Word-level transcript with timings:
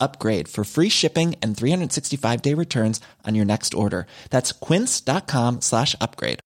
upgrade 0.00 0.48
for 0.48 0.64
free 0.64 0.90
shipping 0.90 1.36
and 1.42 1.56
365 1.56 2.42
day 2.42 2.54
returns 2.54 3.00
on 3.26 3.34
your 3.34 3.46
next 3.46 3.74
order. 3.74 4.06
That's 4.30 4.52
quince.com 4.52 5.60
slash 5.60 5.94
upgrade. 6.00 6.40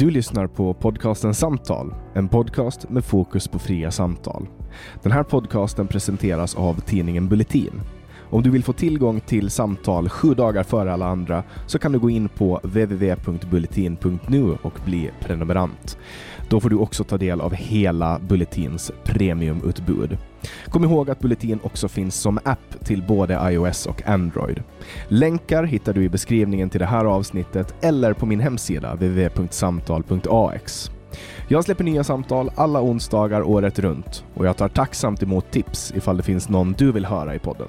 Du 0.00 0.10
lyssnar 0.10 0.46
på 0.46 0.74
podcasten 0.74 1.34
Samtal, 1.34 1.94
en 2.14 2.28
podcast 2.28 2.88
med 2.88 3.04
fokus 3.04 3.48
på 3.48 3.58
fria 3.58 3.90
samtal. 3.90 4.48
Den 5.02 5.12
här 5.12 5.22
podcasten 5.22 5.86
presenteras 5.86 6.54
av 6.54 6.80
tidningen 6.80 7.28
Bulletin. 7.28 7.80
Om 8.30 8.42
du 8.42 8.50
vill 8.50 8.64
få 8.64 8.72
tillgång 8.72 9.20
till 9.20 9.50
samtal 9.50 10.08
sju 10.08 10.34
dagar 10.34 10.62
före 10.62 10.92
alla 10.92 11.06
andra 11.06 11.42
så 11.66 11.78
kan 11.78 11.92
du 11.92 11.98
gå 11.98 12.10
in 12.10 12.28
på 12.28 12.60
www.bulletin.nu 12.62 14.56
och 14.62 14.78
bli 14.84 15.10
prenumerant. 15.20 15.98
Då 16.48 16.60
får 16.60 16.70
du 16.70 16.76
också 16.76 17.04
ta 17.04 17.18
del 17.18 17.40
av 17.40 17.54
hela 17.54 18.18
Bulletins 18.18 18.92
premiumutbud. 19.04 20.18
Kom 20.64 20.84
ihåg 20.84 21.10
att 21.10 21.20
Bulletin 21.20 21.58
också 21.62 21.88
finns 21.88 22.14
som 22.14 22.38
app 22.44 22.84
till 22.84 23.02
både 23.02 23.52
iOS 23.52 23.86
och 23.86 24.08
Android. 24.08 24.62
Länkar 25.08 25.64
hittar 25.64 25.92
du 25.92 26.04
i 26.04 26.08
beskrivningen 26.08 26.70
till 26.70 26.80
det 26.80 26.86
här 26.86 27.04
avsnittet 27.04 27.74
eller 27.80 28.12
på 28.12 28.26
min 28.26 28.40
hemsida 28.40 28.94
www.samtal.ax. 28.94 30.90
Jag 31.48 31.64
släpper 31.64 31.84
nya 31.84 32.04
samtal 32.04 32.50
alla 32.54 32.82
onsdagar 32.82 33.42
året 33.42 33.78
runt 33.78 34.24
och 34.34 34.46
jag 34.46 34.56
tar 34.56 34.68
tacksamt 34.68 35.22
emot 35.22 35.50
tips 35.50 35.92
ifall 35.96 36.16
det 36.16 36.22
finns 36.22 36.48
någon 36.48 36.74
du 36.78 36.92
vill 36.92 37.04
höra 37.04 37.34
i 37.34 37.38
podden. 37.38 37.68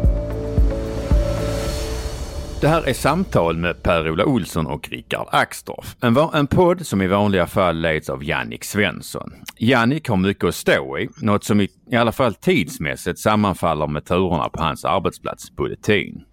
Det 2.61 2.67
här 2.67 2.89
är 2.89 2.93
Samtal 2.93 3.57
med 3.57 3.83
Per-Ola 3.83 4.25
Olsson 4.25 4.67
och 4.67 4.89
Rickard 4.89 5.27
Axdorff. 5.31 5.95
En, 6.01 6.17
en 6.33 6.47
podd 6.47 6.85
som 6.85 7.01
i 7.01 7.07
vanliga 7.07 7.47
fall 7.47 7.81
leds 7.81 8.09
av 8.09 8.23
Jannik 8.23 8.63
Svensson. 8.63 9.31
Jannik 9.57 10.09
har 10.09 10.17
mycket 10.17 10.43
att 10.43 10.55
stå 10.55 10.97
i, 10.99 11.09
något 11.21 11.43
som 11.43 11.61
i, 11.61 11.69
i 11.91 11.95
alla 11.95 12.11
fall 12.11 12.33
tidsmässigt 12.33 13.19
sammanfaller 13.19 13.87
med 13.87 14.05
turerna 14.05 14.49
på 14.49 14.63
hans 14.63 14.85
arbetsplats 14.85 15.55
Bulletin. 15.55 16.23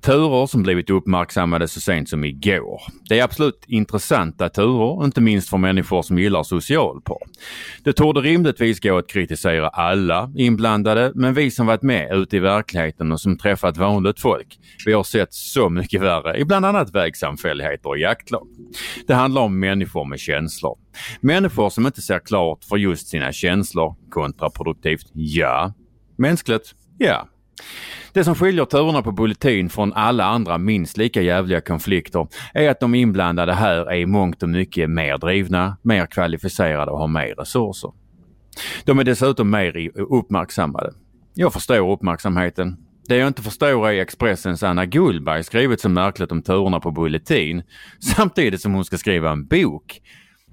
Turer 0.00 0.46
som 0.46 0.62
blivit 0.62 0.90
uppmärksammade 0.90 1.68
så 1.68 1.80
sent 1.80 2.08
som 2.08 2.24
igår. 2.24 2.82
Det 3.08 3.18
är 3.18 3.24
absolut 3.24 3.64
intressanta 3.66 4.48
turer, 4.48 5.04
inte 5.04 5.20
minst 5.20 5.48
för 5.48 5.56
människor 5.56 6.02
som 6.02 6.18
gillar 6.18 6.42
socialpar. 6.42 7.18
Det 7.84 7.92
torde 7.92 8.20
rimligtvis 8.20 8.80
gå 8.80 8.98
att 8.98 9.08
kritisera 9.08 9.68
alla 9.68 10.32
inblandade, 10.36 11.12
men 11.14 11.34
vi 11.34 11.50
som 11.50 11.66
varit 11.66 11.82
med 11.82 12.12
ute 12.12 12.36
i 12.36 12.40
verkligheten 12.40 13.12
och 13.12 13.20
som 13.20 13.38
träffat 13.38 13.76
vanligt 13.76 14.20
folk, 14.20 14.58
vi 14.86 14.92
har 14.92 15.04
sett 15.04 15.34
så 15.34 15.68
mycket 15.68 16.00
värre 16.00 16.38
i 16.38 16.44
bland 16.44 16.66
annat 16.66 16.94
vägsamfälligheter 16.94 17.88
och 17.88 17.98
jaktlag. 17.98 18.46
Det 19.06 19.14
handlar 19.14 19.42
om 19.42 19.60
människor 19.60 20.04
med 20.04 20.20
känslor. 20.20 20.78
Människor 21.20 21.70
som 21.70 21.86
inte 21.86 22.02
ser 22.02 22.18
klart 22.18 22.64
för 22.64 22.76
just 22.76 23.08
sina 23.08 23.32
känslor. 23.32 23.94
Kontraproduktivt? 24.10 25.06
Ja. 25.12 25.72
Mänskligt? 26.16 26.74
Ja. 26.98 27.28
Det 28.12 28.24
som 28.24 28.34
skiljer 28.34 28.64
turerna 28.64 29.02
på 29.02 29.12
Bulletin 29.12 29.68
från 29.68 29.92
alla 29.92 30.24
andra 30.24 30.58
minst 30.58 30.96
lika 30.96 31.22
jävliga 31.22 31.60
konflikter 31.60 32.28
är 32.54 32.70
att 32.70 32.80
de 32.80 32.94
inblandade 32.94 33.54
här 33.54 33.90
är 33.90 33.96
i 33.96 34.06
mångt 34.06 34.42
och 34.42 34.48
mycket 34.48 34.90
mer 34.90 35.18
drivna, 35.18 35.76
mer 35.82 36.06
kvalificerade 36.06 36.90
och 36.90 36.98
har 36.98 37.08
mer 37.08 37.34
resurser. 37.34 37.92
De 38.84 38.98
är 38.98 39.04
dessutom 39.04 39.50
mer 39.50 39.90
uppmärksammade. 39.96 40.92
Jag 41.34 41.52
förstår 41.52 41.92
uppmärksamheten. 41.92 42.76
Det 43.08 43.16
jag 43.16 43.28
inte 43.28 43.42
förstår 43.42 43.88
är 43.88 44.00
Expressens 44.00 44.62
Anna 44.62 44.86
Gullberg 44.86 45.44
skrivit 45.44 45.80
så 45.80 45.88
märkligt 45.88 46.32
om 46.32 46.42
turerna 46.42 46.80
på 46.80 46.90
Bulletin 46.90 47.62
samtidigt 48.16 48.60
som 48.60 48.74
hon 48.74 48.84
ska 48.84 48.98
skriva 48.98 49.30
en 49.30 49.46
bok 49.46 50.00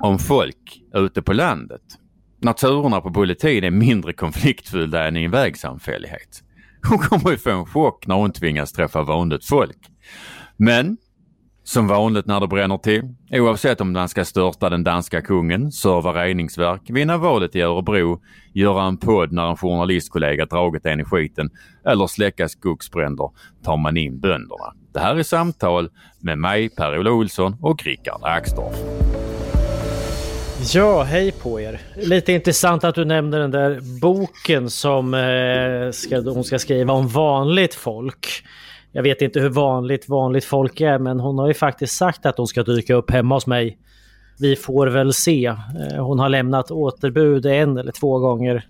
om 0.03 0.19
folk 0.19 0.81
ute 0.93 1.21
på 1.21 1.33
landet. 1.33 1.81
När 2.41 2.53
turerna 2.53 3.01
på 3.01 3.09
Bulletin 3.09 3.63
är 3.63 3.71
mindre 3.71 4.13
konfliktfyllda 4.13 5.07
än 5.07 5.17
i 5.17 5.23
en 5.23 5.31
vägsamfällighet. 5.31 6.43
Hon 6.89 6.97
kommer 6.97 7.31
ju 7.31 7.37
få 7.37 7.49
en 7.49 7.65
chock 7.65 8.07
när 8.07 8.15
hon 8.15 8.31
tvingas 8.31 8.71
träffa 8.71 9.03
vanligt 9.03 9.45
folk. 9.45 9.77
Men 10.57 10.97
som 11.63 11.87
vanligt 11.87 12.25
när 12.25 12.39
det 12.39 12.47
bränner 12.47 12.77
till, 12.77 13.03
oavsett 13.31 13.81
om 13.81 13.93
man 13.93 14.09
ska 14.09 14.25
störta 14.25 14.69
den 14.69 14.83
danska 14.83 15.21
kungen, 15.21 15.71
serva 15.71 16.13
reningsverk, 16.13 16.81
vinna 16.89 17.17
valet 17.17 17.55
i 17.55 17.61
Örebro, 17.61 18.21
göra 18.53 18.83
en 18.83 18.97
podd 18.97 19.31
när 19.31 19.49
en 19.49 19.57
journalistkollega 19.57 20.45
dragit 20.45 20.85
en 20.85 20.99
i 20.99 21.03
skiten 21.03 21.49
eller 21.85 22.07
släcka 22.07 22.49
skogsbränder 22.49 23.29
tar 23.63 23.77
man 23.77 23.97
in 23.97 24.19
bönderna. 24.19 24.73
Det 24.93 24.99
här 24.99 25.15
är 25.15 25.23
Samtal 25.23 25.89
med 26.19 26.37
mig, 26.37 26.69
Per-Ola 26.69 27.11
Olsson 27.11 27.55
och 27.61 27.83
Rickard 27.83 28.21
Axdorff. 28.23 29.16
Ja, 30.59 31.03
hej 31.03 31.31
på 31.31 31.61
er. 31.61 31.81
Lite 31.95 32.33
intressant 32.33 32.83
att 32.83 32.95
du 32.95 33.05
nämner 33.05 33.39
den 33.39 33.51
där 33.51 33.79
boken 34.01 34.69
som 34.69 35.13
eh, 35.13 35.91
ska, 35.91 36.31
hon 36.31 36.43
ska 36.43 36.59
skriva 36.59 36.93
om 36.93 37.07
vanligt 37.07 37.75
folk. 37.75 38.27
Jag 38.91 39.03
vet 39.03 39.21
inte 39.21 39.39
hur 39.39 39.49
vanligt 39.49 40.09
vanligt 40.09 40.45
folk 40.45 40.81
är, 40.81 40.99
men 40.99 41.19
hon 41.19 41.39
har 41.39 41.47
ju 41.47 41.53
faktiskt 41.53 41.97
sagt 41.97 42.25
att 42.25 42.37
hon 42.37 42.47
ska 42.47 42.63
dyka 42.63 42.95
upp 42.95 43.11
hemma 43.11 43.35
hos 43.35 43.47
mig. 43.47 43.77
Vi 44.39 44.55
får 44.55 44.87
väl 44.87 45.13
se. 45.13 45.45
Eh, 45.45 46.05
hon 46.05 46.19
har 46.19 46.29
lämnat 46.29 46.71
återbud 46.71 47.45
en 47.45 47.77
eller 47.77 47.91
två 47.91 48.19
gånger. 48.19 48.67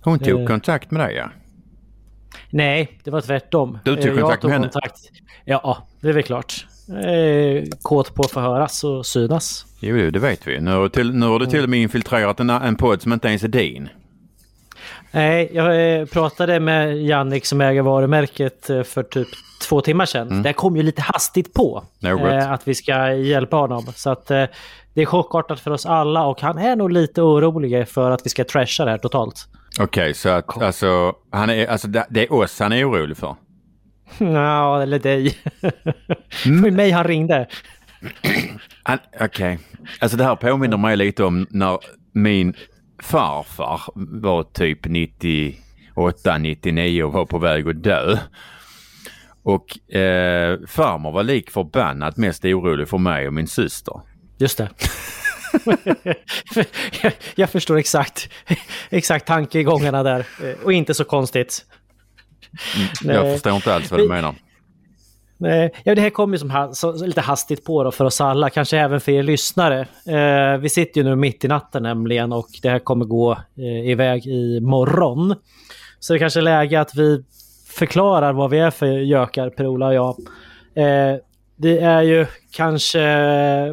Hon 0.00 0.18
tog 0.18 0.40
eh. 0.40 0.46
kontakt 0.46 0.90
med 0.90 1.00
dig 1.00 1.14
ja? 1.14 1.30
Nej, 2.50 2.98
det 3.04 3.10
var 3.10 3.20
tvärtom. 3.20 3.78
Du 3.84 3.96
tog 3.96 4.18
kontakt 4.18 4.42
tog 4.42 4.48
med 4.48 4.58
henne? 4.58 4.70
Kontakt. 4.72 5.00
Ja, 5.44 5.86
det 6.00 6.08
är 6.08 6.12
väl 6.12 6.22
klart. 6.22 6.66
Eh, 6.92 7.64
kåt 7.82 8.14
på 8.14 8.22
att 8.22 8.30
få 8.30 8.40
höras 8.40 8.84
och 8.84 9.06
synas. 9.06 9.66
Jo, 9.80 10.10
det 10.10 10.18
vet 10.18 10.46
vi. 10.46 10.60
Nu 10.60 10.70
har, 10.70 10.88
till, 10.88 11.14
nu 11.14 11.26
har 11.26 11.38
du 11.38 11.46
till 11.46 11.62
och 11.62 11.68
med 11.68 11.80
infiltrerat 11.80 12.40
en, 12.40 12.50
en 12.50 12.76
podd 12.76 13.02
som 13.02 13.12
inte 13.12 13.28
ens 13.28 13.44
är 13.44 13.48
din. 13.48 13.88
Nej, 15.10 15.50
jag 15.52 16.00
eh, 16.00 16.06
pratade 16.06 16.60
med 16.60 17.02
Jannik 17.02 17.46
som 17.46 17.60
äger 17.60 17.82
varumärket 17.82 18.70
eh, 18.70 18.82
för 18.82 19.02
typ 19.02 19.28
två 19.62 19.80
timmar 19.80 20.06
sedan. 20.06 20.30
Mm. 20.30 20.42
Det 20.42 20.52
kom 20.52 20.76
ju 20.76 20.82
lite 20.82 21.02
hastigt 21.02 21.54
på 21.54 21.84
eh, 22.04 22.52
att 22.52 22.68
vi 22.68 22.74
ska 22.74 23.12
hjälpa 23.12 23.56
honom. 23.56 23.86
Så 23.94 24.10
att 24.10 24.30
eh, 24.30 24.44
det 24.94 25.02
är 25.02 25.06
chockartat 25.06 25.60
för 25.60 25.70
oss 25.70 25.86
alla 25.86 26.26
och 26.26 26.40
han 26.40 26.58
är 26.58 26.76
nog 26.76 26.90
lite 26.90 27.22
orolig 27.22 27.88
för 27.88 28.10
att 28.10 28.20
vi 28.26 28.30
ska 28.30 28.44
trasha 28.44 28.84
det 28.84 28.90
här 28.90 28.98
totalt. 28.98 29.48
Okej, 29.80 29.84
okay, 29.84 30.14
så 30.14 30.28
att 30.28 30.62
alltså, 30.62 31.12
han 31.30 31.50
är, 31.50 31.66
alltså 31.66 31.88
det 31.88 32.22
är 32.22 32.32
oss 32.32 32.60
han 32.60 32.72
är 32.72 32.90
orolig 32.90 33.16
för? 33.16 33.36
Ja, 34.34 34.82
eller 34.82 34.98
dig. 34.98 35.38
Mm. 36.46 36.62
för 36.62 36.70
mig 36.70 36.90
han 36.90 37.04
ringde. 37.04 37.46
Okej, 38.88 39.26
okay. 39.26 39.56
alltså 40.00 40.16
det 40.16 40.24
här 40.24 40.36
påminner 40.36 40.76
mig 40.76 40.96
lite 40.96 41.24
om 41.24 41.46
när 41.50 41.78
min 42.12 42.54
farfar 43.02 43.80
var 43.94 44.42
typ 44.42 44.86
98, 44.86 46.38
99 46.38 47.02
och 47.02 47.12
var 47.12 47.26
på 47.26 47.38
väg 47.38 47.68
att 47.68 47.82
dö. 47.82 48.18
Och 49.42 49.94
eh, 49.94 50.58
farmor 50.66 51.12
var 51.12 51.22
lik 51.22 51.50
förbannat 51.50 52.16
mest 52.16 52.44
orolig 52.44 52.88
för 52.88 52.98
mig 52.98 53.26
och 53.26 53.34
min 53.34 53.46
syster. 53.46 54.00
Just 54.38 54.58
det. 54.58 54.68
jag, 57.34 57.50
förstår 57.50 57.76
exakt, 57.76 58.28
exakt 58.90 59.26
tankegångarna 59.26 60.02
där 60.02 60.26
och 60.64 60.72
inte 60.72 60.94
så 60.94 61.04
konstigt. 61.04 61.66
Mm, 63.04 63.16
jag 63.16 63.32
förstår 63.32 63.52
inte 63.54 63.74
alls 63.74 63.90
vad 63.90 64.00
du 64.00 64.08
menar. 64.08 64.34
Nej, 65.38 65.74
ja, 65.84 65.94
det 65.94 66.00
här 66.00 66.10
kom 66.10 66.32
ju 66.32 66.38
som 66.38 66.70
så, 66.72 66.92
lite 66.92 67.20
hastigt 67.20 67.64
på 67.64 67.84
då 67.84 67.90
för 67.90 68.04
oss 68.04 68.20
alla, 68.20 68.50
kanske 68.50 68.78
även 68.78 69.00
för 69.00 69.12
er 69.12 69.22
lyssnare. 69.22 69.80
Eh, 70.06 70.60
vi 70.60 70.68
sitter 70.68 71.00
ju 71.00 71.04
nu 71.04 71.16
mitt 71.16 71.44
i 71.44 71.48
natten 71.48 71.82
nämligen 71.82 72.32
och 72.32 72.48
det 72.62 72.68
här 72.68 72.78
kommer 72.78 73.04
gå 73.04 73.32
eh, 73.32 73.90
iväg 73.90 74.26
i 74.26 74.60
morgon. 74.60 75.34
Så 76.00 76.12
det 76.12 76.18
kanske 76.18 76.40
är 76.40 76.42
läge 76.42 76.80
att 76.80 76.94
vi 76.94 77.24
förklarar 77.68 78.32
vad 78.32 78.50
vi 78.50 78.58
är 78.58 78.70
för 78.70 78.86
gökar, 78.86 79.50
Per-Ola 79.50 79.86
och 79.86 79.94
jag. 79.94 80.16
Eh, 80.74 81.16
vi 81.56 81.78
är 81.78 82.02
ju 82.02 82.26
kanske 82.50 83.02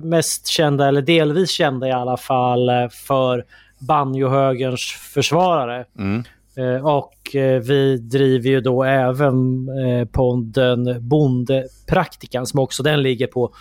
mest 0.04 0.48
kända, 0.48 0.88
eller 0.88 1.02
delvis 1.02 1.52
kända 1.52 1.88
i 1.88 1.92
alla 1.92 2.18
fall, 2.18 2.70
eh, 2.70 2.90
för 3.08 3.46
banjohögerns 3.80 4.82
försvarare. 5.14 5.86
Mm. 5.98 6.24
Eh, 6.58 6.86
och 6.86 7.36
eh, 7.36 7.62
vi 7.62 7.98
driver 7.98 8.50
ju 8.50 8.62
då 8.62 8.84
även 8.84 9.68
eh, 9.70 10.06
podden 10.06 11.08
Bondepraktikan 11.08 12.46
som 12.46 12.60
också 12.60 12.84
den 12.84 13.02
ligger 13.02 13.28
på, 13.28 13.54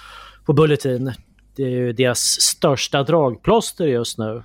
på 0.45 0.53
Bulletin. 0.53 1.13
Det 1.57 1.63
är 1.63 1.69
ju 1.69 1.93
deras 1.93 2.19
största 2.41 3.03
dragplåster 3.03 3.87
just 3.87 4.19
nu. 4.19 4.43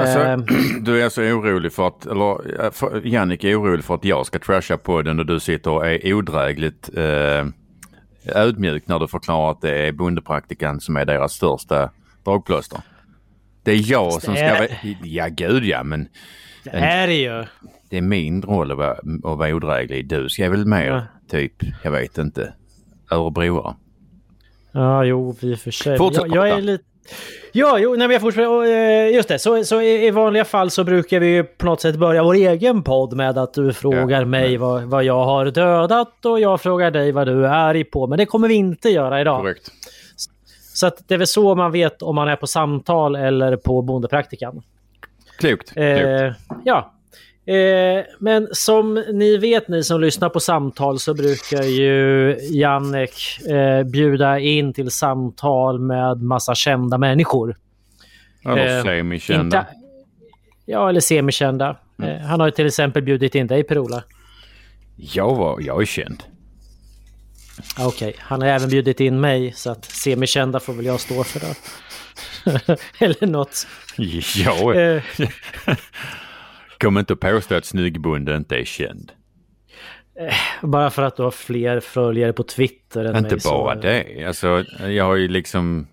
Alltså, 0.00 0.52
du 0.80 1.00
är 1.00 1.04
alltså 1.04 1.22
orolig 1.22 1.72
för 1.72 1.86
att, 1.86 2.06
eller 2.06 2.70
för, 2.70 3.06
Jannik 3.06 3.44
är 3.44 3.60
orolig 3.60 3.84
för 3.84 3.94
att 3.94 4.04
jag 4.04 4.26
ska 4.26 4.38
trasha 4.38 4.76
podden 4.76 5.18
och 5.18 5.26
du 5.26 5.40
sitter 5.40 5.70
och 5.70 5.86
är 5.86 6.14
odrägligt 6.14 6.90
eh, 6.96 7.46
ödmjuk 8.24 8.86
när 8.86 8.98
du 8.98 9.08
förklarar 9.08 9.50
att 9.50 9.60
det 9.60 9.86
är 9.86 9.92
bondepraktikan 9.92 10.80
som 10.80 10.96
är 10.96 11.04
deras 11.04 11.32
största 11.32 11.90
dragplåster. 12.24 12.80
Det 13.62 13.72
är 13.72 13.90
jag 13.90 14.12
som 14.12 14.36
ska... 14.36 14.68
Ja, 15.02 15.28
gud 15.28 15.64
ja, 15.64 15.82
men 15.82 16.08
det 16.64 16.70
är 16.70 17.06
det 17.06 17.14
ju. 17.14 17.44
Det 17.88 17.96
är 17.96 18.02
min 18.02 18.42
roll 18.42 18.70
att 18.70 18.78
vara, 18.78 18.92
att 18.92 19.38
vara 19.38 19.54
odräglig. 19.54 20.08
Du 20.08 20.28
ska 20.28 20.50
väl 20.50 20.66
mer 20.66 20.86
ja. 20.86 21.02
typ, 21.30 21.52
jag 21.84 21.90
vet 21.90 22.18
inte, 22.18 22.52
örebroare. 23.10 23.74
Ja, 24.72 25.04
jo, 25.04 25.36
vi 25.40 25.56
för 25.56 25.70
sig. 25.70 25.98
Fortsätt 25.98 26.24
jag, 26.26 26.36
jag 26.36 26.58
är 26.58 26.62
lite... 26.62 26.84
Ja, 27.52 27.78
jo, 27.78 27.90
nej, 27.90 27.98
men 27.98 28.10
jag 28.10 28.20
fortsätter. 28.20 28.64
Eh, 28.64 29.14
just 29.14 29.28
det, 29.28 29.38
så, 29.38 29.64
så 29.64 29.80
i 29.82 30.10
vanliga 30.10 30.44
fall 30.44 30.70
så 30.70 30.84
brukar 30.84 31.20
vi 31.20 31.42
på 31.42 31.66
något 31.66 31.80
sätt 31.80 31.96
börja 31.96 32.22
vår 32.22 32.34
egen 32.34 32.82
podd 32.82 33.16
med 33.16 33.38
att 33.38 33.54
du 33.54 33.72
frågar 33.72 34.20
ja, 34.20 34.26
mig 34.26 34.56
vad, 34.56 34.82
vad 34.82 35.04
jag 35.04 35.24
har 35.24 35.46
dödat 35.46 36.26
och 36.26 36.40
jag 36.40 36.60
frågar 36.60 36.90
dig 36.90 37.12
vad 37.12 37.26
du 37.26 37.46
är 37.46 37.50
arg 37.50 37.84
på. 37.84 38.06
Men 38.06 38.18
det 38.18 38.26
kommer 38.26 38.48
vi 38.48 38.54
inte 38.54 38.88
göra 38.88 39.20
idag. 39.20 39.40
Korrekt. 39.40 39.70
Så 40.74 40.86
att 40.86 41.08
det 41.08 41.14
är 41.14 41.18
väl 41.18 41.26
så 41.26 41.54
man 41.54 41.72
vet 41.72 42.02
om 42.02 42.14
man 42.14 42.28
är 42.28 42.36
på 42.36 42.46
samtal 42.46 43.16
eller 43.16 43.56
på 43.56 43.82
bondepraktikan. 43.82 44.62
Klokt. 45.40 45.72
Eh, 45.76 46.32
ja. 46.64 46.94
Eh, 47.46 48.04
men 48.18 48.48
som 48.52 48.94
ni 49.12 49.36
vet, 49.36 49.68
ni 49.68 49.84
som 49.84 50.00
lyssnar 50.00 50.28
på 50.28 50.40
samtal, 50.40 50.98
så 50.98 51.14
brukar 51.14 51.62
ju 51.62 52.36
Jannek 52.50 53.40
eh, 53.48 53.82
bjuda 53.82 54.38
in 54.38 54.72
till 54.72 54.90
samtal 54.90 55.80
med 55.80 56.22
massa 56.22 56.54
kända 56.54 56.98
människor. 56.98 57.56
Eller 58.44 58.76
eh, 58.78 58.84
semikända. 58.84 59.66
Ja, 60.66 60.88
eller 60.88 61.00
semikända. 61.00 61.76
Mm. 61.98 62.10
Eh, 62.10 62.20
han 62.20 62.40
har 62.40 62.46
ju 62.46 62.50
till 62.50 62.66
exempel 62.66 63.02
bjudit 63.02 63.34
in 63.34 63.46
dig, 63.46 63.64
Per-Ola. 63.64 64.02
Jag, 64.96 65.34
var, 65.34 65.60
jag 65.60 65.82
är 65.82 65.86
känd. 65.86 66.22
Okej, 67.78 68.08
okay. 68.08 68.12
han 68.18 68.42
har 68.42 68.48
även 68.48 68.68
bjudit 68.68 69.00
in 69.00 69.20
mig, 69.20 69.52
så 69.56 69.70
att 69.70 69.84
semikända 69.84 70.60
får 70.60 70.72
väl 70.72 70.86
jag 70.86 71.00
stå 71.00 71.24
för 71.24 71.40
då. 71.40 71.46
Eller 72.98 73.26
något. 73.26 73.66
Ja. 74.36 74.74
Eh. 74.74 75.02
Kom 76.78 76.98
inte 76.98 77.12
och 77.12 77.20
påstå 77.20 77.54
att 77.54 77.64
Snyggbonde 77.64 78.36
inte 78.36 78.56
är 78.56 78.64
känd. 78.64 79.12
Eh, 80.20 80.34
bara 80.68 80.90
för 80.90 81.02
att 81.02 81.16
du 81.16 81.22
har 81.22 81.30
fler 81.30 81.80
följare 81.80 82.32
på 82.32 82.42
Twitter 82.42 83.04
än 83.04 83.16
Inte 83.16 83.34
mig, 83.34 83.40
bara 83.44 83.74
så... 83.74 83.80
det. 83.80 84.24
Alltså, 84.24 84.64
jag 84.88 85.04
har 85.04 85.16
ju 85.16 85.28
liksom... 85.28 85.86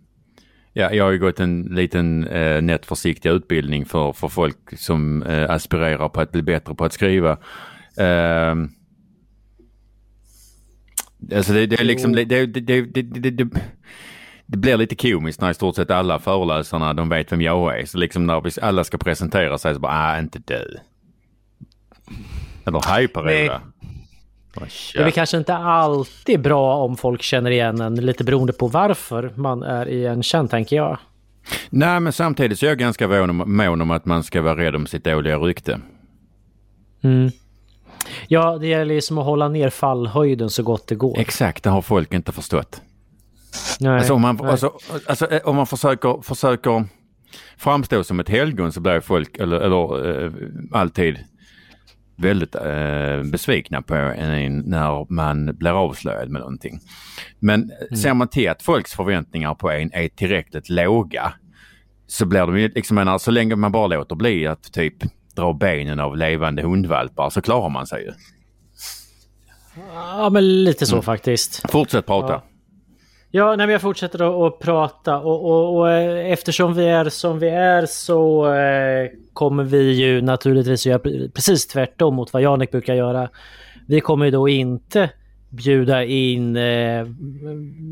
Ja, 0.74 0.94
jag 0.94 1.04
har 1.04 1.12
ju 1.12 1.20
gått 1.20 1.40
en 1.40 1.62
liten 1.62 2.28
eh, 2.28 2.62
nätförsiktig 2.62 3.30
utbildning 3.30 3.86
för, 3.86 4.14
för 4.14 4.28
folk 4.28 4.78
som 4.78 5.24
eh, 5.24 5.50
aspirerar 5.50 6.10
på 6.10 6.22
att 6.22 6.32
bli 6.32 6.42
bättre 6.42 6.76
på 6.76 6.86
att 6.86 6.94
skriva. 6.94 7.32
Eh, 7.98 8.56
alltså 11.36 11.54
det, 11.54 11.66
det 11.66 11.80
är 11.80 11.84
liksom... 11.84 12.14
Det, 12.14 12.26
det, 12.26 12.46
det, 12.46 13.50
det, 14.48 14.58
blir 14.58 14.78
lite 14.78 14.96
komiskt 14.96 15.42
när 15.42 15.52
i 15.52 15.54
stort 15.54 15.76
sett 15.76 15.92
alla 15.92 16.20
föreläsarna 16.20 16.94
de 16.94 17.10
vet 17.10 17.32
vem 17.32 17.42
jag 17.42 17.80
är. 17.80 17.86
Så 17.86 17.98
liksom 17.98 18.28
när 18.28 18.42
vi 18.42 18.52
alla 18.62 18.84
ska 18.84 18.98
presentera 18.98 19.58
sig 19.58 19.74
så 19.74 19.80
bara, 19.80 19.92
ah, 19.92 20.20
inte 20.20 20.40
du. 20.46 20.78
Eller 22.66 22.82
hej 22.88 23.08
Per-Ola. 23.08 23.62
Det 24.94 25.04
är 25.04 25.12
kanske 25.12 25.38
inte 25.38 25.56
alltid 25.56 26.42
bra 26.42 26.76
om 26.76 26.98
folk 26.98 27.22
känner 27.22 27.52
igen 27.52 27.82
en, 27.82 27.96
lite 27.96 28.24
beroende 28.24 28.54
på 28.54 28.68
varför 28.68 29.34
man 29.36 29.64
är 29.64 29.90
igenkänd 29.90 30.50
tänker 30.50 30.76
jag. 30.76 30.98
Nej, 31.70 32.00
men 32.00 32.14
samtidigt 32.14 32.60
så 32.60 32.66
är 32.66 32.70
jag 32.70 32.78
ganska 32.78 33.08
mån 33.08 33.82
om 33.82 33.92
att 33.92 34.06
man 34.06 34.24
ska 34.24 34.42
vara 34.42 34.58
rädd 34.58 34.76
om 34.76 34.88
sitt 34.88 35.04
dåliga 35.04 35.38
rykte. 35.38 35.80
Mm. 37.02 37.32
Ja, 38.28 38.58
det 38.58 38.68
gäller 38.68 38.96
ju 38.96 39.02
som 39.02 39.18
att 39.18 39.26
hålla 39.26 39.48
ner 39.48 39.70
fallhöjden 39.70 40.50
så 40.50 40.64
gott 40.64 40.88
det 40.88 40.96
går. 40.96 41.20
Exakt, 41.20 41.64
det 41.64 41.70
har 41.70 41.82
folk 41.82 42.14
inte 42.14 42.32
förstått. 42.32 42.82
Nej, 43.80 43.98
alltså 43.98 44.14
om 44.14 44.22
man, 44.22 44.46
alltså, 44.46 44.74
alltså, 45.08 45.32
eh, 45.32 45.42
om 45.44 45.56
man 45.56 45.68
försöker, 45.68 46.22
försöker 46.22 46.86
framstå 47.58 48.04
som 48.04 48.20
ett 48.20 48.30
helgon 48.30 48.72
så 48.72 48.82
blir 48.82 49.00
folk 49.00 49.38
eller, 49.38 49.60
eller 49.60 50.26
äh, 50.26 50.32
alltid 50.72 51.18
väldigt 52.18 52.56
äh, 52.56 53.24
besvikna 53.32 53.82
på 53.82 53.96
en 53.96 54.60
när 54.60 55.14
man 55.14 55.58
blir 55.58 55.72
avslöjad 55.72 56.30
med 56.30 56.42
någonting. 56.42 56.80
Men 57.40 57.64
mm. 57.64 57.98
ser 57.98 58.14
man 58.14 58.28
till 58.28 58.50
att 58.50 58.64
folks 58.64 58.94
förväntningar 58.94 59.56
på 59.56 59.72
en 59.72 59.94
är 59.94 60.08
tillräckligt 60.08 60.70
låga 60.70 61.34
så 62.08 62.26
blir 62.26 62.40
de 62.40 62.60
ju 62.60 62.68
liksom, 62.68 62.96
menar, 62.96 63.18
så 63.18 63.32
länge 63.32 63.56
man 63.56 63.72
bara 63.72 63.88
låter 63.88 64.16
bli 64.16 64.48
att 64.48 64.74
typ 64.74 64.96
dra 65.36 65.54
benen 65.54 66.00
av 66.00 66.18
levande 66.18 66.62
hundvalpar 66.62 67.30
så 67.30 67.42
klarar 67.42 67.70
man 67.70 67.88
sig 67.88 68.04
ju. 68.04 68.12
Ja 69.94 70.30
men 70.30 70.64
lite 70.64 70.86
så 70.86 70.96
mm. 70.96 71.04
faktiskt. 71.04 71.72
Fortsätt 71.72 72.06
prata. 72.06 72.34
Ja. 72.34 72.44
Ja, 73.32 73.56
nej, 73.56 73.70
jag 73.70 73.82
fortsätter 73.82 74.48
att 74.48 74.60
prata 74.60 75.18
och, 75.20 75.46
och, 75.46 75.78
och, 75.78 75.92
eh, 75.92 76.32
eftersom 76.32 76.74
vi 76.74 76.86
är 76.86 77.10
som 77.10 77.40
vi 77.40 77.50
är 77.50 77.86
så 77.86 78.54
eh, 78.54 79.10
kommer 79.34 79.64
vi 79.64 79.92
ju 79.92 80.22
naturligtvis 80.22 80.86
göra 80.86 81.00
precis 81.34 81.68
tvärtom 81.68 82.16
mot 82.16 82.34
vad 82.34 82.42
Janek 82.42 82.72
brukar 82.72 82.96
göra. 82.96 83.30
Vi 83.88 84.02
kommer 84.02 84.26
ju 84.26 84.32
då 84.32 84.50
inte 84.50 85.10
bjuda 85.50 86.04
in 86.04 86.56
eh, 86.56 87.06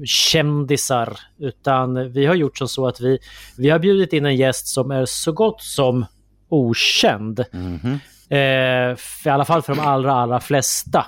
kändisar 0.05 1.19
utan 1.39 2.11
vi 2.11 2.25
har 2.25 2.35
gjort 2.35 2.57
som 2.57 2.67
så 2.67 2.87
att 2.87 3.01
vi, 3.01 3.19
vi 3.57 3.69
har 3.69 3.79
bjudit 3.79 4.13
in 4.13 4.25
en 4.25 4.35
gäst 4.35 4.67
som 4.67 4.91
är 4.91 5.05
så 5.05 5.31
gott 5.31 5.61
som 5.61 6.05
okänd. 6.49 7.43
Mm 7.53 7.79
-hmm. 7.79 7.99
eh, 8.29 8.97
I 9.25 9.29
alla 9.29 9.45
fall 9.45 9.61
för 9.61 9.75
de 9.75 9.81
allra, 9.81 10.13
allra 10.13 10.39
flesta. 10.39 11.05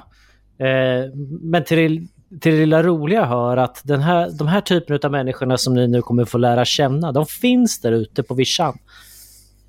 Eh, 0.59 1.13
men 1.41 1.63
till 1.63 2.07
till 2.29 2.51
det 2.51 2.59
lilla 2.59 2.83
roliga 2.83 3.25
hör 3.25 3.57
att 3.57 3.81
den 3.83 4.01
här, 4.01 4.31
de 4.31 4.47
här 4.47 4.61
typerna 4.61 4.99
av 5.03 5.11
människorna 5.11 5.57
som 5.57 5.73
ni 5.73 5.87
nu 5.87 6.01
kommer 6.01 6.25
få 6.25 6.37
lära 6.37 6.65
känna, 6.65 7.11
de 7.11 7.25
finns 7.25 7.81
där 7.81 7.91
ute 7.91 8.23
på 8.23 8.33
vischan. 8.33 8.77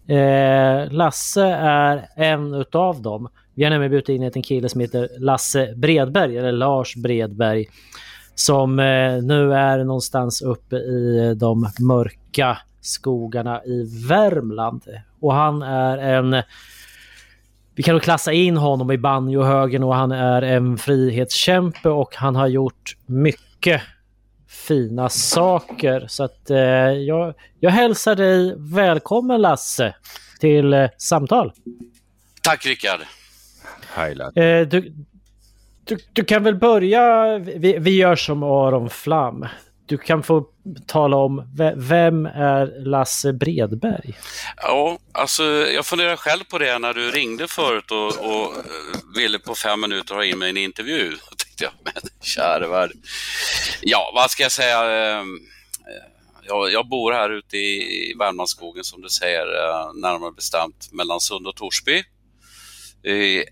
Eh, 0.07 0.93
Lasse 0.93 1.45
är 1.61 2.09
en 2.17 2.55
utav 2.55 3.03
dem. 3.03 3.29
Vi 3.55 3.65
har 3.65 3.71
nämligen 3.71 3.91
bjudit 3.91 4.09
in 4.09 4.23
en 4.23 4.43
kille 4.43 4.69
som 4.69 4.81
heter 4.81 5.09
Lasse 5.19 5.75
Bredberg, 5.77 6.39
eller 6.39 6.53
Lars 6.53 6.97
Bredberg, 6.97 7.67
som 8.35 8.79
eh, 8.79 9.23
nu 9.23 9.55
är 9.55 9.85
någonstans 9.85 10.43
uppe 10.43 10.77
i 10.77 11.35
de 11.37 11.69
mörka 11.81 12.59
skogarna 12.81 13.65
i 13.65 14.07
Värmland. 14.09 14.83
Och 15.21 15.35
han 15.35 15.63
är 15.63 15.99
en 15.99 16.43
vi 17.79 17.83
kan 17.83 17.95
nog 17.95 18.03
klassa 18.03 18.33
in 18.33 18.57
honom 18.57 18.91
i 18.91 18.99
banjohögen 18.99 19.83
och 19.83 19.95
han 19.95 20.13
är 20.13 20.43
en 20.43 20.79
frihetskämpe 20.79 21.89
och 21.89 22.17
han 22.17 22.37
har 22.37 22.47
gjort 22.47 22.97
mycket 23.07 23.83
fina 24.49 25.09
saker. 25.09 26.07
Så 26.09 26.25
att 26.25 26.51
eh, 26.51 26.59
jag, 26.59 27.35
jag 27.61 27.71
hälsar 27.71 28.17
dig 28.17 28.55
välkommen 28.59 29.41
Lasse 29.41 29.95
till 30.41 30.73
eh, 30.73 30.89
samtal. 30.97 31.53
Tack 32.43 32.67
Rickard. 32.67 33.01
Eh, 34.37 34.69
du, 34.69 34.95
du, 35.85 35.99
du, 36.13 36.25
kan 36.25 36.43
väl 36.43 36.57
börja, 36.57 37.39
vi, 37.39 37.79
vi 37.79 37.97
gör 37.97 38.17
som 38.17 38.43
Aron 38.43 38.91
Flam. 38.91 39.47
Du 39.89 39.99
kan 39.99 40.23
få 40.23 40.47
tala 40.87 41.17
om, 41.17 41.53
vem 41.77 42.27
är 42.27 42.85
Lasse 42.85 43.33
Bredberg? 43.33 44.19
Ja, 44.57 44.99
alltså 45.13 45.45
jag 45.45 45.87
funderar 45.87 46.17
själv 46.17 46.45
på 46.45 46.59
det 46.59 46.79
när 46.79 46.95
du 46.95 47.11
ringde 47.11 47.49
förut 47.49 47.91
och, 47.91 48.07
och 48.07 48.57
eh, 48.57 48.63
ville 49.17 49.39
på 49.39 49.55
fem 49.55 49.81
minuter 49.81 50.15
ha 50.15 50.25
in 50.25 50.39
mig 50.39 50.47
i 50.47 50.51
en 50.51 50.57
intervju. 50.57 51.11
Då 51.31 51.37
tänkte 51.37 51.65
jag, 51.65 51.73
men 51.85 52.03
käre 52.21 52.69
värld. 52.69 52.93
Ja, 53.81 54.13
vad 54.15 54.31
ska 54.31 54.43
jag 54.43 54.53
säga? 54.53 54.91
Ehm, 54.91 55.35
eh, 55.87 56.13
jag, 56.47 56.73
jag 56.73 56.89
bor 56.89 57.13
här 57.13 57.31
ute 57.31 57.57
i 57.57 58.15
Värmlandsskogen 58.19 58.85
som 58.85 59.03
du 59.03 59.09
säger, 59.09 59.47
eh, 59.47 59.95
närmare 59.95 60.33
bestämt 60.33 60.93
mellan 60.93 61.21
Sund 61.21 61.47
och 61.47 61.57
Torsby 61.57 62.05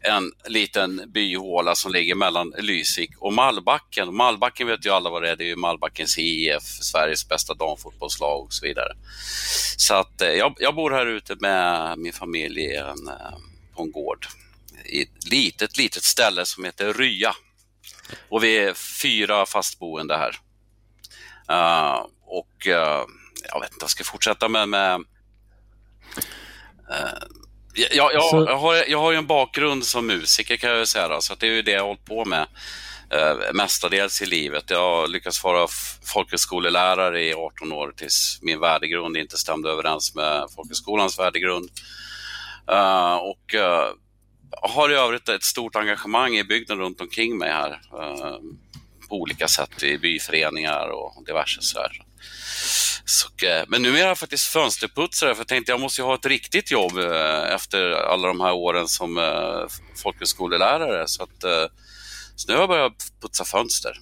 en 0.03 0.33
liten 0.49 1.03
byhåla 1.13 1.75
som 1.75 1.93
ligger 1.93 2.15
mellan 2.15 2.53
Lysvik 2.59 3.11
och 3.19 3.33
Mallbacken. 3.33 4.15
Mallbacken 4.15 4.67
vet 4.67 4.87
ju 4.87 4.91
alla 4.91 5.11
vad 5.11 5.23
det 5.23 5.31
är, 5.31 5.37
det 5.37 5.45
är 5.45 5.49
ju 5.49 5.57
Mallbackens 5.57 6.19
IF, 6.19 6.63
Sveriges 6.63 7.29
bästa 7.29 7.55
damfotbollslag 7.55 8.45
och 8.45 8.53
så 8.53 8.67
vidare. 8.67 8.93
Så 9.77 9.95
att 9.95 10.23
eh, 10.23 10.29
jag, 10.29 10.55
jag 10.59 10.75
bor 10.75 10.91
här 10.91 11.07
ute 11.07 11.37
med 11.41 11.99
min 11.99 12.13
familj 12.13 12.61
i 12.61 12.77
en, 12.77 13.09
eh, 13.09 13.39
på 13.75 13.83
en 13.83 13.93
gård 13.93 14.27
i 14.85 15.03
ett 15.03 15.31
litet, 15.31 15.77
litet 15.77 16.03
ställe 16.03 16.47
som 16.47 16.65
heter 16.65 16.93
Rya. 16.93 17.35
Och 18.29 18.45
vi 18.45 18.59
är 18.59 18.75
fyra 18.75 19.47
fastboende 19.47 20.17
här. 20.17 20.37
Uh, 21.51 22.07
och 22.27 22.67
uh, 22.67 23.05
jag 23.53 23.61
vet 23.61 23.73
inte, 23.73 23.83
jag 23.83 23.91
ska 23.91 24.05
fortsätta 24.05 24.49
med, 24.49 24.69
med 24.69 25.01
uh, 26.91 27.27
jag, 27.77 28.15
jag, 28.15 28.23
så... 28.23 28.45
jag, 28.49 28.57
har, 28.57 28.85
jag 28.89 28.99
har 28.99 29.13
ju 29.13 29.19
en 29.19 29.27
bakgrund 29.27 29.85
som 29.85 30.07
musiker 30.07 30.57
kan 30.57 30.71
jag 30.71 30.89
säga, 30.89 31.09
då, 31.09 31.21
så 31.21 31.35
det 31.35 31.47
är 31.47 31.51
ju 31.51 31.63
det 31.63 31.71
jag 31.71 31.81
har 31.81 31.87
hållit 31.87 32.05
på 32.05 32.25
med 32.25 32.47
eh, 33.11 33.53
mestadels 33.53 34.23
i 34.23 34.27
livet. 34.27 34.65
Jag 34.71 35.11
lyckats 35.11 35.45
vara 35.45 35.69
folkhögskolelärare 36.13 37.25
i 37.25 37.35
18 37.35 37.73
år 37.73 37.93
tills 37.97 38.39
min 38.43 38.61
värdegrund 38.61 39.17
inte 39.17 39.37
stämde 39.37 39.71
överens 39.71 40.15
med 40.15 40.47
folkhögskolans 40.55 41.19
värdegrund. 41.19 41.71
Uh, 42.71 43.15
och 43.15 43.55
uh, 43.55 43.93
har 44.63 44.91
i 44.91 44.95
övrigt 44.95 45.29
ett 45.29 45.45
stort 45.45 45.77
engagemang 45.77 46.37
i 46.37 46.45
bygden 46.45 46.79
runt 46.79 47.01
omkring 47.01 47.39
mig 47.39 47.51
här. 47.51 47.71
Uh, 47.71 48.39
på 49.09 49.17
olika 49.17 49.49
sätt 49.49 49.83
i 49.83 49.99
byföreningar 49.99 50.89
och 50.89 51.25
diverse 51.27 51.63
så 51.63 51.79
här. 51.79 52.03
Så, 53.09 53.47
eh, 53.47 53.65
men 53.69 53.83
nu 53.83 53.99
är 53.99 54.07
jag 54.07 54.19
faktiskt 54.19 54.45
fönsterputsare 54.45 55.35
för 55.35 55.41
jag 55.41 55.49
tänkte 55.49 55.73
jag 55.73 55.81
måste 55.81 56.03
ha 56.03 56.15
ett 56.15 56.27
riktigt 56.27 56.71
jobb 56.71 56.99
eh, 56.99 57.55
efter 57.55 57.91
alla 57.91 58.29
de 58.29 58.41
här 58.41 58.53
åren 58.53 58.89
som 58.89 59.19
eh, 59.19 59.67
folkhögskolelärare. 60.03 61.05
Så, 61.07 61.23
att, 61.23 61.71
så 62.37 62.49
nu 62.49 62.55
har 62.55 62.61
jag 62.61 62.69
börjat 62.69 63.13
putsa 63.23 63.45
fönster. 63.45 63.93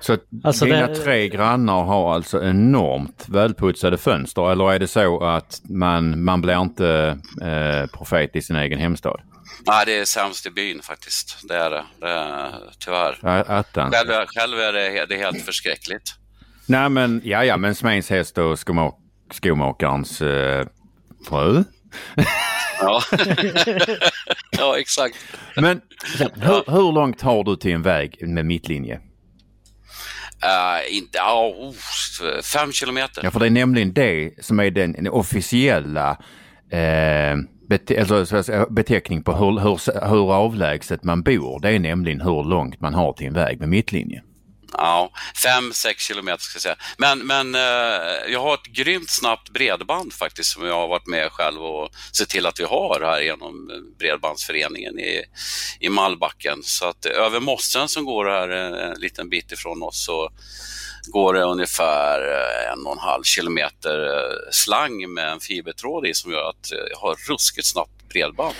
Så 0.00 0.16
alltså 0.44 0.64
dina 0.64 0.86
det... 0.86 0.96
tre 0.96 1.28
grannar 1.28 1.84
har 1.84 2.14
alltså 2.14 2.44
enormt 2.44 3.24
välputsade 3.28 3.98
fönster 3.98 4.52
eller 4.52 4.72
är 4.72 4.78
det 4.78 4.88
så 4.88 5.24
att 5.24 5.60
man, 5.64 6.24
man 6.24 6.40
blir 6.40 6.60
inte 6.60 7.18
eh, 7.42 7.86
profet 7.98 8.36
i 8.36 8.42
sin 8.42 8.56
egen 8.56 8.78
hemstad? 8.78 9.20
Nej, 9.66 9.86
det 9.86 9.98
är 9.98 10.04
sämst 10.04 10.46
i 10.46 10.50
byn 10.50 10.82
faktiskt. 10.82 11.38
Det 11.48 11.56
är 11.56 11.70
det. 11.70 11.84
det 12.00 12.08
är, 12.08 12.52
tyvärr. 12.78 13.18
Attan. 13.50 13.92
Själv, 13.92 14.26
själv 14.26 14.58
är 14.58 14.72
det, 14.72 15.06
det 15.06 15.14
är 15.14 15.18
helt 15.18 15.44
förskräckligt. 15.44 16.17
Nej 16.68 16.88
men, 16.88 17.20
ja 17.24 17.44
ja, 17.44 17.56
men 17.56 17.74
Smeins 17.74 18.10
häst 18.10 18.38
och 18.38 18.58
skomak 18.58 18.94
skomakarens 19.30 20.22
eh, 20.22 20.66
fru. 21.28 21.64
ja. 22.80 23.02
ja, 24.58 24.78
exakt. 24.78 25.16
Men 25.56 25.80
hur, 26.34 26.70
hur, 26.72 26.92
långt 26.92 27.20
har 27.20 27.44
du 27.44 27.56
till 27.56 27.72
en 27.72 27.82
väg 27.82 28.16
med 28.20 28.46
mittlinje? 28.46 28.94
Uh, 30.44 30.96
inte, 30.96 31.18
oh, 31.18 31.72
fem 32.42 32.72
kilometer. 32.72 33.24
Ja, 33.24 33.30
för 33.30 33.40
det 33.40 33.46
är 33.46 33.50
nämligen 33.50 33.92
det 33.92 34.30
som 34.40 34.60
är 34.60 34.70
den, 34.70 34.92
den 34.92 35.08
officiella 35.08 36.10
eh, 36.70 37.36
bete, 37.68 38.00
alltså, 38.00 38.66
beteckning 38.70 39.22
på 39.22 39.32
hur, 39.32 39.60
hur, 39.60 40.08
hur 40.08 40.34
avlägset 40.34 41.04
man 41.04 41.22
bor. 41.22 41.60
Det 41.60 41.70
är 41.70 41.78
nämligen 41.78 42.20
hur 42.20 42.44
långt 42.44 42.80
man 42.80 42.94
har 42.94 43.12
till 43.12 43.26
en 43.26 43.34
väg 43.34 43.60
med 43.60 43.68
mittlinje. 43.68 44.22
Ja, 44.72 45.10
fem, 45.42 45.72
sex 45.72 46.02
kilometer 46.02 46.42
ska 46.42 46.56
jag 46.56 46.62
säga. 46.62 46.76
Men, 46.98 47.18
men 47.18 47.54
eh, 47.54 48.32
jag 48.32 48.40
har 48.40 48.54
ett 48.54 48.66
grymt 48.66 49.10
snabbt 49.10 49.50
bredband 49.50 50.12
faktiskt 50.12 50.50
som 50.50 50.66
jag 50.66 50.74
har 50.74 50.88
varit 50.88 51.06
med 51.06 51.32
själv 51.32 51.62
och 51.62 51.90
sett 52.16 52.28
till 52.28 52.46
att 52.46 52.60
vi 52.60 52.64
har 52.64 53.00
här 53.00 53.20
genom 53.20 53.70
Bredbandsföreningen 53.98 54.98
i, 54.98 55.24
i 55.80 55.88
Mallbacken. 55.88 56.62
Så 56.62 56.86
att 56.86 57.06
över 57.06 57.40
mossen 57.40 57.88
som 57.88 58.04
går 58.04 58.24
här 58.24 58.50
eh, 58.50 58.90
en 58.90 59.00
liten 59.00 59.28
bit 59.28 59.52
ifrån 59.52 59.82
oss 59.82 60.04
så 60.04 60.30
går 61.06 61.34
det 61.34 61.42
ungefär 61.42 62.20
eh, 62.20 62.72
en 62.72 62.86
och 62.86 62.92
en 62.92 62.98
halv 62.98 63.22
kilometer 63.22 64.06
eh, 64.06 64.50
slang 64.50 65.14
med 65.14 65.32
en 65.32 65.40
fibertråd 65.40 66.06
i 66.06 66.14
som 66.14 66.32
gör 66.32 66.50
att 66.50 66.70
jag 66.90 66.98
har 66.98 67.16
ruskigt 67.28 67.66
snabbt 67.66 67.97
bredband. 68.08 68.54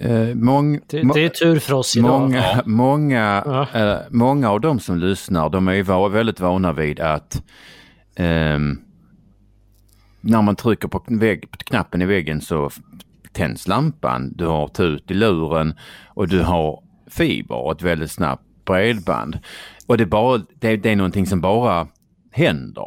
Eh, 0.00 0.34
mång, 0.34 0.80
det, 0.86 1.02
det, 1.14 1.24
är 1.24 1.28
tur 1.28 1.58
för 1.58 1.74
oss 1.74 1.96
idag. 1.96 2.20
Många, 2.20 2.38
ja. 2.38 2.62
många, 2.66 3.42
ja. 3.46 3.80
Eh, 3.80 3.98
många 4.10 4.50
av 4.50 4.60
de 4.60 4.80
som 4.80 4.98
lyssnar 4.98 5.50
de 5.50 5.68
är 5.68 5.82
var, 5.82 6.08
väldigt 6.08 6.40
vana 6.40 6.72
vid 6.72 7.00
att 7.00 7.34
eh, 8.16 8.58
när 10.20 10.42
man 10.42 10.56
trycker 10.56 10.88
på, 10.88 11.04
vägg, 11.06 11.50
på 11.50 11.58
knappen 11.58 12.02
i 12.02 12.06
väggen 12.06 12.40
så 12.40 12.70
tänds 13.32 13.68
lampan. 13.68 14.32
Du 14.36 14.46
har 14.46 14.68
tut 14.68 15.10
i 15.10 15.14
luren 15.14 15.74
och 16.06 16.28
du 16.28 16.42
har 16.42 16.82
fiber 17.10 17.56
och 17.56 17.72
ett 17.72 17.82
väldigt 17.82 18.10
snabbt 18.10 18.44
bredband. 18.64 19.38
Och 19.86 19.96
det 19.96 20.04
är, 20.04 20.06
bara, 20.06 20.38
det, 20.54 20.76
det 20.76 20.90
är 20.90 20.96
någonting 20.96 21.26
som 21.26 21.40
bara 21.40 21.88
händer. 22.30 22.86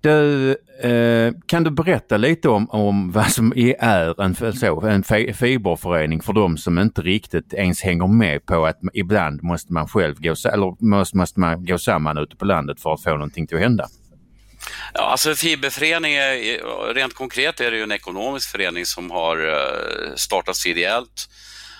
Du, 0.00 0.56
eh, 0.84 1.32
kan 1.46 1.64
du 1.64 1.70
berätta 1.70 2.16
lite 2.16 2.48
om, 2.48 2.70
om 2.70 3.12
vad 3.12 3.30
som 3.30 3.52
är 3.56 4.20
en, 4.20 4.34
så, 4.54 4.80
en 4.80 5.04
fiberförening 5.34 6.22
för 6.22 6.32
de 6.32 6.58
som 6.58 6.78
inte 6.78 7.02
riktigt 7.02 7.54
ens 7.54 7.82
hänger 7.82 8.06
med 8.06 8.46
på 8.46 8.66
att 8.66 8.78
ibland 8.94 9.42
måste 9.42 9.72
man 9.72 9.88
själv 9.88 10.14
gå, 10.20 10.34
eller 10.52 10.84
måste, 10.84 11.16
måste 11.16 11.40
man 11.40 11.64
gå 11.64 11.78
samman 11.78 12.18
ute 12.18 12.36
på 12.36 12.44
landet 12.44 12.80
för 12.80 12.94
att 12.94 13.02
få 13.02 13.10
någonting 13.10 13.46
till 13.46 13.56
att 13.56 13.62
hända? 13.62 13.88
Ja, 14.94 15.00
alltså 15.00 15.34
fiberförening, 15.34 16.14
är, 16.14 16.94
rent 16.94 17.14
konkret 17.14 17.60
är 17.60 17.70
det 17.70 17.76
ju 17.76 17.82
en 17.82 17.92
ekonomisk 17.92 18.50
förening 18.50 18.86
som 18.86 19.10
har 19.10 19.48
eh, 19.48 20.14
startats 20.16 20.66
ideellt 20.66 21.28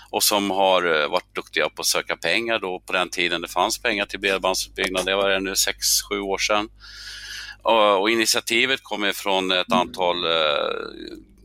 och 0.09 0.23
som 0.23 0.51
har 0.51 1.01
eh, 1.01 1.09
varit 1.09 1.35
duktiga 1.35 1.69
på 1.69 1.81
att 1.81 1.85
söka 1.85 2.15
pengar 2.15 2.59
då 2.59 2.79
på 2.79 2.93
den 2.93 3.09
tiden 3.09 3.41
det 3.41 3.47
fanns 3.47 3.81
pengar 3.81 4.05
till 4.05 4.19
bredbandsutbyggnad. 4.19 5.05
Det 5.05 5.15
var 5.15 5.29
det 5.29 5.39
nu 5.39 5.53
6-7 5.53 6.19
år 6.19 6.37
sedan. 6.37 6.69
Och, 7.63 8.09
initiativet 8.09 8.83
kommer 8.83 9.13
från 9.13 9.51
ett 9.51 9.71
antal 9.71 10.25
eh, 10.25 10.31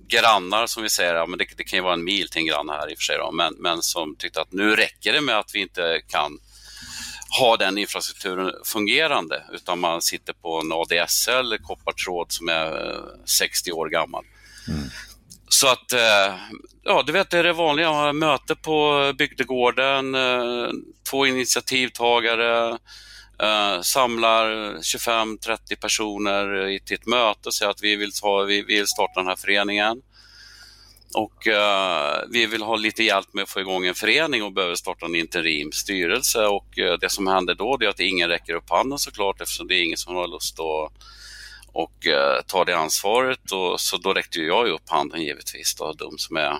grannar 0.08 0.66
som 0.66 0.82
vi 0.82 0.90
säger, 0.90 1.14
ja, 1.14 1.26
men 1.26 1.38
det, 1.38 1.46
det, 1.56 1.64
kan 1.64 1.76
ju 1.76 1.82
vara 1.82 1.94
en 1.94 2.04
mil 2.04 2.28
till 2.28 2.38
en 2.38 2.46
granne 2.46 2.72
här 2.72 2.90
i 2.90 2.94
och 2.94 2.98
för 2.98 3.04
sig, 3.04 3.16
då, 3.18 3.32
men, 3.32 3.54
men 3.58 3.82
som 3.82 4.16
tyckte 4.16 4.40
att 4.40 4.52
nu 4.52 4.76
räcker 4.76 5.12
det 5.12 5.20
med 5.20 5.38
att 5.38 5.54
vi 5.54 5.60
inte 5.60 6.00
kan 6.08 6.38
ha 7.40 7.56
den 7.56 7.78
infrastrukturen 7.78 8.52
fungerande 8.64 9.42
utan 9.52 9.80
man 9.80 10.02
sitter 10.02 10.32
på 10.32 10.60
en 10.60 10.72
ADSL, 10.72 11.58
koppartråd 11.62 12.26
som 12.32 12.48
är 12.48 13.00
60 13.24 13.70
eh, 13.70 13.76
år 13.76 13.88
gammal. 13.88 14.24
Mm. 14.68 14.88
Så 15.48 15.68
att, 15.68 15.92
eh, 15.92 16.34
ja 16.82 17.02
du 17.06 17.12
vet 17.12 17.30
det 17.30 17.38
är 17.38 17.44
det 17.44 17.52
vanliga, 17.52 18.12
möte 18.12 18.54
på 18.54 19.12
bygdegården, 19.18 20.16
två 21.10 21.26
initiativtagare, 21.26 22.78
eh, 23.38 23.80
samlar 23.80 24.46
25-30 24.76 25.76
personer 25.80 26.78
till 26.78 26.94
ett 26.94 27.06
möte 27.06 27.48
och 27.48 27.54
säger 27.54 27.70
att 27.70 27.82
vi 27.82 27.96
vill, 27.96 28.12
ta, 28.12 28.42
vi 28.42 28.62
vill 28.62 28.86
starta 28.86 29.20
den 29.20 29.26
här 29.26 29.36
föreningen. 29.36 30.02
Och 31.14 31.46
eh, 31.46 32.24
vi 32.30 32.46
vill 32.46 32.62
ha 32.62 32.76
lite 32.76 33.02
hjälp 33.02 33.34
med 33.34 33.42
att 33.42 33.50
få 33.50 33.60
igång 33.60 33.86
en 33.86 33.94
förening 33.94 34.42
och 34.42 34.52
behöver 34.52 34.74
starta 34.74 35.06
en 35.06 35.14
interimstyrelse. 35.14 36.46
Och 36.46 36.78
eh, 36.78 36.98
det 37.00 37.10
som 37.10 37.26
händer 37.26 37.54
då 37.54 37.78
är 37.80 37.88
att 37.88 38.00
ingen 38.00 38.28
räcker 38.28 38.54
upp 38.54 38.70
handen 38.70 38.98
såklart 38.98 39.40
eftersom 39.40 39.68
det 39.68 39.74
är 39.74 39.82
ingen 39.82 39.98
som 39.98 40.14
har 40.14 40.28
lust 40.28 40.60
att 40.60 40.92
och, 41.72 42.06
eh, 42.06 42.40
ta 42.46 42.64
det 42.64 42.76
ansvaret. 42.76 43.52
Och, 43.52 43.80
så 43.80 43.96
då 43.96 44.12
räckte 44.12 44.40
jag 44.40 44.68
upp 44.68 44.88
handen 44.88 45.22
givetvis, 45.22 45.74
då, 45.74 45.92
dum 45.92 46.18
som 46.18 46.36
jag 46.36 46.46
är 46.46 46.58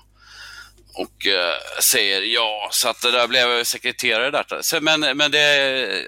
och 0.95 1.27
eh, 1.27 1.83
säger 1.83 2.23
ja, 2.23 2.69
så 2.73 2.89
att 2.89 3.03
det 3.03 3.11
där 3.11 3.29
blev 3.29 3.51
jag 3.51 3.67
sekreterare 3.67 4.31
där. 4.31 4.59
Så, 4.61 4.81
men, 4.81 5.01
men 5.01 5.31
det, 5.31 6.05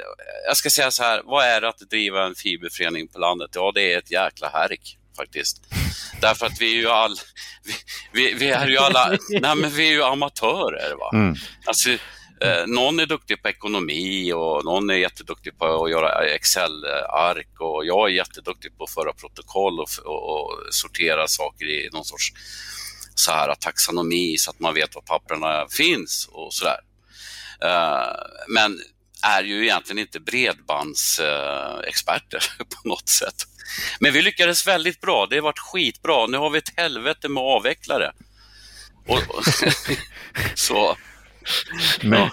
jag 0.47 0.57
ska 0.57 0.71
säga 0.71 0.90
så 0.90 1.02
här, 1.02 1.23
vad 1.25 1.45
är 1.45 1.61
det 1.61 1.69
att 1.69 1.78
driva 1.78 2.26
en 2.26 2.35
fiberförening 2.35 3.09
på 3.09 3.19
landet? 3.19 3.50
Ja, 3.55 3.73
det 3.75 3.93
är 3.93 3.99
ett 3.99 4.11
jäkla 4.11 4.49
härk 4.49 4.99
faktiskt. 5.16 5.62
Därför 6.21 6.47
att 6.47 6.61
vi 6.61 6.73
är 6.73 6.76
ju 6.76 6.88
all, 6.88 7.16
vi, 8.12 8.26
vi, 8.26 8.35
vi 8.35 8.50
är 8.50 8.66
ju 8.66 8.78
alla, 8.78 9.09
nej 9.40 9.57
men 9.57 9.71
vi 9.71 9.88
är 9.88 9.93
ju 9.93 10.02
amatörer 10.02 10.95
va. 10.95 11.11
Mm. 11.14 11.35
Alltså, 11.64 11.90
Eh, 12.40 12.66
någon 12.66 13.00
är 13.00 13.07
duktig 13.07 13.43
på 13.43 13.49
ekonomi 13.49 14.33
och 14.33 14.64
någon 14.64 14.90
är 14.90 14.95
jätteduktig 14.95 15.59
på 15.59 15.85
att 15.85 15.90
göra 15.90 16.25
Excel-ark 16.25 17.61
och 17.61 17.87
jag 17.87 18.09
är 18.09 18.14
jätteduktig 18.14 18.78
på 18.78 18.85
att 18.85 18.90
föra 18.90 19.12
protokoll 19.12 19.81
och, 19.81 19.88
och, 20.05 20.31
och 20.31 20.50
sortera 20.71 21.28
saker 21.28 21.66
i 21.66 21.88
någon 21.93 22.05
sorts 22.05 22.33
så 23.18 23.32
här 23.32 23.54
taxonomi 23.54 24.37
så 24.38 24.50
att 24.50 24.61
man 24.61 24.75
vet 24.75 24.94
var 24.94 25.02
papperna 25.02 25.66
finns 25.70 26.28
och 26.32 26.54
sådär. 26.54 26.78
Eh, 27.62 28.14
men 28.49 28.80
är 29.23 29.42
ju 29.42 29.62
egentligen 29.62 29.99
inte 29.99 30.20
bredbandsexperter 30.20 32.44
på 32.58 32.88
något 32.88 33.08
sätt. 33.08 33.35
Men 34.00 34.12
vi 34.12 34.23
lyckades 34.23 34.66
väldigt 34.66 35.00
bra. 35.00 35.26
Det 35.30 35.37
har 35.37 35.42
varit 35.42 35.58
skitbra. 35.58 36.26
Nu 36.26 36.38
har 36.38 36.50
vi 36.50 36.58
ett 36.58 36.73
helvete 36.76 37.28
med 37.28 37.40
att 37.40 37.56
avveckla 37.56 37.99
det. 37.99 38.12
Och, 39.06 39.23
så 40.54 40.96
men, 42.02 42.30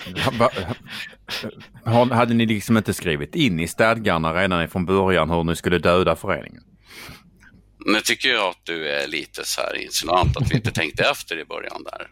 ha, 1.85 2.13
hade 2.13 2.33
ni 2.33 2.45
liksom 2.45 2.77
inte 2.77 2.93
skrivit 2.93 3.35
in 3.35 3.59
i 3.59 3.67
stadgarna 3.67 4.33
redan 4.33 4.69
från 4.69 4.85
början 4.85 5.29
hur 5.29 5.43
ni 5.43 5.55
skulle 5.55 5.77
döda 5.77 6.15
föreningen? 6.15 6.63
Nu 7.85 8.01
tycker 8.01 8.29
jag 8.29 8.49
att 8.49 8.65
du 8.65 8.89
är 8.89 9.07
lite 9.07 9.45
så 9.45 9.61
här 9.61 9.75
insinuant 9.75 10.37
att 10.37 10.51
vi 10.51 10.55
inte 10.55 10.71
tänkte 10.71 11.03
efter 11.03 11.39
i 11.39 11.45
början 11.45 11.83
där. 11.83 12.07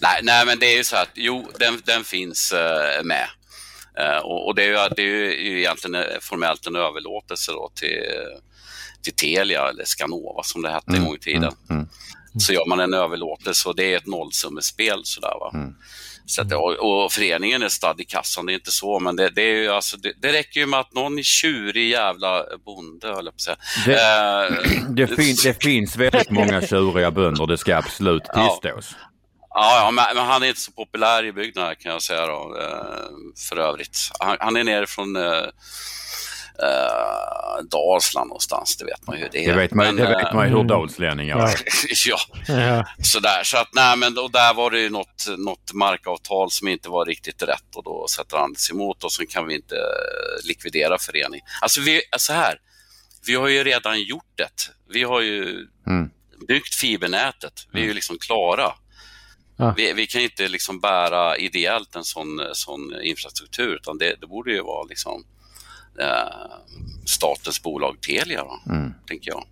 Nej, 0.00 0.20
nej 0.22 0.46
men 0.46 0.58
det 0.58 0.66
är 0.66 0.76
ju 0.76 0.84
så 0.84 0.96
att 0.96 1.10
jo, 1.14 1.50
den, 1.58 1.82
den 1.84 2.04
finns 2.04 2.52
uh, 2.52 3.04
med. 3.04 3.28
Uh, 4.00 4.18
och, 4.18 4.46
och, 4.46 4.54
det 4.54 4.62
är 4.62 4.66
ju, 4.66 4.94
det 4.96 5.02
är 5.02 5.06
ju 5.06 5.58
egentligen 5.58 6.04
formellt 6.20 6.66
en 6.66 6.76
överlåtelse 6.76 7.52
då 7.52 7.72
till, 7.74 8.04
till 9.02 9.14
Telia 9.14 9.68
eller 9.68 9.84
Skanova 9.84 10.42
som 10.42 10.62
det 10.62 10.70
hette 10.70 10.90
mm, 10.90 11.00
en 11.00 11.06
gång 11.06 11.16
i 11.16 11.20
tiden. 11.20 11.52
Mm, 11.70 11.80
mm. 11.80 11.88
Så 12.40 12.52
gör 12.52 12.68
man 12.68 12.80
en 12.80 12.94
överlåtelse 12.94 13.68
och 13.68 13.76
det 13.76 13.92
är 13.92 13.96
ett 13.96 14.06
nollsummespel 14.06 15.00
sådär 15.04 15.34
va. 15.40 15.50
Mm. 15.54 15.74
Så 16.26 16.42
att, 16.42 16.52
och, 16.52 17.04
och, 17.04 17.12
föreningen 17.12 17.62
är 17.62 17.68
stadd 17.68 18.00
i 18.00 18.04
kassan, 18.04 18.46
det 18.46 18.52
är 18.52 18.54
inte 18.54 18.70
så, 18.70 19.00
men 19.00 19.16
det, 19.16 19.28
det, 19.28 19.42
är 19.42 19.54
ju, 19.54 19.68
alltså, 19.68 19.96
det, 19.96 20.12
det 20.22 20.32
räcker 20.32 20.60
ju 20.60 20.66
med 20.66 20.80
att 20.80 20.94
någon 20.94 21.22
tjurig 21.22 21.90
jävla 21.90 22.44
bonde, 22.64 23.08
höll 23.08 23.24
jag 23.24 23.24
på 23.24 23.36
att 23.36 23.40
säga. 23.40 23.56
Det, 23.86 23.92
uh, 23.92 24.90
det, 24.90 25.06
fin, 25.06 25.36
det 25.44 25.62
finns 25.62 25.96
väldigt 25.96 26.30
många 26.30 26.60
tjuriga 26.66 27.10
bönder, 27.10 27.46
det 27.46 27.58
ska 27.58 27.76
absolut 27.76 28.24
tillstås. 28.24 28.96
Ja, 29.54 29.84
ja 29.84 29.90
men, 29.90 30.26
han 30.26 30.42
är 30.42 30.46
inte 30.46 30.60
så 30.60 30.72
populär 30.72 31.24
i 31.24 31.32
bygden 31.32 31.74
kan 31.78 31.92
jag 31.92 32.02
säga 32.02 32.26
då, 32.26 32.56
uh, 32.58 33.44
för 33.48 33.56
övrigt. 33.56 33.98
Han, 34.20 34.36
han 34.40 34.56
är 34.56 34.64
nere 34.64 34.86
från 34.86 35.16
uh, 35.16 35.44
eh, 36.62 37.64
Dalsland 37.70 38.28
någonstans, 38.28 38.76
det 38.76 38.84
vet 38.84 39.06
man 39.06 39.16
ju 39.16 39.22
hur 39.22 39.30
det 39.30 39.44
är. 39.44 39.52
Det 39.52 39.58
vet 39.58 39.74
man, 39.74 39.86
men, 39.86 39.96
det 39.96 40.08
vet 40.08 40.34
man 40.34 40.44
ju 40.44 40.50
hur 40.50 40.60
mm. 40.60 40.66
dalslänningar 40.66 41.38
är. 41.38 41.54
ja, 42.06 42.18
ja. 42.48 42.86
sådär. 43.02 43.42
Så 43.44 43.56
att, 43.56 43.68
nej, 43.72 43.96
men 43.96 44.18
och 44.18 44.32
där 44.32 44.54
var 44.54 44.70
det 44.70 44.80
ju 44.80 44.90
något, 44.90 45.26
något 45.38 45.72
markavtal 45.72 46.50
som 46.50 46.68
inte 46.68 46.88
var 46.88 47.06
riktigt 47.06 47.42
rätt 47.42 47.76
och 47.76 47.84
då 47.84 48.06
sätter 48.08 48.36
han 48.36 48.54
sig 48.54 48.74
emot 48.74 49.04
och 49.04 49.12
sen 49.12 49.26
kan 49.26 49.46
vi 49.46 49.54
inte 49.54 49.74
eh, 49.74 50.48
likvidera 50.48 50.98
föreningen. 50.98 51.46
Alltså, 51.60 51.80
vi, 51.80 52.00
så 52.18 52.32
här, 52.32 52.58
vi 53.26 53.34
har 53.34 53.48
ju 53.48 53.64
redan 53.64 54.02
gjort 54.02 54.32
det. 54.34 54.72
Vi 54.88 55.02
har 55.02 55.20
ju 55.20 55.66
mm. 55.86 56.10
byggt 56.48 56.74
fibernätet. 56.74 57.66
Vi 57.72 57.78
är 57.78 57.82
ju 57.82 57.86
mm. 57.86 57.94
liksom 57.94 58.18
klara. 58.18 58.72
Ja. 59.56 59.74
Vi, 59.76 59.92
vi, 59.92 60.06
kan 60.06 60.20
inte 60.20 60.48
liksom 60.48 60.80
bära 60.80 61.36
ideellt 61.36 61.96
en 61.96 62.04
sån, 62.04 62.40
sån 62.52 63.02
infrastruktur, 63.02 63.74
utan 63.74 63.98
det, 63.98 64.16
det 64.20 64.26
borde 64.26 64.52
ju 64.52 64.62
vara 64.62 64.84
liksom 64.84 65.24
eh, 66.00 66.56
statens 67.06 67.62
bolag 67.62 68.00
Telia, 68.00 68.44
då, 68.44 68.72
mm. 68.72 68.94
tänker 69.06 69.30
jag. 69.30 69.44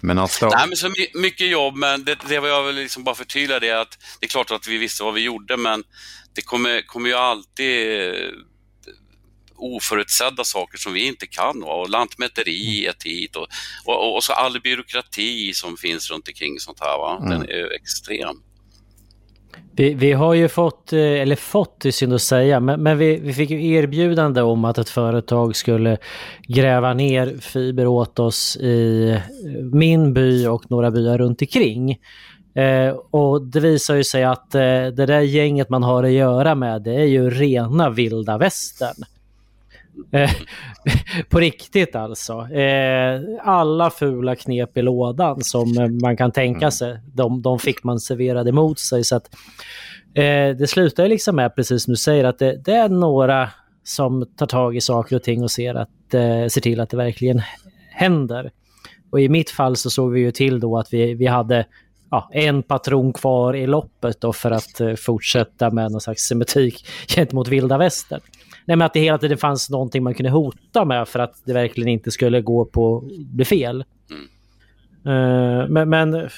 Men 0.00 0.18
att 0.18 0.30
stå... 0.30 0.48
Nej, 0.48 0.68
men 0.68 0.76
så 0.76 0.92
mycket 1.14 1.48
jobb, 1.48 1.76
men 1.76 2.04
det, 2.04 2.18
det 2.28 2.40
var 2.40 2.48
jag 2.48 2.62
vill 2.62 2.76
liksom 2.76 3.04
bara 3.04 3.14
förtydliga 3.14 3.60
det 3.60 3.80
att 3.80 3.98
det 4.20 4.26
är 4.26 4.30
klart 4.30 4.50
att 4.50 4.68
vi 4.68 4.78
visste 4.78 5.04
vad 5.04 5.14
vi 5.14 5.20
gjorde, 5.20 5.56
men 5.56 5.84
det 6.34 6.42
kommer, 6.42 6.82
kommer 6.82 7.08
ju 7.08 7.14
alltid 7.14 8.00
eh, 8.00 8.30
oförutsedda 9.58 10.44
saker 10.44 10.78
som 10.78 10.92
vi 10.92 11.06
inte 11.06 11.26
kan. 11.26 11.60
Va? 11.60 11.74
Och 11.74 11.90
lantmäteriet 11.90 13.02
hit 13.02 13.36
och, 13.36 13.46
och, 13.84 14.16
och, 14.16 14.24
så 14.24 14.32
all 14.32 14.60
byråkrati 14.60 15.54
som 15.54 15.76
finns 15.76 16.10
runt 16.10 16.28
omkring 16.28 16.58
sånt 16.58 16.80
här. 16.80 16.98
Va? 16.98 17.18
Den 17.20 17.32
mm. 17.32 17.50
är 17.50 17.74
extrem. 17.74 18.42
Vi, 19.78 19.94
vi, 19.94 20.12
har 20.12 20.34
ju 20.34 20.48
fått, 20.48 20.92
eh, 20.92 21.00
eller 21.00 21.36
fått 21.36 21.84
är 21.84 21.90
synd 21.90 22.14
att 22.14 22.22
säga, 22.22 22.60
men, 22.60 22.82
men 22.82 22.98
vi, 22.98 23.16
vi, 23.16 23.32
fick 23.32 23.50
ju 23.50 23.74
erbjudande 23.74 24.42
om 24.42 24.64
att 24.64 24.78
ett 24.78 24.88
företag 24.88 25.56
skulle 25.56 25.98
gräva 26.48 26.94
ner 26.94 27.36
fiber 27.40 27.86
åt 27.86 28.18
oss 28.18 28.56
i 28.56 29.10
eh, 29.10 29.20
min 29.72 30.14
by 30.14 30.46
och 30.46 30.70
några 30.70 30.90
byar 30.90 31.18
runt 31.18 31.42
omkring. 31.42 31.98
Eh, 32.54 32.96
och 33.10 33.42
det 33.42 33.60
visar 33.60 33.94
ju 33.94 34.04
sig 34.04 34.24
att 34.24 34.54
eh, 34.54 34.60
det 34.60 35.06
där 35.06 35.20
gänget 35.20 35.68
man 35.68 35.82
har 35.82 36.04
att 36.04 36.10
göra 36.10 36.54
med, 36.54 36.82
det 36.82 36.94
är 36.94 37.06
ju 37.06 37.30
rena 37.30 37.90
vilda 37.90 38.38
västern. 38.38 39.04
Eh, 40.12 40.30
på 41.28 41.40
riktigt 41.40 41.96
alltså. 41.96 42.32
Eh, 42.48 43.20
alla 43.42 43.90
fula 43.90 44.36
knep 44.36 44.76
i 44.76 44.82
lådan 44.82 45.44
som 45.44 45.98
man 46.02 46.16
kan 46.16 46.32
tänka 46.32 46.58
mm. 46.58 46.70
sig, 46.70 47.00
de, 47.14 47.42
de 47.42 47.58
fick 47.58 47.84
man 47.84 48.00
serverade 48.00 48.52
mot 48.52 48.78
sig. 48.78 49.04
Så 49.04 49.16
att, 49.16 49.34
eh, 50.14 50.56
det 50.58 50.70
slutar 50.70 51.08
liksom 51.08 51.36
med, 51.36 51.56
precis 51.56 51.84
som 51.84 51.92
du 51.92 51.96
säger, 51.96 52.24
att 52.24 52.38
det, 52.38 52.64
det, 52.64 52.72
är 52.72 52.88
några 52.88 53.50
som 53.84 54.26
tar 54.36 54.46
tag 54.46 54.76
i 54.76 54.80
saker 54.80 55.16
och 55.16 55.22
ting 55.22 55.42
och 55.42 55.50
ser, 55.50 55.74
att, 55.74 56.14
eh, 56.14 56.46
ser 56.46 56.60
till 56.60 56.80
att 56.80 56.90
det 56.90 56.96
verkligen 56.96 57.42
händer. 57.90 58.50
Och 59.10 59.20
i 59.20 59.28
mitt 59.28 59.50
fall 59.50 59.76
så 59.76 59.90
såg 59.90 60.12
vi 60.12 60.20
ju 60.20 60.30
till 60.30 60.60
då 60.60 60.78
att 60.78 60.92
vi, 60.92 61.14
vi 61.14 61.26
hade 61.26 61.66
ja, 62.10 62.30
en 62.32 62.62
patron 62.62 63.12
kvar 63.12 63.56
i 63.56 63.66
loppet 63.66 64.20
då 64.20 64.32
för 64.32 64.50
att 64.50 64.80
eh, 64.80 64.94
fortsätta 64.94 65.70
med 65.70 65.92
någon 65.92 66.00
slags 66.00 66.22
semitik 66.22 66.86
gentemot 67.08 67.48
vilda 67.48 67.78
västern. 67.78 68.20
Nej, 68.68 68.76
men 68.76 68.86
att 68.86 68.92
det 68.92 69.00
hela 69.00 69.18
tiden 69.18 69.38
fanns 69.38 69.70
någonting 69.70 70.02
man 70.02 70.14
kunde 70.14 70.30
hota 70.30 70.84
med 70.84 71.08
för 71.08 71.18
att 71.18 71.34
det 71.44 71.52
verkligen 71.52 71.88
inte 71.88 72.10
skulle 72.10 72.40
gå 72.40 72.64
på 72.64 73.10
bli 73.18 73.44
fel. 73.44 73.84
Mm. 74.10 74.28
Uh, 75.16 75.68
men, 75.68 75.88
men 75.88 76.28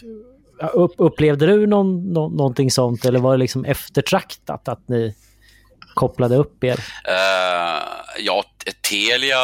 upp, 0.72 0.92
upplevde 0.98 1.46
du 1.46 1.66
någon, 1.66 2.12
no, 2.12 2.28
någonting 2.28 2.70
sånt 2.70 3.04
eller 3.04 3.18
var 3.18 3.32
det 3.32 3.38
liksom 3.38 3.64
eftertraktat 3.64 4.68
att 4.68 4.88
ni 4.88 5.14
kopplade 5.94 6.36
upp 6.36 6.64
er? 6.64 6.78
Uh, 7.08 7.82
ja, 8.18 8.44
Telia 8.90 9.38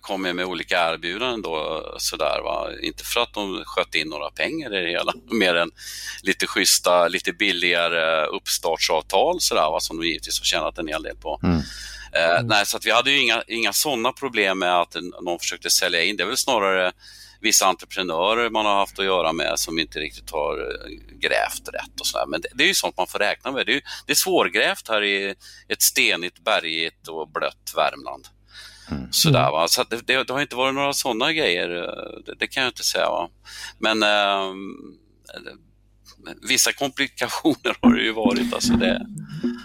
kom 0.00 0.22
med 0.22 0.44
olika 0.44 0.92
erbjudanden 0.92 1.42
då, 1.42 1.82
sådär 1.98 2.40
va. 2.44 2.68
Inte 2.82 3.04
för 3.04 3.20
att 3.20 3.34
de 3.34 3.62
sköt 3.66 3.94
in 3.94 4.08
några 4.08 4.30
pengar 4.30 4.74
i 4.74 4.80
det 4.80 4.90
hela, 4.90 5.12
mer 5.30 5.54
än 5.54 5.70
lite 6.22 6.46
schyssta, 6.46 7.08
lite 7.08 7.32
billigare 7.32 8.26
uppstartsavtal 8.26 9.40
sådär 9.40 9.70
va, 9.70 9.80
som 9.80 9.96
de 9.96 10.06
givetvis 10.06 10.40
har 10.40 10.44
tjänat 10.44 10.78
en 10.78 10.88
hel 10.88 11.02
del 11.02 11.16
på. 11.16 11.40
Mm. 11.42 11.60
Eh, 12.16 12.30
mm. 12.30 12.46
nej, 12.46 12.66
så 12.66 12.76
att 12.76 12.86
vi 12.86 12.90
hade 12.90 13.10
ju 13.10 13.18
inga, 13.22 13.42
inga 13.46 13.72
sådana 13.72 14.12
problem 14.12 14.58
med 14.58 14.80
att 14.80 14.96
någon 15.22 15.38
försökte 15.38 15.70
sälja 15.70 16.02
in. 16.02 16.16
Det 16.16 16.22
är 16.22 16.26
väl 16.26 16.36
snarare 16.36 16.92
vissa 17.40 17.66
entreprenörer 17.66 18.50
man 18.50 18.66
har 18.66 18.74
haft 18.74 18.98
att 18.98 19.04
göra 19.04 19.32
med 19.32 19.52
som 19.58 19.78
inte 19.78 19.98
riktigt 19.98 20.30
har 20.30 20.58
eh, 20.58 20.90
grävt 21.18 21.68
rätt 21.72 22.00
och 22.00 22.06
sådär. 22.06 22.26
Men 22.26 22.40
det, 22.40 22.48
det, 22.54 22.64
är 22.64 22.68
ju 22.68 22.74
sånt 22.74 22.96
man 22.96 23.06
får 23.06 23.18
räkna 23.18 23.52
med. 23.52 23.66
Det 23.66 23.74
är, 23.74 23.82
det 24.06 24.12
är 24.12 24.16
svårgrävt 24.16 24.88
här 24.88 25.02
i 25.02 25.34
ett 25.68 25.82
stenigt, 25.82 26.44
bergigt 26.44 27.08
och 27.08 27.28
blött 27.28 27.72
Värmland. 27.76 28.28
Mm. 28.90 29.12
Sådär, 29.12 29.50
va? 29.50 29.68
Så 29.68 29.84
det, 29.84 30.06
det, 30.06 30.30
har 30.30 30.40
inte 30.40 30.56
varit 30.56 30.74
några 30.74 30.92
sådana 30.92 31.32
grejer, 31.32 31.82
eh, 31.82 32.24
det, 32.26 32.34
det, 32.38 32.46
kan 32.46 32.62
jag 32.62 32.70
inte 32.70 32.84
säga. 32.84 33.10
Va? 33.10 33.28
Men 33.78 34.02
äh, 34.02 34.54
vissa 36.48 36.72
komplikationer 36.72 37.76
har 37.82 37.94
det 37.94 38.02
ju 38.02 38.12
varit. 38.12 38.54
Alltså 38.54 38.72
det... 38.72 39.06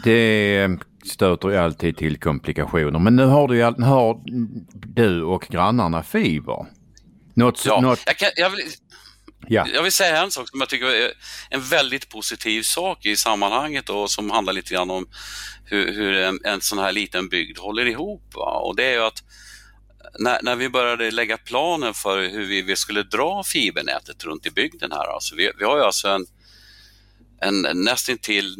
det 0.03 0.79
stöter 1.05 1.49
ju 1.49 1.57
alltid 1.57 1.97
till 1.97 2.19
komplikationer. 2.19 2.99
Men 2.99 3.15
nu 3.15 3.25
har 3.25 3.47
du, 3.47 3.55
nu 3.77 3.85
har 3.85 4.21
du 4.95 5.23
och 5.23 5.47
grannarna 5.49 6.03
fiber. 6.03 6.65
Något, 7.33 7.65
ja, 7.65 7.81
något... 7.81 7.99
Jag, 8.05 8.17
kan, 8.17 8.29
jag, 8.35 8.49
vill, 8.49 8.65
ja. 9.47 9.67
jag 9.73 9.83
vill 9.83 9.91
säga 9.91 10.23
en 10.23 10.31
sak 10.31 10.49
som 10.49 10.59
jag 10.59 10.69
tycker 10.69 10.85
är 10.85 11.11
en 11.49 11.61
väldigt 11.61 12.09
positiv 12.09 12.61
sak 12.61 13.05
i 13.05 13.15
sammanhanget 13.15 13.89
och 13.89 14.11
som 14.11 14.31
handlar 14.31 14.53
lite 14.53 14.73
grann 14.73 14.91
om 14.91 15.07
hur, 15.65 15.93
hur 15.93 16.13
en, 16.13 16.39
en 16.43 16.61
sån 16.61 16.79
här 16.79 16.91
liten 16.91 17.29
bygd 17.29 17.57
håller 17.57 17.85
ihop. 17.85 18.23
Va? 18.35 18.59
Och 18.59 18.75
det 18.75 18.83
är 18.83 18.93
ju 18.93 19.03
att 19.03 19.23
när, 20.19 20.39
när, 20.43 20.55
vi 20.55 20.69
började 20.69 21.11
lägga 21.11 21.37
planen 21.37 21.93
för 21.93 22.29
hur 22.29 22.45
vi, 22.45 22.61
vi 22.61 22.75
skulle 22.75 23.03
dra 23.03 23.43
fibernätet 23.43 24.23
runt 24.23 24.45
i 24.45 24.51
bygden 24.51 24.91
här, 24.91 25.13
alltså 25.13 25.35
vi, 25.35 25.51
vi 25.59 25.65
har 25.65 25.77
ju 25.77 25.83
alltså 25.83 26.07
en, 26.07 26.25
en 27.41 27.61
nästintill 27.61 28.55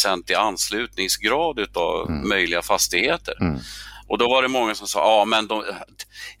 90% 0.00 0.30
i 0.32 0.34
anslutningsgrad 0.34 1.58
utav 1.58 2.10
mm. 2.10 2.28
möjliga 2.28 2.62
fastigheter. 2.62 3.34
Mm. 3.40 3.58
Och 4.08 4.18
då 4.18 4.28
var 4.28 4.42
det 4.42 4.48
många 4.48 4.74
som 4.74 4.86
sa, 4.86 4.98
ja 4.98 5.24
men 5.24 5.46
de, 5.46 5.64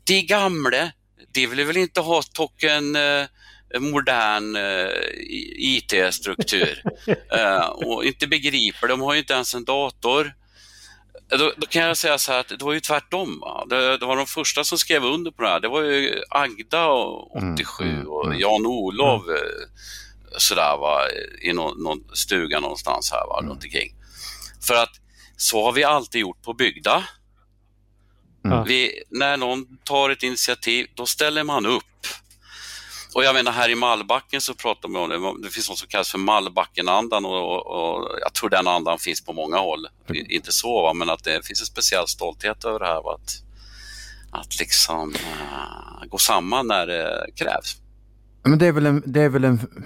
de 0.04 0.22
gamla, 0.22 0.92
de 1.32 1.46
vill 1.46 1.64
väl 1.64 1.76
inte 1.76 2.00
ha 2.00 2.22
token 2.22 2.96
eh, 2.96 3.26
modern 3.80 4.56
eh, 4.56 4.88
IT-struktur. 5.58 6.82
eh, 7.32 7.66
och 7.66 8.04
inte 8.04 8.26
begriper, 8.26 8.88
de 8.88 9.00
har 9.00 9.12
ju 9.12 9.18
inte 9.20 9.34
ens 9.34 9.54
en 9.54 9.64
dator. 9.64 10.34
Då, 11.28 11.52
då, 11.56 11.66
kan 11.66 11.82
jag 11.82 11.96
säga 11.96 12.18
så 12.18 12.32
här 12.32 12.40
att 12.40 12.48
det 12.48 12.62
var 12.62 12.72
ju 12.72 12.80
tvärtom. 12.80 13.42
Det, 13.70 13.98
det, 13.98 14.06
var 14.06 14.16
de 14.16 14.26
första 14.26 14.64
som 14.64 14.78
skrev 14.78 15.04
under 15.04 15.30
på 15.30 15.42
det 15.42 15.48
här. 15.48 15.60
Det 15.60 15.68
var 15.68 15.82
ju 15.82 16.22
Agda 16.30 16.88
87 16.88 17.84
mm, 17.84 17.94
mm, 17.94 18.08
och 18.08 18.26
mm. 18.26 18.40
Jan-Olov 18.40 19.28
mm. 19.28 19.42
Sådär 20.38 20.76
va, 20.76 21.00
i 21.42 21.52
någon, 21.52 21.82
någon, 21.82 21.98
stuga 22.12 22.60
någonstans 22.60 23.10
här 23.12 23.26
va, 23.26 23.38
mm. 23.38 23.50
runt 23.50 23.64
omkring. 23.64 23.94
För 24.66 24.74
att 24.74 25.00
så 25.36 25.64
har 25.64 25.72
vi 25.72 25.84
alltid 25.84 26.20
gjort 26.20 26.42
på 26.42 26.54
byggda. 26.54 27.04
Mm. 28.44 28.64
Vi, 28.64 29.02
när 29.10 29.36
någon 29.36 29.76
tar 29.84 30.10
ett 30.10 30.22
initiativ, 30.22 30.86
då 30.94 31.06
ställer 31.06 31.44
man 31.44 31.66
upp. 31.66 31.84
Och 33.14 33.24
jag 33.24 33.34
menar 33.34 33.52
här 33.52 33.68
i 33.68 33.74
Mallbacken 33.74 34.40
så 34.40 34.54
pratar 34.54 34.88
man 34.88 35.02
om 35.02 35.08
det, 35.40 35.46
det 35.46 35.52
finns 35.52 35.68
något 35.68 35.78
som 35.78 35.88
kallas 35.88 36.10
för 36.10 36.18
Mallbackenandan 36.18 37.24
och, 37.24 37.54
och, 37.54 37.66
och, 37.66 38.18
jag 38.20 38.32
tror 38.32 38.50
den 38.50 38.66
andan 38.66 38.98
finns 38.98 39.24
på 39.24 39.32
många 39.32 39.58
håll. 39.58 39.86
Mm. 40.08 40.26
Inte 40.28 40.52
så, 40.52 40.82
va? 40.82 40.94
men 40.94 41.10
att 41.10 41.24
det 41.24 41.46
finns 41.46 41.60
en 41.60 41.66
speciell 41.66 42.08
stolthet 42.08 42.64
över 42.64 42.78
det 42.78 42.86
här. 42.86 43.02
Va? 43.02 43.14
Att, 43.14 43.42
att 44.30 44.58
liksom 44.58 45.14
uh, 45.14 46.08
gå 46.08 46.18
samman 46.18 46.66
när 46.66 46.86
det 46.86 47.26
krävs. 47.36 47.76
Men 48.42 48.58
det 48.58 48.66
är 48.66 48.72
väl 48.72 48.86
en... 48.86 49.02
Det 49.06 49.20
är 49.20 49.28
väl 49.28 49.44
en... 49.44 49.84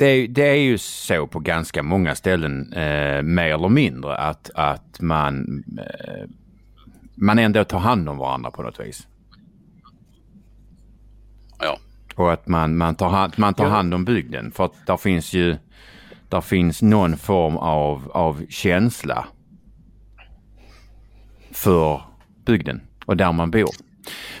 Det 0.00 0.06
är, 0.06 0.28
det 0.28 0.48
är 0.48 0.54
ju 0.54 0.78
så 0.78 1.26
på 1.26 1.40
ganska 1.40 1.82
många 1.82 2.14
ställen, 2.14 2.72
eh, 2.72 3.22
mer 3.22 3.54
eller 3.54 3.68
mindre, 3.68 4.16
att, 4.16 4.50
att 4.54 5.00
man, 5.00 5.64
eh, 5.78 6.28
man 7.14 7.38
ändå 7.38 7.64
tar 7.64 7.78
hand 7.78 8.08
om 8.08 8.18
varandra 8.18 8.50
på 8.50 8.62
något 8.62 8.80
vis. 8.80 9.08
Ja. 11.58 11.78
Och 12.14 12.32
att 12.32 12.48
man, 12.48 12.76
man, 12.76 12.94
tar, 12.94 13.08
hand, 13.08 13.32
man 13.36 13.54
tar 13.54 13.68
hand 13.68 13.94
om 13.94 14.04
bygden. 14.04 14.52
För 14.52 14.64
att 14.64 14.86
där 14.86 14.96
finns 14.96 15.32
ju 15.32 15.56
där 16.28 16.40
finns 16.40 16.82
någon 16.82 17.16
form 17.16 17.56
av, 17.56 18.10
av 18.14 18.46
känsla 18.48 19.26
för 21.50 22.02
bygden 22.44 22.80
och 23.06 23.16
där 23.16 23.32
man 23.32 23.50
bor. 23.50 23.89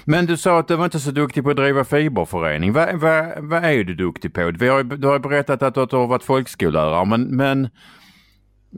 Men 0.04 0.26
du 0.26 0.36
sa 0.36 0.58
att 0.58 0.68
du 0.68 0.76
var 0.76 0.84
inte 0.84 1.00
så 1.00 1.10
duktig 1.10 1.44
på 1.44 1.50
att 1.50 1.56
driva 1.56 1.84
fiberförening. 1.84 2.72
Vad, 2.72 3.00
va, 3.00 3.32
va 3.38 3.60
är 3.60 3.84
du 3.84 3.94
duktig 3.94 4.34
på? 4.34 4.52
Vi 4.58 4.68
har, 4.68 4.82
du 4.82 5.06
har 5.06 5.18
berättat 5.18 5.62
att 5.62 5.74
du 5.90 5.96
har 5.96 6.06
varit 6.06 6.24
folkskollärare, 6.24 7.04
men, 7.04 7.36
men 7.36 7.68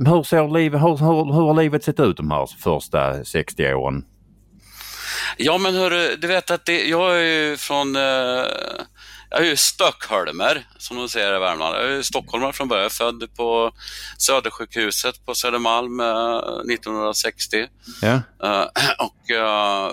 hur, 0.06 0.22
ser 0.22 0.48
liv, 0.48 0.72
hur, 0.72 0.96
hur, 0.96 1.32
hur 1.32 1.46
har 1.46 1.62
livet 1.62 1.84
sett 1.84 2.00
ut 2.00 2.16
de 2.16 2.30
här 2.30 2.46
första 2.62 3.24
60 3.24 3.74
åren? 3.74 4.04
Ja 5.36 5.58
men 5.58 5.74
hörru, 5.74 6.16
du 6.16 6.26
vet 6.26 6.50
att 6.50 6.66
det, 6.66 6.88
jag 6.88 7.18
är 7.18 7.22
ju 7.22 7.56
från, 7.56 7.96
eh, 7.96 8.42
jag 9.32 9.40
är 9.40 9.50
ju 9.50 9.56
stockholmer 9.56 10.66
som 10.78 10.96
de 10.96 11.08
säger 11.08 11.36
i 11.36 11.38
Värmland. 11.38 11.76
Jag 11.76 11.84
är 11.84 11.96
ju 11.96 12.02
stockholmare 12.02 12.52
från 12.52 12.68
början, 12.68 12.90
född 12.90 13.36
på 13.36 13.72
Södersjukhuset 14.18 15.26
på 15.26 15.34
Södermalm 15.34 16.00
eh, 16.00 16.74
1960. 16.74 17.66
Ja. 18.02 18.22
Eh, 18.42 18.66
och 18.98 19.30
eh, 19.30 19.90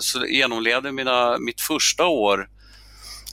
så 0.00 0.26
genomlevde 0.26 0.92
mina, 0.92 1.38
mitt 1.38 1.60
första 1.60 2.06
år 2.06 2.48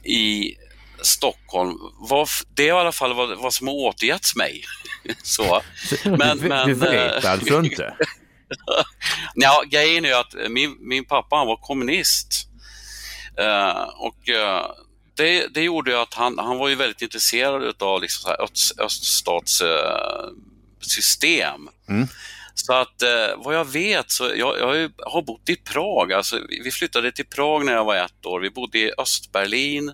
i 0.03 0.55
Stockholm, 1.01 1.77
var, 2.09 2.29
det 2.55 2.63
är 2.63 2.67
i 2.67 2.71
alla 2.71 2.91
fall 2.91 3.13
vad, 3.13 3.37
vad 3.37 3.53
som 3.53 3.67
har 3.67 3.73
återgetts 3.73 4.35
mig. 4.35 4.63
så. 5.23 5.61
Men, 6.03 6.37
du, 6.37 6.47
men, 6.47 6.67
du 6.67 6.73
vet 6.73 7.23
eh, 7.23 7.31
alltså 7.31 7.63
inte? 7.63 7.95
ja, 9.35 9.63
grejen 9.69 10.05
är 10.05 10.09
ju 10.09 10.15
att 10.15 10.51
min, 10.51 10.77
min 10.79 11.05
pappa 11.05 11.35
han 11.35 11.47
var 11.47 11.57
kommunist. 11.57 12.49
Uh, 13.39 13.81
och 13.81 14.29
uh, 14.29 14.82
det, 15.15 15.47
det 15.53 15.61
gjorde 15.61 15.91
ju 15.91 15.97
att 15.97 16.13
han, 16.13 16.37
han 16.37 16.57
var 16.57 16.69
ju 16.69 16.75
väldigt 16.75 17.01
intresserad 17.01 17.83
av 17.83 18.01
liksom 18.01 18.21
så 18.21 18.29
öst, 18.43 18.79
öststatssystem. 18.79 21.69
Uh, 21.89 21.95
mm. 21.95 22.07
Så 22.55 22.73
att 22.73 23.01
eh, 23.01 23.29
vad 23.37 23.55
jag 23.55 23.65
vet 23.65 24.11
så 24.11 24.31
jag, 24.35 24.59
jag 24.59 24.91
har 25.05 25.21
bott 25.21 25.49
i 25.49 25.55
Prag. 25.55 26.13
Alltså, 26.13 26.39
vi 26.63 26.71
flyttade 26.71 27.11
till 27.11 27.25
Prag 27.25 27.65
när 27.65 27.73
jag 27.73 27.85
var 27.85 27.95
ett 27.95 28.25
år. 28.25 28.39
Vi 28.39 28.49
bodde 28.49 28.79
i 28.79 28.91
Östberlin 28.97 29.89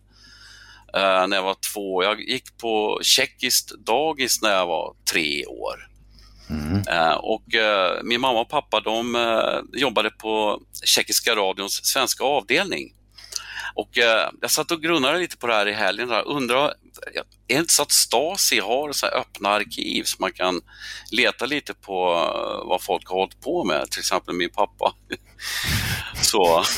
eh, 0.93 1.27
när 1.27 1.35
jag 1.35 1.43
var 1.43 1.57
två. 1.73 2.03
Jag 2.03 2.21
gick 2.21 2.57
på 2.57 2.99
tjeckiskt 3.01 3.71
dagis 3.85 4.41
när 4.41 4.51
jag 4.51 4.67
var 4.67 4.95
tre 5.11 5.45
år. 5.45 5.89
Mm. 6.49 6.83
Uh, 6.89 7.13
och 7.13 7.43
uh, 7.55 8.03
min 8.03 8.21
mamma 8.21 8.39
och 8.39 8.49
pappa 8.49 8.79
de 8.79 9.15
uh, 9.15 9.61
jobbade 9.73 10.09
på 10.09 10.61
Tjeckiska 10.83 11.35
radions 11.35 11.85
svenska 11.85 12.23
avdelning. 12.23 12.93
Och 13.73 13.89
jag 13.91 14.51
satt 14.51 14.71
och 14.71 14.81
grunnade 14.81 15.17
lite 15.17 15.37
på 15.37 15.47
det 15.47 15.53
här 15.53 15.67
i 15.67 15.73
helgen. 15.73 16.07
Där. 16.07 16.27
Undrar, 16.27 16.65
är 16.67 16.73
det 17.47 17.53
inte 17.53 17.73
så 17.73 17.81
att 17.81 17.91
Stasi 17.91 18.59
har 18.59 18.91
så 18.91 19.05
öppna 19.05 19.49
arkiv 19.49 20.03
så 20.03 20.17
man 20.19 20.31
kan 20.31 20.61
leta 21.11 21.45
lite 21.45 21.73
på 21.73 22.05
vad 22.65 22.81
folk 22.81 23.07
har 23.09 23.15
hållit 23.15 23.41
på 23.41 23.63
med, 23.63 23.91
till 23.91 23.99
exempel 23.99 24.35
min 24.35 24.49
pappa. 24.49 24.93
så. 26.21 26.63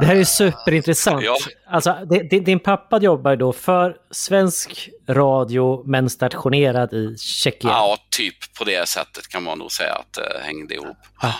Det 0.00 0.06
här 0.06 0.16
är 0.16 0.24
superintressant. 0.24 1.24
Ja. 1.24 1.36
Alltså, 1.66 1.94
din 2.30 2.60
pappa 2.60 2.98
jobbar 2.98 3.36
då 3.36 3.52
för 3.52 3.96
svensk 4.10 4.88
radio 5.08 5.82
men 5.86 6.10
stationerad 6.10 6.92
i 6.92 7.16
Tjeckien? 7.18 7.72
Ja, 7.72 7.98
typ 8.10 8.54
på 8.58 8.64
det 8.64 8.88
sättet 8.88 9.28
kan 9.28 9.42
man 9.42 9.58
nog 9.58 9.72
säga 9.72 9.94
att 9.94 10.12
det 10.12 10.40
hängde 10.42 10.74
ihop. 10.74 10.96
Ah. 11.16 11.32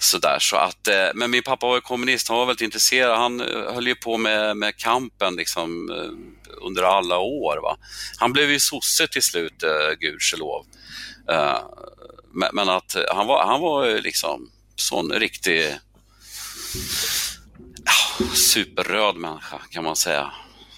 Sådär, 0.00 0.38
så 0.38 0.56
att, 0.56 0.88
eh, 0.88 1.08
men 1.14 1.30
min 1.30 1.42
pappa 1.42 1.66
var 1.66 1.80
kommunist, 1.80 2.28
han 2.28 2.38
var 2.38 2.46
väldigt 2.46 2.64
intresserad. 2.64 3.18
Han 3.18 3.40
eh, 3.40 3.74
höll 3.74 3.86
ju 3.86 3.94
på 3.94 4.16
med, 4.16 4.56
med 4.56 4.76
kampen 4.76 5.36
liksom, 5.36 5.90
eh, 5.90 6.66
under 6.66 6.82
alla 6.82 7.18
år. 7.18 7.60
Va? 7.62 7.76
Han 8.18 8.32
blev 8.32 8.50
ju 8.50 8.60
sosse 8.60 9.08
till 9.08 9.22
slut, 9.22 9.64
gudskelov. 10.00 10.66
Men 12.52 12.68
att 12.68 12.96
han 13.10 13.26
var, 13.26 13.46
han 13.46 13.60
var 13.60 14.00
liksom 14.00 14.50
sån 14.76 15.12
riktig 15.12 15.76
superröd 18.34 19.16
människa 19.16 19.58
kan 19.70 19.84
man 19.84 19.96
säga. 19.96 20.32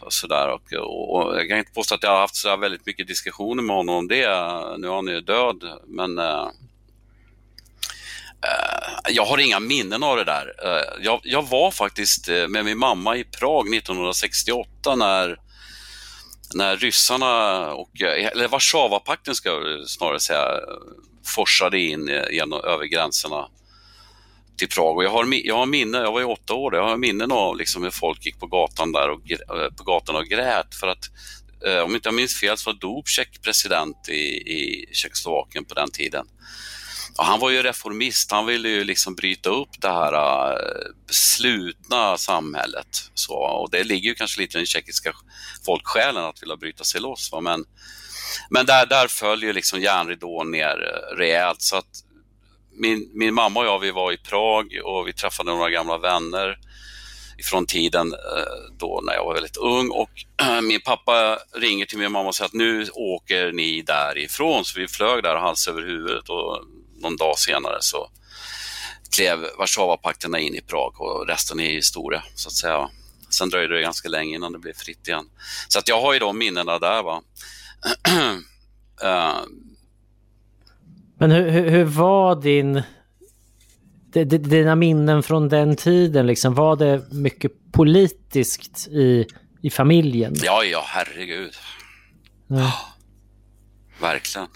Sådär. 0.09 0.49
Och, 0.49 0.73
och, 0.73 1.17
och, 1.17 1.37
jag 1.37 1.49
kan 1.49 1.59
inte 1.59 1.73
påstå 1.73 1.95
att 1.95 2.03
jag 2.03 2.11
har 2.11 2.21
haft 2.21 2.37
så 2.37 2.57
väldigt 2.57 2.87
mycket 2.87 3.07
diskussioner 3.07 3.63
med 3.63 3.77
honom 3.77 3.95
om 3.95 4.09
det. 4.09 4.27
Nu 4.79 4.87
är 4.87 4.95
han 4.95 5.07
ju 5.07 5.21
död, 5.21 5.65
men 5.87 6.19
Eh, 8.43 9.13
jag 9.15 9.25
har 9.25 9.39
inga 9.39 9.61
minnen 9.61 10.03
av 10.03 10.17
det 10.17 10.25
där. 10.25 10.55
Eh, 10.65 11.05
jag, 11.05 11.21
jag, 11.23 11.49
var 11.49 11.71
faktiskt 11.71 12.29
eh, 12.29 12.49
med 12.49 12.65
min 12.65 12.79
mamma 12.79 13.17
i 13.17 13.25
Prag 13.25 13.75
1968 13.75 14.97
när 14.97 15.39
när 16.55 16.77
ryssarna 16.77 17.67
och, 17.73 18.01
eller 18.01 18.49
Warszawapakten 18.49 19.35
ska 19.35 19.49
jag 19.49 19.89
snarare 19.89 20.21
säga, 20.21 20.61
forsade 21.27 21.81
in 21.81 22.11
genom, 22.31 22.61
över 22.65 22.85
gränserna 22.85 23.49
till 24.59 24.69
Prag. 24.69 24.97
Och 24.97 25.05
jag, 25.05 25.11
har, 25.11 25.27
jag 25.45 25.57
har 25.57 25.67
minne, 25.67 25.99
jag 25.99 26.13
var 26.13 26.21
ju 26.21 26.27
åtta 26.27 26.55
år, 26.55 26.75
jag 26.75 26.83
har 26.83 26.97
minnen 26.97 27.33
av 27.33 27.57
liksom 27.57 27.83
hur 27.83 27.91
folk 27.91 28.27
gick 28.27 28.41
på 28.41 28.47
gatan 28.47 28.93
där 28.93 29.11
och, 29.11 29.21
på 29.77 29.85
gatan 29.85 30.17
och 30.17 30.25
grät 30.25 30.75
för 30.75 30.87
att 30.87 31.05
om 31.85 31.95
inte 31.95 32.09
jag 32.09 32.15
minns 32.15 32.41
fel 32.41 32.57
så 32.57 32.71
var 32.71 32.79
Dubček 32.79 33.43
president 33.43 34.09
i, 34.09 34.23
i 34.53 34.87
Tjeckoslovakien 34.93 35.65
på 35.65 35.75
den 35.75 35.91
tiden. 35.91 36.27
Och 37.19 37.25
han 37.25 37.41
var 37.41 37.51
ju 37.51 37.63
reformist, 37.63 38.31
han 38.31 38.47
ville 38.47 38.69
ju 38.69 38.85
liksom 38.85 39.15
bryta 39.15 39.51
upp 39.51 39.69
det 39.79 39.89
här 39.89 40.13
äh, 40.53 40.57
slutna 41.11 42.17
samhället. 42.17 43.11
Så, 43.15 43.35
och 43.35 43.71
det 43.71 43.85
ligger 43.85 44.09
ju 44.09 44.15
kanske 44.15 44.41
lite 44.41 44.57
i 44.57 44.61
den 44.61 44.67
tjeckiska 44.67 45.13
folksjälen 45.67 46.25
att 46.25 46.43
vilja 46.43 46.57
bryta 46.57 46.85
sig 46.85 47.01
loss. 47.01 47.33
Va? 47.33 47.41
Men, 47.41 47.65
men 48.51 48.67
där, 48.67 48.87
där 48.87 49.09
följer 49.09 49.53
liksom 49.53 49.81
järnridån 49.81 50.51
ner 50.51 50.93
äh, 50.95 51.17
rejält. 51.17 51.63
Så 51.63 51.77
att 51.77 52.05
min, 52.73 53.11
min 53.15 53.35
mamma 53.35 53.61
och 53.61 53.67
jag 53.67 53.79
vi 53.79 53.91
var 53.91 54.13
i 54.13 54.17
Prag 54.17 54.67
och 54.85 55.09
vi 55.09 55.13
träffade 55.13 55.51
några 55.51 55.71
gamla 55.71 55.99
vänner 55.99 56.59
från 57.45 57.67
tiden 57.67 58.13
äh, 58.13 58.79
då 58.79 59.01
när 59.07 59.15
jag 59.15 59.25
var 59.25 59.35
väldigt 59.35 59.57
ung 59.57 59.91
och 59.91 60.11
min 60.63 60.81
pappa 60.81 61.39
ringer 61.55 61.87
till 61.87 61.99
min 61.99 62.13
mamma 62.13 62.29
och 62.29 62.35
säger 62.35 62.47
att 62.47 62.53
nu 62.53 62.87
åker 62.95 63.53
ni 63.53 63.83
därifrån. 63.83 64.65
Så 64.65 64.81
vi 64.81 64.89
flög 64.89 65.23
där 65.23 65.37
hals 65.37 65.69
över 65.69 65.83
huvudet 65.83 66.29
och 66.29 66.65
någon 67.01 67.17
dag 67.17 67.39
senare 67.39 67.77
så 67.81 68.11
klev 69.15 69.39
Warszawapakterna 69.59 70.39
in 70.39 70.55
i 70.55 70.61
Prag 70.61 71.01
och 71.01 71.27
resten 71.29 71.61
är 71.61 71.71
historia 71.71 72.23
så 72.35 72.49
att 72.49 72.55
säga. 72.55 72.91
Sen 73.31 73.51
dröjde 73.51 73.75
det 73.75 73.83
ganska 73.83 74.09
länge 74.09 74.35
innan 74.35 74.53
det 74.53 74.59
blev 74.59 74.73
fritt 74.73 75.09
igen. 75.09 75.25
Så 75.69 75.79
att 75.79 75.89
jag 75.89 76.01
har 76.01 76.13
ju 76.13 76.19
de 76.19 76.39
minnena 76.39 76.79
där. 76.79 77.03
Va? 77.03 77.23
uh, 79.03 79.39
Men 81.19 81.31
hur, 81.31 81.51
hur, 81.51 81.71
hur 81.71 81.85
var 81.85 82.37
din... 82.37 82.83
Dina 84.13 84.75
minnen 84.75 85.23
från 85.23 85.49
den 85.49 85.77
tiden, 85.77 86.27
liksom, 86.27 86.55
var 86.55 86.77
det 86.77 87.13
mycket 87.13 87.53
politiskt 87.73 88.89
i, 88.89 89.27
i 89.63 89.71
familjen? 89.71 90.35
Ja, 90.43 90.65
ja, 90.65 90.85
herregud. 90.87 91.55
Ja. 92.47 92.73
Verkligen. 94.01 94.49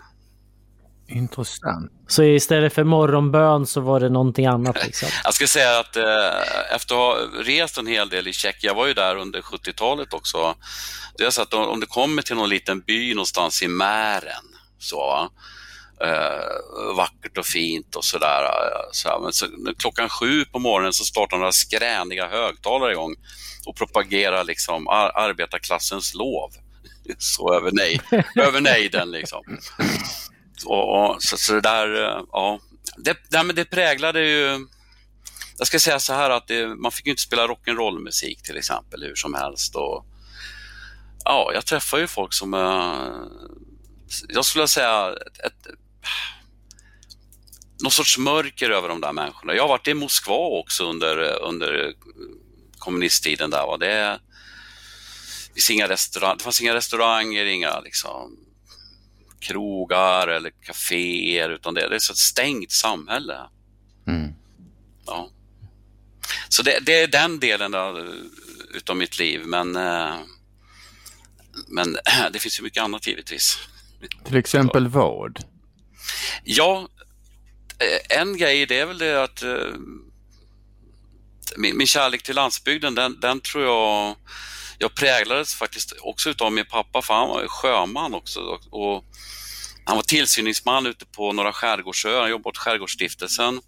Intressant. 1.09 1.93
Så 2.09 2.23
istället 2.23 2.73
för 2.73 2.85
morgonbön 2.85 3.67
så 3.67 3.81
var 3.81 4.01
det 4.01 4.09
någonting 4.09 4.47
annat? 4.47 4.85
Liksom. 4.85 5.09
Jag 5.25 5.35
ska 5.35 5.47
säga 5.47 5.79
att 5.79 5.97
eh, 5.97 6.75
efter 6.75 6.95
att 6.95 7.01
ha 7.01 7.17
rest 7.43 7.79
en 7.79 7.87
hel 7.87 8.09
del 8.09 8.29
i 8.29 8.33
Tjeckien, 8.33 8.69
jag 8.71 8.75
var 8.75 8.87
ju 8.87 8.95
där 8.95 9.17
under 9.17 9.41
70-talet 9.41 10.13
också, 10.13 10.55
det 11.19 11.25
är 11.25 11.31
så 11.31 11.43
att 11.43 11.55
om 11.55 11.81
du 11.81 11.87
kommer 11.87 12.23
till 12.23 12.37
någon 12.37 12.49
liten 12.49 12.81
by 12.81 13.15
någonstans 13.15 13.63
i 13.63 13.69
Mären, 13.69 14.45
så, 14.79 15.29
eh, 16.01 16.97
vackert 16.97 17.39
och 17.39 17.47
fint 17.47 17.97
och 17.97 18.05
sådär. 18.05 18.45
Så, 18.93 19.21
men 19.23 19.33
så, 19.33 19.47
klockan 19.79 20.09
sju 20.09 20.45
på 20.45 20.59
morgonen 20.59 20.93
så 20.93 21.05
startar 21.05 21.37
några 21.37 21.53
skräniga 21.53 22.29
högtalare 22.29 22.93
igång 22.93 23.15
och 23.67 23.77
propagerar 23.77 24.45
liksom 24.45 24.89
ar 24.89 25.19
arbetarklassens 25.19 26.15
lov. 26.15 26.51
Så 27.19 27.55
över, 27.55 27.71
nej, 27.73 28.01
över 28.37 28.61
nejden 28.61 29.11
liksom. 29.11 29.43
Och, 30.65 31.11
och, 31.11 31.23
så, 31.23 31.37
så 31.37 31.53
det 31.53 31.61
där, 31.61 32.05
eh, 32.05 32.23
ja, 32.33 32.61
det, 32.97 33.17
nej, 33.31 33.45
men 33.45 33.57
det 33.57 33.65
präglade 33.65 34.21
ju 34.21 34.67
jag 35.59 35.67
ska 35.67 35.79
säga 35.79 36.01
så 36.01 36.13
här 36.13 36.31
att 36.31 36.47
det, 36.47 36.67
man 36.67 36.93
fick 36.93 37.07
ju 37.07 37.11
inte 37.11 37.23
spela 37.23 37.47
rock'n'roll-musik 37.47 38.43
till 38.43 38.57
exempel 38.57 39.03
hur 39.03 39.15
som 39.15 39.35
helst. 39.35 39.77
Och, 39.77 40.07
ja, 41.25 41.51
jag 41.55 41.67
träffar 41.67 41.99
ju 41.99 42.07
folk 42.07 42.35
som, 42.35 42.55
eh, 42.55 43.29
jag 44.29 44.45
skulle 44.45 44.69
säga, 44.69 45.13
ett, 45.27 45.41
ett, 45.41 45.67
någon 47.83 47.91
sorts 47.91 48.19
mörker 48.19 48.71
över 48.71 48.89
de 48.89 49.01
där 49.01 49.13
människorna. 49.13 49.55
Jag 49.55 49.63
har 49.63 49.69
varit 49.69 49.89
i 49.89 49.95
Moskva 49.95 50.35
också 50.35 50.85
under, 50.85 51.43
under 51.43 51.95
kommunisttiden 52.79 53.51
där. 53.51 53.67
Va? 53.67 53.77
Det, 53.77 54.21
det, 55.55 55.71
inga 55.71 55.89
restaurang, 55.89 56.37
det 56.37 56.45
fanns 56.45 56.61
inga 56.61 56.75
restauranger, 56.75 57.45
inga 57.45 57.81
liksom, 57.81 58.37
krogar 59.45 60.29
eller 60.29 60.51
kaféer, 60.51 61.49
utan 61.49 61.75
det, 61.75 61.89
det 61.89 61.95
är 61.95 61.99
så 61.99 62.13
ett 62.13 62.19
stängt 62.19 62.73
samhälle. 62.73 63.37
Mm. 64.07 64.33
Ja. 65.07 65.31
Så 66.49 66.63
det, 66.63 66.79
det, 66.87 67.01
är 67.01 67.07
den 67.07 67.41
delen 67.41 67.75
av, 67.75 68.15
utav 68.75 68.97
mitt 68.97 69.19
liv, 69.19 69.43
men, 69.47 69.77
eh, 69.77 70.15
men 71.69 71.97
det 72.33 72.39
finns 72.39 72.59
ju 72.59 72.63
mycket 72.63 72.83
annat 72.83 73.07
givetvis. 73.07 73.59
Till 74.25 74.37
exempel 74.37 74.89
vad? 74.89 75.39
Ja, 76.45 76.89
eh, 77.79 78.19
en 78.19 78.37
grej 78.37 78.67
det 78.67 78.79
är 78.79 78.87
väl 78.87 78.99
det 78.99 79.23
att 79.23 79.43
eh, 79.43 79.75
min, 81.57 81.77
min 81.77 81.87
kärlek 81.87 82.23
till 82.23 82.35
landsbygden, 82.35 82.95
den, 82.95 83.21
den 83.21 83.41
tror 83.41 83.65
jag 83.65 84.17
jag 84.85 84.95
präglades 84.95 85.55
faktiskt 85.55 85.93
också 86.01 86.31
utav 86.31 86.53
min 86.53 86.67
pappa, 86.67 87.03
för 87.03 87.15
han 87.15 87.29
var 87.29 87.49
sjöman 87.49 88.15
också. 88.15 88.41
Och 88.71 89.05
han 89.85 89.97
var 89.97 90.03
tillsyningsman 90.03 90.87
ute 90.87 91.07
på 91.07 91.33
några 91.33 91.53
skärgårdsöar, 91.53 92.21
han 92.21 92.31
jobbade 92.31 92.49
åt 92.49 92.59
Skärgårdsstiftelsen 92.59 93.61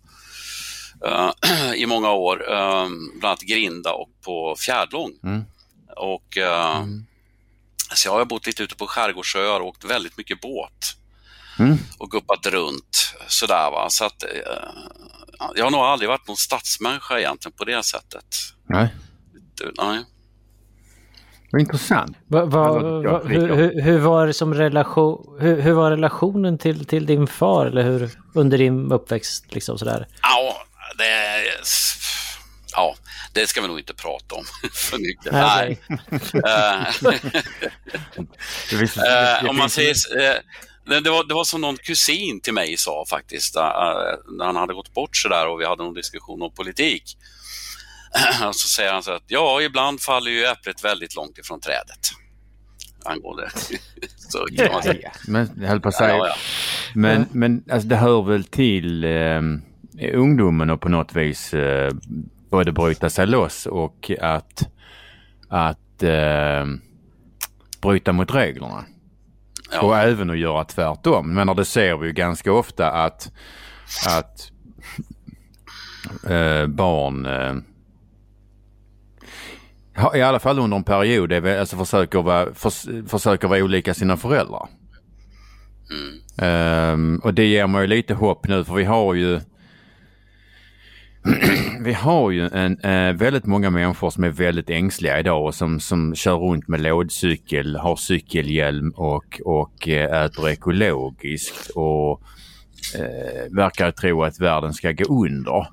uh, 1.07 1.31
i 1.77 1.87
många 1.87 2.13
år, 2.13 2.43
uh, 2.43 2.89
bland 3.19 3.25
annat 3.25 3.41
Grinda 3.41 3.93
och 3.93 4.09
på 4.25 4.57
Fjärdlång. 4.59 5.13
Mm. 5.25 5.45
Och, 5.97 6.37
uh, 6.37 6.77
mm. 6.77 7.07
Så 7.95 8.09
jag 8.09 8.13
har 8.13 8.25
bott 8.25 8.47
lite 8.47 8.63
ute 8.63 8.77
på 8.77 8.87
skärgårdsöar 8.87 9.61
och 9.61 9.67
åkt 9.67 9.85
väldigt 9.85 10.17
mycket 10.17 10.41
båt 10.41 10.97
mm. 11.59 11.79
och 11.99 12.11
guppat 12.11 12.47
runt 12.47 13.15
sådär. 13.29 13.71
Va? 13.71 13.91
Så 13.91 14.05
att, 14.05 14.25
jag 15.55 15.65
har 15.65 15.71
nog 15.71 15.81
aldrig 15.81 16.09
varit 16.09 16.29
någon 16.29 16.37
stadsmänniska 16.37 17.19
egentligen 17.19 17.57
på 17.57 17.65
det 17.65 17.83
sättet. 17.83 18.27
Nej. 18.69 18.95
Nej. 19.79 20.05
Vad 21.57 21.61
intressant. 21.61 22.17
Va, 22.27 22.45
va, 22.45 22.79
va, 22.79 23.23
hur, 23.25 23.83
hur, 23.83 23.99
var 23.99 24.27
det 24.27 24.35
som 24.35 24.55
relation, 24.55 25.37
hur, 25.41 25.61
hur, 25.61 25.73
var 25.73 25.91
relationen 25.91 26.59
till, 26.59 26.87
till 26.87 27.07
din 27.07 27.27
far 27.27 27.67
eller 27.67 27.83
hur, 27.83 28.11
under 28.35 28.59
din 28.59 28.93
uppväxt? 28.93 29.55
Liksom 29.55 29.79
sådär? 29.79 30.07
Ja, 30.23 30.57
det, 30.99 31.43
ja, 32.73 32.95
det 33.33 33.47
ska 33.47 33.61
vi 33.61 33.69
nog 33.69 33.79
inte 33.79 33.95
prata 33.95 34.35
om 34.35 34.45
för 34.75 34.99
mycket. 34.99 35.33
Nej. 35.33 35.79
uh, 39.43 39.51
om 39.51 39.57
man 39.57 39.71
säger, 39.71 39.95
uh, 39.95 41.01
det, 41.03 41.11
var, 41.11 41.29
det 41.29 41.35
var 41.35 41.45
som 41.45 41.61
någon 41.61 41.77
kusin 41.77 42.41
till 42.41 42.55
mig 42.55 42.77
sa 42.77 43.05
faktiskt, 43.11 43.57
uh, 43.57 43.63
när 44.39 44.45
han 44.45 44.57
hade 44.57 44.75
gått 44.75 44.95
bort 44.95 45.17
sådär 45.17 45.49
och 45.49 45.61
vi 45.61 45.65
hade 45.65 45.83
någon 45.83 45.95
diskussion 45.95 46.43
om 46.43 46.55
politik. 46.55 47.17
Och 48.47 48.55
så 48.55 48.69
säger 48.69 48.93
han 48.93 49.03
så 49.03 49.13
att 49.13 49.25
ja, 49.27 49.63
ibland 49.63 50.01
faller 50.01 50.31
ju 50.31 50.45
äpplet 50.45 50.85
väldigt 50.85 51.17
långt 51.17 51.39
ifrån 51.39 51.61
trädet. 51.61 52.11
Angående. 53.05 53.51
så 54.17 54.47
kan 54.57 54.73
man 54.73 54.83
säga. 54.83 55.13
Men, 55.27 55.51
jag 55.61 55.69
höll 55.69 55.81
på 55.81 55.89
att 55.89 55.95
säga. 55.95 56.17
Ja, 56.17 56.27
ja. 56.27 56.35
Men, 56.95 57.27
men 57.33 57.65
alltså, 57.71 57.89
det 57.89 57.97
hör 57.97 58.23
väl 58.23 58.45
till 58.45 59.05
eh, 59.05 59.41
ungdomen 60.13 60.71
och 60.71 60.81
på 60.81 60.89
något 60.89 61.17
vis 61.17 61.55
eh, 61.55 61.93
både 62.51 62.73
bryta 62.73 63.11
sig 63.11 63.27
loss 63.27 63.67
och 63.67 64.11
att, 64.21 64.69
att 65.49 66.03
eh, 66.03 66.65
bryta 67.81 68.13
mot 68.13 68.35
reglerna. 68.35 68.85
Ja. 69.73 69.81
Och 69.81 69.99
även 69.99 70.31
att 70.31 70.39
göra 70.39 70.65
tvärtom. 70.65 71.35
Men 71.35 71.57
det 71.57 71.65
ser 71.65 71.97
vi 71.97 72.07
ju 72.07 72.13
ganska 72.13 72.53
ofta 72.53 72.91
att, 72.91 73.33
att 74.07 74.51
eh, 76.31 76.67
barn 76.67 77.27
eh, 77.27 77.55
i 80.15 80.23
alla 80.23 80.39
fall 80.39 80.59
under 80.59 80.77
en 80.77 80.85
period 80.85 81.33
är 81.33 81.59
alltså 81.59 81.77
försöker 81.77 82.23
vara, 82.23 82.55
för, 82.55 83.09
försöker 83.09 83.49
vara 83.49 83.65
olika 83.65 83.95
sina 83.95 84.17
föräldrar. 84.17 84.69
Mm. 85.91 86.93
Um, 86.93 87.19
och 87.19 87.35
det 87.35 87.45
ger 87.45 87.67
mig 87.67 87.87
lite 87.87 88.15
hopp 88.15 88.49
nu 88.49 88.65
för 88.65 88.75
vi 88.75 88.85
har 88.85 89.15
ju 89.15 89.41
vi 91.81 91.93
har 91.93 92.31
ju 92.31 92.49
en, 92.49 92.81
eh, 92.81 93.13
väldigt 93.13 93.47
många 93.47 93.71
människor 93.71 94.11
som 94.11 94.25
är 94.25 94.29
väldigt 94.29 94.71
ängsliga 94.71 95.21
idag 95.21 95.45
och 95.45 95.55
som, 95.55 95.81
som 95.81 96.15
kör 96.15 96.37
runt 96.37 96.69
med 96.69 96.81
lådcykel, 96.81 97.77
har 97.77 97.97
cykelhjälm 97.97 98.91
och, 98.91 99.41
och 99.45 99.89
eh, 99.89 100.25
äter 100.25 100.49
ekologiskt 100.49 101.71
och 101.71 102.23
eh, 102.95 103.53
verkar 103.57 103.91
tro 103.91 104.23
att 104.23 104.41
världen 104.41 104.75
ska 104.75 104.93
gå 104.93 105.25
under. 105.25 105.67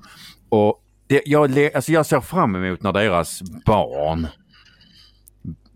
Och 0.48 0.83
det, 1.06 1.22
jag, 1.26 1.74
alltså 1.74 1.92
jag 1.92 2.06
ser 2.06 2.20
fram 2.20 2.56
emot 2.56 2.82
när 2.82 2.92
deras 2.92 3.42
barn 3.66 4.26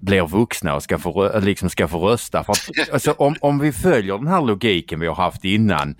blir 0.00 0.22
vuxna 0.22 0.74
och 0.74 0.82
ska 0.82 0.98
få, 0.98 1.38
liksom 1.40 1.70
ska 1.70 1.88
få 1.88 2.08
rösta. 2.08 2.44
För 2.44 2.52
att, 2.52 2.70
alltså, 2.92 3.12
om, 3.12 3.36
om 3.40 3.58
vi 3.58 3.72
följer 3.72 4.18
den 4.18 4.26
här 4.26 4.42
logiken 4.42 5.00
vi 5.00 5.06
har 5.06 5.14
haft 5.14 5.44
innan 5.44 5.94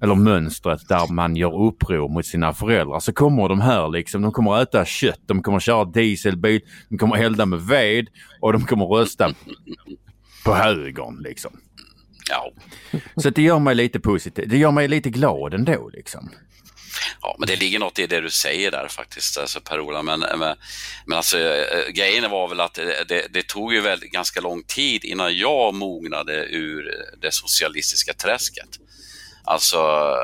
eller 0.00 0.14
mönstret 0.14 0.88
där 0.88 1.12
man 1.12 1.36
gör 1.36 1.62
uppror 1.62 2.08
mot 2.08 2.26
sina 2.26 2.52
föräldrar 2.52 3.00
så 3.00 3.12
kommer 3.12 3.48
de 3.48 3.60
här 3.60 3.88
liksom, 3.88 4.22
de 4.22 4.32
kommer 4.32 4.62
äta 4.62 4.84
kött, 4.84 5.20
de 5.26 5.42
kommer 5.42 5.60
köra 5.60 5.84
dieselbil, 5.84 6.60
de 6.88 6.98
kommer 6.98 7.16
elda 7.16 7.46
med 7.46 7.60
ved 7.60 8.08
och 8.40 8.52
de 8.52 8.64
kommer 8.64 8.86
rösta 8.86 9.34
på 10.44 10.54
högern 10.54 11.22
liksom. 11.22 11.50
Ja. 12.30 12.52
Så 13.16 13.30
det 13.30 13.42
gör 13.42 13.58
mig 13.58 13.74
lite 13.74 14.00
positiv, 14.00 14.48
det 14.48 14.56
gör 14.56 14.70
mig 14.70 14.88
lite 14.88 15.10
glad 15.10 15.54
ändå 15.54 15.90
liksom. 15.92 16.30
Ja, 17.22 17.36
men 17.38 17.46
det 17.46 17.56
ligger 17.56 17.78
något 17.78 17.98
i 17.98 18.06
det 18.06 18.20
du 18.20 18.30
säger 18.30 18.70
där 18.70 18.88
faktiskt, 18.88 19.38
alltså 19.38 19.60
Per-Ola. 19.60 20.02
Men, 20.02 20.20
men, 20.20 20.56
men 21.06 21.16
alltså, 21.16 21.38
eh, 21.38 21.78
eh, 21.78 21.88
grejen 21.88 22.30
var 22.30 22.48
väl 22.48 22.60
att 22.60 22.74
det, 22.74 23.26
det, 23.30 23.46
tog 23.46 23.74
ju 23.74 23.80
väldigt, 23.80 24.12
ganska 24.12 24.40
lång 24.40 24.62
tid 24.62 25.04
innan 25.04 25.36
jag 25.36 25.74
mognade 25.74 26.44
ur 26.44 26.92
det 27.20 27.34
socialistiska 27.34 28.14
träsket. 28.14 28.68
Alltså, 29.44 30.14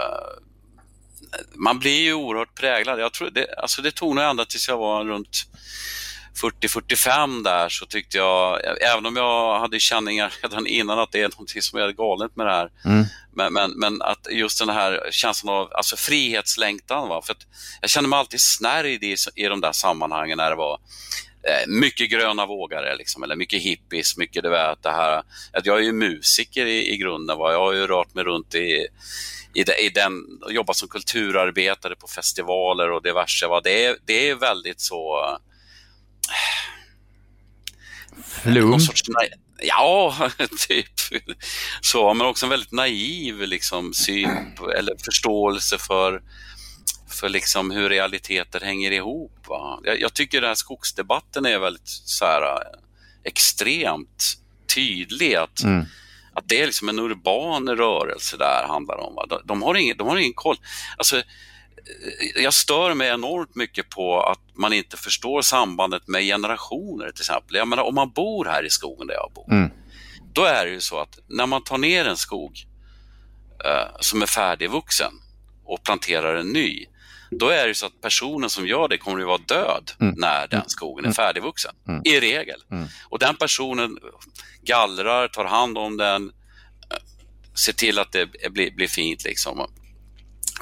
man 1.55 1.79
blir 1.79 2.01
ju 2.01 2.15
oerhört 2.15 2.55
präglad. 2.55 3.01
Jag 3.01 3.13
tror 3.13 3.31
det, 3.31 3.55
alltså 3.55 3.83
det 3.83 3.91
tog 3.91 4.15
nog 4.15 4.25
ända 4.25 4.45
tills 4.45 4.69
jag 4.69 4.79
var 4.79 5.05
runt 5.05 5.47
40-45 6.43 7.45
där 7.45 7.69
så 7.69 7.87
tyckte 7.87 8.19
jag, 8.19 8.61
även 8.81 9.07
om 9.07 9.17
jag 9.17 9.59
hade 9.59 9.81
känningar 9.81 10.35
redan 10.43 10.67
innan 10.67 10.99
att 10.99 11.13
det 11.13 11.21
är 11.21 11.29
någonting 11.29 11.63
som 11.63 11.79
är 11.79 11.93
galet 11.93 12.37
med 12.37 12.47
det 12.47 12.53
här, 12.53 12.71
mm. 12.85 13.05
men, 13.33 13.53
men, 13.53 13.71
men, 13.71 14.03
att 14.03 14.27
just 14.31 14.59
den 14.59 14.69
här 14.69 15.09
känslan 15.11 15.55
av 15.55 15.69
alltså 15.73 15.97
frihetslängtan. 15.97 17.09
Va? 17.09 17.23
För 17.23 17.37
jag 17.81 17.91
kände 17.91 18.09
mig 18.09 18.19
alltid 18.19 18.41
snärjd 18.41 19.05
i, 19.05 19.17
i 19.35 19.45
de 19.45 19.61
där 19.61 19.73
sammanhangen 19.73 20.37
när 20.37 20.51
det 20.51 20.57
var 20.57 20.81
eh, 21.43 21.69
mycket 21.69 22.11
gröna 22.11 22.47
vågare, 22.47 22.97
liksom, 22.97 23.23
eller 23.23 23.37
mycket 23.37 23.63
hippies, 23.63 24.17
mycket 24.17 24.43
du 24.43 24.51
vet, 24.51 24.83
det 24.83 24.91
här. 24.91 25.23
Att 25.53 25.67
jag 25.67 25.79
är 25.79 25.83
ju 25.83 25.93
musiker 25.93 26.67
i, 26.67 26.93
i 26.93 26.97
grunden, 26.97 27.39
va? 27.39 27.53
jag 27.53 27.59
har 27.59 27.73
ju 27.73 27.87
rört 27.87 28.15
mig 28.15 28.25
runt 28.25 28.55
i 28.55 28.87
i, 29.55 29.65
de, 29.65 29.73
i 29.73 29.89
den, 29.89 30.13
jobbat 30.51 30.77
som 30.77 30.89
kulturarbetare 30.89 31.97
på 31.97 32.07
festivaler 32.07 32.91
och 32.91 33.03
diverse. 33.03 33.47
Va? 33.47 33.61
Det, 33.61 33.85
är, 33.85 33.97
det 34.07 34.29
är 34.29 34.35
väldigt 34.35 34.81
så 34.81 35.27
Flum? 38.43 38.81
Ja, 39.63 40.15
typ. 40.69 40.91
Så, 41.81 42.15
men 42.15 42.27
också 42.27 42.47
en 42.47 42.51
väldigt 42.51 42.73
naiv 42.73 43.41
liksom, 43.41 43.95
syn 43.95 44.55
på, 44.57 44.73
eller 44.73 44.95
förståelse 45.05 45.79
för, 45.79 46.23
för 47.11 47.29
liksom 47.29 47.71
hur 47.71 47.89
realiteter 47.89 48.61
hänger 48.61 48.91
ihop. 48.91 49.45
Va? 49.49 49.81
Jag, 49.85 50.01
jag 50.01 50.15
tycker 50.15 50.41
den 50.41 50.49
här 50.49 50.55
skogsdebatten 50.55 51.47
är 51.47 51.59
väldigt 51.59 51.89
så 51.89 52.25
här, 52.25 52.43
extremt 53.25 54.35
tydlig. 54.75 55.35
Att, 55.35 55.63
mm. 55.63 55.85
att 56.33 56.49
det 56.49 56.63
är 56.63 56.67
liksom 56.67 56.89
en 56.89 56.99
urban 56.99 57.69
rörelse 57.69 58.37
där 58.37 58.65
handlar 58.69 58.97
om. 58.97 59.15
Va? 59.15 59.27
De, 59.29 59.41
de, 59.45 59.63
har 59.63 59.75
ingen, 59.75 59.97
de 59.97 60.09
har 60.09 60.17
ingen 60.17 60.35
koll. 60.35 60.57
Alltså, 60.97 61.23
jag 62.35 62.55
stör 62.55 62.95
mig 62.95 63.09
enormt 63.09 63.55
mycket 63.55 63.89
på 63.91 64.23
att 64.23 64.41
man 64.55 64.73
inte 64.73 64.97
förstår 64.97 65.43
sambandet 65.43 66.09
med 66.09 66.23
generationer 66.23 67.11
till 67.11 67.23
exempel. 67.23 67.57
Jag 67.57 67.69
menar, 67.69 67.83
om 67.83 67.95
man 67.95 68.11
bor 68.11 68.45
här 68.45 68.67
i 68.67 68.71
skogen 68.71 69.07
där 69.07 69.15
jag 69.15 69.33
bor, 69.35 69.53
mm. 69.53 69.71
då 70.35 70.45
är 70.45 70.65
det 70.67 70.71
ju 70.71 70.81
så 70.81 70.99
att 70.99 71.19
när 71.29 71.47
man 71.47 71.65
tar 71.65 71.79
ner 71.79 72.05
en 72.05 72.17
skog 72.17 72.67
eh, 73.65 73.97
som 74.01 74.23
är 74.23 74.27
färdigvuxen 74.27 75.13
och 75.65 75.83
planterar 75.83 76.35
en 76.35 76.49
ny, 76.49 76.87
då 77.31 77.49
är 77.49 77.69
det 77.69 77.75
så 77.75 77.87
att 77.87 78.01
personen 78.01 78.51
som 78.51 78.67
gör 78.67 78.89
det 78.89 78.99
kommer 78.99 79.21
att 79.21 79.27
vara 79.27 79.39
död 79.39 79.91
Mm. 80.01 80.15
när 80.19 80.47
den 80.49 80.63
skogen 80.67 81.05
är 81.05 81.13
färdigvuxen. 81.13 81.75
I 82.05 82.21
regel. 82.21 82.61
Och 83.09 83.19
den 83.19 83.37
personen 83.37 83.99
gallrar, 84.63 85.29
tar 85.29 85.45
hand 85.45 85.79
om 85.79 85.97
den, 85.97 86.33
eh, 86.91 86.97
ser 87.55 87.73
till 87.73 87.99
att 87.99 88.13
det 88.13 88.27
blir, 88.51 88.71
blir 88.71 88.89
fint 88.89 89.25
liksom 89.25 89.67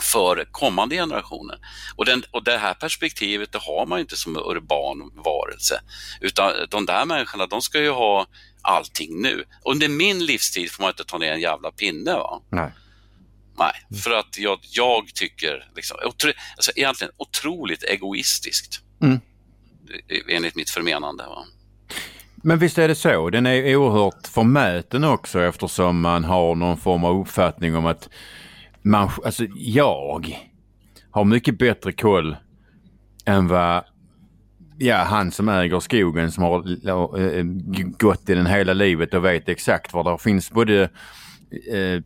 för 0.00 0.44
kommande 0.50 0.94
generationer. 0.96 1.58
Och, 1.96 2.04
den, 2.04 2.22
och 2.30 2.44
det 2.44 2.58
här 2.58 2.74
perspektivet 2.74 3.52
det 3.52 3.58
har 3.58 3.86
man 3.86 4.00
inte 4.00 4.16
som 4.16 4.36
urban 4.36 5.12
varelse. 5.14 5.80
Utan 6.20 6.52
de 6.70 6.86
där 6.86 7.04
människorna, 7.04 7.46
de 7.46 7.62
ska 7.62 7.80
ju 7.80 7.90
ha 7.90 8.26
allting 8.62 9.22
nu. 9.22 9.44
Under 9.64 9.88
min 9.88 10.26
livstid 10.26 10.70
får 10.70 10.82
man 10.82 10.90
inte 10.90 11.04
ta 11.04 11.18
ner 11.18 11.32
en 11.32 11.40
jävla 11.40 11.70
pinne. 11.70 12.12
Va? 12.12 12.42
Nej. 12.48 12.72
Nej, 13.58 14.00
för 14.02 14.10
att 14.10 14.38
jag, 14.38 14.58
jag 14.62 15.14
tycker, 15.14 15.70
liksom, 15.76 15.96
otro, 16.06 16.32
alltså 16.56 16.72
egentligen 16.76 17.12
otroligt 17.16 17.82
egoistiskt. 17.82 18.80
Mm. 19.02 19.20
Enligt 20.28 20.56
mitt 20.56 20.70
förmenande. 20.70 21.24
Va? 21.24 21.44
Men 22.36 22.58
visst 22.58 22.78
är 22.78 22.88
det 22.88 22.94
så. 22.94 23.30
Den 23.30 23.46
är 23.46 23.76
oerhört 23.76 24.26
förmäten 24.26 25.04
också 25.04 25.42
eftersom 25.42 26.00
man 26.00 26.24
har 26.24 26.54
någon 26.54 26.76
form 26.76 27.04
av 27.04 27.20
uppfattning 27.20 27.76
om 27.76 27.86
att 27.86 28.08
man, 28.82 29.10
alltså 29.24 29.46
jag 29.54 30.34
har 31.10 31.24
mycket 31.24 31.58
bättre 31.58 31.92
koll 31.92 32.36
än 33.24 33.48
vad 33.48 33.84
ja, 34.78 34.96
han 34.96 35.30
som 35.30 35.48
äger 35.48 35.80
skogen 35.80 36.30
som 36.30 36.44
har 36.44 36.88
äh, 36.88 37.44
gått 37.98 38.28
i 38.28 38.34
den 38.34 38.46
hela 38.46 38.72
livet 38.72 39.14
och 39.14 39.24
vet 39.24 39.48
exakt 39.48 39.92
var 39.92 40.12
det 40.12 40.22
finns 40.22 40.50
både 40.50 40.82
eh, 41.72 42.02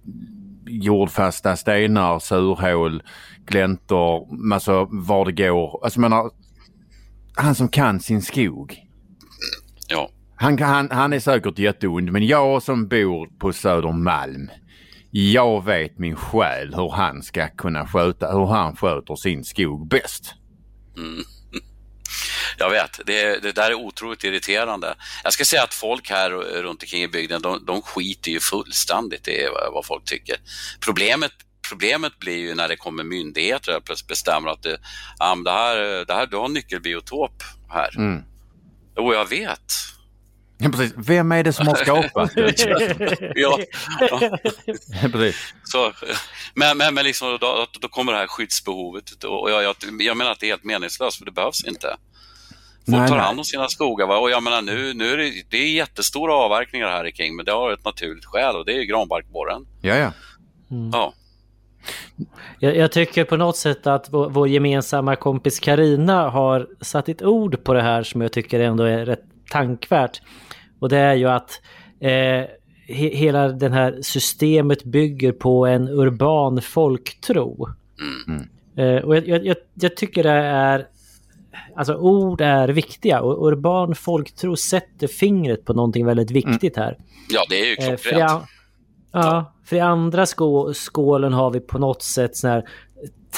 jordfasta 0.67 1.57
stenar, 1.57 2.19
surhål, 2.19 3.03
gläntor, 3.47 4.29
alltså 4.53 4.89
var 4.91 5.25
det 5.25 5.33
går. 5.33 5.85
Alltså 5.85 6.01
man 6.01 6.13
har, 6.13 6.31
han 7.37 7.55
som 7.55 7.69
kan 7.69 8.01
sin 8.01 8.23
skog. 8.23 8.83
Ja. 9.89 10.11
Han, 10.37 10.59
han, 10.59 10.91
han 10.91 11.13
är 11.13 11.21
säkert 11.21 11.59
jätteond 11.59 12.13
men 12.13 12.27
jag 12.27 12.63
som 12.63 12.89
bor 12.89 13.29
på 13.39 13.53
Södermalm. 13.53 14.51
Jag 15.19 15.65
vet 15.65 15.99
min 15.99 16.17
själ 16.17 16.75
hur 16.75 16.91
han 16.91 17.23
ska 17.23 17.49
kunna 17.49 17.87
sköta, 17.87 18.33
hur 18.33 18.47
han 18.47 18.77
sköter 18.77 19.17
sin 19.17 19.45
skog 19.45 19.89
bäst. 19.89 20.35
Mm. 20.97 21.25
Jag 22.59 22.71
vet, 22.71 23.01
det, 23.07 23.43
det, 23.43 23.53
där 23.53 23.71
är 23.71 23.75
otroligt 23.75 24.25
irriterande. 24.25 24.95
Jag 25.25 25.33
ska 25.33 25.45
säga 25.45 25.63
att 25.63 25.75
folk 25.75 26.11
här 26.11 26.31
runt 26.63 26.83
omkring 26.83 27.03
i 27.03 27.09
bygden, 27.09 27.43
de, 27.43 27.65
de 27.67 27.83
skiter 27.83 28.31
ju 28.31 28.41
fullständigt 28.41 29.29
i 29.29 29.49
vad 29.73 29.87
folk 29.87 30.05
tycker. 30.05 30.37
Problemet, 30.81 31.33
problemet 31.69 32.19
blir 32.19 32.37
ju 32.37 32.55
när 32.55 32.69
det 32.69 32.77
kommer 32.77 33.05
myndigheter 33.05 33.77
och 33.77 33.85
plötsligt 33.85 34.09
bestämmer 34.09 34.51
att 34.51 34.63
det, 34.63 34.79
ja, 35.19 35.35
det, 35.45 35.51
här, 35.51 36.05
det 36.05 36.15
här, 36.15 36.27
du 36.27 36.37
har 36.37 36.45
en 36.45 36.53
nyckelbiotop 36.53 37.43
här. 37.69 37.97
Mm. 37.97 38.23
Jo, 38.97 39.15
jag 39.15 39.29
vet. 39.29 39.73
Ja, 40.59 40.71
precis. 40.71 40.93
Vem 40.97 41.33
är 41.33 41.45
det 41.45 41.53
som 41.53 41.67
har 41.67 41.75
skapat 41.75 42.35
det? 42.35 43.33
ja, 43.35 43.59
ja. 44.11 44.31
precis. 45.13 45.55
Så, 45.65 45.93
men 46.55 46.79
men, 46.79 46.95
men 46.95 47.05
liksom, 47.05 47.39
då, 47.41 47.67
då 47.81 47.89
kommer 47.89 48.13
det 48.13 48.19
här 48.19 48.27
skyddsbehovet 48.27 49.25
och 49.25 49.51
jag, 49.51 49.63
jag, 49.63 49.75
jag 49.99 50.17
menar 50.17 50.31
att 50.31 50.41
det 50.41 50.47
är 50.47 50.51
helt 50.51 50.65
meningslöst 50.65 51.19
för 51.19 51.25
det 51.25 51.33
behövs 51.33 51.65
inte. 51.65 51.97
Folk 52.87 52.99
Nej, 52.99 53.09
tar 53.09 53.19
hand 53.19 53.39
om 53.39 53.45
sina 53.45 53.69
skogar 53.69 54.07
va? 54.07 54.19
och 54.19 54.31
jag 54.31 54.43
menar 54.43 54.63
nu, 54.63 54.95
nu 54.95 55.13
är 55.13 55.17
det, 55.17 55.33
det 55.51 55.57
är 55.57 55.73
jättestora 55.73 56.35
avverkningar 56.35 56.89
här 56.89 57.07
i 57.07 57.13
kring 57.13 57.37
men 57.37 57.45
det 57.45 57.53
har 57.53 57.73
ett 57.73 57.85
naturligt 57.85 58.25
skäl 58.25 58.57
och 58.57 58.65
det 58.65 58.73
är 58.73 58.79
ju 58.79 58.85
granbarkborren. 58.85 59.67
Ja, 59.81 59.95
ja. 59.95 60.13
Ja. 60.93 61.15
Jag, 62.59 62.77
jag 62.77 62.93
tycker 62.93 63.25
på 63.25 63.37
något 63.37 63.57
sätt 63.57 63.87
att 63.87 64.09
vår, 64.11 64.31
vår 64.31 64.49
gemensamma 64.49 65.17
kompis 65.17 65.61
Karina 65.61 66.31
har 66.31 66.69
satt 66.81 67.09
ett 67.09 67.23
ord 67.23 67.65
på 67.65 67.73
det 67.75 67.83
här 67.83 68.03
som 68.03 68.21
jag 68.21 68.33
tycker 68.33 68.61
ändå 68.61 68.85
är 68.85 69.07
rätt 69.07 69.25
tankvärt. 69.51 70.21
Och 70.79 70.89
det 70.89 70.99
är 70.99 71.15
ju 71.15 71.29
att 71.29 71.61
eh, 72.01 72.11
he, 72.89 73.09
hela 73.13 73.49
det 73.49 73.69
här 73.71 73.99
systemet 74.03 74.85
bygger 74.85 75.33
på 75.33 75.67
en 75.67 75.89
urban 75.89 76.63
folktro. 76.63 77.69
Eh, 78.77 79.05
och 79.05 79.17
jag, 79.17 79.47
jag, 79.47 79.57
jag 79.75 79.97
tycker 79.97 80.23
det 80.23 80.31
är... 80.31 80.87
Alltså 81.77 81.95
ord 81.95 82.41
är 82.41 82.69
viktiga 82.69 83.21
och 83.21 83.47
urban 83.49 83.95
folktro 83.95 84.57
sätter 84.57 85.07
fingret 85.07 85.65
på 85.65 85.73
någonting 85.73 86.07
väldigt 86.07 86.31
viktigt 86.31 86.77
här. 86.77 86.99
ja, 87.31 87.41
det 87.51 87.61
är 87.61 87.67
ju 87.67 87.73
Eh, 87.93 87.97
klockrent. 87.97 88.31
an- 88.31 88.41
ja, 89.13 89.53
för 89.65 89.77
i 89.77 89.81
andra 89.81 90.27
skå, 90.27 90.73
skålen 90.75 91.33
har 91.33 91.51
vi 91.51 91.61
på 91.61 91.79
något 91.79 92.03
sätt 92.03 92.37
sån 92.37 92.51
här 92.51 92.65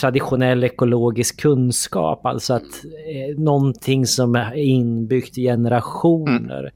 traditionell 0.01 0.64
ekologisk 0.64 1.40
kunskap. 1.40 2.27
Alltså 2.27 2.55
att 2.55 2.85
eh, 2.85 3.38
någonting 3.38 4.07
som 4.07 4.35
är 4.35 4.55
inbyggt 4.55 5.38
i 5.38 5.42
generationer 5.42 6.64
eh, 6.64 6.70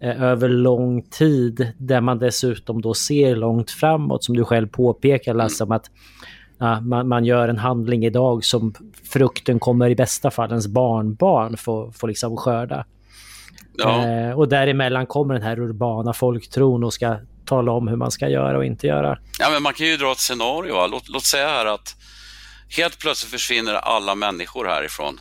över 0.00 0.48
lång 0.48 1.02
tid. 1.02 1.72
Där 1.78 2.00
man 2.00 2.18
dessutom 2.18 2.82
då 2.82 2.94
ser 2.94 3.36
långt 3.36 3.70
framåt 3.70 4.24
som 4.24 4.36
du 4.36 4.44
själv 4.44 4.66
påpekar 4.66 5.34
Lasse 5.34 5.64
om 5.64 5.72
att 5.72 5.90
ja, 6.58 6.80
man, 6.80 7.08
man 7.08 7.24
gör 7.24 7.48
en 7.48 7.58
handling 7.58 8.04
idag 8.04 8.44
som 8.44 8.74
frukten 9.12 9.58
kommer 9.58 9.90
i 9.90 9.94
bästa 9.94 10.30
fall 10.30 10.50
ens 10.50 10.66
barnbarn 10.66 11.56
får, 11.56 11.92
får 11.92 12.08
liksom 12.08 12.36
skörda. 12.36 12.84
Ja. 13.76 14.06
Eh, 14.06 14.38
och 14.38 14.48
däremellan 14.48 15.06
kommer 15.06 15.34
den 15.34 15.42
här 15.42 15.60
urbana 15.60 16.12
folktron 16.12 16.84
och 16.84 16.92
ska 16.92 17.16
tala 17.44 17.72
om 17.72 17.88
hur 17.88 17.96
man 17.96 18.10
ska 18.10 18.28
göra 18.28 18.58
och 18.58 18.64
inte 18.64 18.86
göra. 18.86 19.18
Ja, 19.38 19.50
men 19.50 19.62
man 19.62 19.72
kan 19.74 19.86
ju 19.86 19.96
dra 19.96 20.12
ett 20.12 20.18
scenario. 20.18 20.74
Va? 20.74 20.86
Låt, 20.86 21.08
låt 21.08 21.24
säga 21.24 21.48
här 21.48 21.66
att 21.66 21.96
helt 22.76 22.98
plötsligt 22.98 23.32
försvinner 23.32 23.74
alla 23.74 24.14
människor 24.14 24.64
härifrån. 24.64 25.20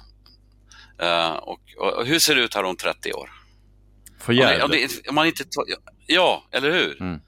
Eh, 1.02 1.32
och, 1.32 1.60
och 1.78 2.06
hur 2.06 2.20
ser 2.20 2.36
det 2.36 2.42
ut 2.42 2.56
här 2.56 2.64
om 2.64 2.76
30 2.76 3.14
år? 3.14 3.39
För 4.30 4.34
jävligt. 4.34 5.08
om 5.10 5.16
man 5.16 5.28
inte 5.28 5.44
tar, 5.44 5.64
ja, 6.08 6.48
eller 6.52 6.72
hur? 6.72 7.02
Mm. 7.02 7.20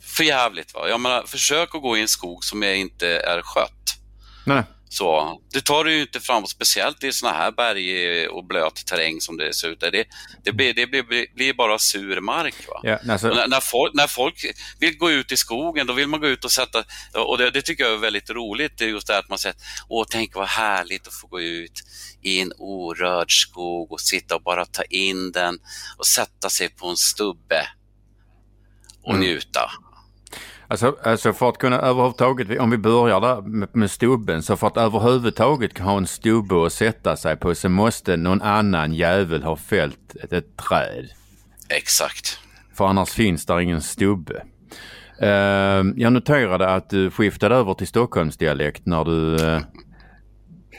För 0.00 0.24
jävligt 0.24 0.74
va? 0.74 0.88
Jag 0.88 1.00
menar, 1.00 1.22
försök 1.26 1.74
att 1.74 1.82
gå 1.82 1.96
i 1.96 2.00
en 2.00 2.08
skog 2.08 2.44
som 2.44 2.62
inte 2.62 3.08
är 3.08 3.42
skött. 3.42 3.98
Nej. 4.46 4.62
Så, 4.92 5.40
det 5.52 5.60
tar 5.64 5.84
du 5.84 5.94
ju 5.94 6.00
inte 6.00 6.20
framåt, 6.20 6.50
speciellt 6.50 7.04
i 7.04 7.12
såna 7.12 7.32
här 7.32 7.52
berg 7.52 8.28
och 8.28 8.44
blöt 8.44 8.86
terräng 8.86 9.20
som 9.20 9.36
det 9.36 9.54
ser 9.54 9.68
ut. 9.68 9.80
Det, 9.80 10.04
det, 10.44 10.52
blir, 10.52 10.74
det 10.74 10.86
blir, 10.86 11.34
blir 11.34 11.54
bara 11.54 11.78
sur 11.78 12.20
mark. 12.20 12.54
Ja, 12.82 12.98
alltså, 13.08 13.28
När, 13.28 13.48
när, 13.48 13.60
folk, 13.60 13.94
när 13.94 14.06
folk 14.06 14.44
vill 14.80 14.98
gå 14.98 15.10
ut 15.10 15.32
i 15.32 15.36
skogen, 15.36 15.86
då 15.86 15.92
vill 15.92 16.08
man 16.08 16.20
gå 16.20 16.26
ut 16.28 16.44
och 16.44 16.50
sätta... 16.50 16.84
Och 17.14 17.38
det, 17.38 17.50
det 17.50 17.62
tycker 17.62 17.84
jag 17.84 17.92
är 17.92 17.96
väldigt 17.98 18.30
roligt, 18.30 18.80
just 18.80 19.06
det 19.06 19.18
att 19.18 19.28
man 19.28 19.38
säger 19.38 19.56
åh, 19.88 20.06
tänk 20.10 20.34
vad 20.34 20.48
härligt 20.48 21.06
att 21.06 21.14
få 21.14 21.26
gå 21.26 21.40
ut 21.40 21.82
i 22.22 22.40
en 22.40 22.52
orörd 22.58 23.30
skog 23.42 23.92
och 23.92 24.00
sitta 24.00 24.36
och 24.36 24.42
bara 24.42 24.66
ta 24.66 24.82
in 24.82 25.32
den 25.32 25.58
och 25.98 26.06
sätta 26.06 26.50
sig 26.50 26.68
på 26.68 26.86
en 26.86 26.96
stubbe 26.96 27.68
och 29.02 29.14
Mm. 29.14 29.20
njuta. 29.20 29.70
Alltså, 30.72 30.96
alltså 31.02 31.32
för 31.32 31.48
att 31.48 31.58
kunna 31.58 31.80
överhuvudtaget, 31.80 32.58
om 32.58 32.70
vi 32.70 32.78
börjar 32.78 33.20
där 33.20 33.42
med, 33.42 33.68
med 33.72 33.90
stubben, 33.90 34.42
så 34.42 34.56
för 34.56 34.66
att 34.66 34.76
överhuvudtaget 34.76 35.78
ha 35.78 35.96
en 35.96 36.06
stubbe 36.06 36.66
att 36.66 36.72
sätta 36.72 37.16
sig 37.16 37.36
på 37.36 37.54
så 37.54 37.68
måste 37.68 38.16
någon 38.16 38.42
annan 38.42 38.94
jävel 38.94 39.42
ha 39.42 39.56
fällt 39.56 40.16
ett, 40.22 40.32
ett 40.32 40.56
träd. 40.56 41.08
Exakt. 41.68 42.38
För 42.74 42.86
annars 42.86 43.10
finns 43.10 43.46
där 43.46 43.60
ingen 43.60 43.82
stubbe. 43.82 44.42
Eh, 45.20 45.82
jag 45.96 46.12
noterade 46.12 46.68
att 46.68 46.90
du 46.90 47.10
skiftade 47.10 47.54
över 47.54 47.74
till 47.74 47.86
Stockholmsdialekt 47.86 48.86
när 48.86 49.04
du... 49.04 49.36
eh, 49.36 49.60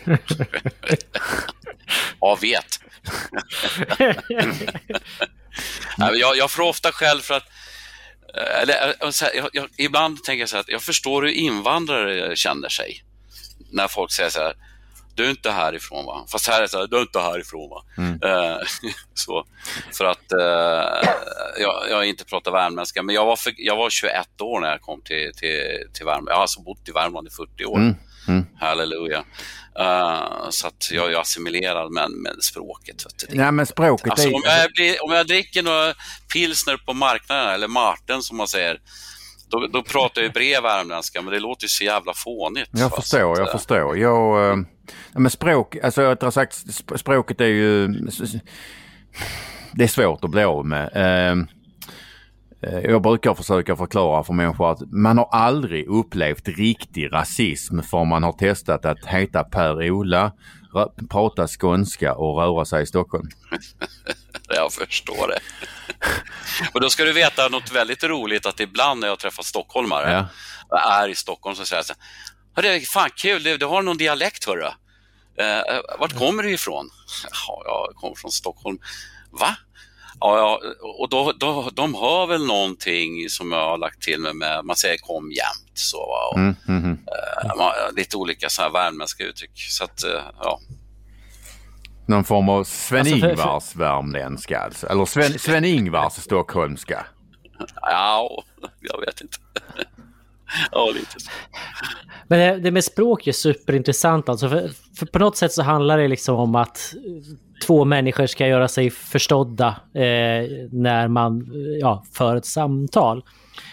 Ja, 2.20 2.38
vet. 2.42 2.80
Jag, 5.98 6.38
jag 6.38 6.52
får 6.52 6.64
ofta 6.64 6.92
skäll 6.92 7.22
för 7.22 7.34
att 7.34 7.48
eller, 8.34 8.96
eh, 9.02 9.10
så 9.10 9.26
här, 9.26 9.34
jag, 9.36 9.50
jag, 9.54 9.70
ibland 9.78 10.24
tänker 10.24 10.40
jag 10.40 10.50
så 10.50 10.56
här 10.56 10.62
att 10.62 10.70
jag 10.70 10.82
förstår 10.82 11.22
hur 11.22 11.30
invandrare 11.30 12.36
känner 12.36 12.70
sig. 12.70 13.04
När 13.72 13.88
folk 13.88 14.12
säger 14.12 14.30
så 14.30 14.40
här, 14.40 14.54
du 15.16 15.26
är 15.26 15.30
inte 15.30 15.52
härifrån 15.52 16.06
va? 16.06 16.26
Fast 16.32 16.48
här 16.48 16.58
är 16.58 16.62
det 16.62 16.68
så 16.68 16.78
här, 16.78 16.88
du 16.88 16.98
är 16.98 17.02
inte 17.02 17.20
härifrån 17.20 17.70
va? 17.70 17.84
Eh, 18.24 18.58
så, 19.14 19.46
för 19.98 20.06
att 20.06 20.32
eh, 20.32 21.10
jag, 21.62 21.90
jag 21.90 22.06
inte 22.06 22.26
pratar 22.26 22.52
värmländska, 22.52 23.04
men 23.04 23.16
jag 23.16 23.26
var, 23.26 23.36
för, 23.36 23.54
jag 23.58 23.76
var 23.76 23.90
21 23.90 24.42
år 24.42 24.60
när 24.60 24.72
jag 24.72 24.82
kom 24.82 25.02
till, 25.02 25.32
till, 25.36 25.62
till 25.94 26.06
Värmland. 26.06 26.30
Jag 26.30 26.36
har 26.36 26.42
alltså 26.42 26.62
bott 26.62 26.90
i 26.90 26.92
Värmland 26.92 27.28
i 27.28 27.32
40 27.32 27.66
år. 27.66 27.78
Mm, 27.78 27.96
mm. 28.28 28.46
Halleluja. 28.60 29.24
Eh, 29.80 30.50
så 30.50 30.68
att 30.68 30.92
jag 30.92 31.14
är 31.14 31.22
assimilerad 31.22 31.92
med, 31.92 32.12
med 32.12 32.36
språket. 32.42 33.06
Du. 33.30 33.38
Nej 33.38 33.52
men 33.52 33.66
språket 33.66 34.12
Alltså, 34.12 34.28
är... 34.28 34.34
om, 34.36 34.42
jag 34.46 34.72
blir, 34.72 35.04
om 35.06 35.12
jag 35.12 35.28
dricker 35.28 35.64
några 35.64 35.94
pilsner 36.34 36.78
på 36.78 36.94
marknaden, 36.94 37.54
eller 37.54 37.68
Marten 37.68 38.22
som 38.22 38.38
man 38.38 38.48
säger, 38.48 38.80
då, 39.50 39.68
då 39.68 39.84
pratar 39.84 40.22
jag 40.22 40.28
ju 40.28 40.34
bred 40.34 40.64
värmländska, 40.64 41.22
men 41.22 41.34
det 41.34 41.40
låter 41.40 41.64
ju 41.64 41.70
så 41.70 41.84
jävla 41.84 42.14
fånigt. 42.14 42.70
Jag 42.72 42.96
förstår, 42.96 43.36
Så 43.36 43.42
jag 43.42 43.48
att, 43.48 43.54
eh, 43.54 43.58
förstår. 43.58 43.98
Jag, 43.98 44.66
ja, 45.14 45.20
men 45.20 45.32
språk, 45.32 45.76
alltså 45.84 46.02
rättare 46.02 46.32
sagt, 46.32 46.54
sp- 46.54 46.98
språket 46.98 47.42
är 47.42 47.46
ju... 47.46 47.88
Det 49.76 49.84
är 49.84 49.88
svårt 49.88 50.24
att 50.24 50.30
bli 50.30 50.44
av 50.44 50.66
med. 50.66 50.84
Eh, 50.96 51.36
jag 52.84 53.02
brukar 53.02 53.34
försöka 53.34 53.76
förklara 53.76 54.24
för 54.24 54.34
människor 54.34 54.72
att 54.72 54.92
man 54.92 55.18
har 55.18 55.30
aldrig 55.32 55.88
upplevt 55.88 56.48
riktig 56.48 57.14
rasism 57.14 57.82
för 57.82 58.06
man 58.06 58.24
har 58.24 58.34
testat 58.34 58.86
att 58.86 59.06
heta 59.06 59.44
Per-Ola, 59.44 60.32
prata 61.10 61.48
skånska 61.48 62.14
och 62.14 62.38
röra 62.38 62.66
sig 62.66 62.84
i 62.84 62.86
Stockholm. 62.86 63.30
jag 64.48 64.74
förstår 64.74 65.28
det. 65.28 65.40
och 66.74 66.82
då 66.82 66.90
ska 66.90 67.04
du 67.04 67.14
veta 67.14 67.48
något 67.48 67.72
väldigt 67.72 68.04
roligt 68.04 68.46
att 68.46 68.60
ibland 68.60 69.00
när 69.00 69.08
jag 69.08 69.20
träffar 69.20 69.44
stockholmare 69.44 70.28
ja. 70.70 71.04
är 71.04 71.10
i 71.10 71.16
Stockholm 71.16 71.56
så 71.56 71.66
säger 71.66 71.78
jag 71.78 71.86
så 71.86 71.94
här, 72.62 72.86
fan 72.86 73.10
kul, 73.16 73.44
du, 73.44 73.58
du 73.58 73.66
har 73.66 73.82
någon 73.82 73.98
dialekt 73.98 74.46
hörru. 74.46 74.70
Eh, 75.38 75.80
vart 76.00 76.20
kommer 76.20 76.44
du 76.44 76.54
ifrån? 76.54 76.90
Ja, 77.48 77.62
jag 77.66 77.96
kommer 77.96 78.16
från 78.16 78.32
Stockholm. 78.32 78.78
Va? 79.32 79.56
Ja, 80.20 80.60
och 81.00 81.10
då, 81.10 81.32
då, 81.40 81.70
de 81.74 81.96
hör 81.96 82.28
väl 82.28 82.46
någonting 82.46 83.30
som 83.30 83.52
jag 83.52 83.70
har 83.70 83.78
lagt 83.78 84.02
till 84.02 84.20
mig 84.20 84.34
med, 84.34 84.66
man 84.66 84.76
säger 84.76 84.98
kom 84.98 85.32
jämt. 85.32 85.72
Så, 85.74 85.98
och, 86.32 86.38
mm, 86.38 86.56
mm, 86.68 86.84
mm. 86.84 86.98
Uh, 87.58 87.96
lite 87.96 88.18
olika 88.18 88.50
så 88.50 88.62
här 88.62 88.70
värmländska 88.70 89.24
uttryck. 89.24 89.52
Så 89.56 89.84
att, 89.84 90.04
uh, 90.06 90.22
ja. 90.40 90.60
Någon 92.06 92.24
form 92.24 92.50
av 92.50 92.64
Sven-Ingvars 92.64 93.40
alltså 93.40 93.80
värmländska 93.80 94.60
alltså? 94.60 94.88
Eller 94.88 95.06
Sven, 95.06 95.32
Sven-Ingvars 95.40 96.14
stockholmska? 96.14 97.06
Ja, 97.82 98.44
jag 98.80 99.00
vet 99.00 99.22
inte. 99.22 99.38
ja, 100.72 100.92
lite 100.94 101.20
så. 101.20 101.32
Men 102.28 102.40
det, 102.40 102.60
det 102.60 102.72
med 102.72 102.84
språk 102.84 103.28
är 103.28 103.32
superintressant 103.32 104.30
alltså. 104.30 104.50
För, 104.50 104.72
för, 105.00 105.06
på 105.06 105.20
något 105.20 105.38
sätt 105.38 105.52
så 105.52 105.64
handlar 105.64 105.98
det 105.98 106.08
liksom 106.08 106.36
om 106.36 106.56
att 106.56 106.94
två 107.66 107.86
människor 107.86 108.26
ska 108.26 108.48
göra 108.48 108.68
sig 108.68 108.90
förstådda 108.90 109.68
eh, 109.94 110.50
när 110.72 111.08
man 111.08 111.52
ja, 111.80 112.04
för 112.14 112.36
ett 112.36 112.46
samtal. 112.46 113.24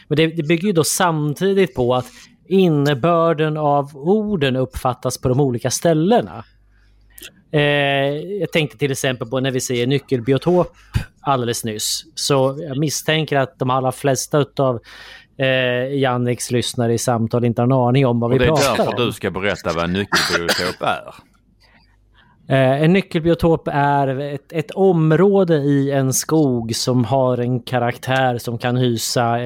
Men 0.09 0.17
det, 0.17 0.27
det 0.27 0.43
bygger 0.43 0.67
ju 0.67 0.73
då 0.73 0.85
samtidigt 0.85 1.75
på 1.75 1.95
att 1.95 2.07
innebörden 2.49 3.57
av 3.57 3.97
orden 3.97 4.57
uppfattas 4.57 5.19
på 5.19 5.29
de 5.29 5.41
olika 5.41 5.71
ställena. 5.71 6.45
Eh, 7.53 7.61
jag 8.41 8.53
tänkte 8.53 8.79
till 8.79 8.93
exempel 8.93 9.29
på 9.29 9.41
när 9.41 9.51
vi 9.51 9.61
säger 9.61 9.87
nyckelbiotop 9.87 10.77
alldeles 11.21 11.65
nyss. 11.65 12.05
Så 12.15 12.59
jag 12.69 12.79
misstänker 12.79 13.39
att 13.39 13.59
de 13.59 13.71
allra 13.71 13.93
flesta 13.93 14.45
av 14.57 14.81
eh, 15.39 15.99
Janniks 15.99 16.51
lyssnare 16.51 16.95
i 16.95 16.99
samtal 16.99 17.45
inte 17.45 17.63
har 17.63 17.67
en 17.67 17.73
aning 17.73 18.07
om 18.07 18.21
vad 18.21 18.31
vi 18.31 18.39
pratar 18.39 18.53
om. 18.53 18.77
Det 18.77 18.83
är 18.83 18.87
därför 18.87 19.07
du 19.07 19.13
ska 19.13 19.31
berätta 19.31 19.73
vad 19.73 19.85
en 19.85 19.93
nyckelbiotop 19.93 20.83
är. 20.83 21.30
Eh, 22.51 22.83
en 22.83 22.93
nyckelbiotop 22.93 23.69
är 23.73 24.21
ett, 24.21 24.53
ett, 24.53 24.71
område 24.71 25.57
i 25.57 25.91
en 25.91 26.13
skog 26.13 26.77
som 26.77 27.05
har 27.05 27.39
en 27.39 27.61
karaktär 27.61 28.39
som 28.39 28.59
kan 28.59 28.77
hysa 28.77 29.39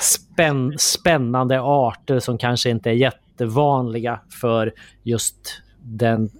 spänn, 0.00 0.74
spännande 0.78 1.60
arter 1.60 2.20
som 2.20 2.38
kanske 2.38 2.70
inte 2.70 2.90
är 2.90 2.94
jättevanliga 2.94 4.20
för 4.40 4.72
just 5.02 5.62
den, 5.82 6.30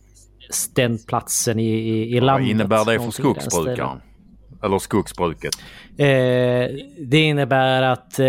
den 0.74 0.98
platsen 0.98 1.58
i, 1.58 1.70
i, 1.70 2.16
i 2.16 2.20
landet. 2.20 2.46
Vad 2.46 2.50
innebär 2.50 2.84
det 2.84 3.00
för 3.00 3.10
skogsbrukaren? 3.10 4.00
Eller 4.62 4.78
skogsbruket? 4.78 5.54
Eh, 5.96 6.06
det 6.98 7.20
innebär 7.20 7.82
att 7.82 8.18
eh, 8.18 8.26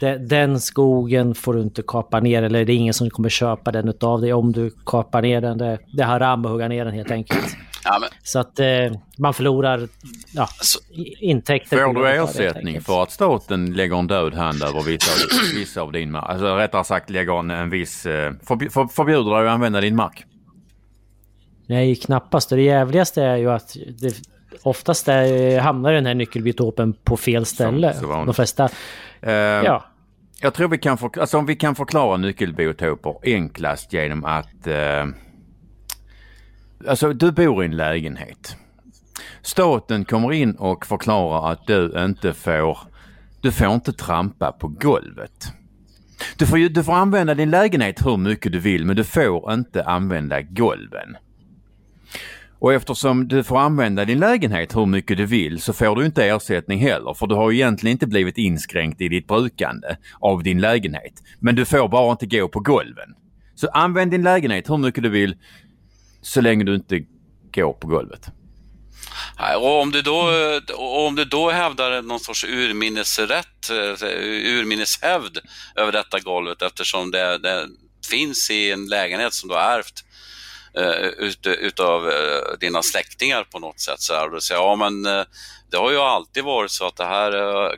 de, 0.00 0.18
den 0.18 0.60
skogen 0.60 1.34
får 1.34 1.54
du 1.54 1.62
inte 1.62 1.82
kapa 1.86 2.20
ner 2.20 2.42
eller 2.42 2.64
det 2.64 2.72
är 2.72 2.76
ingen 2.76 2.94
som 2.94 3.10
kommer 3.10 3.28
köpa 3.28 3.72
den 3.72 3.88
utav 3.88 4.20
dig 4.20 4.32
om 4.32 4.52
du 4.52 4.70
kapar 4.86 5.22
ner 5.22 5.40
den. 5.40 5.58
Det, 5.58 5.78
det 5.92 6.04
haram 6.04 6.44
att 6.44 6.50
hugga 6.50 6.68
ner 6.68 6.84
den 6.84 6.94
helt 6.94 7.10
enkelt. 7.10 7.56
Ja, 7.84 7.98
men... 8.00 8.08
Så 8.22 8.38
att 8.38 8.60
eh, 8.60 8.66
man 9.18 9.34
förlorar 9.34 9.88
ja, 10.34 10.48
intäkter. 11.20 11.84
Får 11.84 11.94
du 11.94 12.08
ersättning 12.08 12.80
för 12.80 13.02
att 13.02 13.10
staten 13.10 13.72
lägger 13.72 13.96
en 13.96 14.06
död 14.06 14.34
hand 14.34 14.62
över 14.62 14.82
vissa, 14.82 15.10
vissa 15.54 15.82
av 15.82 15.92
din 15.92 16.10
mark? 16.10 16.24
Alltså 16.28 16.56
rättare 16.56 16.84
sagt 16.84 17.10
lägger 17.10 17.38
en, 17.38 17.50
en 17.50 17.70
viss... 17.70 18.06
Eh, 18.06 18.32
förb 18.42 18.72
för, 18.72 18.86
förbjuder 18.86 19.30
dig 19.30 19.48
att 19.48 19.54
använda 19.54 19.80
din 19.80 19.96
mark? 19.96 20.24
Nej, 21.66 21.96
knappast. 21.96 22.48
Det 22.48 22.62
jävligaste 22.62 23.22
är 23.22 23.36
ju 23.36 23.50
att 23.50 23.76
det, 24.00 24.14
oftast 24.62 25.08
är, 25.08 25.60
hamnar 25.60 25.92
den 25.92 26.06
här 26.06 26.14
nyckelbiotopen 26.14 26.92
på 26.92 27.16
fel 27.16 27.46
ställe. 27.46 27.94
De 28.00 28.34
flesta, 28.34 28.68
uh, 29.26 29.32
ja. 29.32 29.84
Jag 30.40 30.54
tror 30.54 30.68
vi 30.68 30.78
kan, 30.78 30.98
för, 30.98 31.20
alltså 31.20 31.38
om 31.38 31.46
vi 31.46 31.56
kan 31.56 31.74
förklara 31.74 32.16
nyckelbiotoper 32.16 33.14
enklast 33.22 33.92
genom 33.92 34.24
att 34.24 34.66
uh, 34.66 35.14
Alltså 36.88 37.12
du 37.12 37.32
bor 37.32 37.62
i 37.62 37.66
en 37.66 37.76
lägenhet. 37.76 38.56
Staten 39.42 40.04
kommer 40.04 40.32
in 40.32 40.54
och 40.54 40.86
förklarar 40.86 41.52
att 41.52 41.66
du 41.66 42.04
inte 42.04 42.32
får, 42.32 42.78
du 43.40 43.52
får 43.52 43.74
inte 43.74 43.92
trampa 43.92 44.52
på 44.52 44.68
golvet. 44.68 45.52
Du 46.36 46.46
får, 46.46 46.68
du 46.68 46.84
får 46.84 46.92
använda 46.92 47.34
din 47.34 47.50
lägenhet 47.50 48.06
hur 48.06 48.16
mycket 48.16 48.52
du 48.52 48.58
vill 48.58 48.84
men 48.84 48.96
du 48.96 49.04
får 49.04 49.52
inte 49.52 49.84
använda 49.84 50.42
golven. 50.42 51.16
Och 52.64 52.74
eftersom 52.74 53.28
du 53.28 53.44
får 53.44 53.58
använda 53.58 54.04
din 54.04 54.18
lägenhet 54.18 54.76
hur 54.76 54.86
mycket 54.86 55.16
du 55.16 55.26
vill 55.26 55.62
så 55.62 55.72
får 55.72 55.96
du 55.96 56.06
inte 56.06 56.24
ersättning 56.24 56.78
heller 56.78 57.14
för 57.14 57.26
du 57.26 57.34
har 57.34 57.52
egentligen 57.52 57.92
inte 57.92 58.06
blivit 58.06 58.38
inskränkt 58.38 59.00
i 59.00 59.08
ditt 59.08 59.26
brukande 59.26 59.96
av 60.20 60.42
din 60.42 60.60
lägenhet. 60.60 61.12
Men 61.40 61.54
du 61.54 61.64
får 61.64 61.88
bara 61.88 62.12
inte 62.12 62.26
gå 62.26 62.48
på 62.48 62.60
golven. 62.60 63.14
Så 63.54 63.68
använd 63.68 64.10
din 64.10 64.22
lägenhet 64.22 64.70
hur 64.70 64.76
mycket 64.76 65.02
du 65.02 65.08
vill 65.08 65.36
så 66.22 66.40
länge 66.40 66.64
du 66.64 66.74
inte 66.74 67.00
går 67.54 67.72
på 67.72 67.86
golvet. 67.86 68.28
Och 69.56 69.80
om 69.80 69.90
du 69.90 70.02
då, 70.02 70.30
om 70.78 71.14
du 71.14 71.24
då 71.24 71.50
hävdar 71.50 72.02
någon 72.02 72.20
sorts 72.20 72.44
urminnesrätt, 72.44 73.70
eh, 73.70 74.08
urminneshävd 74.58 75.38
över 75.76 75.92
detta 75.92 76.20
golvet 76.20 76.62
eftersom 76.62 77.10
det, 77.10 77.38
det 77.38 77.68
finns 78.10 78.50
i 78.50 78.70
en 78.70 78.86
lägenhet 78.86 79.34
som 79.34 79.48
du 79.48 79.54
har 79.54 79.62
ärvt 79.62 80.03
Eh, 80.76 81.06
ut, 81.06 81.46
utav 81.46 82.10
eh, 82.10 82.58
dina 82.60 82.82
släktingar 82.82 83.44
på 83.44 83.58
något 83.58 83.80
sätt. 83.80 84.00
Så 84.00 84.14
här, 84.14 84.26
och 84.26 84.30
då 84.30 84.40
säger, 84.40 84.60
ja, 84.60 84.76
men, 84.76 85.06
eh, 85.06 85.24
det 85.70 85.76
har 85.76 85.90
ju 85.90 85.98
alltid 85.98 86.44
varit 86.44 86.70
så 86.70 86.86
att 86.86 86.96
det 86.96 87.04
här, 87.04 87.32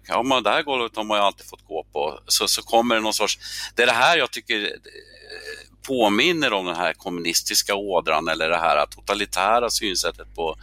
ja, 0.07 0.23
man, 0.23 0.43
det 0.43 0.51
här 0.51 0.63
golvet 0.63 0.97
har 0.97 1.05
man 1.05 1.19
ju 1.19 1.25
alltid 1.25 1.47
fått 1.47 1.67
gå 1.67 1.87
på. 1.93 2.21
Så, 2.27 2.49
så 2.49 2.63
kommer 2.63 2.95
det 2.95 3.01
någon 3.01 3.15
sorts, 3.15 3.39
det 3.75 3.83
är 3.83 3.87
det 3.87 3.93
här 3.93 4.17
jag 4.17 4.31
tycker 4.31 4.77
påminner 5.87 6.53
om 6.53 6.67
den 6.67 6.77
här 6.77 6.93
kommunistiska 6.93 7.75
ådran 7.75 8.29
eller 8.29 8.49
det 8.49 8.59
här 8.59 8.87
totalitära 8.87 9.71
synsättet 9.71 10.35
på, 10.35 10.57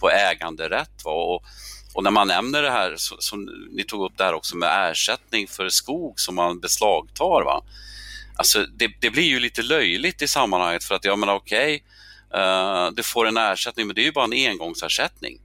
på 0.00 0.10
äganderätt. 0.10 1.02
Och, 1.04 1.44
och 1.94 2.04
när 2.04 2.10
man 2.10 2.28
nämner 2.28 2.62
det 2.62 2.70
här, 2.70 2.94
som 2.98 3.48
ni 3.70 3.84
tog 3.84 4.04
upp 4.04 4.18
det 4.18 4.24
här 4.24 4.34
också 4.34 4.56
med 4.56 4.90
ersättning 4.90 5.48
för 5.48 5.68
skog 5.68 6.20
som 6.20 6.34
man 6.34 6.60
beslagtar. 6.60 7.44
Va? 7.44 7.62
Alltså 8.40 8.66
det, 8.66 8.90
det 9.00 9.10
blir 9.10 9.22
ju 9.22 9.40
lite 9.40 9.62
löjligt 9.62 10.22
i 10.22 10.28
sammanhanget 10.28 10.84
för 10.84 10.94
att 10.94 11.04
jag 11.04 11.18
menar 11.18 11.34
okej, 11.34 11.84
okay, 12.30 12.40
uh, 12.42 12.86
eh, 12.86 12.90
du 12.90 13.02
får 13.02 13.26
en 13.26 13.36
ersättning 13.36 13.86
men 13.86 13.96
det 13.96 14.02
är 14.02 14.04
ju 14.04 14.12
bara 14.12 14.24
en 14.24 14.50
engångsersättning. 14.50 15.40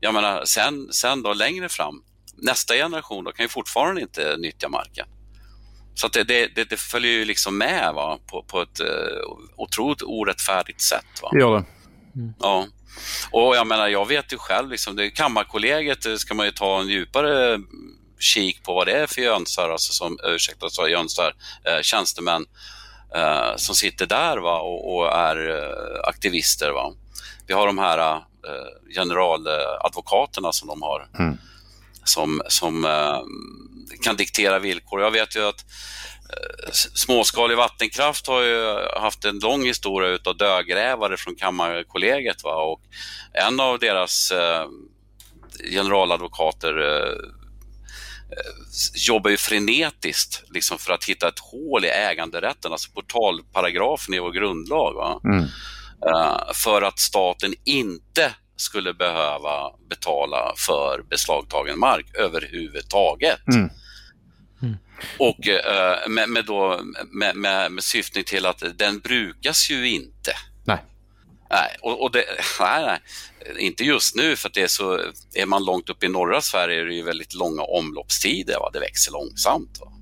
Jag 0.00 0.14
menar 0.14 0.44
sen, 0.44 0.92
sen 0.92 1.22
då 1.22 1.32
längre 1.32 1.68
fram, 1.68 2.02
nästa 2.36 2.74
generation 2.74 3.24
då 3.24 3.32
kan 3.32 3.44
ju 3.44 3.48
fortfarande 3.48 4.00
inte 4.00 4.36
nyttja 4.38 4.68
marken. 4.68 5.06
Så 5.94 6.08
det, 6.08 6.24
det, 6.24 6.70
det, 6.70 6.76
följer 6.76 7.12
ju 7.12 7.24
liksom 7.24 7.58
med 7.58 7.94
va? 7.94 8.18
På, 8.26 8.42
på 8.42 8.62
ett 8.62 8.80
uh, 8.80 8.86
otroligt 9.56 10.02
orättfärdigt 10.02 10.80
sätt. 10.80 11.22
Va? 11.22 11.28
Det 11.32 11.40
gör 11.40 11.56
det. 11.56 11.64
Mm. 12.20 12.34
Ja. 12.40 12.66
Och 13.30 13.56
jag 13.56 13.66
menar, 13.66 13.88
jag 13.88 14.08
vet 14.08 14.32
ju 14.32 14.38
själv, 14.38 14.70
liksom, 14.70 14.96
det, 14.96 15.10
Kammarkollegiet 15.10 16.02
det 16.02 16.18
ska 16.18 16.34
man 16.34 16.46
ju 16.46 16.52
ta 16.52 16.80
en 16.80 16.88
djupare 16.88 17.58
kik 18.18 18.62
på 18.62 18.74
vad 18.74 18.86
det 18.86 18.92
är 18.92 19.06
för 19.06 19.20
jönsar, 19.20 19.70
alltså 19.70 19.92
som, 19.92 20.18
ursäkta, 20.24 20.70
så 20.70 20.88
jönsar, 20.88 21.34
eh, 21.64 21.80
tjänstemän 21.82 22.46
eh, 23.14 23.56
som 23.56 23.74
sitter 23.74 24.06
där 24.06 24.36
va? 24.36 24.60
Och, 24.60 24.96
och 24.96 25.12
är 25.12 25.48
eh, 25.50 26.08
aktivister. 26.08 26.70
Va? 26.70 26.92
Vi 27.46 27.54
har 27.54 27.66
de 27.66 27.78
här 27.78 27.98
eh, 27.98 28.94
generaladvokaterna 28.94 30.52
som 30.52 30.68
de 30.68 30.82
har, 30.82 31.08
mm. 31.18 31.38
som, 32.04 32.42
som 32.48 32.84
eh, 32.84 33.20
kan 34.02 34.16
diktera 34.16 34.58
villkor. 34.58 35.00
Jag 35.00 35.10
vet 35.10 35.36
ju 35.36 35.48
att 35.48 35.64
eh, 36.30 36.72
småskalig 36.72 37.56
vattenkraft 37.56 38.26
har 38.26 38.42
ju 38.42 38.88
haft 39.00 39.24
en 39.24 39.38
lång 39.38 39.64
historia 39.64 40.10
utav 40.10 40.36
dödgrävare 40.36 41.16
från 41.16 41.36
Kammarkollegiet. 41.36 42.44
Va? 42.44 42.54
Och 42.54 42.80
en 43.32 43.60
av 43.60 43.78
deras 43.78 44.30
eh, 44.30 44.66
generaladvokater 45.70 46.74
jobbar 48.94 49.30
ju 49.30 49.36
frenetiskt 49.36 50.42
liksom 50.50 50.78
för 50.78 50.92
att 50.92 51.04
hitta 51.04 51.28
ett 51.28 51.38
hål 51.38 51.84
i 51.84 51.88
äganderätten, 51.88 52.72
alltså 52.72 52.90
portalparagrafen 52.90 54.14
i 54.14 54.18
vår 54.18 54.32
grundlag. 54.32 55.20
Mm. 55.24 55.44
Uh, 56.06 56.52
för 56.54 56.82
att 56.82 56.98
staten 56.98 57.54
inte 57.64 58.34
skulle 58.56 58.94
behöva 58.94 59.70
betala 59.90 60.54
för 60.56 61.02
beslagtagen 61.10 61.78
mark 61.78 62.06
överhuvudtaget. 62.14 63.48
Mm. 63.54 63.70
Mm. 64.62 64.76
Och 65.18 65.48
uh, 65.48 66.08
med, 66.08 66.28
med, 66.28 66.44
då, 66.44 66.80
med, 67.12 67.36
med, 67.36 67.72
med 67.72 67.84
syftning 67.84 68.24
till 68.24 68.46
att 68.46 68.62
den 68.74 68.98
brukas 68.98 69.70
ju 69.70 69.88
inte. 69.88 70.32
Nej. 70.64 70.78
Nej, 71.50 71.76
och, 71.82 72.02
och 72.02 72.12
det, 72.12 72.24
nej, 72.60 72.86
nej, 72.86 72.98
inte 73.58 73.84
just 73.84 74.16
nu 74.16 74.36
för 74.36 74.48
att 74.48 74.54
det 74.54 74.62
är 74.62 74.68
så, 74.68 75.00
är 75.34 75.46
man 75.46 75.64
långt 75.64 75.90
upp 75.90 76.04
i 76.04 76.08
norra 76.08 76.40
Sverige 76.40 76.80
är 76.80 76.84
det 76.84 76.94
ju 76.94 77.02
väldigt 77.02 77.34
långa 77.34 77.62
omloppstider, 77.62 78.58
va? 78.58 78.70
det 78.72 78.80
växer 78.80 79.12
långsamt. 79.12 79.80
Va? 79.80 79.92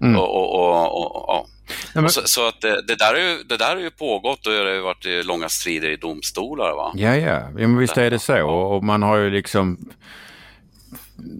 Mm. 0.00 0.20
Och, 0.20 0.34
och, 0.34 0.54
och, 0.54 1.28
och 1.28 1.48
ja, 1.94 2.00
men... 2.00 2.10
så, 2.10 2.20
så, 2.24 2.48
att 2.48 2.60
det, 2.60 2.82
det, 2.82 2.94
där 2.94 3.14
är 3.14 3.28
ju, 3.28 3.42
det 3.42 3.56
där 3.56 3.74
har 3.76 3.82
ju 3.82 3.90
pågått 3.90 4.46
och 4.46 4.52
det 4.52 4.58
har 4.58 4.80
varit 4.80 5.26
långa 5.26 5.48
strider 5.48 5.90
i 5.90 5.96
domstolar. 5.96 6.74
Va? 6.74 6.92
Ja, 6.94 7.16
ja, 7.16 7.40
ja 7.40 7.68
men 7.68 7.78
visst 7.78 7.96
är 7.96 8.10
det 8.10 8.18
så. 8.18 8.48
Och 8.48 8.84
man 8.84 9.02
har 9.02 9.16
ju 9.16 9.30
liksom 9.30 9.90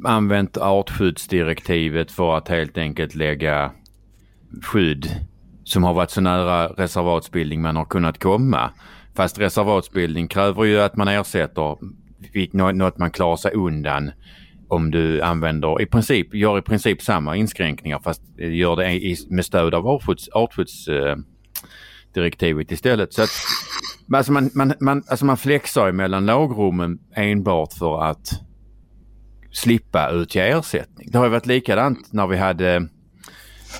använt 0.04 0.56
artskyddsdirektivet 0.56 2.12
för 2.12 2.36
att 2.36 2.48
helt 2.48 2.78
enkelt 2.78 3.14
lägga 3.14 3.70
skydd 4.62 5.26
som 5.70 5.84
har 5.84 5.94
varit 5.94 6.10
så 6.10 6.20
nära 6.20 6.68
reservatsbildning 6.68 7.62
man 7.62 7.76
har 7.76 7.84
kunnat 7.84 8.18
komma. 8.18 8.70
Fast 9.16 9.38
reservatsbildning 9.38 10.28
kräver 10.28 10.64
ju 10.64 10.80
att 10.80 10.96
man 10.96 11.08
ersätter 11.08 11.76
något 12.52 12.98
man 12.98 13.10
klarar 13.10 13.36
sig 13.36 13.52
undan 13.52 14.10
om 14.68 14.90
du 14.90 15.22
använder 15.22 15.82
i 15.82 15.86
princip, 15.86 16.34
gör 16.34 16.58
i 16.58 16.62
princip 16.62 17.02
samma 17.02 17.36
inskränkningar 17.36 17.98
fast 17.98 18.22
eh, 18.38 18.54
gör 18.54 18.76
det 18.76 18.92
i, 18.92 19.16
med 19.30 19.44
stöd 19.44 19.74
av 19.74 20.00
artskyddsdirektivet 20.32 22.70
eh, 22.70 22.74
istället. 22.74 23.14
Så 23.14 23.22
att, 23.22 23.30
alltså 24.14 24.32
man, 24.32 24.50
man, 24.54 24.74
man, 24.80 25.02
alltså 25.08 25.24
man 25.24 25.36
flexar 25.36 25.92
mellan 25.92 26.26
lagrummen 26.26 26.98
enbart 27.14 27.72
för 27.72 28.02
att 28.02 28.30
slippa 29.52 30.10
utge 30.10 30.40
ersättning. 30.40 31.08
Det 31.10 31.18
har 31.18 31.24
ju 31.24 31.30
varit 31.30 31.46
likadant 31.46 32.12
när 32.12 32.26
vi 32.26 32.36
hade 32.36 32.88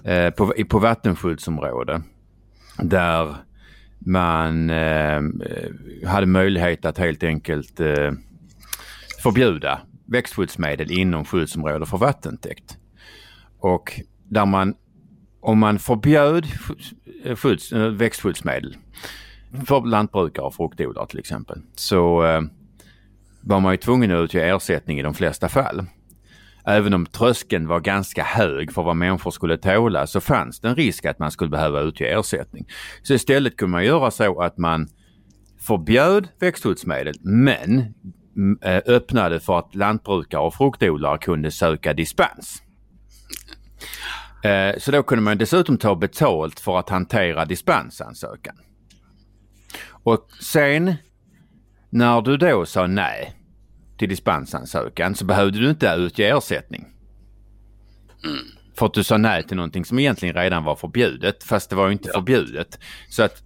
eh, 0.05 0.31
på, 0.31 0.53
på 0.69 0.79
vattenskyddsområde 0.79 2.03
där 2.79 3.37
man 3.99 4.71
eh, 4.71 5.21
hade 6.07 6.27
möjlighet 6.27 6.85
att 6.85 6.99
helt 6.99 7.23
enkelt 7.23 7.81
eh, 7.81 8.13
förbjuda 9.23 9.81
växtskyddsmedel 10.07 10.91
inom 10.91 11.25
skyddsområde 11.25 11.87
för 11.87 11.99
vattentäkt. 11.99 12.77
Och 13.59 14.01
där 14.29 14.47
man, 14.47 14.75
om 15.41 15.59
man 15.59 15.79
förbjöd 15.79 16.47
skydds, 17.37 17.73
eh, 17.73 17.83
eh, 17.83 17.89
växtskyddsmedel 17.89 18.77
för 19.67 19.87
lantbrukare 19.87 20.47
och 20.47 20.55
fruktodlare 20.55 21.07
till 21.07 21.19
exempel 21.19 21.59
så 21.75 22.25
eh, 22.25 22.41
var 23.41 23.61
man 23.61 23.73
ju 23.73 23.77
tvungen 23.77 24.11
att 24.11 24.25
utge 24.25 24.49
ersättning 24.49 24.99
i 24.99 25.03
de 25.03 25.15
flesta 25.15 25.49
fall. 25.49 25.87
Även 26.71 26.95
om 26.95 27.07
tröskeln 27.07 27.69
var 27.69 27.81
ganska 27.81 28.23
hög 28.25 28.73
för 28.73 28.83
vad 28.83 28.97
människor 28.97 29.31
skulle 29.31 29.57
tåla 29.57 30.07
så 30.07 30.21
fanns 30.21 30.61
det 30.61 30.69
en 30.69 30.75
risk 30.75 31.05
att 31.05 31.19
man 31.19 31.31
skulle 31.31 31.51
behöva 31.51 31.81
utge 31.81 32.03
ersättning. 32.03 32.67
Så 33.03 33.15
istället 33.15 33.57
kunde 33.57 33.73
man 33.73 33.85
göra 33.85 34.11
så 34.11 34.41
att 34.41 34.59
man 34.59 34.89
förbjöd 35.61 36.29
växtskyddsmedel 36.41 37.15
men 37.21 37.95
mm, 38.37 38.59
eh, 38.63 38.83
öppnade 38.87 39.41
för 39.41 39.59
att 39.59 39.75
lantbrukare 39.75 40.41
och 40.41 40.55
fruktodlare 40.55 41.19
kunde 41.19 41.51
söka 41.51 41.93
dispens. 41.93 42.63
Eh, 44.45 44.79
så 44.79 44.91
då 44.91 45.03
kunde 45.03 45.23
man 45.23 45.39
dessutom 45.39 45.79
ta 45.79 45.95
betalt 45.95 46.61
för 46.61 46.79
att 46.79 46.89
hantera 46.89 47.45
dispensansökan. 47.45 48.57
Och 49.89 50.29
sen 50.41 50.95
när 51.91 52.21
du 52.21 52.37
då 52.37 52.67
sa 52.67 52.87
nej 52.87 53.40
till 54.01 54.09
dispensansökan 54.09 55.15
så 55.15 55.25
behövde 55.25 55.59
du 55.59 55.71
inte 55.71 55.95
utge 55.99 56.21
ersättning. 56.21 56.87
Mm. 58.25 58.45
För 58.79 58.87
att 58.87 58.95
du 58.95 59.05
sa 59.05 59.17
nej 59.17 59.43
till 59.43 59.57
någonting 59.57 59.85
som 59.85 59.99
egentligen 59.99 60.35
redan 60.35 60.65
var 60.65 60.77
förbjudet 60.77 61.45
fast 61.45 61.71
det 61.71 61.77
var 61.77 61.87
ju 61.87 61.93
inte 61.93 62.09
ja. 62.09 62.15
förbjudet. 62.15 62.79
Så 63.11 63.23
att 63.23 63.43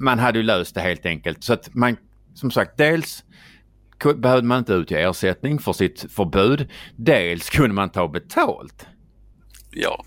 man 0.00 0.18
hade 0.18 0.38
ju 0.38 0.44
löst 0.44 0.74
det 0.74 0.80
helt 0.80 1.06
enkelt. 1.06 1.44
Så 1.44 1.52
att 1.52 1.74
man, 1.74 1.96
som 2.34 2.50
sagt, 2.50 2.76
dels 2.76 3.24
behövde 4.16 4.48
man 4.48 4.58
inte 4.58 4.72
utge 4.72 4.92
ersättning 4.92 5.58
för 5.58 5.72
sitt 5.72 6.12
förbud. 6.12 6.70
Dels 6.96 7.50
kunde 7.50 7.74
man 7.74 7.90
ta 7.90 8.08
betalt. 8.08 8.86
Ja. 9.70 10.04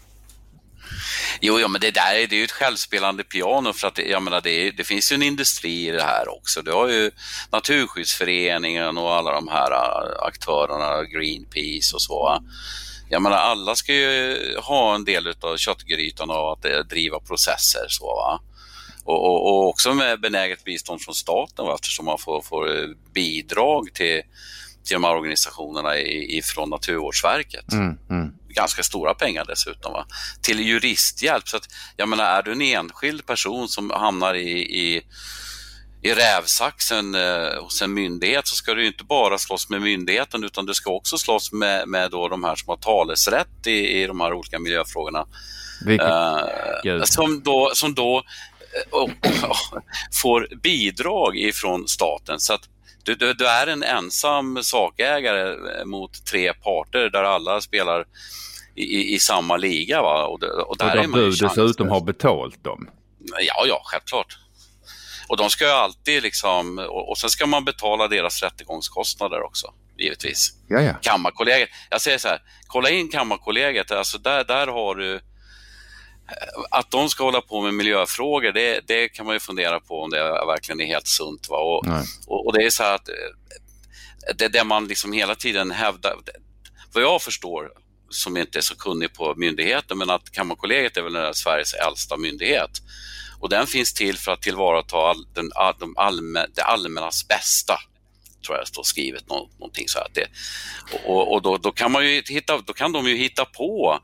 Jo, 1.41 1.59
ja, 1.59 1.67
men 1.67 1.81
det 1.81 1.91
där 1.91 2.15
är, 2.15 2.27
det 2.27 2.36
är 2.36 2.38
ju 2.38 2.43
ett 2.43 2.51
självspelande 2.51 3.23
piano 3.23 3.73
för 3.73 3.88
att 3.88 3.97
jag 3.97 4.23
menar, 4.23 4.41
det, 4.41 4.71
det 4.71 4.83
finns 4.83 5.11
ju 5.11 5.13
en 5.13 5.23
industri 5.23 5.88
i 5.88 5.91
det 5.91 6.03
här 6.03 6.29
också. 6.38 6.61
Du 6.61 6.71
har 6.71 6.88
ju 6.88 7.11
Naturskyddsföreningen 7.51 8.97
och 8.97 9.15
alla 9.15 9.31
de 9.31 9.47
här 9.47 9.71
äh, 9.71 10.27
aktörerna, 10.27 11.03
Greenpeace 11.03 11.95
och 11.95 12.01
så. 12.01 12.43
Jag 13.09 13.21
menar, 13.21 13.38
alla 13.38 13.75
ska 13.75 13.93
ju 13.93 14.38
ha 14.57 14.95
en 14.95 15.05
del 15.05 15.33
av 15.41 15.57
köttgrytan 15.57 16.29
av 16.31 16.51
att 16.51 16.65
äh, 16.65 16.79
driva 16.79 17.19
processer. 17.19 17.86
Så, 17.88 18.05
va? 18.05 18.39
Och, 19.03 19.25
och, 19.25 19.47
och, 19.47 19.69
också 19.69 19.93
med 19.93 20.21
benäget 20.21 20.63
bistånd 20.63 21.01
från 21.01 21.15
staten 21.15 21.65
va? 21.65 21.75
eftersom 21.75 22.05
man 22.05 22.17
får, 22.17 22.41
får 22.41 22.77
äh, 22.77 22.89
bidrag 23.13 23.93
till, 23.93 24.21
till 24.86 24.93
de 24.93 25.03
här 25.03 25.15
organisationerna 25.15 25.97
ifrån 25.97 26.69
Naturvårdsverket. 26.69 27.71
Mm, 27.71 27.97
mm 28.09 28.31
ganska 28.55 28.83
stora 28.83 29.13
pengar 29.13 29.45
dessutom, 29.47 29.93
va? 29.93 30.05
till 30.41 30.59
juristhjälp. 30.59 31.47
Så 31.47 31.57
att, 31.57 31.67
jag 31.97 32.09
menar, 32.09 32.23
är 32.23 32.43
du 32.43 32.51
en 32.51 32.61
enskild 32.61 33.25
person 33.25 33.67
som 33.67 33.89
hamnar 33.89 34.33
i, 34.33 34.59
i 34.59 35.01
i 36.01 36.13
rävsaxen 36.13 37.15
eh, 37.15 37.63
hos 37.63 37.81
en 37.81 37.93
myndighet 37.93 38.47
så 38.47 38.55
ska 38.55 38.73
du 38.73 38.88
inte 38.88 39.03
bara 39.03 39.38
slåss 39.38 39.69
med 39.69 39.81
myndigheten 39.81 40.43
utan 40.43 40.65
du 40.65 40.73
ska 40.73 40.91
också 40.91 41.17
slåss 41.17 41.51
med, 41.51 41.88
med 41.88 42.11
då 42.11 42.27
de 42.27 42.43
här 42.43 42.55
som 42.55 42.69
har 42.69 42.77
talesrätt 42.77 43.67
i, 43.67 44.01
i 44.01 44.07
de 44.07 44.19
här 44.21 44.33
olika 44.33 44.59
miljöfrågorna. 44.59 45.25
Eh, 45.89 47.03
som 47.03 47.41
då, 47.43 47.71
som 47.73 47.93
då 47.93 48.23
och, 48.91 49.09
och, 49.49 49.83
får 50.21 50.47
bidrag 50.63 51.38
ifrån 51.38 51.88
staten. 51.88 52.39
Så 52.39 52.53
att 52.53 52.69
du, 53.05 53.15
du, 53.15 53.33
du, 53.33 53.47
är 53.47 53.67
en 53.67 53.83
ensam 53.83 54.63
sakägare 54.63 55.79
eh, 55.79 55.85
mot 55.85 56.25
tre 56.25 56.53
parter 56.53 57.09
där 57.09 57.23
alla 57.23 57.61
spelar 57.61 58.05
i, 58.75 59.15
i 59.15 59.19
samma 59.19 59.57
liga. 59.57 60.01
Va? 60.01 60.25
Och, 60.25 60.33
och 60.33 60.39
där, 60.39 60.69
och 60.69 60.77
där 60.77 61.07
du 61.07 61.29
dessutom 61.29 61.89
har 61.89 62.01
betalt 62.01 62.63
dem? 62.63 62.89
Ja, 63.47 63.65
ja, 63.67 63.81
självklart. 63.85 64.37
Och 65.27 65.37
de 65.37 65.49
ska 65.49 65.65
ju 65.65 65.71
alltid 65.71 66.23
liksom, 66.23 66.79
och, 66.79 67.09
och 67.09 67.17
sen 67.17 67.29
ska 67.29 67.45
man 67.45 67.65
betala 67.65 68.07
deras 68.07 68.43
rättegångskostnader 68.43 69.43
också, 69.43 69.73
givetvis. 69.97 70.53
Ja, 70.67 70.81
ja. 70.81 70.93
Kammarkollegiet, 71.01 71.69
jag 71.89 72.01
säger 72.01 72.17
så 72.17 72.27
här, 72.27 72.41
kolla 72.67 72.89
in 72.89 73.09
Kammarkollegiet, 73.09 73.91
alltså 73.91 74.17
där, 74.17 74.43
där 74.43 74.67
har 74.67 74.95
du 74.95 75.21
att 76.71 76.91
de 76.91 77.09
ska 77.09 77.23
hålla 77.23 77.41
på 77.41 77.61
med 77.61 77.73
miljöfrågor, 77.73 78.51
det, 78.51 78.88
det 78.88 79.09
kan 79.09 79.26
man 79.26 79.36
ju 79.36 79.39
fundera 79.39 79.80
på 79.80 80.01
om 80.01 80.09
det 80.09 80.19
verkligen 80.47 80.82
är 80.82 80.86
helt 80.86 81.07
sunt. 81.07 81.49
Va? 81.49 81.57
Och, 81.57 81.88
och, 82.28 82.45
och, 82.45 82.53
det 82.53 82.65
är 82.65 82.69
så 82.69 82.84
att 82.84 83.09
det, 84.38 84.47
det 84.47 84.63
man 84.63 84.88
liksom 84.88 85.13
hela 85.13 85.36
tiden 85.36 85.71
hävdar, 85.71 86.15
vad 86.93 87.03
jag 87.03 87.21
förstår 87.21 87.71
som 88.09 88.38
inte 88.38 88.59
är 88.59 88.61
så 88.61 88.76
kunnig 88.76 89.13
på 89.13 89.34
myndigheten, 89.38 89.97
men 89.97 90.09
att 90.09 90.32
Kammarkollegiet 90.32 90.97
är 90.97 91.01
väl 91.01 91.36
Sveriges 91.36 91.73
äldsta 91.73 92.17
myndighet. 92.17 92.71
Och 93.39 93.49
den 93.49 93.67
finns 93.67 93.93
till 93.93 94.17
för 94.17 94.32
att 94.32 94.41
tillvarata 94.41 94.97
all, 94.97 95.26
den, 95.34 95.51
de 95.80 95.97
allmän, 95.97 96.51
det 96.55 96.61
allmännas 96.61 97.28
bästa 97.28 97.80
tror 98.45 98.57
jag 98.57 98.67
står 98.67 98.84
skrivet 98.84 99.30
någonting 99.30 99.88
så 99.88 99.99
att 99.99 100.13
det, 100.13 100.28
och, 101.05 101.34
och 101.34 101.41
då, 101.41 101.57
då, 101.57 101.71
kan 101.71 101.91
man 101.91 102.05
ju 102.05 102.23
hitta, 102.30 102.57
då 102.57 102.73
kan 102.73 102.91
de 102.91 103.07
ju 103.07 103.17
hitta 103.17 103.45
på 103.45 103.99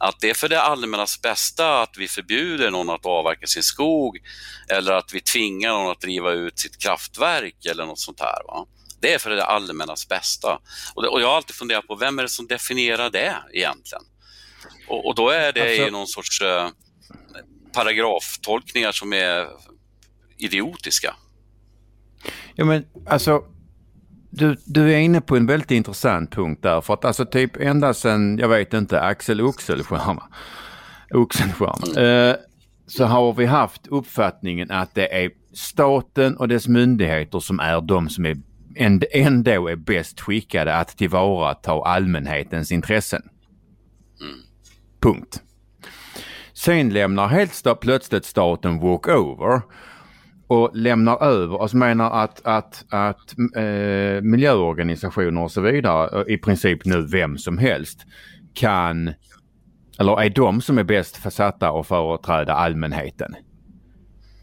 att 0.00 0.20
det 0.20 0.30
är 0.30 0.34
för 0.34 0.48
det 0.48 0.62
allmännas 0.62 1.22
bästa 1.22 1.82
att 1.82 1.96
vi 1.98 2.08
förbjuder 2.08 2.70
någon 2.70 2.90
att 2.90 3.06
avverka 3.06 3.46
sin 3.46 3.62
skog 3.62 4.18
eller 4.68 4.92
att 4.92 5.14
vi 5.14 5.20
tvingar 5.20 5.70
någon 5.70 5.90
att 5.90 6.00
driva 6.00 6.32
ut 6.32 6.58
sitt 6.58 6.82
kraftverk 6.82 7.66
eller 7.70 7.86
något 7.86 7.98
sånt 7.98 8.20
här. 8.20 8.44
Va? 8.46 8.66
Det 9.00 9.14
är 9.14 9.18
för 9.18 9.30
det 9.30 9.44
allmännas 9.44 10.08
bästa. 10.08 10.58
Och, 10.94 11.02
det, 11.02 11.08
och 11.08 11.20
jag 11.20 11.28
har 11.28 11.36
alltid 11.36 11.56
funderat 11.56 11.86
på 11.86 11.94
vem 11.94 12.18
är 12.18 12.22
det 12.22 12.28
som 12.28 12.46
definierar 12.46 13.10
det 13.10 13.36
egentligen? 13.52 14.04
Och, 14.88 15.06
och 15.06 15.14
då 15.14 15.28
är 15.30 15.52
det 15.52 15.70
alltså... 15.70 15.90
någon 15.90 16.06
sorts 16.06 16.42
eh, 16.42 16.68
paragraftolkningar 17.72 18.92
som 18.92 19.12
är 19.12 19.48
idiotiska. 20.38 21.16
Ja 22.54 22.64
men 22.64 22.86
alltså 23.06 23.44
du, 24.30 24.56
du 24.64 24.92
är 24.92 24.98
inne 24.98 25.20
på 25.20 25.36
en 25.36 25.46
väldigt 25.46 25.70
intressant 25.70 26.34
punkt 26.34 26.62
där 26.62 26.80
för 26.80 26.94
att 26.94 27.04
alltså 27.04 27.26
typ 27.26 27.56
ända 27.56 27.94
sedan, 27.94 28.38
jag 28.38 28.48
vet 28.48 28.74
inte, 28.74 29.00
Axel 29.00 29.40
Oxenstierna, 29.40 30.22
Oxenstierna 31.14 31.74
mm. 31.96 32.30
eh, 32.30 32.36
så 32.86 33.04
har 33.04 33.32
vi 33.32 33.46
haft 33.46 33.86
uppfattningen 33.86 34.70
att 34.70 34.94
det 34.94 35.24
är 35.24 35.30
staten 35.54 36.36
och 36.36 36.48
dess 36.48 36.68
myndigheter 36.68 37.40
som 37.40 37.60
är 37.60 37.80
de 37.80 38.08
som 38.08 38.26
är 38.26 38.36
ändå 39.12 39.68
är 39.68 39.76
bäst 39.76 40.20
skickade 40.20 40.74
att 40.74 40.96
tillvarata 40.96 41.72
allmänhetens 41.72 42.72
intressen. 42.72 43.22
Mm. 44.20 44.38
Punkt. 45.00 45.42
Sen 46.52 46.90
lämnar 46.90 47.28
helt 47.28 47.80
plötsligt 47.80 48.24
staten 48.24 48.78
walkover 48.78 49.62
och 50.50 50.70
lämnar 50.76 51.22
över, 51.22 51.62
alltså 51.62 51.76
menar 51.76 52.10
att, 52.10 52.46
att, 52.46 52.84
att 52.88 53.38
eh, 53.56 54.22
miljöorganisationer 54.22 55.42
och 55.42 55.52
så 55.52 55.60
vidare, 55.60 56.24
i 56.28 56.38
princip 56.38 56.84
nu 56.84 57.06
vem 57.06 57.38
som 57.38 57.58
helst, 57.58 58.06
kan, 58.54 59.14
eller 59.98 60.20
är 60.20 60.30
de 60.30 60.60
som 60.60 60.78
är 60.78 60.84
bäst 60.84 61.16
försatta 61.16 61.68
att 61.68 61.86
företräda 61.86 62.54
allmänheten. 62.54 63.34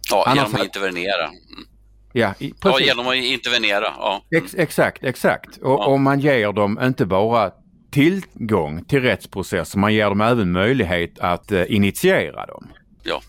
Ja, 0.09 0.23
Annars 0.27 0.37
genom 0.37 0.55
att 0.55 0.65
intervenera. 0.65 1.25
Mm. 1.25 1.65
Ja, 2.13 2.33
i, 2.39 2.53
ja, 2.63 2.79
genom 2.79 3.07
att 3.07 3.15
intervenera. 3.15 3.93
Ja. 3.97 4.21
Ex, 4.37 4.55
exakt, 4.55 5.03
exakt. 5.03 5.57
Och, 5.57 5.71
ja. 5.71 5.85
och 5.85 5.99
man 5.99 6.19
ger 6.19 6.53
dem 6.53 6.79
inte 6.81 7.05
bara 7.05 7.51
tillgång 7.91 8.83
till 8.85 9.01
rättsprocesser, 9.01 9.79
man 9.79 9.93
ger 9.93 10.09
dem 10.09 10.21
även 10.21 10.51
möjlighet 10.51 11.19
att 11.19 11.51
uh, 11.51 11.63
initiera 11.67 12.45
dem. 12.45 12.67
Ja. 13.03 13.21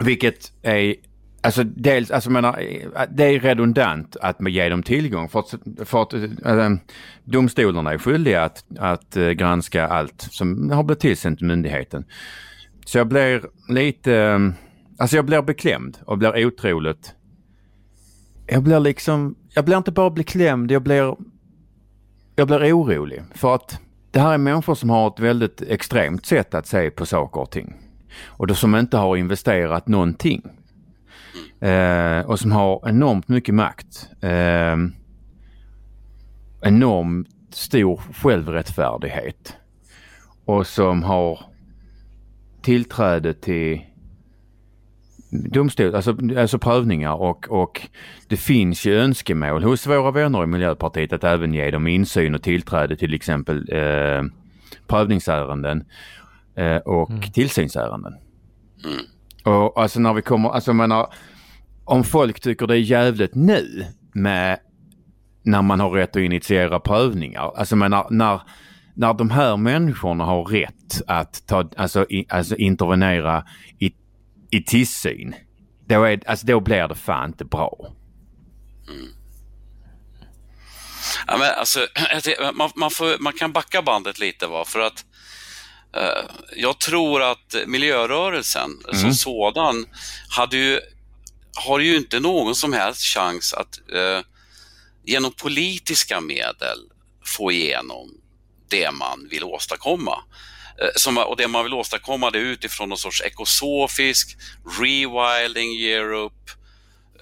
Vilket 0.00 0.52
är 0.62 0.94
Alltså 1.46 1.64
dels, 1.64 2.10
alltså 2.10 2.30
menar, 2.30 2.58
eh, 2.60 3.02
det 3.10 3.24
är 3.24 3.40
redundant 3.40 4.16
att 4.16 4.36
ge 4.48 4.68
dem 4.68 4.82
tillgång 4.82 5.28
för 5.28 5.38
att, 5.38 5.54
för 5.84 6.02
att 6.02 6.12
äh, 6.12 6.70
domstolarna 7.24 7.92
är 7.92 7.98
skyldiga 7.98 8.44
att, 8.44 8.64
att 8.78 9.16
äh, 9.16 9.30
granska 9.30 9.86
allt 9.86 10.28
som 10.30 10.70
har 10.70 10.82
blivit 10.82 11.00
tillsänt 11.00 11.40
myndigheten. 11.40 12.04
Så 12.86 12.98
jag 12.98 13.08
blir 13.08 13.42
lite, 13.68 14.14
äh, 14.14 14.38
alltså 14.98 15.16
jag 15.16 15.24
blir 15.24 15.42
beklämd 15.42 15.98
och 16.04 16.18
blir 16.18 16.46
otroligt, 16.46 17.14
jag 18.46 18.62
blir 18.62 18.80
liksom, 18.80 19.34
jag 19.54 19.64
blir 19.64 19.76
inte 19.76 19.92
bara 19.92 20.10
beklämd, 20.10 20.70
jag 20.70 20.82
blir, 20.82 21.16
jag 22.36 22.46
blir 22.46 22.78
orolig 22.78 23.22
för 23.34 23.54
att 23.54 23.80
det 24.10 24.20
här 24.20 24.34
är 24.34 24.38
människor 24.38 24.74
som 24.74 24.90
har 24.90 25.08
ett 25.08 25.20
väldigt 25.20 25.62
extremt 25.62 26.26
sätt 26.26 26.54
att 26.54 26.66
se 26.66 26.90
på 26.90 27.06
saker 27.06 27.40
och 27.40 27.50
ting. 27.50 27.74
Och 28.24 28.46
då 28.46 28.54
som 28.54 28.74
inte 28.74 28.96
har 28.96 29.16
investerat 29.16 29.88
någonting. 29.88 30.42
Eh, 31.60 32.20
och 32.26 32.40
som 32.40 32.52
har 32.52 32.88
enormt 32.88 33.28
mycket 33.28 33.54
makt. 33.54 34.08
Eh, 34.20 34.76
enormt 36.62 37.28
stor 37.50 38.00
självrättfärdighet. 38.12 39.56
Och 40.44 40.66
som 40.66 41.02
har 41.02 41.40
tillträde 42.62 43.34
till 43.34 43.80
domstol, 45.30 45.94
alltså, 45.94 46.16
alltså 46.38 46.58
prövningar 46.58 47.14
och, 47.14 47.50
och 47.50 47.88
det 48.28 48.36
finns 48.36 48.84
ju 48.84 48.98
önskemål 48.98 49.62
hos 49.62 49.86
våra 49.86 50.10
vänner 50.10 50.42
i 50.42 50.46
Miljöpartiet 50.46 51.12
att 51.12 51.24
även 51.24 51.54
ge 51.54 51.70
dem 51.70 51.86
insyn 51.86 52.34
och 52.34 52.42
tillträde 52.42 52.96
till 52.96 53.14
exempel 53.14 53.56
eh, 53.72 54.22
prövningsärenden 54.86 55.84
eh, 56.54 56.76
och 56.76 57.10
mm. 57.10 57.22
tillsynsärenden. 57.22 58.12
Mm. 58.84 59.04
Och 59.46 59.82
alltså 59.82 60.00
när 60.00 60.14
vi 60.14 60.22
kommer, 60.22 60.48
alltså 60.48 60.70
jag 60.70 60.76
menar, 60.76 61.14
om 61.84 62.04
folk 62.04 62.40
tycker 62.40 62.66
det 62.66 62.74
är 62.74 62.78
jävligt 62.78 63.34
nu 63.34 63.86
med 64.12 64.58
när 65.42 65.62
man 65.62 65.80
har 65.80 65.90
rätt 65.90 66.16
att 66.16 66.22
initiera 66.22 66.80
prövningar. 66.80 67.52
Alltså 67.56 67.76
menar, 67.76 68.06
när, 68.10 68.40
när 68.94 69.14
de 69.14 69.30
här 69.30 69.56
människorna 69.56 70.24
har 70.24 70.44
rätt 70.44 71.02
att 71.06 71.46
ta, 71.46 71.70
alltså, 71.76 72.06
i, 72.10 72.26
alltså 72.28 72.56
intervenera 72.56 73.44
i, 73.78 73.92
i 74.50 74.62
tillsyn. 74.62 75.34
Då, 75.86 76.04
är, 76.04 76.20
alltså, 76.26 76.46
då 76.46 76.60
blir 76.60 76.88
det 76.88 76.94
fan 76.94 77.28
inte 77.28 77.44
bra. 77.44 77.92
Mm. 78.88 79.08
Ja, 81.26 81.36
men 81.38 81.48
alltså, 81.58 81.80
man, 82.54 82.70
man, 82.74 82.90
får, 82.90 83.22
man 83.22 83.32
kan 83.32 83.52
backa 83.52 83.82
bandet 83.82 84.18
lite 84.18 84.46
va, 84.46 84.64
för 84.66 84.80
att 84.80 85.04
jag 86.56 86.80
tror 86.80 87.22
att 87.22 87.54
miljörörelsen 87.66 88.70
mm. 88.88 89.00
som 89.00 89.14
sådan 89.14 89.86
hade 90.28 90.56
ju 90.56 90.80
har 91.56 91.78
ju 91.78 91.96
inte 91.96 92.20
någon 92.20 92.54
som 92.54 92.72
helst 92.72 93.02
chans 93.02 93.54
att 93.54 93.78
eh, 93.92 94.20
genom 95.04 95.32
politiska 95.32 96.20
medel 96.20 96.78
få 97.24 97.52
igenom 97.52 98.10
det 98.68 98.90
man 98.90 99.28
vill 99.30 99.44
åstadkomma. 99.44 100.22
Eh, 100.82 100.88
som, 100.96 101.18
och 101.18 101.36
det 101.36 101.48
man 101.48 101.64
vill 101.64 101.74
åstadkomma 101.74 102.30
det 102.30 102.38
utifrån 102.38 102.88
någon 102.88 102.98
sorts 102.98 103.22
ekosofisk, 103.22 104.36
rewilding 104.80 105.84
Europe, 105.84 106.52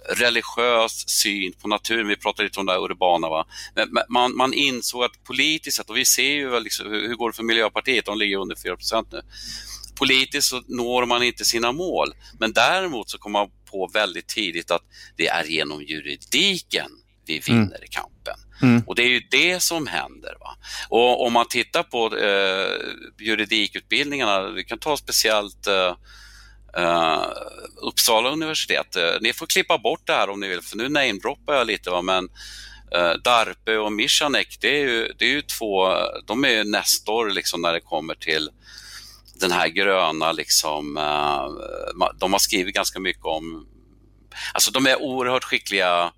religiös 0.08 1.08
syn 1.08 1.52
på 1.52 1.68
naturen. 1.68 2.08
Vi 2.08 2.16
pratade 2.16 2.42
lite 2.42 2.60
om 2.60 2.66
det 2.66 2.72
här 2.72 2.84
urbana. 2.84 3.28
Va? 3.28 3.46
Men 3.74 3.88
man, 4.08 4.36
man 4.36 4.54
insåg 4.54 5.04
att 5.04 5.24
politiskt 5.24 5.76
sett, 5.76 5.90
och 5.90 5.96
vi 5.96 6.04
ser 6.04 6.22
ju 6.22 6.60
liksom, 6.60 6.86
hur, 6.86 7.08
hur 7.08 7.14
går 7.14 7.30
det 7.30 7.36
för 7.36 7.42
Miljöpartiet, 7.42 8.04
de 8.04 8.18
ligger 8.18 8.36
under 8.36 8.54
4% 8.54 9.06
nu. 9.12 9.20
Politiskt 9.98 10.48
så 10.48 10.62
når 10.66 11.06
man 11.06 11.22
inte 11.22 11.44
sina 11.44 11.72
mål, 11.72 12.14
men 12.38 12.52
däremot 12.52 13.10
så 13.10 13.18
kommer 13.18 13.38
man 13.38 13.50
på 13.70 13.90
väldigt 13.92 14.28
tidigt 14.28 14.70
att 14.70 14.82
det 15.16 15.26
är 15.26 15.44
genom 15.44 15.82
juridiken 15.82 16.90
vi 17.26 17.34
mm. 17.34 17.42
vinner 17.46 17.76
mm. 17.76 17.88
kampen. 17.90 18.34
Mm. 18.62 18.82
Och 18.86 18.94
det 18.94 19.02
är 19.02 19.08
ju 19.08 19.20
det 19.30 19.62
som 19.62 19.86
händer. 19.86 20.36
Va? 20.40 20.56
Och 20.88 21.26
om 21.26 21.32
man 21.32 21.48
tittar 21.48 21.82
på 21.82 22.16
eh, 22.16 23.26
juridikutbildningarna, 23.26 24.50
vi 24.50 24.64
kan 24.64 24.78
ta 24.78 24.96
speciellt 24.96 25.66
eh, 25.66 25.96
Uh, 26.78 27.26
Uppsala 27.82 28.30
universitet. 28.30 28.96
Uh, 28.96 29.02
ni 29.20 29.32
får 29.32 29.46
klippa 29.46 29.78
bort 29.78 30.06
det 30.06 30.12
här 30.12 30.30
om 30.30 30.40
ni 30.40 30.48
vill, 30.48 30.62
för 30.62 30.76
nu 30.76 30.88
namedroppar 30.88 31.54
jag 31.54 31.66
lite. 31.66 31.90
Va? 31.90 32.02
Men 32.02 32.24
uh, 32.96 33.12
Darpe 33.24 33.76
och 33.76 33.92
Michanek, 33.92 34.58
det 34.60 34.80
är 34.80 34.88
ju, 34.88 35.12
det 35.18 35.24
är 35.24 35.28
ju 35.28 35.42
två, 35.42 35.96
de 36.26 36.44
är 36.44 36.64
nästor 36.64 37.30
liksom 37.30 37.62
när 37.62 37.72
det 37.72 37.80
kommer 37.80 38.14
till 38.14 38.50
den 39.34 39.50
här 39.50 39.68
gröna, 39.68 40.32
liksom, 40.32 40.96
uh, 40.96 42.08
de 42.18 42.32
har 42.32 42.38
skrivit 42.38 42.74
ganska 42.74 43.00
mycket 43.00 43.24
om, 43.24 43.66
alltså 44.54 44.70
de 44.70 44.86
är 44.86 45.02
oerhört 45.02 45.44
skickliga, 45.44 46.04
uh, 46.04 46.10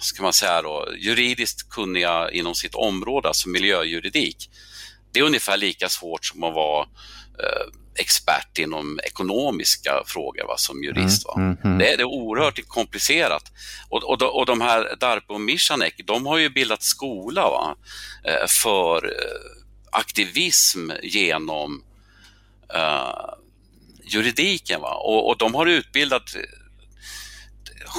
ska 0.00 0.22
man 0.22 0.32
säga 0.32 0.62
då, 0.62 0.88
juridiskt 0.98 1.70
kunniga 1.70 2.30
inom 2.30 2.54
sitt 2.54 2.74
område, 2.74 3.28
alltså 3.28 3.48
miljöjuridik. 3.48 4.50
Det 5.12 5.20
är 5.20 5.24
ungefär 5.24 5.56
lika 5.56 5.88
svårt 5.88 6.24
som 6.26 6.44
att 6.44 6.54
vara 6.54 6.86
expert 7.98 8.58
inom 8.58 9.00
ekonomiska 9.04 10.02
frågor 10.06 10.46
va, 10.46 10.54
som 10.56 10.84
jurist. 10.84 11.26
Va? 11.26 11.34
Mm, 11.36 11.46
mm, 11.46 11.58
mm. 11.64 11.78
Det, 11.78 11.92
är, 11.92 11.96
det 11.96 12.02
är 12.02 12.04
oerhört 12.04 12.68
komplicerat. 12.68 13.52
Och, 13.88 14.04
och, 14.04 14.22
och 14.22 14.46
de 14.46 14.60
här 14.60 14.96
Darpo 15.00 15.34
och 15.34 15.40
Mishanek, 15.40 15.94
de 16.04 16.26
har 16.26 16.38
ju 16.38 16.48
bildat 16.48 16.82
skola 16.82 17.42
va, 17.42 17.76
för 18.62 19.12
aktivism 19.92 20.90
genom 21.02 21.82
uh, 22.74 23.34
juridiken. 24.04 24.80
Va? 24.80 24.94
Och, 24.94 25.28
och 25.28 25.38
de 25.38 25.54
har 25.54 25.66
utbildat 25.66 26.36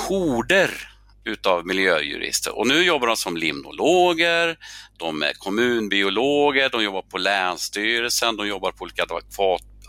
horder 0.08 0.90
utav 1.24 1.66
miljöjurister 1.66 2.58
och 2.58 2.68
nu 2.68 2.84
jobbar 2.84 3.08
de 3.08 3.16
som 3.18 3.38
limnologer, 3.38 4.58
de 4.98 5.24
är 5.24 5.34
kommunbiologer, 5.34 6.70
de 6.70 6.84
jobbar 6.84 7.02
på 7.02 7.18
Länsstyrelsen, 7.18 8.36
de 8.36 8.48
jobbar 8.48 8.72
på 8.72 8.84
olika 8.84 9.06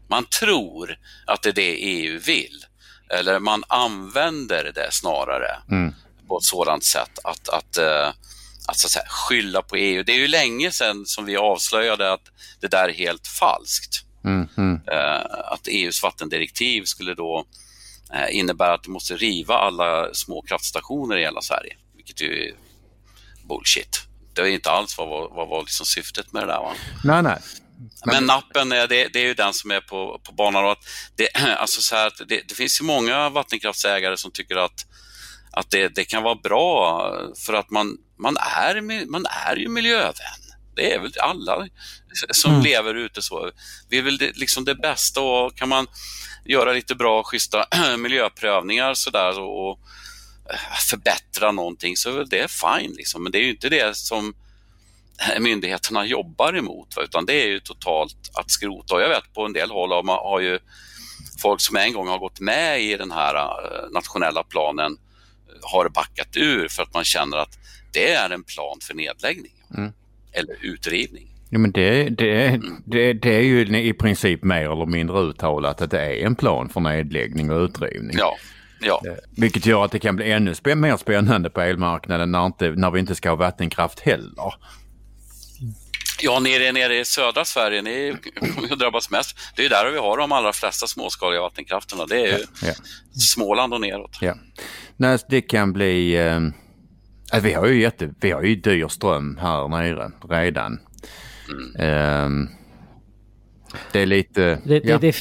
man 0.09 0.25
tror 0.25 0.97
att 1.27 1.41
det 1.41 1.49
är 1.49 1.53
det 1.53 1.75
EU 1.75 2.19
vill. 2.19 2.65
Eller 3.09 3.39
man 3.39 3.63
använder 3.67 4.71
det 4.75 4.87
snarare 4.91 5.57
mm. 5.71 5.93
på 6.27 6.37
ett 6.37 6.43
sådant 6.43 6.83
sätt 6.83 7.19
att, 7.23 7.49
att, 7.49 7.77
att, 7.77 8.15
att, 8.67 8.77
så 8.77 8.87
att 8.87 8.91
säga, 8.91 9.05
skylla 9.07 9.61
på 9.61 9.75
EU. 9.75 10.03
Det 10.03 10.11
är 10.11 10.17
ju 10.17 10.27
länge 10.27 10.71
sedan 10.71 11.05
som 11.05 11.25
vi 11.25 11.37
avslöjade 11.37 12.13
att 12.13 12.23
det 12.61 12.67
där 12.67 12.89
är 12.89 12.93
helt 12.93 13.27
falskt. 13.27 14.03
Mm, 14.25 14.47
mm. 14.57 14.79
Att 15.45 15.67
EUs 15.67 16.03
vattendirektiv 16.03 16.83
skulle 16.83 17.13
då 17.13 17.45
Eh, 18.13 18.37
innebär 18.37 18.73
att 18.73 18.83
du 18.83 18.91
måste 18.91 19.15
riva 19.15 19.55
alla 19.55 20.13
små 20.13 20.41
kraftstationer 20.41 21.17
i 21.17 21.21
hela 21.21 21.41
Sverige, 21.41 21.75
vilket 21.95 22.21
ju 22.21 22.47
är 22.47 22.53
bullshit. 23.47 24.01
Det 24.33 24.41
var 24.41 24.47
inte 24.47 24.71
alls 24.71 24.97
vad, 24.97 25.09
vad, 25.09 25.31
vad 25.31 25.47
var 25.47 25.61
liksom 25.61 25.85
syftet 25.85 26.33
med 26.33 26.43
det 26.43 26.47
där. 26.47 26.59
Va? 26.59 26.73
Nej, 27.03 27.23
nej. 27.23 27.37
Men 28.05 28.25
nappen, 28.25 28.69
det, 28.69 28.87
det, 28.87 29.15
är 29.15 29.25
ju 29.25 29.33
den 29.33 29.53
som 29.53 29.71
är 29.71 29.81
på, 29.81 30.21
på 30.23 30.31
banan. 30.31 30.65
Och 30.65 30.71
att 30.71 30.83
det, 31.15 31.35
alltså 31.57 31.81
så 31.81 31.95
här, 31.95 32.11
det, 32.27 32.41
det, 32.47 32.55
finns 32.55 32.81
ju 32.81 32.85
många 32.85 33.29
vattenkraftsägare 33.29 34.17
som 34.17 34.31
tycker 34.31 34.55
att, 34.55 34.85
att 35.51 35.71
det, 35.71 35.87
det 35.87 36.05
kan 36.05 36.23
vara 36.23 36.35
bra 36.35 37.01
för 37.45 37.53
att 37.53 37.69
man, 37.69 37.97
man, 38.19 38.37
är, 38.37 39.05
man 39.11 39.25
är 39.47 39.55
ju 39.55 39.69
miljövän. 39.69 40.13
Det 40.75 40.93
är 40.93 40.99
väl 40.99 41.11
alla 41.19 41.67
som 42.31 42.51
mm. 42.51 42.63
lever 42.63 42.93
ute 42.93 43.21
så. 43.21 43.51
Vi 43.89 44.01
vill 44.01 44.17
det, 44.17 44.37
liksom 44.37 44.65
det 44.65 44.75
bästa 44.75 45.21
och 45.21 45.57
kan 45.57 45.69
man 45.69 45.87
göra 46.45 46.73
lite 46.73 46.95
bra, 46.95 47.23
schyssta 47.23 47.65
miljöprövningar 47.97 48.93
sådär 48.93 49.39
och, 49.39 49.69
och 49.69 49.79
eh, 50.51 50.77
förbättra 50.89 51.51
någonting 51.51 51.97
så 51.97 52.09
är 52.09 52.13
väl 52.13 52.29
det 52.29 52.51
fine. 52.51 52.93
Liksom. 52.97 53.23
Men 53.23 53.31
det 53.31 53.37
är 53.37 53.43
ju 53.43 53.49
inte 53.49 53.69
det 53.69 53.97
som 53.97 54.33
myndigheterna 55.39 56.05
jobbar 56.05 56.57
emot, 56.57 56.95
va? 56.95 57.03
utan 57.03 57.25
det 57.25 57.43
är 57.43 57.47
ju 57.47 57.59
totalt 57.59 58.17
att 58.33 58.51
skrota. 58.51 58.95
Och 58.95 59.01
jag 59.01 59.09
vet 59.09 59.33
på 59.33 59.45
en 59.45 59.53
del 59.53 59.71
håll 59.71 59.91
har, 59.91 60.03
man, 60.03 60.17
har 60.17 60.39
ju 60.39 60.59
folk 61.41 61.61
som 61.61 61.75
en 61.75 61.93
gång 61.93 62.07
har 62.07 62.19
gått 62.19 62.39
med 62.39 62.81
i 62.81 62.97
den 62.97 63.11
här 63.11 63.35
uh, 63.35 63.91
nationella 63.93 64.43
planen 64.43 64.97
har 65.61 65.89
backat 65.89 66.37
ur 66.37 66.67
för 66.67 66.83
att 66.83 66.93
man 66.93 67.03
känner 67.03 67.37
att 67.37 67.57
det 67.93 68.11
är 68.11 68.29
en 68.29 68.43
plan 68.43 68.77
för 68.81 68.93
nedläggning 68.93 69.51
mm. 69.77 69.91
eller 70.31 70.55
utrivning. 70.61 71.27
Ja, 71.49 71.59
men 71.59 71.71
det, 71.71 72.09
det, 72.09 72.61
det, 72.85 73.13
det 73.13 73.35
är 73.35 73.41
ju 73.41 73.79
i 73.79 73.93
princip 73.93 74.43
mer 74.43 74.71
eller 74.71 74.85
mindre 74.85 75.19
uttalat 75.19 75.81
att 75.81 75.91
det 75.91 76.01
är 76.01 76.25
en 76.25 76.35
plan 76.35 76.69
för 76.69 76.79
nedläggning 76.79 77.51
och 77.51 77.61
utrivning. 77.61 78.17
Ja. 78.19 78.37
Ja. 78.81 79.01
Eh, 79.05 79.13
vilket 79.37 79.65
gör 79.65 79.85
att 79.85 79.91
det 79.91 79.99
kan 79.99 80.15
bli 80.15 80.31
ännu 80.31 80.55
mer 80.75 80.97
spännande 80.97 81.49
på 81.49 81.61
elmarknaden 81.61 82.31
när, 82.31 82.45
inte, 82.45 82.69
när 82.69 82.91
vi 82.91 82.99
inte 82.99 83.15
ska 83.15 83.29
ha 83.29 83.35
vattenkraft 83.35 83.99
heller. 83.99 84.53
Ja, 86.21 86.39
nere, 86.39 86.71
nere 86.71 86.99
i 86.99 87.05
södra 87.05 87.45
Sverige, 87.45 87.81
ni 87.81 88.15
drabbas 88.79 89.11
mest. 89.11 89.37
Det 89.55 89.65
är 89.65 89.69
där 89.69 89.91
vi 89.91 89.97
har 89.97 90.17
de 90.17 90.31
allra 90.31 90.53
flesta 90.53 90.87
småskaliga 90.87 91.41
vattenkrafterna. 91.41 92.05
Det 92.05 92.21
är 92.21 92.25
ju 92.25 92.45
ja, 92.61 92.67
ja. 92.67 92.73
Småland 93.33 93.73
och 93.73 93.81
neråt. 93.81 94.17
Ja. 94.21 94.35
Nej, 94.97 95.17
det 95.29 95.41
kan 95.41 95.73
bli... 95.73 96.17
Eh, 96.17 96.39
vi 97.41 97.53
har 97.53 97.67
ju 97.67 97.81
jätte, 97.81 98.13
vi 98.21 98.31
har 98.31 98.41
ju 98.41 98.55
dyr 98.55 98.87
ström 98.87 99.37
här 99.41 99.67
nere 99.67 100.11
redan. 100.29 100.79
Mm. 101.77 102.49
det 103.91 104.01
är 104.01 104.05
lite... 104.05 104.61
Det, 104.65 104.81
ja. 104.85 104.97
det, 104.97 105.15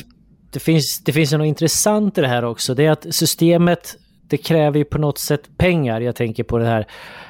det, 0.51 0.61
finns, 0.61 1.05
det 1.05 1.13
finns 1.13 1.33
något 1.33 1.47
intressant 1.47 2.19
i 2.19 2.21
det 2.21 2.29
här 2.29 2.45
också. 2.45 2.75
Det 2.75 2.85
är 2.85 2.91
att 2.91 3.07
systemet, 3.11 3.97
det 4.29 4.37
kräver 4.37 4.79
ju 4.79 4.85
på 4.85 4.99
något 4.99 5.19
sätt 5.19 5.59
pengar. 5.59 6.01
Jag 6.01 6.17
tänker 6.17 6.45
på 6.45 6.59
det 6.59 6.67
här, 6.67 6.87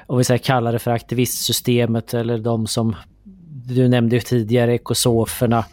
om 0.06 0.18
vi 0.18 0.24
säger 0.24 0.38
kallar 0.38 0.72
det 0.72 0.78
för 0.78 0.90
aktivistsystemet 0.90 2.14
eller 2.14 2.38
de 2.38 2.66
som 2.66 2.96
du 3.74 3.88
nämnde 3.88 4.20
tidigare, 4.20 4.74
ekosoferna. 4.74 5.64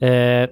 Eh, 0.00 0.48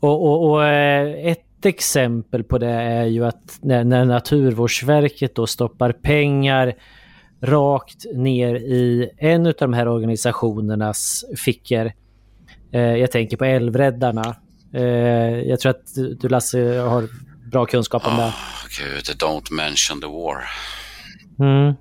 och, 0.00 0.22
och, 0.22 0.50
och 0.50 0.64
eh, 0.64 1.30
ett 1.30 1.66
exempel 1.66 2.44
på 2.44 2.58
det 2.58 2.70
är 2.70 3.04
ju 3.04 3.24
att 3.26 3.58
när, 3.60 3.84
när 3.84 4.04
Naturvårdsverket 4.04 5.34
då 5.34 5.46
stoppar 5.46 5.92
pengar 5.92 6.74
rakt 7.40 8.06
ner 8.14 8.54
i 8.54 9.10
en 9.18 9.46
av 9.46 9.54
de 9.58 9.72
här 9.72 9.88
organisationernas 9.88 11.24
fickor. 11.36 11.92
Eh, 12.72 12.80
jag 12.80 13.10
tänker 13.10 13.36
på 13.36 13.44
Älvräddarna. 13.44 14.36
Eh, 14.72 14.82
jag 15.40 15.60
tror 15.60 15.70
att 15.70 15.94
du 16.20 16.28
Lasse 16.28 16.78
har 16.78 17.08
bra 17.50 17.66
kunskap 17.66 18.06
om 18.06 18.12
oh, 18.12 18.18
det. 18.18 18.32
Gud, 18.78 19.16
don't 19.18 19.52
mention 19.52 20.00
the 20.00 20.06
war. 20.06 20.44
Mm. 21.38 21.74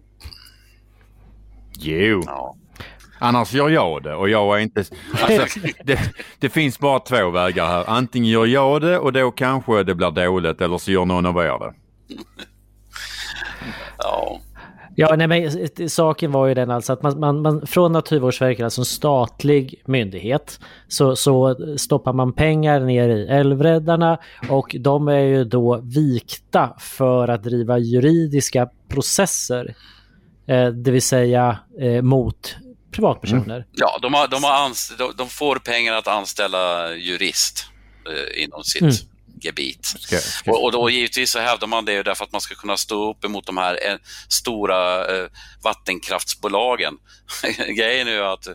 Jo. 1.79 2.23
Ja. 2.25 2.55
Annars 3.19 3.53
gör 3.53 3.69
jag 3.69 4.03
det 4.03 4.15
och 4.15 4.29
jag 4.29 4.57
är 4.57 4.61
inte... 4.61 4.79
Alltså, 5.21 5.59
det, 5.83 5.99
det, 6.39 6.49
finns 6.49 6.79
bara 6.79 6.99
två 6.99 7.29
vägar 7.29 7.67
här. 7.67 7.83
Antingen 7.87 8.31
gör 8.31 8.45
jag 8.45 8.81
det 8.81 8.99
och 8.99 9.13
då 9.13 9.31
kanske 9.31 9.83
det 9.83 9.95
blir 9.95 10.11
dåligt 10.11 10.61
eller 10.61 10.77
så 10.77 10.91
gör 10.91 11.05
någon 11.05 11.25
av 11.25 11.37
er 11.37 11.59
det. 11.59 11.73
ja. 13.97 14.39
Ja, 14.97 15.15
nej, 15.15 15.27
men 15.27 15.89
saken 15.89 16.31
var 16.31 16.47
ju 16.47 16.53
den 16.53 16.71
alltså 16.71 16.93
att 16.93 17.03
man, 17.03 17.19
man, 17.19 17.41
man 17.41 17.67
från 17.67 17.91
Naturvårdsverket, 17.91 18.63
alltså 18.63 18.81
en 18.81 18.85
statlig 18.85 19.81
myndighet, 19.85 20.59
så, 20.87 21.15
så 21.15 21.55
stoppar 21.77 22.13
man 22.13 22.33
pengar 22.33 22.79
ner 22.79 23.09
i 23.09 23.27
Älvräddarna 23.27 24.17
och 24.49 24.75
de 24.79 25.07
är 25.07 25.19
ju 25.19 25.43
då 25.43 25.79
vikta 25.83 26.73
för 26.79 27.27
att 27.27 27.43
driva 27.43 27.77
juridiska 27.77 28.69
processer, 28.87 29.75
eh, 30.47 30.67
det 30.67 30.91
vill 30.91 31.01
säga 31.01 31.57
eh, 31.79 32.01
mot 32.01 32.55
privatpersoner. 32.95 33.55
Mm. 33.55 33.67
Ja, 33.71 33.99
de, 34.01 34.13
har, 34.13 34.27
de, 34.27 34.43
har 34.43 34.97
de, 34.97 35.13
de 35.17 35.29
får 35.29 35.55
pengar 35.55 35.93
att 35.93 36.07
anställa 36.07 36.93
jurist 36.95 37.65
eh, 38.09 38.43
inom 38.43 38.63
sitt 38.63 38.81
mm 38.81 38.93
gebit. 39.41 39.85
Ska, 39.85 40.17
ska. 40.17 40.51
Och, 40.51 40.63
och, 40.63 40.71
då 40.71 40.89
givetvis 40.89 41.31
så 41.31 41.39
hävdar 41.39 41.67
man 41.67 41.85
det 41.85 42.03
därför 42.03 42.25
att 42.25 42.31
man 42.31 42.41
ska 42.41 42.55
kunna 42.55 42.77
stå 42.77 43.11
upp 43.11 43.25
emot 43.25 43.45
de 43.45 43.57
här 43.57 43.79
eh, 43.87 43.97
stora 44.29 45.07
eh, 45.17 45.27
vattenkraftsbolagen. 45.63 46.97
Grejen 47.77 48.07
är 48.07 48.11
ju 48.11 48.23
att 48.23 48.47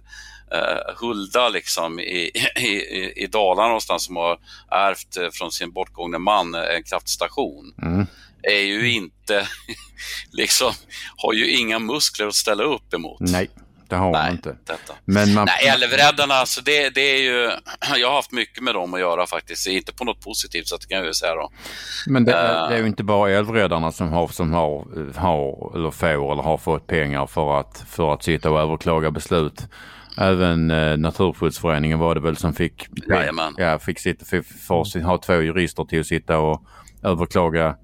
eh, 0.52 0.94
Hulda 0.96 1.48
liksom 1.48 2.00
i, 2.00 2.30
i, 2.56 3.12
i 3.16 3.26
Dalarna 3.26 3.68
någonstans 3.68 4.04
som 4.04 4.16
har 4.16 4.38
ärvt 4.70 5.16
eh, 5.16 5.28
från 5.32 5.52
sin 5.52 5.72
bortgångne 5.72 6.18
man 6.18 6.54
eh, 6.54 6.76
en 6.76 6.82
kraftstation. 6.82 7.74
Mm. 7.82 8.06
är 8.42 8.62
ju 8.62 8.92
inte, 8.92 9.48
liksom, 10.32 10.72
har 11.16 11.32
ju 11.32 11.50
inga 11.50 11.78
muskler 11.78 12.26
att 12.26 12.34
ställa 12.34 12.64
upp 12.64 12.94
emot. 12.94 13.20
Nej 13.20 13.50
det 13.90 13.96
har 13.96 14.12
Nej, 14.12 14.22
man 14.22 14.30
inte. 14.30 14.48
Detta. 14.48 14.92
Men 15.04 15.34
man... 15.34 15.46
Nej, 15.46 15.68
älvräddarna, 15.68 16.34
alltså 16.34 16.60
det, 16.64 16.94
det 16.94 17.00
är 17.00 17.22
ju... 17.22 17.50
Jag 18.00 18.08
har 18.08 18.16
haft 18.16 18.32
mycket 18.32 18.62
med 18.62 18.74
dem 18.74 18.94
att 18.94 19.00
göra 19.00 19.26
faktiskt. 19.26 19.66
Inte 19.66 19.92
på 19.92 20.04
något 20.04 20.24
positivt 20.24 20.68
sätt 20.68 20.88
kan 20.88 20.98
jag 20.98 21.06
ju 21.06 21.14
säga 21.14 21.34
då. 21.34 21.50
Men 22.06 22.24
det, 22.24 22.32
uh... 22.32 22.68
det 22.68 22.74
är 22.74 22.78
ju 22.78 22.86
inte 22.86 23.04
bara 23.04 23.30
älvräddarna 23.30 23.92
som 23.92 24.08
har, 24.08 24.28
som 24.28 24.52
har, 24.52 24.86
har 25.18 25.76
eller 25.76 25.90
får 25.90 26.32
eller 26.32 26.42
har 26.42 26.58
fått 26.58 26.86
pengar 26.86 27.26
för 27.26 27.60
att, 27.60 27.84
för 27.90 28.14
att 28.14 28.22
sitta 28.22 28.50
och 28.50 28.60
överklaga 28.60 29.10
beslut. 29.10 29.66
Även 30.18 30.70
eh, 30.70 30.96
Naturskyddsföreningen 30.96 31.98
var 31.98 32.14
det 32.14 32.20
väl 32.20 32.36
som 32.36 32.52
fick, 32.52 32.86
ja, 33.56 33.78
fick, 33.78 33.98
sitta, 33.98 34.24
fick, 34.24 34.46
för, 34.46 35.02
ha 35.02 35.18
två 35.18 35.34
jurister 35.34 35.84
till 35.84 36.00
att 36.00 36.06
sitta 36.06 36.38
och 36.38 36.62
överklaga 37.02 37.76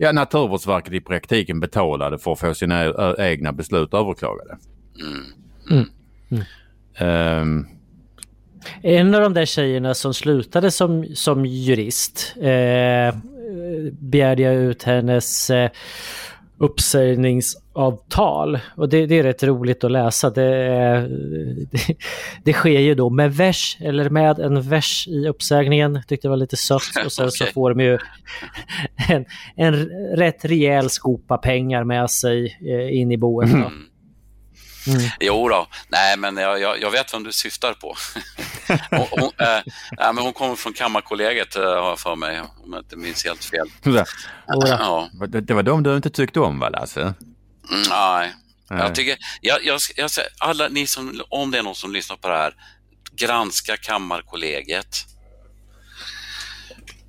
Ja, 0.00 0.12
Naturvårdsverket 0.12 0.92
i 0.92 1.00
praktiken 1.00 1.60
betalade 1.60 2.18
för 2.18 2.32
att 2.32 2.40
få 2.40 2.54
sina 2.54 2.84
egna 3.18 3.52
beslut 3.52 3.94
överklagade. 3.94 4.58
Mm. 5.00 5.24
Mm. 5.70 5.86
Um. 7.00 7.66
En 8.82 9.14
av 9.14 9.20
de 9.20 9.34
där 9.34 9.44
tjejerna 9.44 9.94
som 9.94 10.14
slutade 10.14 10.70
som, 10.70 11.06
som 11.14 11.46
jurist 11.46 12.34
eh, 12.40 13.16
begärde 13.92 14.42
jag 14.42 14.54
ut 14.54 14.82
hennes 14.82 15.50
eh, 15.50 15.70
uppsägningsavtal. 16.58 18.58
Och 18.76 18.88
det, 18.88 19.06
det, 19.06 19.18
är 19.18 19.22
rätt 19.22 19.42
roligt 19.42 19.84
att 19.84 19.90
läsa. 19.90 20.30
Det, 20.30 20.42
det, 21.70 21.96
det, 22.44 22.52
sker 22.52 22.80
ju 22.80 22.94
då 22.94 23.10
med 23.10 23.34
vers, 23.34 23.76
eller 23.80 24.10
med 24.10 24.38
en 24.38 24.62
vers 24.62 25.08
i 25.08 25.28
uppsägningen. 25.28 26.02
Tyckte 26.08 26.28
det 26.28 26.30
var 26.30 26.36
lite 26.36 26.56
sött. 26.56 27.04
Och 27.04 27.12
sen 27.12 27.26
okay. 27.26 27.46
så 27.46 27.46
får 27.54 27.74
de 27.74 27.84
ju 27.84 27.98
en, 29.08 29.24
en 29.56 29.74
rätt 30.16 30.44
rejäl 30.44 30.90
skopa 30.90 31.38
pengar 31.38 31.84
med 31.84 32.10
sig 32.10 32.58
eh, 32.68 33.00
in 33.00 33.12
i 33.12 33.16
boet. 33.16 33.52
Mm. 33.52 33.72
Mm. 34.88 35.10
Jo 35.20 35.48
då. 35.48 35.66
nej 35.88 36.16
men 36.16 36.36
jag, 36.36 36.60
jag, 36.60 36.80
jag, 36.80 36.90
vet 36.90 37.14
vem 37.14 37.24
du 37.24 37.32
syftar 37.32 37.72
på. 37.72 37.96
hon, 38.90 39.06
hon, 39.10 39.30
äh, 39.38 39.56
äh, 40.06 40.12
men 40.12 40.18
hon 40.18 40.32
kommer 40.32 40.54
från 40.54 40.72
Kammarkollegiet 40.72 41.56
äh, 41.56 41.62
har 41.62 41.88
jag 41.88 41.98
för 41.98 42.16
mig, 42.16 42.40
om 42.40 42.72
jag 42.72 42.80
inte 42.80 42.96
minns 42.96 43.24
helt 43.24 43.44
fel. 43.44 43.68
Ja. 43.82 44.04
ja. 44.46 45.08
Det 45.40 45.54
var 45.54 45.62
de 45.62 45.82
du 45.82 45.96
inte 45.96 46.10
tyckte 46.10 46.40
om 46.40 46.58
va 46.58 46.68
Lasse? 46.68 47.00
Mm, 47.00 47.14
nej. 47.90 48.34
nej. 48.70 48.80
Jag 48.80 48.94
tycker, 48.94 49.18
jag, 49.40 49.64
jag, 49.64 49.80
jag, 49.96 50.10
alla 50.38 50.68
ni 50.68 50.86
som, 50.86 51.22
om 51.28 51.50
det 51.50 51.58
är 51.58 51.62
någon 51.62 51.74
som 51.74 51.92
lyssnar 51.92 52.16
på 52.16 52.28
det 52.28 52.36
här, 52.36 52.54
granska 53.12 53.76
Kammarkollegiet. 53.76 54.96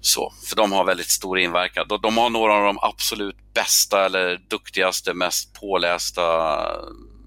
Så, 0.01 0.33
för 0.49 0.55
de 0.55 0.71
har 0.71 0.83
väldigt 0.85 1.09
stor 1.09 1.39
inverkan. 1.39 1.85
De, 1.87 2.01
de 2.01 2.17
har 2.17 2.29
några 2.29 2.53
av 2.53 2.63
de 2.63 2.79
absolut 2.81 3.53
bästa 3.53 4.05
eller 4.05 4.39
duktigaste, 4.49 5.13
mest 5.13 5.53
pålästa 5.53 6.57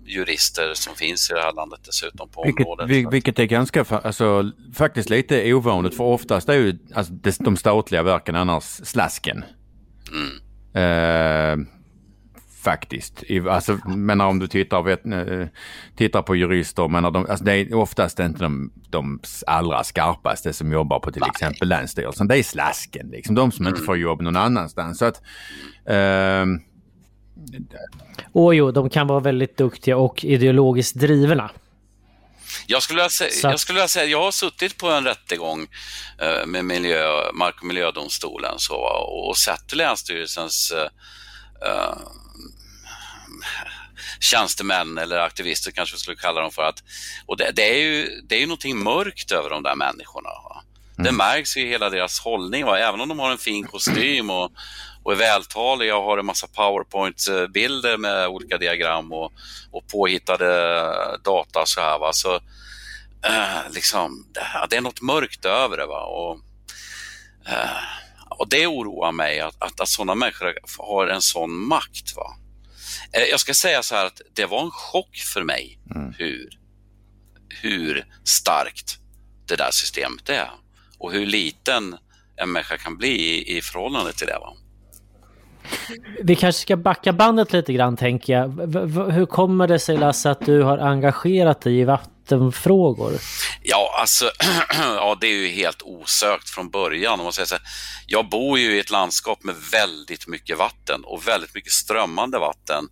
jurister 0.07 0.75
som 0.75 0.95
finns 0.95 1.31
i 1.31 1.35
det 1.35 1.41
här 1.41 1.53
landet 1.53 1.81
dessutom 1.85 2.29
på 2.29 2.43
vilket, 2.45 2.67
området. 2.67 3.13
Vilket 3.13 3.39
är 3.39 3.45
ganska, 3.45 3.85
alltså, 3.85 4.51
faktiskt 4.75 5.11
lite 5.11 5.55
ovanligt 5.55 5.97
för 5.97 6.05
oftast 6.05 6.49
är 6.49 6.55
ju 6.55 6.79
alltså, 6.95 7.13
de 7.39 7.57
statliga 7.57 8.03
verken 8.03 8.37
annars 8.37 8.65
slasken. 8.65 9.45
Mm. 10.13 10.43
Eh, 10.75 11.67
faktiskt. 12.63 13.25
Alltså, 13.51 13.79
men 13.87 14.21
om 14.21 14.39
du 14.39 14.47
tittar, 14.47 14.83
vet, 14.83 15.07
eh, 15.07 15.47
tittar 15.97 16.23
på 16.23 16.37
jurister, 16.37 16.89
men 16.89 17.03
de, 17.03 17.27
alltså, 17.31 17.45
det 17.45 17.53
är 17.53 17.75
oftast 17.75 18.19
inte 18.19 18.39
de, 18.39 18.73
de 18.91 19.21
allra 19.47 19.85
skarpaste 19.85 20.53
som 20.53 20.73
jobbar 20.73 21.01
på 21.01 21.13
till 21.13 21.21
Nej. 21.21 21.31
exempel 21.35 21.69
Länsstyrelsen. 21.69 22.29
Det 22.29 22.39
är 22.39 22.43
slasken, 22.43 23.09
liksom, 23.09 23.35
de 23.35 23.53
som 23.53 23.67
mm. 23.67 23.75
inte 23.75 23.87
får 23.87 23.97
jobb 23.97 24.21
någon 24.21 24.37
annanstans. 24.37 24.99
Så 24.99 25.05
att, 25.05 25.23
eh, 25.87 26.47
och 28.33 28.55
jo, 28.55 28.71
de 28.71 28.91
kan 28.91 29.07
vara 29.07 29.21
väldigt 29.21 29.57
duktiga 29.57 29.97
och 29.97 30.25
ideologiskt 30.25 30.95
drivna. 30.97 31.51
Jag 32.67 32.83
skulle, 32.83 32.97
vilja 32.97 33.11
säga, 33.11 33.51
jag 33.51 33.61
skulle 33.61 33.77
vilja 33.77 33.89
säga, 33.89 34.07
jag 34.07 34.23
har 34.23 34.31
suttit 34.31 34.79
på 34.79 34.91
en 34.91 35.05
rättegång 35.05 35.67
eh, 36.19 36.47
med 36.47 36.65
miljö, 36.65 37.33
Mark 37.35 37.61
och 37.61 37.67
miljödomstolen 37.67 38.55
så, 38.59 38.75
och 39.29 39.37
sett 39.37 39.75
Länsstyrelsens 39.75 40.73
uh, 40.73 41.97
tjänstemän 44.21 44.99
eller 44.99 45.19
aktivister 45.19 45.71
kanske 45.71 45.97
vi 45.97 46.01
skulle 46.01 46.17
kalla 46.17 46.41
dem 46.41 46.51
för. 46.51 46.63
att 46.63 46.83
och 47.27 47.37
det, 47.37 47.53
det, 47.55 47.75
är 47.75 47.79
ju 47.79 48.21
det 48.29 48.35
är 48.35 48.41
ju 48.41 48.47
någonting 48.47 48.79
mörkt 48.79 49.33
över 49.33 49.51
de 49.51 49.63
där 49.63 49.75
människorna. 49.75 50.29
Mm. 50.99 51.05
Det 51.05 51.13
märks 51.13 51.57
i 51.57 51.67
hela 51.67 51.91
deras 51.91 52.21
hållning, 52.21 52.65
va? 52.65 52.79
även 52.79 53.01
om 53.01 53.09
de 53.09 53.19
har 53.19 53.31
en 53.31 53.39
fin 53.39 53.67
kostym 53.67 54.31
och, 54.31 54.53
och 55.03 55.13
är 55.13 55.17
vältaliga 55.17 55.97
och 55.97 56.05
har 56.05 56.19
en 56.19 56.27
massa 56.27 56.47
powerpoint-bilder 56.47 57.97
med 57.97 58.29
olika 58.29 58.59
diagram 58.59 59.13
och, 59.13 59.33
och 59.71 59.89
påhittade 59.89 60.49
data 61.25 61.67
så 61.67 61.81
här. 61.81 61.99
Va? 61.99 62.13
Så, 62.13 62.35
eh, 63.25 63.71
liksom, 63.71 64.27
det, 64.35 64.67
det, 64.71 64.77
är 64.77 64.81
något 64.81 65.01
mörkt 65.01 65.45
över 65.45 65.77
det. 65.77 65.87
Va? 65.87 66.05
Och, 66.05 66.41
eh, 67.49 67.83
och 68.29 68.49
det 68.49 68.67
oroar 68.67 69.13
mig 69.13 69.41
att, 69.41 69.63
att, 69.63 69.81
att 69.81 69.89
sådana 69.89 70.15
människor 70.15 70.55
har 70.79 71.07
en 71.07 71.23
sån 71.23 71.53
makt. 71.53 72.17
Va? 72.17 72.37
Eh, 73.13 73.23
jag 73.23 73.41
ska 73.41 73.55
säga 73.55 73.83
så 73.83 73.95
här 73.95 74.07
att 74.07 74.21
det 74.35 74.47
var 74.47 74.63
en 74.63 74.71
chock 74.71 75.17
för 75.17 75.43
mig 75.43 75.79
mm. 75.95 76.15
hur, 76.19 76.49
hur 77.49 78.07
starkt 78.25 78.99
det 79.47 79.57
där 79.57 79.71
systemet 79.71 80.29
är 80.29 80.51
och 81.03 81.13
hur 81.13 81.27
liten 81.27 81.97
en 82.37 82.53
människa 82.53 82.77
kan 82.79 82.97
bli 82.97 83.09
i, 83.09 83.57
i 83.57 83.63
förhållande 83.63 84.13
till 84.13 84.27
det. 84.27 84.39
Va? 84.39 84.57
Vi 86.23 86.37
kanske 86.37 86.63
ska 86.63 86.77
backa 86.77 87.13
bandet 87.13 87.53
lite 87.53 87.73
grann 87.73 87.97
tänker 87.97 88.33
jag. 88.33 88.49
V 88.67 89.13
hur 89.13 89.27
kommer 89.27 89.69
det 89.69 89.79
sig 89.79 89.97
Lasse 89.97 90.31
att 90.31 90.47
du 90.47 90.63
har 90.63 90.79
engagerat 90.79 91.61
dig 91.61 91.79
i 91.79 91.85
vattenfrågor? 91.85 93.13
Ja, 93.63 93.97
alltså, 94.01 94.31
ja, 94.97 95.17
det 95.21 95.27
är 95.27 95.35
ju 95.35 95.49
helt 95.49 95.83
osökt 95.83 96.51
från 96.51 96.71
början. 96.71 97.21
Om 97.21 97.25
man 97.25 97.33
säger 97.33 97.47
så 97.47 97.55
här, 97.55 97.65
jag 98.07 98.29
bor 98.29 98.59
ju 98.59 98.77
i 98.77 98.81
ett 98.81 98.91
landskap 98.91 99.45
med 99.45 99.55
väldigt 99.73 100.29
mycket 100.29 100.59
vatten 100.59 101.05
och 101.05 101.29
väldigt 101.29 101.55
mycket 101.55 101.73
strömmande 101.73 102.39
vatten. 102.39 102.89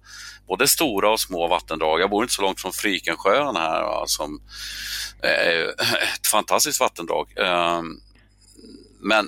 Både 0.48 0.68
stora 0.68 1.12
och 1.12 1.20
små 1.20 1.48
vattendrag. 1.48 2.00
Jag 2.00 2.10
bor 2.10 2.22
inte 2.22 2.34
så 2.34 2.42
långt 2.42 2.60
från 2.60 2.72
Frykensjön 2.72 3.56
här, 3.56 3.82
va, 3.82 4.04
som 4.06 4.40
är 5.22 5.68
ett 6.18 6.26
fantastiskt 6.26 6.80
vattendrag. 6.80 7.32
Ehm, 7.38 8.00
men 9.00 9.26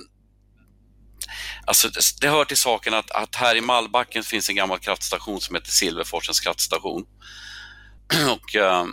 Alltså, 1.65 1.89
det 2.21 2.27
hör 2.27 2.45
till 2.45 2.57
saken 2.57 2.93
att, 2.93 3.11
att, 3.11 3.35
här 3.35 3.55
i 3.55 3.61
Mallbacken 3.61 4.23
finns 4.23 4.49
en 4.49 4.55
gammal 4.55 4.79
kraftstation 4.79 5.41
som 5.41 5.55
heter 5.55 5.71
Silverforsens 5.71 6.39
kraftstation. 6.39 7.05
Och 8.31 8.55
eh, 8.55 8.85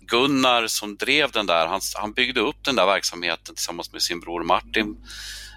Gunnar 0.00 0.66
som 0.66 0.96
drev 0.96 1.30
den 1.30 1.46
där, 1.46 1.66
han, 1.66 1.80
han, 1.94 2.12
byggde 2.12 2.40
upp 2.40 2.64
den 2.64 2.76
där 2.76 2.86
verksamheten 2.86 3.54
tillsammans 3.54 3.92
med 3.92 4.02
sin 4.02 4.20
bror 4.20 4.44
Martin. 4.44 4.96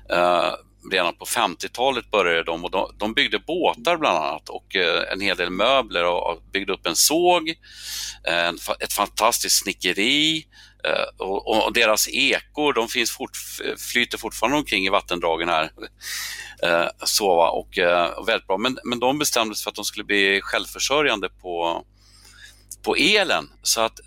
eh, 0.10 0.54
redan 0.92 1.16
på 1.16 1.26
50-talet 1.26 2.12
började 2.12 2.44
de 2.44 2.66
och 2.66 2.72
de, 2.72 2.96
de, 2.98 3.14
byggde 3.14 3.40
båtar 3.40 3.98
bland 3.98 4.18
annat 4.18 4.50
och 4.50 4.76
eh, 4.76 5.14
en 5.14 5.22
hel 5.22 5.38
del 5.38 5.50
möbler 5.50 6.06
och, 6.06 6.44
byggde 6.52 6.74
upp 6.74 6.88
en 6.88 6.96
såg, 6.96 7.50
eh, 8.28 8.48
en, 8.48 8.58
ett 8.80 8.94
fantastiskt 8.94 9.64
snickeri, 9.64 10.48
eh, 10.84 11.26
och, 11.26 11.66
och, 11.66 11.74
deras 11.74 12.08
ekor, 12.08 12.74
de 12.74 12.88
finns 12.88 13.12
fort, 13.12 13.38
flyter 13.92 14.18
fortfarande 14.18 14.58
omkring 14.58 14.86
i 14.86 14.90
vattendragen 14.90 15.50
här. 15.50 15.72
Så, 17.04 17.28
och, 17.28 17.80
och 18.18 18.28
väldigt 18.28 18.48
bra. 18.48 18.58
Men, 18.58 18.80
men 18.84 19.00
de 19.00 19.20
bestämde 19.20 19.56
sig 19.56 19.64
för 19.64 19.70
att 19.70 19.76
de 19.76 19.86
skulle 19.86 20.04
bli 20.04 20.40
självförsörjande 20.44 21.30
på, 21.30 21.84
på 22.84 22.96
elen. 22.96 23.50
Så 23.62 23.82
att 23.82 24.00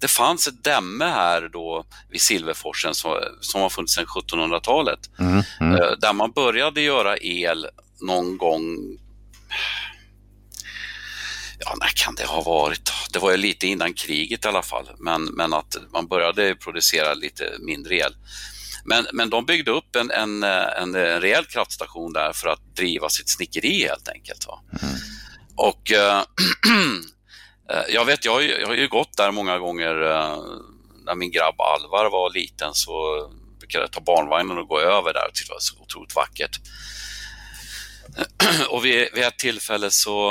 det 0.00 0.08
fanns 0.08 0.46
ett 0.46 0.64
dämme 0.64 1.04
här 1.04 1.48
då 1.52 1.84
vid 2.10 2.20
Silverforsen 2.20 2.94
som, 2.94 3.20
som 3.40 3.60
har 3.60 3.68
funnits 3.68 3.94
sedan 3.94 4.06
1700-talet. 4.06 5.00
Mm, 5.18 5.42
mm. 5.60 5.80
Där 6.00 6.12
man 6.12 6.32
började 6.32 6.80
göra 6.80 7.16
el 7.16 7.66
någon 8.00 8.38
gång 8.38 8.62
ja, 11.58 11.76
när 11.80 11.88
kan 11.88 12.14
det 12.14 12.24
ha 12.24 12.42
varit? 12.42 12.92
Det 13.12 13.18
var 13.18 13.30
ju 13.30 13.36
lite 13.36 13.66
innan 13.66 13.94
kriget 13.94 14.44
i 14.44 14.48
alla 14.48 14.62
fall, 14.62 14.90
men, 14.98 15.24
men 15.24 15.54
att 15.54 15.76
man 15.92 16.06
började 16.08 16.54
producera 16.54 17.14
lite 17.14 17.44
mindre 17.60 17.96
el. 17.96 18.16
Men, 18.84 19.06
men 19.12 19.30
de 19.30 19.46
byggde 19.46 19.70
upp 19.70 19.96
en, 19.96 20.10
en, 20.10 20.42
en, 20.42 20.94
en 20.94 21.20
rejäl 21.20 21.44
kraftstation 21.44 22.12
där 22.12 22.32
för 22.32 22.48
att 22.48 22.76
driva 22.76 23.08
sitt 23.08 23.28
snickeri 23.28 23.86
helt 23.88 24.08
enkelt. 24.08 24.46
Va? 24.46 24.60
Mm. 24.82 24.94
Och 25.56 25.92
äh, 25.92 26.22
jag 27.88 28.04
vet, 28.04 28.24
jag 28.24 28.32
har, 28.32 28.40
ju, 28.40 28.60
jag 28.60 28.66
har 28.66 28.74
ju 28.74 28.88
gått 28.88 29.16
där 29.16 29.30
många 29.30 29.58
gånger 29.58 30.02
äh, 30.02 30.38
när 31.04 31.14
min 31.14 31.30
grabb 31.30 31.60
Alvar 31.60 32.10
var 32.10 32.30
liten 32.30 32.74
så 32.74 32.92
brukade 33.58 33.84
jag 33.84 33.92
ta 33.92 34.00
barnvagnen 34.00 34.58
och 34.58 34.68
gå 34.68 34.80
över 34.80 35.12
där 35.12 35.30
det 35.34 35.52
var 35.52 35.58
så 35.58 35.82
otroligt 35.82 36.16
vackert. 36.16 36.60
och 38.70 38.84
vid, 38.84 39.08
vid 39.14 39.24
ett 39.24 39.38
tillfälle 39.38 39.90
så, 39.90 40.30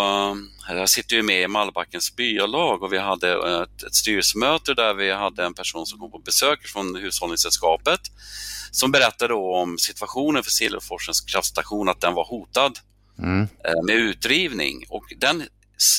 eh, 0.69 0.77
jag 0.77 0.89
sitter 0.89 1.15
ju 1.15 1.23
med 1.23 1.41
i 1.41 1.47
Mallbackens 1.47 2.15
byalag 2.15 2.83
och 2.83 2.93
vi 2.93 2.97
hade 2.97 3.61
ett, 3.63 3.83
ett 3.83 3.95
styrelsemöte 3.95 4.73
där 4.73 4.93
vi 4.93 5.11
hade 5.11 5.45
en 5.45 5.53
person 5.53 5.85
som 5.85 5.99
kom 5.99 6.11
på 6.11 6.19
besök 6.19 6.67
från 6.67 6.95
Hushållningssällskapet 6.95 8.01
som 8.71 8.91
berättade 8.91 9.33
om 9.33 9.77
situationen 9.77 10.43
för 10.43 10.51
Silverforsens 10.51 11.21
kraftstation, 11.21 11.89
att 11.89 12.01
den 12.01 12.13
var 12.13 12.25
hotad 12.25 12.79
mm. 13.19 13.41
Eh, 13.41 13.83
med 13.83 13.95
utrivning. 13.95 14.85
Och 14.89 15.03
den 15.17 15.43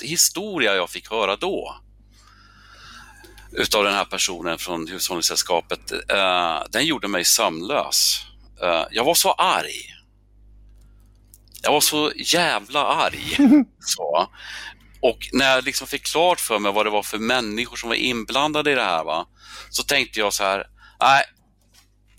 historia 0.05 0.75
jag 0.75 0.91
fick 0.91 1.11
höra 1.11 1.37
då 1.37 1.77
utav 3.53 3.85
den 3.85 3.95
här 3.95 4.05
personen 4.05 4.59
från 4.59 4.89
Hushållningssällskapet, 4.89 5.93
eh, 5.93 6.63
den 6.71 6.87
gjorde 6.87 7.09
mig 7.09 7.25
sömnlös. 7.25 8.21
Eh, 8.63 8.85
jag 8.91 9.05
var 9.05 9.15
så 9.15 9.33
arg 9.33 9.99
jag 11.63 11.73
var 11.73 11.81
så 11.81 12.13
jävla 12.17 12.85
arg. 12.87 13.37
Så. 13.81 14.31
Och 15.01 15.19
när 15.33 15.55
jag 15.55 15.65
liksom 15.65 15.87
fick 15.87 16.07
klart 16.07 16.41
för 16.41 16.59
mig 16.59 16.73
vad 16.73 16.87
det 16.87 16.91
var 16.91 17.03
för 17.03 17.19
människor 17.19 17.77
som 17.77 17.89
var 17.89 17.97
inblandade 17.97 18.73
i 18.73 18.75
det 18.75 18.85
här, 18.85 19.05
va, 19.05 19.27
så 19.71 19.83
tänkte 19.83 20.21
jag 20.21 20.33
så 20.33 20.45
här, 20.45 20.67
nej, 21.01 21.25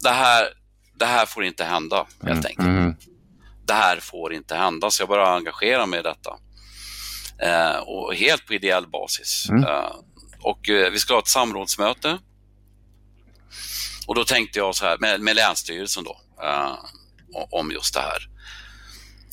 det 0.01 0.09
här, 0.09 0.47
det 0.95 1.05
här 1.05 1.25
får 1.25 1.43
inte 1.43 1.63
hända 1.63 2.05
helt 2.23 2.45
enkelt. 2.45 2.67
Mm. 2.67 2.95
Det 3.65 3.73
här 3.73 3.99
får 3.99 4.33
inte 4.33 4.55
hända, 4.55 4.91
så 4.91 5.01
jag 5.01 5.09
började 5.09 5.31
engagera 5.31 5.85
mig 5.85 5.99
i 5.99 6.03
detta. 6.03 6.37
Eh, 7.41 7.77
och 7.77 8.15
helt 8.15 8.45
på 8.45 8.53
ideell 8.53 8.87
basis. 8.87 9.49
Mm. 9.49 9.63
Eh, 9.63 9.91
och 10.41 10.69
eh, 10.69 10.91
vi 10.91 10.99
skulle 10.99 11.15
ha 11.15 11.21
ett 11.21 11.27
samrådsmöte. 11.27 12.17
Och 14.07 14.15
då 14.15 14.23
tänkte 14.23 14.59
jag 14.59 14.75
så 14.75 14.85
här, 14.85 14.97
med, 14.97 15.21
med 15.21 15.35
Länsstyrelsen 15.35 16.03
då, 16.03 16.17
om 17.51 17.71
just 17.71 17.93
det 17.93 17.99
här. 17.99 18.29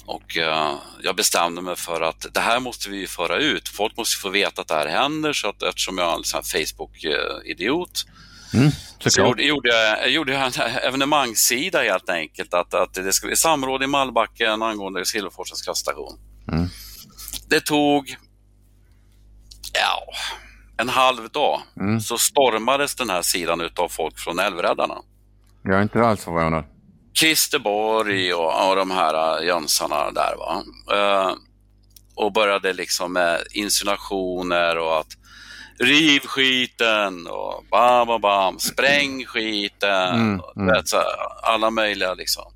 Och 0.07 0.37
uh, 0.37 0.75
jag 1.03 1.17
bestämde 1.17 1.63
mig 1.63 1.77
för 1.77 2.01
att 2.01 2.27
det 2.35 2.41
här 2.41 2.61
måste 2.61 2.91
vi 2.91 3.07
föra 3.07 3.39
ut. 3.39 3.69
Folk 3.69 3.97
måste 3.97 4.21
få 4.21 4.29
veta 4.29 4.63
att 4.63 4.69
det 4.69 4.75
här 4.75 4.87
händer 4.87 5.33
så 5.33 5.49
att 5.49 5.63
eftersom 5.63 5.99
jag 5.99 6.13
är 6.13 6.17
en 6.17 6.25
sån 6.25 6.43
Facebook-idiot 6.43 8.05
mm, 8.55 8.71
så 8.99 9.21
gjorde, 9.21 9.43
gjorde, 9.43 9.69
jag, 9.69 10.11
gjorde 10.11 10.33
jag 10.33 10.47
en 10.47 10.77
evenemangssida 10.83 11.83
helt 11.83 12.09
enkelt 12.09 12.55
att, 12.55 12.75
att 12.75 12.95
det 12.95 13.13
ska 13.13 13.27
bli 13.27 13.37
samråd 13.37 13.83
i 13.83 13.87
Mallbacken 13.87 14.63
angående 14.63 15.07
Silverforsens 15.07 15.63
kraftstation. 15.63 16.19
Mm. 16.53 16.69
Det 17.49 17.61
tog 17.61 18.17
ja, 19.73 20.13
en 20.77 20.89
halv 20.89 21.31
dag 21.31 21.63
mm. 21.81 22.01
så 22.01 22.19
stormades 22.19 22.95
den 22.95 23.11
här 23.11 23.23
sidan 23.23 23.71
av 23.77 23.89
folk 23.89 24.19
från 24.19 24.39
Älvräddarna. 24.39 24.99
Jag 25.63 25.79
är 25.79 25.83
inte 25.83 26.05
alls 26.05 26.25
förvånad. 26.25 26.65
Christer 27.19 27.59
Borg 27.59 28.35
och, 28.35 28.69
och 28.71 28.77
de 28.77 28.91
här 28.91 29.41
äh, 29.41 29.47
jönsarna 29.47 30.11
där. 30.11 30.35
Va? 30.37 30.63
Uh, 30.95 31.35
och 32.15 32.33
började 32.33 32.73
liksom 32.73 33.13
med 33.13 33.41
insinuationer 33.51 34.79
och 34.79 34.99
att 34.99 35.17
riv 35.79 36.21
skiten 36.21 37.27
och 37.27 37.65
bam, 37.71 38.07
bam, 38.07 38.21
bam, 38.21 38.59
spräng 38.59 39.25
skiten. 39.25 40.15
Mm, 40.15 40.41
mm. 40.57 40.83
Alla 41.43 41.71
möjliga 41.71 42.15
liksom 42.15 42.53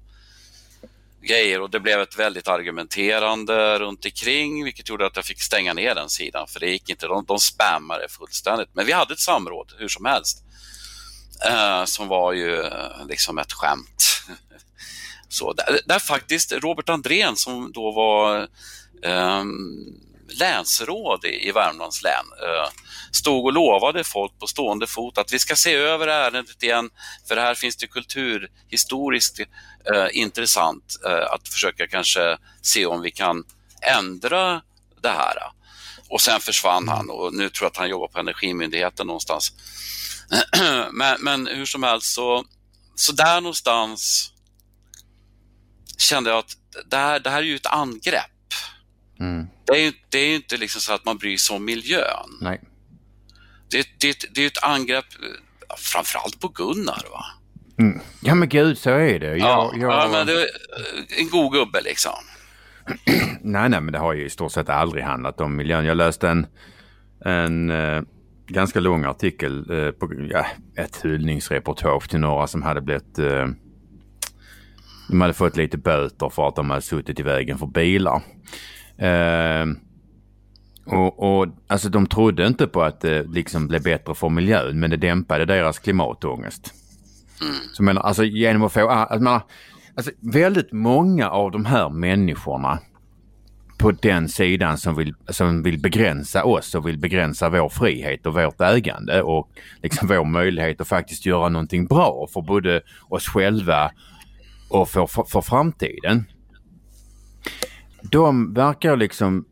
grejer 1.23 1.61
och 1.61 1.71
det 1.71 1.81
blev 1.81 2.01
ett 2.01 2.19
väldigt 2.19 2.49
argumenterande 2.49 3.79
runt 3.79 4.05
omkring 4.05 4.65
vilket 4.65 4.89
gjorde 4.89 5.07
att 5.07 5.17
jag 5.17 5.25
fick 5.25 5.43
stänga 5.43 5.75
ner 5.75 5.95
den 5.95 6.09
sidan 6.09 6.47
för 6.49 6.61
det 6.61 6.71
gick 6.71 6.91
inte, 6.91 7.07
de, 7.07 7.25
de 7.25 7.39
spammade 7.39 8.09
fullständigt. 8.09 8.69
Men 8.73 8.87
vi 8.87 8.93
hade 8.93 9.13
ett 9.13 9.21
samråd 9.21 9.73
hur 9.79 9.89
som 9.89 10.05
helst 10.05 10.45
eh, 11.47 11.85
som 11.85 12.09
var 12.09 12.33
ju 12.33 12.61
eh, 12.61 13.07
liksom 13.09 13.39
ett 13.39 13.53
skämt. 13.53 14.23
Så 15.29 15.53
där, 15.53 15.81
där 15.87 15.99
faktiskt 15.99 16.53
Robert 16.53 16.89
Andrén 16.89 17.37
som 17.37 17.73
då 17.73 17.93
var 17.93 18.49
eh, 19.03 19.45
länsråd 20.39 21.25
i, 21.25 21.53
Värmlands 21.53 22.03
län 22.03 22.27
eh, 22.43 22.71
stod 23.13 23.45
och 23.45 23.53
lovade 23.53 24.05
folk 24.05 24.39
på 24.39 24.47
stående 24.47 24.87
fot 24.87 25.19
att 25.19 25.33
vi 25.33 25.39
ska 25.39 25.57
se 25.57 25.75
över 25.75 26.07
ärendet 26.07 26.63
igen 26.63 26.91
för 27.29 27.37
här 27.37 27.55
finns 27.55 27.77
det 27.77 27.87
kulturhistoriskt 27.87 29.41
eh, 29.41 30.07
intressant 30.13 30.97
eh, 31.07 31.33
att 31.33 31.49
försöka 31.49 31.87
kanske 31.87 32.39
se 32.63 32.87
om 32.87 33.03
vi 33.03 33.11
kan 33.11 33.45
ändra 33.83 34.63
det 35.03 35.09
här. 35.09 35.37
Och 36.09 36.21
sen 36.21 36.41
försvann 36.41 36.89
han 36.89 37.11
och 37.11 37.35
nu 37.35 37.51
tror 37.51 37.65
jag 37.65 37.71
att 37.71 37.77
han 37.77 37.89
jobbar 37.89 38.09
på 38.09 38.19
Energimyndigheten 38.19 39.07
någonstans. 39.07 39.53
men, 40.93 41.17
men 41.21 41.47
hur 41.47 41.67
som 41.67 41.83
helst 41.83 42.15
så, 42.15 42.45
så 42.95 43.13
där 43.13 43.41
någonstans 43.41 44.33
kände 45.99 46.31
jag 46.31 46.39
att 46.39 46.57
det 46.91 46.97
här, 46.97 47.21
det 47.21 47.31
här 47.31 47.39
är 47.39 47.43
ju 47.43 47.57
ett 47.57 47.67
angrepp. 47.67 48.31
Mm. 49.21 49.47
Det 49.65 49.73
är 49.73 49.85
ju 49.85 49.93
det 50.09 50.19
är 50.19 50.35
inte 50.35 50.57
liksom 50.57 50.81
så 50.81 50.93
att 50.93 51.05
man 51.05 51.19
bryr 51.19 51.37
sig 51.37 51.57
om 51.57 51.65
miljön. 51.65 52.39
Nej. 52.41 52.61
Det, 53.71 53.87
det, 54.01 54.35
det 54.35 54.43
är 54.43 54.47
ett 54.47 54.65
angrepp 54.65 55.05
framförallt 55.79 56.41
på 56.41 56.49
Gunnar. 56.49 57.03
va? 57.13 57.25
Mm. 57.79 58.01
Ja 58.23 58.35
men 58.35 58.49
gud, 58.49 58.79
så 58.79 58.91
är 58.91 59.19
det. 59.19 59.27
Jag, 59.27 59.39
ja, 59.39 59.73
jag... 59.75 59.93
ja, 59.93 60.09
men 60.13 60.27
det 60.27 60.33
är 60.33 60.47
en 61.19 61.29
god 61.29 61.53
gubbe 61.53 61.81
liksom. 61.81 62.13
nej, 63.41 63.69
nej, 63.69 63.81
men 63.81 63.93
det 63.93 63.99
har 63.99 64.13
ju 64.13 64.25
i 64.25 64.31
stort 64.31 64.53
sett 64.53 64.69
aldrig 64.69 65.05
handlat 65.05 65.41
om 65.41 65.57
miljön. 65.57 65.85
Jag 65.85 65.97
läste 65.97 66.29
en, 66.29 66.47
en 67.25 67.71
eh, 67.71 68.03
ganska 68.47 68.81
lång 68.81 69.05
artikel 69.05 69.59
eh, 69.59 69.91
på 69.91 70.13
ja, 70.31 70.47
ett 70.77 71.05
hyllningsreportage 71.05 72.11
till 72.11 72.21
några 72.21 72.47
som 72.47 72.63
hade 72.63 72.81
blivit 72.81 73.19
eh, 73.19 73.47
de 75.09 75.21
hade 75.21 75.35
fått 75.35 75.57
lite 75.57 75.79
böter 75.79 76.29
för 76.29 76.49
att 76.49 76.57
de 76.57 76.71
hade 76.71 76.83
suttit 76.83 77.21
i 77.21 77.23
vägen 77.23 77.59
för 77.59 77.67
bilar. 77.67 78.23
Eh, 79.01 79.67
och, 80.85 81.41
och, 81.41 81.47
alltså 81.67 81.89
de 81.89 82.07
trodde 82.07 82.47
inte 82.47 82.67
på 82.67 82.83
att 82.83 83.01
det 83.01 83.23
liksom 83.23 83.69
blev 83.69 83.83
bättre 83.83 84.15
för 84.15 84.29
miljön 84.29 84.81
men 84.81 84.91
det 84.91 84.97
dämpade 84.97 85.45
deras 85.45 85.79
klimatångest. 85.79 86.75
Mm. 87.43 87.55
Så 87.73 87.83
menar, 87.83 88.03
alltså 88.03 88.25
genom 88.25 88.63
att 88.63 88.73
få, 88.73 88.89
alltså, 88.89 89.19
menar, 89.19 89.43
alltså 89.95 90.11
väldigt 90.21 90.73
många 90.73 91.31
av 91.31 91.51
de 91.51 91.65
här 91.65 91.89
människorna 91.89 92.79
på 93.79 93.91
den 93.91 94.29
sidan 94.29 94.79
som 94.79 94.97
vill, 94.97 95.15
som 95.29 95.63
vill 95.63 95.79
begränsa 95.79 96.45
oss 96.45 96.75
och 96.75 96.89
vill 96.89 96.99
begränsa 96.99 97.49
vår 97.49 97.69
frihet 97.69 98.27
och 98.27 98.35
vårt 98.35 98.61
ägande 98.61 99.23
och 99.23 99.51
liksom 99.83 100.09
vår 100.09 100.25
möjlighet 100.25 100.81
att 100.81 100.89
faktiskt 100.89 101.27
göra 101.27 101.49
någonting 101.49 101.87
bra 101.87 102.27
för 102.33 102.43
både 102.43 102.81
oss 103.09 103.29
själva 103.29 103.91
och 104.71 104.89
för, 104.89 105.07
för, 105.07 105.25
för 105.25 105.41
framtiden. 105.41 106.25
De 108.03 108.55
verkar 108.55 108.97
liksom 108.97 109.45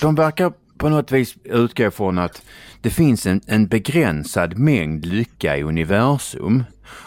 de 0.00 0.14
verkar 0.14 0.52
på 0.78 0.88
något 0.88 1.12
vis 1.12 1.34
utgå 1.44 1.90
från 1.90 2.18
att 2.18 2.42
det 2.80 2.90
finns 2.90 3.26
en, 3.26 3.40
en 3.46 3.68
begränsad 3.68 4.58
mängd 4.58 5.06
lycka 5.06 5.56
i 5.56 5.62
universum. 5.62 6.64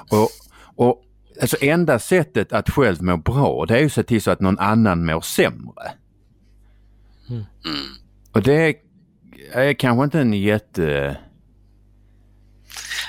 Och, 0.10 0.30
och 0.76 1.04
alltså 1.42 1.58
enda 1.62 2.00
sättet 2.00 2.54
att 2.54 2.70
själv 2.70 3.04
må 3.04 3.18
bra 3.18 3.66
det 3.66 3.76
är 3.76 3.80
ju 3.80 3.86
att 3.86 3.94
se 3.94 4.04
till 4.04 4.22
så 4.22 4.32
att 4.32 4.40
någon 4.40 4.60
annan 4.60 5.06
mår 5.06 5.22
sämre. 5.22 5.92
Mm. 7.30 7.46
Och 8.32 8.42
det 8.42 8.76
är 9.54 9.74
kanske 9.74 10.04
inte 10.04 10.20
en 10.20 10.34
jätte... 10.34 11.18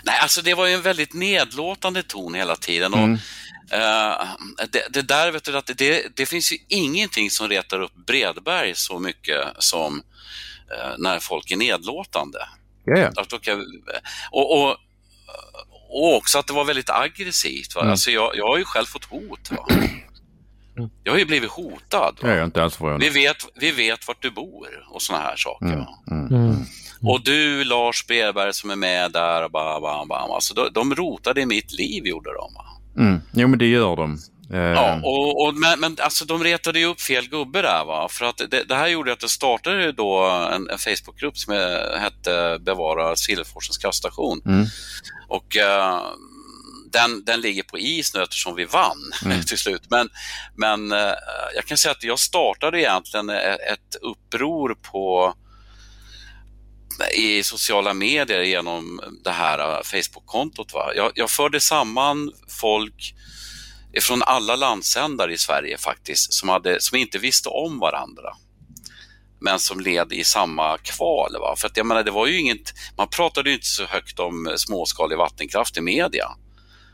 Nej, 0.04 0.18
alltså 0.22 0.42
det 0.42 0.54
var 0.54 0.66
ju 0.66 0.74
en 0.74 0.82
väldigt 0.82 1.14
nedlåtande 1.14 2.02
ton 2.02 2.34
hela 2.34 2.56
tiden. 2.56 2.92
Och, 2.92 2.98
mm. 2.98 3.18
Uh, 3.72 4.28
det, 4.70 4.86
det, 4.90 5.02
där, 5.02 5.30
vet 5.30 5.44
du, 5.44 5.56
att 5.56 5.70
det, 5.76 6.16
det 6.16 6.26
finns 6.26 6.52
ju 6.52 6.56
ingenting 6.68 7.30
som 7.30 7.48
retar 7.48 7.80
upp 7.80 7.94
Bredberg 8.06 8.74
så 8.74 8.98
mycket 8.98 9.46
som 9.58 9.94
uh, 9.96 10.94
när 10.98 11.18
folk 11.18 11.50
är 11.50 11.56
nedlåtande. 11.56 12.38
Yeah. 12.96 13.12
Och, 14.30 14.62
och, 14.62 14.76
och 15.88 16.16
också 16.16 16.38
att 16.38 16.46
det 16.46 16.52
var 16.52 16.64
väldigt 16.64 16.90
aggressivt. 16.90 17.74
Va? 17.74 17.80
Mm. 17.80 17.90
Alltså 17.90 18.10
jag, 18.10 18.36
jag 18.36 18.46
har 18.46 18.58
ju 18.58 18.64
själv 18.64 18.86
fått 18.86 19.04
hot. 19.04 19.50
Va? 19.50 19.66
Jag 21.04 21.12
har 21.12 21.18
ju 21.18 21.24
blivit 21.24 21.50
hotad. 21.50 22.18
Va? 22.22 22.28
Jag 22.28 22.38
är 22.38 22.44
inte 22.44 22.62
alls 22.62 22.78
vi 23.00 23.08
vet, 23.08 23.36
vi 23.54 23.70
vet 23.70 24.08
vart 24.08 24.22
du 24.22 24.30
bor 24.30 24.86
och 24.88 25.02
såna 25.02 25.18
här 25.18 25.36
saker. 25.36 25.66
Mm. 25.66 25.86
Mm. 26.10 26.26
mm. 26.26 26.64
Och 27.02 27.24
du 27.24 27.64
Lars 27.64 28.06
Berberg 28.06 28.54
som 28.54 28.70
är 28.70 28.76
med 28.76 29.12
där, 29.12 29.48
bam, 29.48 29.82
bam, 29.82 30.08
bam. 30.08 30.30
Alltså, 30.30 30.54
de, 30.54 30.72
de 30.72 30.94
rotade 30.94 31.40
i 31.40 31.46
mitt 31.46 31.72
liv 31.72 32.06
gjorde 32.06 32.30
de. 32.32 32.54
Mm. 32.97 33.20
Jo 33.32 33.49
men 33.49 33.59
det 33.59 33.66
gör 33.66 33.97
de. 33.97 34.18
Ja, 34.53 34.88
eh. 34.88 35.05
och, 35.05 35.47
och, 35.47 35.55
men, 35.55 35.80
men 35.80 35.97
alltså, 36.01 36.24
de 36.24 36.45
retade 36.45 36.78
ju 36.78 36.86
upp 36.86 37.01
fel 37.01 37.28
gubbe 37.28 37.62
där. 37.62 37.84
Va? 37.84 38.09
För 38.11 38.24
att 38.24 38.36
det, 38.51 38.64
det 38.68 38.74
här 38.74 38.88
gjorde 38.88 39.12
att 39.12 39.20
det 39.20 39.28
startade 39.28 39.93
då 39.93 40.24
en, 40.53 40.70
en 40.70 40.78
Facebookgrupp 40.78 41.38
som 41.38 41.55
hette 41.99 42.59
Bevara 42.61 43.16
Silverforsens 43.16 43.78
kraftstation. 43.78 44.43
Mm. 44.47 44.66
Och 45.28 45.57
uh, 45.57 46.01
den, 46.93 47.24
den 47.24 47.40
ligger 47.40 47.62
på 47.62 47.78
is 47.78 48.14
nu 48.14 48.22
eftersom 48.22 48.57
vi 48.57 48.64
vann 48.64 49.12
mm. 49.24 49.43
till 49.43 49.59
slut. 49.59 49.82
Men, 49.90 50.09
men 50.57 50.93
uh, 50.93 51.14
jag 51.55 51.64
kan 51.66 51.78
säga 51.78 51.93
att 51.93 52.03
jag 52.03 52.18
startade 52.18 52.80
egentligen 52.80 53.30
ett 53.30 53.97
uppror 54.03 54.76
på 54.82 55.34
i 57.11 57.42
sociala 57.42 57.94
medier 57.94 58.42
genom 58.42 59.00
det 59.24 59.30
här 59.30 59.82
Facebook-kontot. 59.82 60.74
Va? 60.74 60.92
Jag, 60.96 61.12
jag 61.14 61.30
förde 61.30 61.61
samman 61.61 62.32
folk 62.61 63.14
från 64.00 64.22
alla 64.22 64.57
landsändar 64.57 65.30
i 65.30 65.38
Sverige 65.38 65.78
faktiskt, 65.78 66.32
som, 66.32 66.48
hade, 66.48 66.80
som 66.80 66.98
inte 66.98 67.18
visste 67.18 67.48
om 67.48 67.78
varandra 67.78 68.36
men 69.42 69.59
som 69.59 69.80
led 69.80 70.12
i 70.12 70.24
samma 70.24 70.78
kval. 70.78 71.36
Va? 71.40 71.55
För 71.57 71.66
att 71.68 71.76
jag 71.76 71.86
menar, 71.86 72.03
det 72.03 72.11
var 72.11 72.26
ju 72.26 72.40
inget, 72.40 72.74
man 72.96 73.09
pratade 73.09 73.48
ju 73.50 73.55
inte 73.55 73.66
så 73.66 73.84
högt 73.84 74.18
om 74.18 74.55
småskalig 74.57 75.18
vattenkraft 75.18 75.76
i 75.76 75.80
media. 75.80 76.26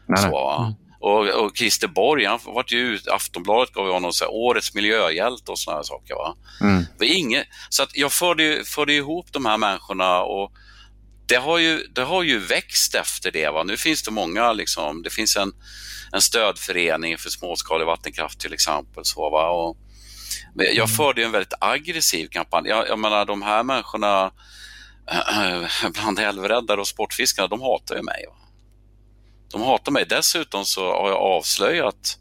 Nej, 0.09 0.23
så. 0.23 0.75
Och, 1.01 1.29
och 1.29 1.57
Christer 1.57 1.89
Borg, 1.89 2.25
han 2.25 2.39
vart 2.45 2.73
ju 2.73 2.79
ut, 2.79 3.09
Aftonbladet 3.09 3.75
gav 3.75 3.93
honom 3.93 4.13
så 4.13 4.25
här, 4.25 4.33
årets 4.33 4.75
miljöhjälte 4.75 5.53
och 5.53 5.59
sådana 5.59 5.83
saker. 5.83 6.15
Va? 6.15 6.37
Mm. 6.61 6.85
Inget, 7.01 7.47
så 7.69 7.83
att 7.83 7.97
jag 7.97 8.13
förde, 8.13 8.63
förde 8.65 8.93
ihop 8.93 9.33
de 9.33 9.47
här 9.47 9.57
människorna 9.57 10.23
och 10.23 10.53
det 11.27 11.37
har 11.37 11.59
ju, 11.59 11.87
det 11.95 12.03
har 12.03 12.23
ju 12.23 12.39
växt 12.39 12.95
efter 12.95 13.31
det. 13.31 13.51
Va? 13.51 13.65
Nu 13.65 13.77
finns 13.77 14.03
det 14.03 14.11
många, 14.11 14.53
liksom, 14.53 15.03
det 15.03 15.11
finns 15.11 15.37
en 15.37 15.53
en 16.13 16.21
stödförening 16.21 17.19
för 17.19 17.31
småskalig 17.31 17.87
vattenkraft 17.87 18.41
till 18.41 18.53
exempel. 18.53 19.05
Så, 19.05 19.31
va? 19.31 19.49
Och, 19.51 19.77
jag 20.55 20.77
mm. 20.77 20.89
förde 20.89 21.25
en 21.25 21.33
väldigt 21.33 21.55
aggressiv 21.61 22.29
kampanj. 22.29 22.69
Jag, 22.69 22.89
jag 22.89 22.99
menar 22.99 23.25
de 23.25 23.43
här 23.43 23.63
människorna 23.63 24.31
bland 25.93 26.19
älvräddare 26.19 26.81
och 26.81 26.89
sportfiskare, 26.89 27.49
de 27.49 27.61
hatar 27.61 27.97
ju 27.97 28.03
mig. 28.03 28.25
Va? 28.29 28.35
De 29.53 29.63
hatar 29.63 29.93
mig. 29.93 30.07
Dessutom 30.09 30.65
så 30.65 30.93
har 30.93 31.09
jag 31.09 31.19
avslöjat 31.19 32.19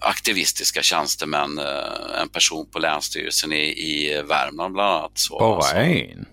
aktivistiska 0.00 0.82
tjänstemän, 0.82 1.58
eh, 1.58 2.20
en 2.20 2.28
person 2.28 2.70
på 2.70 2.78
Länsstyrelsen 2.78 3.52
i, 3.52 3.64
i 3.66 4.22
Värmland 4.22 4.74
bland 4.74 4.90
annat. 4.90 5.12
Så, 5.14 5.38
Bara 5.38 5.56
alltså. 5.56 5.76
en? 5.76 6.26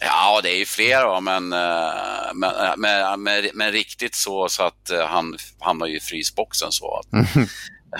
Ja, 0.00 0.40
det 0.42 0.50
är 0.50 0.58
ju 0.58 0.64
fler, 0.64 1.20
men, 1.20 1.52
eh, 1.52 2.34
men, 2.34 2.56
eh, 2.56 2.76
men, 2.76 3.22
men, 3.22 3.50
men, 3.54 3.72
riktigt 3.72 4.14
så, 4.14 4.48
så 4.48 4.62
att 4.62 4.90
han 5.08 5.36
hamnar 5.60 5.86
i 5.86 6.00
frysboxen. 6.00 6.72
Så 6.72 6.94
att. 6.98 7.06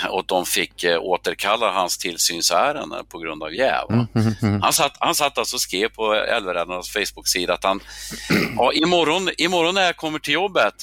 Och 0.08 0.24
de 0.26 0.46
fick 0.46 0.84
återkalla 1.00 1.72
hans 1.72 1.98
tillsynsärende 1.98 3.04
på 3.08 3.18
grund 3.18 3.42
av 3.42 3.54
jäv. 3.54 4.06
Mm. 4.42 4.62
Han, 4.62 4.72
satt, 4.72 4.96
han 4.98 5.14
satt 5.14 5.38
alltså 5.38 5.56
och 5.56 5.60
skrev 5.60 5.88
på 5.88 6.14
Älvräddarnas 6.14 6.90
Facebook-sida 6.90 7.54
att 7.54 7.64
han, 7.64 7.80
ja, 8.56 8.72
imorgon, 8.72 9.28
imorgon 9.38 9.74
när 9.74 9.82
jag 9.82 9.96
kommer 9.96 10.18
till 10.18 10.34
jobbet 10.34 10.74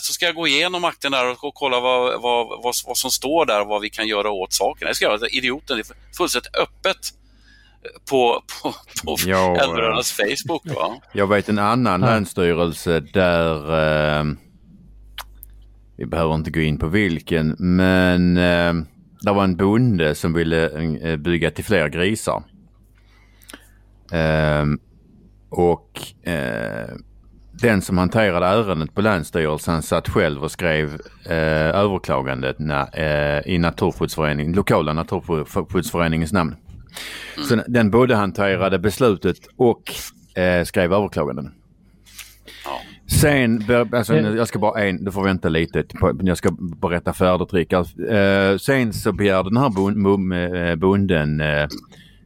så 0.00 0.12
ska 0.12 0.26
jag 0.26 0.34
gå 0.34 0.46
igenom 0.46 0.84
akten 0.84 1.12
där 1.12 1.44
och 1.44 1.54
kolla 1.54 1.80
vad, 1.80 2.22
vad, 2.22 2.48
vad, 2.48 2.74
vad 2.86 2.96
som 2.96 3.10
står 3.10 3.46
där 3.46 3.60
och 3.60 3.66
vad 3.66 3.80
vi 3.80 3.90
kan 3.90 4.08
göra 4.08 4.30
åt 4.30 4.52
saken. 4.52 4.86
Jag 4.86 4.96
ska 4.96 5.04
göra 5.04 5.28
idioten, 5.28 5.76
det 5.76 5.90
är 5.90 6.16
fullständigt 6.16 6.56
öppet 6.56 6.96
på, 8.10 8.42
på, 8.62 8.74
på 9.04 9.16
Älvdalens 9.60 10.12
Facebook. 10.12 10.62
Va? 10.64 11.00
Jag 11.12 11.26
vet 11.26 11.48
en 11.48 11.58
annan 11.58 12.00
länsstyrelse 12.00 13.00
där 13.00 13.54
eh, 14.18 14.24
vi 15.98 16.06
behöver 16.06 16.34
inte 16.34 16.50
gå 16.50 16.60
in 16.60 16.78
på 16.78 16.88
vilken, 16.88 17.56
men 17.58 18.36
eh, 18.36 18.74
det 19.22 19.32
var 19.32 19.44
en 19.44 19.56
bonde 19.56 20.14
som 20.14 20.32
ville 20.32 20.68
eh, 21.00 21.16
bygga 21.16 21.50
till 21.50 21.64
fler 21.64 21.88
grisar. 21.88 22.42
Eh, 24.12 24.64
och 25.48 26.00
den 27.62 27.82
som 27.82 27.98
hanterade 27.98 28.46
ärendet 28.46 28.94
på 28.94 29.00
Länsstyrelsen 29.00 29.82
satt 29.82 30.08
själv 30.08 30.42
och 30.42 30.50
skrev 30.50 31.00
eh, 31.24 31.68
överklagandet 31.76 32.56
eh, 32.92 33.52
i 33.54 33.58
Naturskyddsföreningen, 33.58 34.52
lokala 34.52 34.92
Naturskyddsföreningens 34.92 36.32
namn. 36.32 36.56
Så 37.48 37.62
den 37.66 37.90
både 37.90 38.14
hanterade 38.14 38.78
beslutet 38.78 39.36
och 39.56 39.82
eh, 40.42 40.64
skrev 40.64 40.92
överklaganden. 40.92 41.52
Sen, 43.10 43.64
alltså, 43.92 44.16
jag 44.16 44.48
ska 44.48 44.58
bara 44.58 44.84
en, 44.84 45.04
du 45.04 45.12
får 45.12 45.24
vänta 45.24 45.48
lite, 45.48 45.84
jag 46.22 46.38
ska 46.38 46.50
berätta 46.80 47.12
färdigt 47.12 47.52
Rickard. 47.52 47.86
Eh, 48.10 48.56
sen 48.58 48.92
så 48.92 49.12
begärde 49.12 49.50
den 49.50 49.56
här 49.56 50.76
bonden 50.76 51.40
eh, 51.40 51.68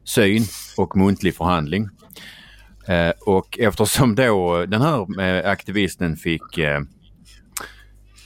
syn 0.03 0.43
och 0.77 0.97
muntlig 0.97 1.35
förhandling. 1.35 1.89
Eh, 2.87 3.11
och 3.25 3.59
eftersom 3.59 4.15
då 4.15 4.65
den 4.65 4.81
här 4.81 5.21
eh, 5.21 5.51
aktivisten 5.51 6.15
fick 6.15 6.57
eh, 6.57 6.81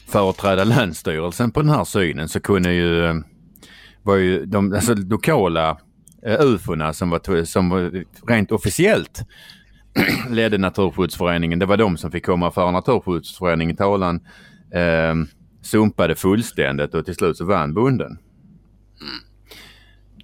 företräda 0.08 0.64
Länsstyrelsen 0.64 1.52
på 1.52 1.62
den 1.62 1.70
här 1.70 1.84
synen 1.84 2.30
så 2.30 2.40
kunde 2.40 2.74
ju, 2.74 3.06
eh, 3.06 3.16
var 4.04 4.16
ju 4.16 4.46
de 4.46 4.74
alltså, 4.74 4.94
lokala 4.94 5.78
eh, 6.26 6.42
ufona 6.42 6.94
som 6.94 7.10
var, 7.10 7.44
som 7.44 7.70
var 7.70 8.04
rent 8.28 8.52
officiellt 8.52 9.24
ledde 10.30 10.58
Naturskyddsföreningen. 10.58 11.60
Det 11.60 11.66
var 11.66 11.78
de 11.78 11.98
som 11.98 12.12
fick 12.12 12.26
komma 12.26 12.52
för 12.52 12.72
Naturskyddsföreningen 12.72 13.76
talan. 13.76 14.20
Eh, 14.74 15.16
sumpade 15.62 16.16
fullständigt 16.16 16.94
och 16.94 17.06
till 17.06 17.16
slut 17.16 17.38
så 17.38 17.46
vann 17.46 17.74
bonden. 17.74 18.18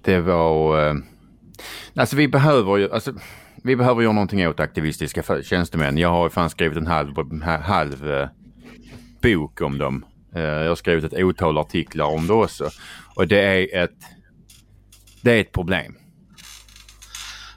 Det 0.04 0.20
var... 0.20 0.88
Eh, 0.88 0.94
alltså 1.94 2.16
vi 2.16 2.28
behöver 2.28 2.76
ju... 2.76 2.92
Alltså, 2.92 3.12
vi 3.64 3.76
behöver 3.76 4.02
göra 4.02 4.12
någonting 4.12 4.48
åt 4.48 4.60
aktivistiska 4.60 5.42
tjänstemän. 5.42 5.98
Jag 5.98 6.08
har 6.08 6.28
fan 6.28 6.50
skrivit 6.50 6.78
en 6.78 6.86
halv, 6.86 7.42
halv 7.62 8.10
eh, 8.10 8.28
bok 9.22 9.60
om 9.60 9.78
dem. 9.78 10.04
Eh, 10.34 10.42
jag 10.42 10.68
har 10.68 10.74
skrivit 10.74 11.04
ett 11.04 11.18
otal 11.18 11.58
artiklar 11.58 12.06
om 12.06 12.26
det 12.26 12.32
också. 12.32 12.70
Och 13.16 13.28
det 13.28 13.40
är 13.40 13.84
ett, 13.84 13.98
det 15.22 15.32
är 15.32 15.40
ett 15.40 15.52
problem. 15.52 15.96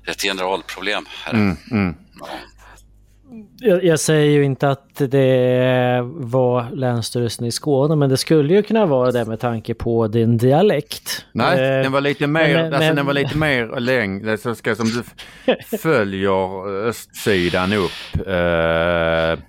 Ett 0.07 0.22
generalproblem. 0.22 1.05
Mm, 1.34 1.57
mm. 1.72 1.95
Jag, 3.59 3.84
jag, 3.84 3.99
säger 3.99 4.32
ju 4.32 4.43
inte 4.43 4.70
att 4.70 4.95
det 4.95 6.01
var 6.05 6.72
Länsstyrelsen 6.72 7.45
i 7.45 7.51
Skåne, 7.51 7.95
men 7.95 8.09
det 8.09 8.18
skulle 8.18 8.53
ju 8.53 8.63
kunna 8.63 8.86
vara 8.86 9.11
det 9.11 9.26
med 9.26 9.39
tanke 9.39 9.74
på 9.74 10.07
din 10.07 10.38
dialekt. 10.38 11.26
Nej, 11.32 11.78
eh, 11.78 11.84
den 11.84 11.91
var 11.91 12.01
lite 12.01 12.28
mer, 12.28 12.53
men, 12.53 12.65
alltså, 12.65 12.80
men, 12.80 12.95
den 12.95 13.05
var 13.05 13.13
lite 13.13 13.38
mer 13.38 13.80
längre, 13.80 14.38
så 14.38 14.55
ska, 14.55 14.76
som 14.76 14.88
du 14.88 15.03
följer 15.78 16.68
östsidan 16.88 17.74
upp 17.74 18.28
eh, 18.28 19.43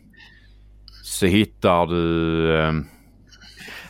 så 1.02 1.26
hittar 1.26 1.86
du 1.86 2.58
eh, 2.58 2.72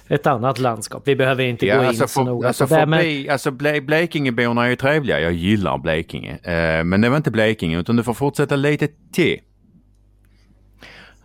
ett 0.09 0.27
annat 0.27 0.59
landskap. 0.59 1.03
Vi 1.07 1.17
behöver 1.17 1.45
inte 1.45 1.67
ja, 1.67 1.77
gå 1.77 1.83
in 1.83 1.89
alltså 1.89 2.09
så 2.09 2.21
för, 2.21 2.25
noga 2.25 2.49
alltså 2.49 2.67
på 2.67 2.75
det. 2.75 2.87
Men... 2.87 3.31
Alltså 3.31 3.51
Blekingeborna 3.81 4.65
är 4.65 4.69
ju 4.69 4.77
trevliga. 4.77 5.21
Jag 5.21 5.33
gillar 5.33 5.79
Blekinge. 5.79 6.39
Eh, 6.43 6.85
men 6.85 7.01
det 7.01 7.09
var 7.09 7.17
inte 7.17 7.31
Blekinge 7.31 7.79
utan 7.81 7.97
du 7.97 8.03
får 8.03 8.15
fortsätta 8.15 8.57
lite 8.57 8.89
till. 9.13 9.39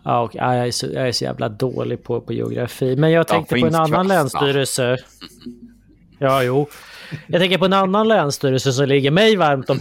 Ja, 0.03 0.21
och, 0.21 0.35
ja, 0.35 0.55
jag, 0.55 0.67
är 0.67 0.71
så, 0.71 0.87
jag 0.93 1.07
är 1.07 1.11
så 1.11 1.23
jävla 1.23 1.49
dålig 1.49 2.03
på, 2.03 2.21
på 2.21 2.33
geografi. 2.33 2.95
Men 2.95 3.11
jag 3.11 3.27
tänkte 3.27 3.59
på 3.59 3.67
en 3.67 3.75
annan 3.75 4.07
länsstyrelse. 4.07 4.97
Ja, 6.19 6.43
jo. 6.43 6.67
Jag 7.27 7.41
tänker 7.41 7.57
på 7.57 7.65
en 7.65 7.73
annan 7.73 8.07
länsstyrelse 8.07 8.73
som 8.73 8.87
ligger 8.87 9.11
mig 9.11 9.35
varmt 9.35 9.69
om, 9.69 9.79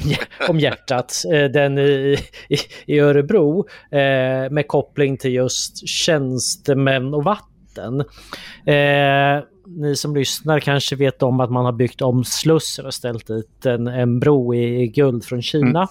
om 0.48 0.60
hjärtat. 0.60 1.22
Eh, 1.32 1.44
den 1.44 1.78
i, 1.78 2.18
i, 2.48 2.56
i 2.86 2.98
Örebro. 2.98 3.66
Eh, 3.90 4.50
med 4.50 4.64
koppling 4.68 5.16
till 5.16 5.32
just 5.32 5.88
tjänstemän 5.88 7.14
och 7.14 7.24
vatten. 7.24 7.51
Eh, 7.78 9.44
ni 9.66 9.96
som 9.96 10.16
lyssnar 10.16 10.60
kanske 10.60 10.96
vet 10.96 11.22
om 11.22 11.40
att 11.40 11.50
man 11.50 11.64
har 11.64 11.72
byggt 11.72 12.02
om 12.02 12.24
Slussen 12.24 12.86
och 12.86 12.94
ställt 12.94 13.26
dit 13.26 13.66
en, 13.66 13.86
en 13.86 14.20
bro 14.20 14.54
i, 14.54 14.82
i 14.82 14.86
guld 14.86 15.24
från 15.24 15.42
Kina. 15.42 15.68
Mm 15.68 15.88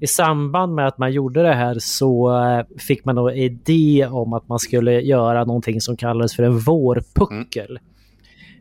i 0.00 0.06
samband 0.06 0.74
med 0.74 0.86
att 0.86 0.98
man 0.98 1.12
gjorde 1.12 1.42
det 1.42 1.54
här 1.54 1.76
så 1.78 2.42
eh, 2.42 2.78
fick 2.78 3.04
man 3.04 3.18
en 3.18 3.34
idé 3.34 4.08
om 4.10 4.32
att 4.32 4.48
man 4.48 4.58
skulle 4.58 5.00
göra 5.00 5.44
någonting 5.44 5.80
som 5.80 5.96
kallades 5.96 6.36
för 6.36 6.42
en 6.42 6.58
vårpuckel. 6.58 7.78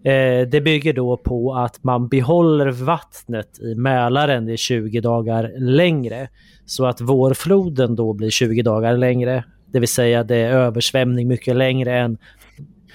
Mm. 0.04 0.42
Eh, 0.42 0.48
det 0.48 0.62
bygger 0.62 0.94
då 0.94 1.18
på 1.18 1.56
att 1.56 1.84
man 1.84 2.08
behåller 2.08 2.72
vattnet 2.72 3.60
i 3.60 3.76
Mälaren 3.76 4.50
i 4.50 4.58
20 4.58 5.02
dagar 5.02 5.52
längre. 5.58 6.28
Så 6.66 6.86
att 6.86 7.02
vårfloden 7.02 7.96
då 7.96 8.14
blir 8.14 8.30
20 8.30 8.62
dagar 8.62 8.98
längre. 8.98 9.44
Det 9.72 9.80
vill 9.80 9.90
säga 9.90 10.24
det 10.24 10.36
är 10.36 10.52
översvämning 10.52 11.28
mycket 11.28 11.56
längre 11.56 12.00
än 12.00 12.18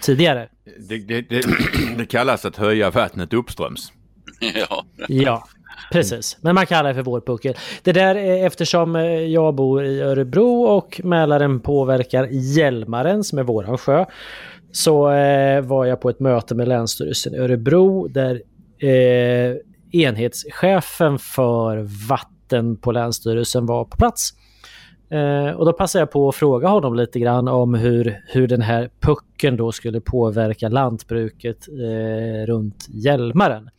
tidigare. 0.03 0.48
Det, 0.88 0.98
det, 0.98 1.20
det, 1.20 1.42
det 1.98 2.07
kallas 2.07 2.44
att 2.44 2.57
höja 2.57 2.90
vattnet 2.90 3.32
uppströms. 3.32 3.92
Ja. 4.40 4.84
ja. 5.09 5.44
Precis, 5.92 6.38
men 6.40 6.55
man 6.55 6.66
kallar 6.66 6.88
det 6.88 6.94
för 6.94 7.03
vårpuckel. 7.03 7.55
Det 7.82 7.92
där 7.92 8.14
är 8.14 8.46
eftersom 8.46 8.96
eh, 8.96 9.03
jag 9.05 9.55
bor 9.55 9.84
i 9.84 10.01
Örebro 10.01 10.62
och 10.62 11.01
Mälaren 11.05 11.61
påverkar 11.61 12.28
Hjälmaren 12.30 13.24
som 13.24 13.38
är 13.38 13.42
våran 13.42 13.78
sjö. 13.78 14.05
Så 14.72 15.11
eh, 15.11 15.61
var 15.61 15.84
jag 15.84 16.01
på 16.01 16.11
ett 16.11 16.20
möte 16.20 16.55
med 16.55 16.68
Länsstyrelsen 16.68 17.34
i 17.34 17.38
Örebro 17.38 18.09
där 18.09 18.42
eh, 18.78 19.57
enhetschefen 19.92 21.18
för 21.18 21.88
vatten 22.09 22.76
på 22.76 22.92
Länsstyrelsen 22.92 23.66
var 23.66 23.84
på 23.84 23.96
plats. 23.96 24.30
Eh, 25.11 25.54
och 25.54 25.66
då 25.66 25.72
passade 25.72 26.02
jag 26.02 26.11
på 26.11 26.28
att 26.28 26.34
fråga 26.34 26.68
honom 26.68 26.94
lite 26.94 27.20
grann 27.20 27.48
om 27.48 27.74
hur, 27.74 28.20
hur 28.26 28.48
den 28.48 28.62
här 28.62 28.90
pucken 29.00 29.56
då 29.56 29.72
skulle 29.72 30.00
påverka 30.00 30.68
lantbruket 30.68 31.68
eh, 31.68 32.46
runt 32.46 32.86
Hjälmaren. 32.88 33.70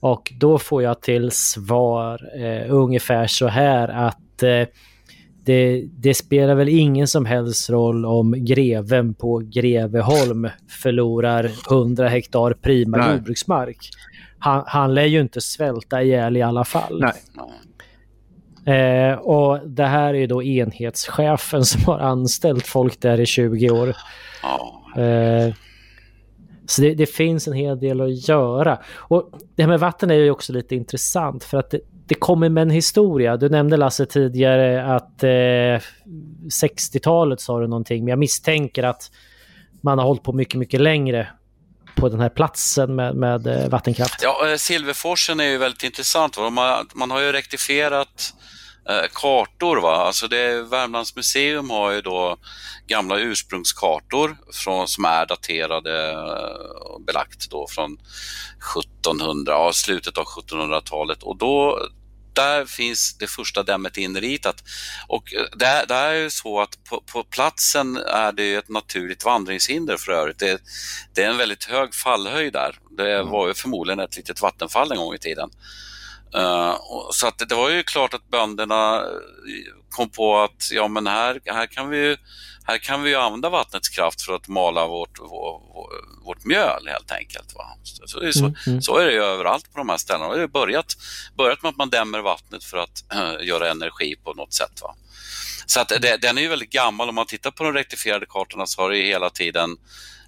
Och 0.00 0.32
då 0.40 0.58
får 0.58 0.82
jag 0.82 1.02
till 1.02 1.30
svar 1.30 2.20
eh, 2.40 2.74
ungefär 2.74 3.26
så 3.26 3.46
här 3.46 3.88
att 3.88 4.42
eh, 4.42 4.68
det, 5.44 5.84
det, 5.98 6.14
spelar 6.14 6.54
väl 6.54 6.68
ingen 6.68 7.06
som 7.06 7.26
helst 7.26 7.70
roll 7.70 8.06
om 8.06 8.44
greven 8.44 9.14
på 9.14 9.38
Greveholm 9.38 10.48
förlorar 10.68 11.50
100 11.70 12.08
hektar 12.08 12.52
prima 12.52 12.96
Nej. 12.96 13.12
jordbruksmark. 13.12 13.78
Han, 14.38 14.64
han 14.66 14.94
lär 14.94 15.04
ju 15.04 15.20
inte 15.20 15.40
svälta 15.40 16.02
ihjäl 16.02 16.36
i 16.36 16.42
alla 16.42 16.64
fall. 16.64 17.00
Eh, 18.66 19.18
och 19.18 19.68
det 19.68 19.86
här 19.86 20.14
är 20.14 20.26
då 20.26 20.42
enhetschefen 20.42 21.64
som 21.64 21.84
har 21.84 21.98
anställt 21.98 22.66
folk 22.66 23.00
där 23.00 23.20
i 23.20 23.26
20 23.26 23.70
år. 23.70 23.88
Eh, 24.96 25.54
så 26.66 26.82
det, 26.82 26.94
det, 26.94 27.06
finns 27.06 27.48
en 27.48 27.52
hel 27.52 27.80
del 27.80 28.00
att 28.00 28.28
göra. 28.28 28.78
Och 28.96 29.30
det 29.54 29.62
här 29.62 29.68
med 29.68 29.80
vatten 29.80 30.10
är 30.10 30.14
ju 30.14 30.30
också 30.30 30.52
lite 30.52 30.74
intressant 30.74 31.44
för 31.44 31.58
att 31.58 31.70
det, 31.70 31.80
det 32.06 32.14
kommer 32.14 32.48
med 32.48 32.62
en 32.62 32.70
historia. 32.70 33.36
Du 33.36 33.48
nämnde 33.48 33.76
Lasse 33.76 34.06
tidigare 34.06 34.94
att 34.94 35.22
eh, 35.22 35.80
60-talet 36.62 37.40
sa 37.40 37.60
du 37.60 37.66
någonting, 37.66 38.04
men 38.04 38.08
jag 38.08 38.18
misstänker 38.18 38.82
att 38.82 39.10
man 39.80 39.98
har 39.98 40.06
hållit 40.06 40.22
på 40.22 40.32
mycket, 40.32 40.58
mycket 40.58 40.80
längre 40.80 41.28
på 41.96 42.08
den 42.08 42.20
här 42.20 42.28
platsen 42.28 42.94
med, 42.94 43.14
med 43.14 43.46
eh, 43.46 43.68
vattenkraft. 43.68 44.22
Ja, 44.22 44.48
eh, 44.48 44.56
Silverforsen 44.56 45.40
är 45.40 45.44
ju 45.44 45.58
väldigt 45.58 45.82
intressant. 45.82 46.38
Man, 46.38 46.88
man 46.94 47.10
har 47.10 47.20
ju 47.20 47.32
rektifierat 47.32 48.34
eh, 48.88 49.08
kartor. 49.12 49.76
Va? 49.76 49.96
Alltså 49.96 50.28
det, 50.28 50.62
Värmlands 50.62 51.16
museum 51.16 51.70
har 51.70 51.90
ju 51.90 52.00
då 52.00 52.36
gamla 52.86 53.18
ursprungskartor 53.18 54.36
från, 54.52 54.88
som 54.88 55.04
är 55.04 55.26
daterade 55.26 56.10
eh, 56.10 56.92
och 56.92 57.02
belagt 57.02 57.50
då 57.50 57.66
från 57.70 57.98
1700, 59.02 59.52
ja, 59.52 59.70
slutet 59.72 60.18
av 60.18 60.24
1700-talet 60.24 61.22
och 61.22 61.38
då 61.38 61.78
där 62.36 62.64
finns 62.64 63.16
det 63.18 63.26
första 63.26 63.62
dämmet 63.62 63.96
inritat. 63.96 64.64
Och 65.08 65.24
det, 65.56 65.84
det 65.88 65.94
är 65.94 66.14
ju 66.14 66.30
så 66.30 66.60
att 66.60 66.84
på, 66.84 67.00
på, 67.00 67.24
platsen 67.24 67.96
är 67.96 68.32
det 68.32 68.54
ett 68.54 68.68
naturligt 68.68 69.24
vandringshinder 69.24 69.96
för 69.96 70.12
övrigt. 70.12 70.38
Det, 70.38 70.60
det, 71.14 71.22
är 71.22 71.30
en 71.30 71.36
väldigt 71.36 71.64
hög 71.64 71.94
fallhöjd 71.94 72.52
där. 72.52 72.78
Det 72.96 73.14
mm. 73.14 73.30
var 73.30 73.48
ju 73.48 73.54
förmodligen 73.54 74.00
ett 74.00 74.16
litet 74.16 74.42
vattenfall 74.42 74.92
en 74.92 74.98
gång 74.98 75.14
i 75.14 75.18
tiden. 75.18 75.50
Uh, 76.36 76.76
så 77.12 77.26
att 77.26 77.48
det 77.48 77.54
var 77.54 77.70
ju 77.70 77.82
klart 77.82 78.14
att 78.14 78.28
bönderna 78.28 79.04
kom 79.90 80.10
på 80.10 80.38
att 80.38 80.70
ja 80.72 80.88
men 80.88 81.06
här, 81.06 81.40
här 81.44 81.66
kan 81.66 81.88
vi 81.88 81.98
ju 81.98 82.16
här 82.66 82.78
kan 82.78 83.02
vi 83.02 83.10
ju 83.10 83.16
använda 83.16 83.48
vattnets 83.48 83.88
kraft 83.88 84.22
för 84.22 84.32
att 84.32 84.48
mala 84.48 84.86
vårt, 84.86 85.18
vår, 85.18 85.60
vårt 86.24 86.44
mjöl 86.44 86.88
helt 86.88 87.10
enkelt. 87.10 87.54
Va? 87.54 87.64
Så, 87.82 88.20
är 88.20 88.32
så, 88.32 88.44
mm, 88.44 88.56
mm. 88.66 88.82
så 88.82 88.96
är 88.98 89.06
det 89.06 89.12
ju 89.12 89.22
överallt 89.22 89.72
på 89.72 89.78
de 89.78 89.88
här 89.88 89.96
ställena. 89.96 90.34
Det 90.34 90.40
har 90.40 90.48
börjat, 90.48 90.96
börjat 91.36 91.62
med 91.62 91.68
att 91.70 91.76
man 91.76 91.90
dämmer 91.90 92.18
vattnet 92.20 92.64
för 92.64 92.76
att 92.76 93.04
äh, 93.12 93.34
göra 93.46 93.70
energi 93.70 94.16
på 94.24 94.32
något 94.32 94.52
sätt. 94.52 94.82
Va? 94.82 94.94
Så 95.66 95.80
att 95.80 95.88
det, 95.88 96.16
den 96.16 96.38
är 96.38 96.42
ju 96.42 96.48
väldigt 96.48 96.70
gammal. 96.70 97.08
Om 97.08 97.14
man 97.14 97.26
tittar 97.26 97.50
på 97.50 97.64
de 97.64 97.72
rektifierade 97.72 98.26
kartorna 98.26 98.66
så 98.66 98.82
har 98.82 98.90
det 98.90 98.98
hela 98.98 99.30
tiden 99.30 99.76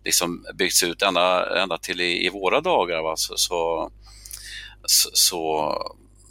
liksom 0.05 0.47
byggts 0.55 0.83
ut 0.83 1.03
ända, 1.03 1.59
ända 1.63 1.79
till 1.79 2.01
i, 2.01 2.27
i 2.27 2.29
våra 2.29 2.61
dagar. 2.61 3.03
Va? 3.03 3.17
Så, 3.17 3.37
så, 3.37 3.91
så, 5.13 5.73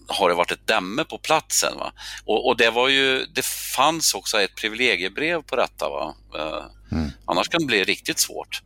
har 0.07 0.29
det 0.29 0.35
varit 0.35 0.51
ett 0.51 0.67
dämme 0.67 1.03
på 1.03 1.17
platsen. 1.17 1.77
Va? 1.77 1.91
Och, 2.25 2.47
och, 2.47 2.57
det 2.57 2.69
var 2.69 2.87
ju, 2.87 3.25
det 3.25 3.45
fanns 3.45 4.13
också 4.13 4.41
ett 4.41 4.55
privilegiebrev 4.55 5.41
på 5.41 5.55
detta. 5.55 5.89
Va? 5.89 6.15
Uh, 6.35 6.65
mm. 6.91 7.11
Annars 7.25 7.49
kan 7.49 7.61
det 7.61 7.67
bli 7.67 7.83
riktigt 7.83 8.19
svårt. 8.19 8.61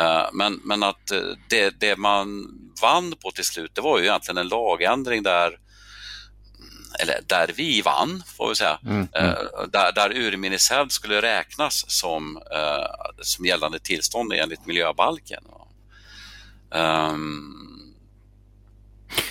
Uh, 0.00 0.28
men, 0.32 0.60
men 0.64 0.82
att 0.82 1.12
det, 1.48 1.80
det 1.80 1.96
man 1.96 2.46
vann 2.82 3.14
på 3.22 3.30
till 3.30 3.44
slut, 3.44 3.74
det 3.74 3.80
var 3.80 3.98
ju 3.98 4.04
egentligen 4.04 4.38
en 4.38 4.48
lagändring 4.48 5.22
där 5.22 5.58
eller 7.00 7.20
där 7.26 7.50
vi 7.56 7.82
vann, 7.82 8.22
får 8.36 8.48
vi 8.48 8.54
säga, 8.54 8.78
mm, 8.82 9.08
mm. 9.12 9.34
där, 9.72 9.92
där 9.92 10.12
urminnes 10.16 10.70
hävd 10.70 10.92
skulle 10.92 11.22
räknas 11.22 11.84
som, 11.88 12.38
som 13.22 13.46
gällande 13.46 13.78
tillstånd 13.78 14.32
enligt 14.32 14.66
miljöbalken. 14.66 15.44
Um, 16.70 17.73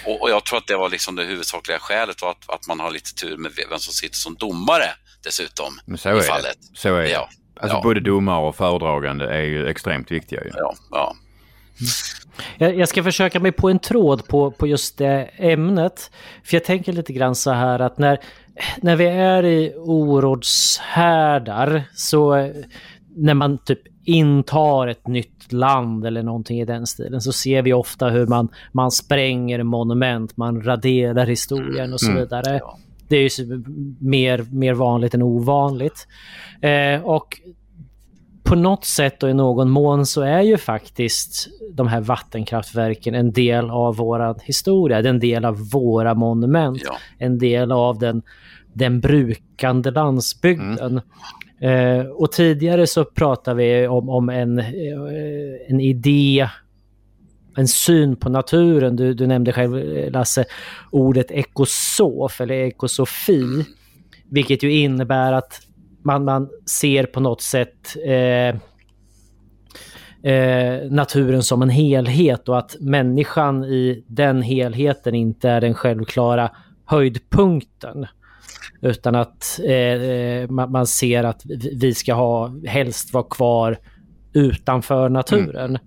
och, 0.06 0.22
och, 0.22 0.30
jag 0.30 0.46
tror 0.46 0.58
att 0.58 0.68
det 0.68 0.76
var 0.76 0.90
liksom 0.90 1.16
det 1.16 1.24
huvudsakliga 1.24 1.80
skälet 1.80 2.22
och 2.22 2.30
att, 2.30 2.50
att 2.50 2.68
man 2.68 2.80
har 2.80 2.92
lite 2.92 3.14
tur 3.14 3.38
med 3.38 3.52
vem 3.70 3.80
som 3.80 3.94
sitter 3.94 4.16
som 4.16 4.36
domare 4.36 4.90
dessutom. 5.24 5.80
Men 5.86 5.98
så 5.98 6.10
är 6.10 6.20
i 6.20 6.22
fallet. 6.22 6.58
det. 6.72 6.78
Så 6.78 6.96
är 6.96 7.02
det. 7.02 7.10
Ja. 7.10 7.30
Alltså 7.62 7.78
ja. 7.78 7.82
både 7.84 8.00
domare 8.00 8.48
och 8.48 8.56
föredragande 8.56 9.26
är 9.26 9.42
ju 9.42 9.68
extremt 9.68 10.12
viktiga. 10.12 10.44
Ju. 10.44 10.52
Ja, 10.54 10.76
ja. 10.92 11.16
Jag, 12.58 12.78
jag 12.78 12.90
ska 12.90 13.04
försöka 13.04 13.40
mig 13.40 13.52
på 13.52 13.70
en 13.70 13.80
tråd 13.80 14.28
på, 14.28 14.52
på 14.52 14.68
just 14.68 14.98
det 14.98 15.30
ämnet. 15.38 16.12
För 16.44 16.56
jag 16.56 16.64
tänker 16.64 16.94
lite 16.94 17.14
grann 17.14 17.36
så 17.36 17.52
här 17.52 17.80
att 17.80 17.98
när, 17.98 18.20
när 18.78 18.96
vi 18.96 19.06
är 19.06 19.46
i 19.46 19.74
orådshärdar 19.76 21.84
så 21.96 22.52
när 23.16 23.34
man 23.34 23.58
typ 23.58 23.93
intar 24.06 24.88
ett 24.88 25.08
nytt 25.08 25.52
land 25.52 26.06
eller 26.06 26.24
någonting 26.24 26.62
i 26.62 26.66
den 26.66 26.88
stilen 26.88 27.22
så 27.22 27.32
ser 27.32 27.62
vi 27.62 27.74
ofta 27.74 28.10
hur 28.10 28.28
man, 28.28 28.50
man 28.72 28.92
spränger 28.92 29.64
monument, 29.64 30.38
man 30.38 30.62
raderar 30.62 31.26
historien 31.26 31.94
och 31.94 32.00
så 32.00 32.10
mm. 32.10 32.20
vidare. 32.20 32.50
Mm. 32.50 32.62
Det 33.08 33.16
är 33.18 33.40
ju 33.40 33.64
mer, 34.00 34.46
mer 34.52 34.74
vanligt 34.74 35.14
än 35.14 35.22
ovanligt. 35.22 36.08
Eh, 36.62 37.02
och 37.04 37.40
på 38.44 38.56
något 38.56 38.86
sätt 38.86 39.24
och 39.24 39.30
i 39.30 39.34
någon 39.34 39.70
mån 39.70 40.06
så 40.06 40.22
är 40.22 40.42
ju 40.42 40.58
faktiskt 40.58 41.50
de 41.74 41.88
här 41.88 42.02
vattenkraftverken 42.02 43.16
en 43.16 43.32
del 43.32 43.70
av 43.70 43.96
vår 43.96 44.36
historia, 44.44 45.00
en 45.00 45.20
del 45.20 45.46
av 45.46 45.70
våra 45.70 46.14
monument, 46.14 46.82
ja. 46.86 46.98
en 47.18 47.38
del 47.38 47.72
av 47.72 48.00
den, 48.00 48.22
den 48.74 49.00
brukande 49.00 49.92
landsbygden. 49.92 50.92
Mm. 50.92 51.02
Eh, 51.64 52.06
och 52.06 52.32
tidigare 52.32 52.88
så 52.88 53.06
pratade 53.06 53.58
vi 53.58 53.88
om, 53.88 54.10
om 54.10 54.30
en, 54.30 54.60
eh, 54.60 54.66
en 55.68 55.80
idé, 55.80 56.48
en 57.58 57.68
syn 57.68 58.16
på 58.16 58.30
naturen. 58.30 58.96
Du, 58.96 59.14
du 59.14 59.28
nämnde 59.28 59.54
själv, 59.54 59.78
eh, 59.78 60.12
Lasse, 60.12 60.46
ordet 60.92 61.32
ekosof 61.32 62.42
eller 62.42 62.56
ekosofi. 62.56 63.66
Vilket 64.30 64.64
ju 64.64 64.72
innebär 64.72 65.34
att 65.34 65.60
man, 66.04 66.24
man 66.24 66.50
ser 66.70 67.06
på 67.06 67.20
något 67.20 67.42
sätt 67.42 67.96
eh, 68.06 68.56
eh, 70.34 70.92
naturen 70.92 71.44
som 71.44 71.62
en 71.62 71.70
helhet 71.70 72.50
och 72.50 72.58
att 72.58 72.76
människan 72.80 73.64
i 73.64 74.04
den 74.08 74.42
helheten 74.42 75.16
inte 75.16 75.50
är 75.50 75.62
den 75.62 75.74
självklara 75.74 76.52
höjdpunkten. 76.86 78.06
Utan 78.84 79.16
att 79.16 79.60
eh, 79.66 79.74
eh 79.74 80.50
man, 80.50 80.88
ser 80.88 81.24
att 81.24 81.42
vi 81.80 81.94
ska 81.94 82.14
ha, 82.14 82.52
helst 82.68 83.14
vara 83.14 83.24
kvar 83.24 83.80
utanför 84.34 85.10
naturen. 85.10 85.78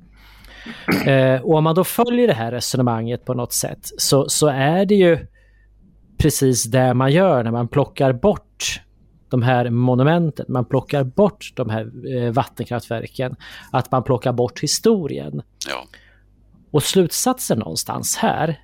Mm. 1.07 1.35
Eh, 1.35 1.43
och 1.43 1.55
om 1.55 1.65
man 1.65 1.75
då 1.75 1.85
följer 1.85 2.27
det 2.27 2.35
här 2.35 2.53
resonemanget 2.53 3.25
på 3.25 3.35
något 3.35 3.53
sätt 3.53 3.79
så, 3.99 4.29
så 4.29 4.47
är 4.47 4.87
det 4.87 4.95
ju 4.95 5.27
precis 6.19 6.65
det 6.65 6.95
man 6.95 7.13
gör 7.13 7.45
när 7.45 7.51
man 7.51 7.69
plockar 7.69 8.13
bort 8.13 8.81
de 9.29 9.43
här 9.43 9.71
monumenten, 9.71 10.47
man 10.49 10.65
plockar 10.65 11.05
bort 11.05 11.53
de 11.55 11.71
här 11.71 12.15
eh, 12.17 12.33
vattenkraftverken, 12.33 13.37
att 13.73 13.91
man 13.91 14.03
plockar 14.03 14.33
bort 14.33 14.63
historien. 14.63 15.43
Ja. 15.69 15.85
Och 16.71 16.83
slutsatsen 16.83 17.59
någonstans 17.59 18.17
här, 18.17 18.61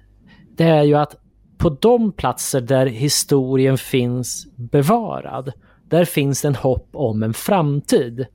det 0.57 0.65
är 0.65 0.83
ju 0.83 0.95
att 0.95 1.17
på 1.63 1.71
de 1.71 2.13
platser 2.13 2.61
där 2.61 2.87
historien 2.87 3.79
finns 3.79 4.47
bevarad, 4.57 5.53
där 5.89 6.05
finns 6.05 6.45
en 6.45 6.55
hopp 6.55 6.89
om 6.93 7.23
en 7.23 7.35
framtid. 7.35 8.27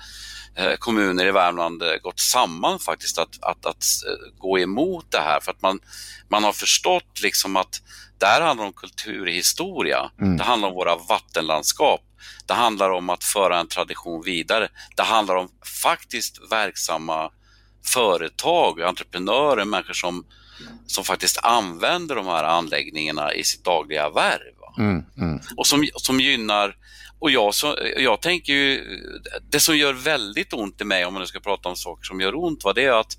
kommuner 0.78 1.26
i 1.26 1.30
Värmland 1.30 1.82
eh, 1.82 1.96
gått 2.02 2.20
samman 2.20 2.78
faktiskt 2.78 3.18
att, 3.18 3.42
att, 3.42 3.66
att 3.66 3.84
eh, 4.06 4.38
gå 4.38 4.58
emot 4.58 5.06
det 5.10 5.20
här 5.20 5.40
för 5.40 5.50
att 5.50 5.62
man, 5.62 5.80
man 6.28 6.44
har 6.44 6.52
förstått 6.52 7.20
liksom 7.22 7.56
att 7.56 7.82
det 8.18 8.26
här 8.26 8.40
handlar 8.40 8.66
om 8.66 8.72
kulturhistoria. 8.72 10.10
Mm. 10.20 10.36
Det 10.36 10.44
handlar 10.44 10.68
om 10.68 10.74
våra 10.74 10.96
vattenlandskap. 10.96 12.00
Det 12.46 12.54
handlar 12.54 12.90
om 12.90 13.10
att 13.10 13.24
föra 13.24 13.60
en 13.60 13.68
tradition 13.68 14.22
vidare. 14.22 14.68
Det 14.96 15.02
handlar 15.02 15.36
om 15.36 15.48
faktiskt 15.82 16.38
verksamma 16.50 17.30
företag, 17.84 18.82
entreprenörer, 18.82 19.64
människor 19.64 19.94
som, 19.94 20.24
som 20.86 21.04
faktiskt 21.04 21.38
använder 21.42 22.14
de 22.14 22.26
här 22.26 22.44
anläggningarna 22.44 23.34
i 23.34 23.44
sitt 23.44 23.64
dagliga 23.64 24.10
värv. 24.10 24.54
Mm, 24.78 25.04
mm. 25.18 25.40
Och 25.56 25.66
som, 25.66 25.88
som 25.94 26.20
gynnar 26.20 26.76
och 27.22 27.30
jag, 27.30 27.54
så, 27.54 27.78
jag 27.96 28.20
tänker 28.20 28.52
ju, 28.52 29.00
det 29.50 29.60
som 29.60 29.76
gör 29.76 29.92
väldigt 29.92 30.52
ont 30.52 30.80
i 30.80 30.84
mig, 30.84 31.04
om 31.04 31.14
man 31.14 31.20
nu 31.20 31.26
ska 31.26 31.40
prata 31.40 31.68
om 31.68 31.76
saker 31.76 32.04
som 32.04 32.20
gör 32.20 32.34
ont, 32.44 32.64
va, 32.64 32.72
det 32.72 32.84
är 32.84 33.00
att, 33.00 33.16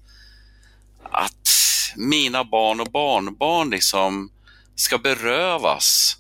att 1.12 1.48
mina 1.96 2.44
barn 2.44 2.80
och 2.80 2.92
barnbarn 2.92 3.70
liksom 3.70 4.32
ska 4.76 4.98
berövas 4.98 6.18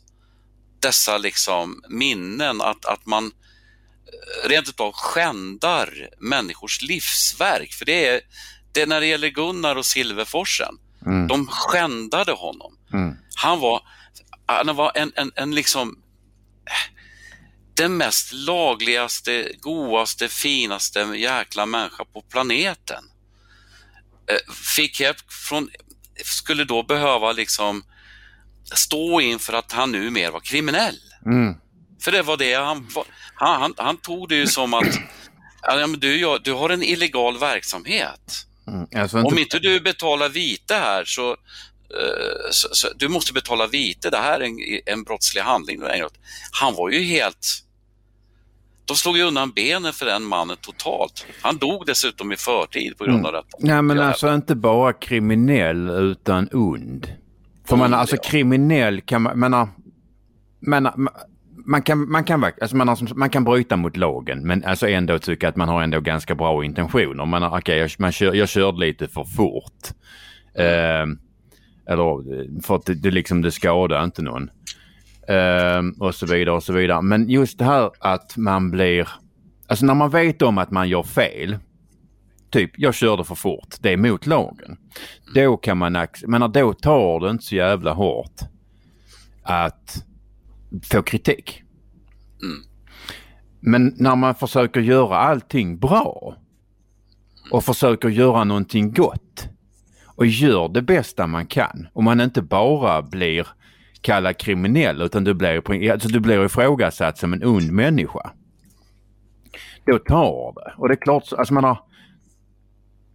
dessa 0.79 1.17
liksom 1.17 1.83
minnen, 1.89 2.61
att, 2.61 2.85
att 2.85 3.05
man 3.05 3.31
rent 4.45 4.69
utav 4.69 4.91
skändar 4.91 6.09
människors 6.19 6.81
livsverk. 6.81 7.73
För 7.73 7.85
det 7.85 8.07
är, 8.07 8.21
det 8.71 8.81
är 8.81 8.87
när 8.87 8.99
det 8.99 9.07
gäller 9.07 9.29
Gunnar 9.29 9.75
och 9.75 9.85
Silverforsen. 9.85 10.75
Mm. 11.05 11.27
De 11.27 11.47
skändade 11.47 12.31
honom. 12.31 12.77
Mm. 12.93 13.15
Han 13.35 13.59
var, 13.59 13.81
han 14.45 14.75
var 14.75 14.91
en, 14.95 15.11
en, 15.15 15.31
en 15.35 15.55
liksom 15.55 16.03
den 17.75 17.97
mest 17.97 18.33
lagligaste, 18.33 19.51
godaste, 19.59 20.27
finaste 20.27 20.99
jäkla 20.99 21.65
människa 21.65 22.05
på 22.05 22.21
planeten. 22.21 23.03
Eh, 24.27 24.53
fick 24.75 24.99
hjälp 24.99 25.31
från, 25.47 25.69
skulle 26.23 26.63
då 26.63 26.83
behöva 26.83 27.31
liksom 27.31 27.83
stå 28.73 29.21
inför 29.21 29.53
att 29.53 29.71
han 29.71 29.91
nu 29.91 30.09
mer 30.09 30.31
var 30.31 30.39
kriminell. 30.39 30.99
Mm. 31.25 31.55
För 32.03 32.11
det 32.11 32.21
var 32.21 32.37
det 32.37 32.53
han, 32.53 32.87
han, 33.35 33.61
han, 33.61 33.73
han 33.77 33.97
tog 33.97 34.29
det 34.29 34.35
ju 34.35 34.47
som 34.47 34.73
att 34.73 34.99
ja, 35.61 35.87
men 35.87 35.99
du, 35.99 36.39
du 36.43 36.53
har 36.53 36.69
en 36.69 36.83
illegal 36.83 37.37
verksamhet. 37.37 38.45
Mm. 38.67 39.01
Alltså 39.01 39.17
inte... 39.17 39.27
Om 39.27 39.37
inte 39.37 39.59
du 39.59 39.79
betalar 39.79 40.29
vite 40.29 40.75
här 40.75 41.05
så, 41.05 41.37
så, 42.51 42.67
så, 42.71 42.87
du 42.95 43.07
måste 43.07 43.33
betala 43.33 43.67
vite, 43.67 44.09
det 44.09 44.17
här 44.17 44.39
är 44.39 44.45
en, 44.45 44.57
en 44.85 45.03
brottslig 45.03 45.41
handling. 45.41 45.81
Han 46.51 46.75
var 46.75 46.89
ju 46.89 47.03
helt... 47.03 47.63
De 48.85 48.95
slog 48.95 49.17
ju 49.17 49.23
undan 49.23 49.51
benen 49.51 49.93
för 49.93 50.05
den 50.05 50.23
mannen 50.23 50.57
totalt. 50.61 51.25
Han 51.41 51.57
dog 51.57 51.85
dessutom 51.85 52.31
i 52.31 52.35
förtid 52.35 52.97
på 52.97 53.03
grund 53.03 53.19
mm. 53.19 53.25
av 53.25 53.33
detta. 53.33 53.57
Nej 53.59 53.81
men 53.81 53.99
alltså 53.99 54.33
inte 54.33 54.55
bara 54.55 54.93
kriminell 54.93 55.89
utan 55.89 56.49
ond. 56.51 57.13
För 57.67 57.75
man, 57.75 57.93
alltså 57.93 58.17
kriminell 58.17 59.01
kan 59.01 59.21
man, 59.21 59.39
menar, 59.39 59.67
menar, 60.59 60.93
man 61.65 61.81
kan, 61.81 62.11
man, 62.11 62.23
kan, 62.23 62.43
alltså 62.43 62.75
man, 62.75 62.87
har, 62.87 63.15
man 63.15 63.29
kan 63.29 63.43
bryta 63.43 63.75
mot 63.75 63.97
lagen 63.97 64.47
men 64.47 64.63
alltså 64.63 64.87
ändå 64.87 65.19
tycka 65.19 65.49
att 65.49 65.55
man 65.55 65.69
har 65.69 65.83
ändå 65.83 65.99
ganska 65.99 66.35
bra 66.35 66.65
intentioner. 66.65 67.25
Man, 67.25 67.43
okay, 67.43 67.77
jag, 67.77 67.91
man 67.97 68.11
kör, 68.11 68.33
jag 68.33 68.49
körde 68.49 68.79
lite 68.79 69.07
för 69.07 69.23
fort. 69.23 69.81
Eh, 70.55 71.05
eller 71.87 72.61
för 72.61 72.75
att 72.75 72.85
det, 72.85 73.11
liksom, 73.11 73.41
det 73.41 73.51
skadar 73.51 74.03
inte 74.03 74.21
någon. 74.21 74.49
Eh, 75.27 75.81
och 75.99 76.15
så 76.15 76.25
vidare 76.25 76.55
och 76.55 76.63
så 76.63 76.73
vidare. 76.73 77.01
Men 77.01 77.29
just 77.29 77.59
det 77.59 77.65
här 77.65 77.91
att 77.99 78.37
man 78.37 78.71
blir... 78.71 79.09
Alltså 79.67 79.85
när 79.85 79.93
man 79.93 80.09
vet 80.09 80.41
om 80.41 80.57
att 80.57 80.71
man 80.71 80.89
gör 80.89 81.03
fel. 81.03 81.57
Typ, 82.49 82.71
jag 82.77 82.93
körde 82.93 83.23
för 83.23 83.35
fort. 83.35 83.75
Det 83.79 83.93
är 83.93 83.97
mot 83.97 84.25
lagen. 84.25 84.77
Då 85.35 85.57
kan 85.57 85.77
man... 85.77 86.07
Men 86.27 86.51
då 86.51 86.73
tar 86.73 87.19
det 87.19 87.29
inte 87.29 87.43
så 87.43 87.55
jävla 87.55 87.93
hårt 87.93 88.41
att 89.43 90.03
få 90.91 91.01
kritik. 91.03 91.63
Mm. 92.41 92.63
Men 93.59 93.93
när 93.97 94.15
man 94.15 94.35
försöker 94.35 94.81
göra 94.81 95.17
allting 95.17 95.79
bra 95.79 96.37
och 97.51 97.63
försöker 97.63 98.09
göra 98.09 98.43
någonting 98.43 98.93
gott 98.93 99.47
och 100.15 100.25
gör 100.25 100.67
det 100.67 100.81
bästa 100.81 101.27
man 101.27 101.47
kan 101.47 101.87
och 101.93 102.03
man 102.03 102.21
inte 102.21 102.41
bara 102.41 103.01
blir 103.01 103.47
kallad 104.01 104.37
kriminell 104.37 105.01
utan 105.01 105.23
du 105.23 105.33
blir, 105.33 105.91
alltså 105.91 106.09
du 106.09 106.19
blir 106.19 106.45
ifrågasatt 106.45 107.17
som 107.17 107.33
en 107.33 107.43
ond 107.43 107.71
människa. 107.71 108.31
Då 109.85 109.99
tar 109.99 110.53
det. 110.53 110.73
Och 110.77 110.87
det 110.87 110.93
är 110.93 111.01
klart, 111.01 111.33
alltså 111.37 111.53
man 111.53 111.63
har, 111.63 111.77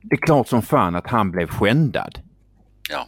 det 0.03 0.15
är 0.15 0.21
klart 0.21 0.49
som 0.49 0.63
fan 0.63 0.97
att 0.97 1.07
han 1.07 1.31
blev 1.31 1.47
skändad. 1.47 2.21
Ja. 2.91 3.07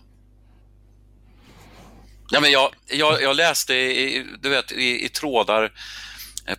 Ja, 2.31 2.41
men 2.41 2.51
jag, 2.51 2.71
jag, 2.87 3.23
jag 3.23 3.37
läste 3.37 3.75
i, 3.75 4.27
du 4.43 4.49
vet, 4.49 4.73
i, 4.73 5.05
i 5.05 5.09
trådar 5.09 5.73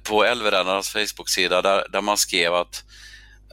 på 0.03 0.23
Älvräddarnas 0.23 0.89
Facebook-sida 0.89 1.61
där, 1.61 1.85
där 1.91 2.01
man 2.01 2.17
skrev 2.17 2.53
att 2.53 2.83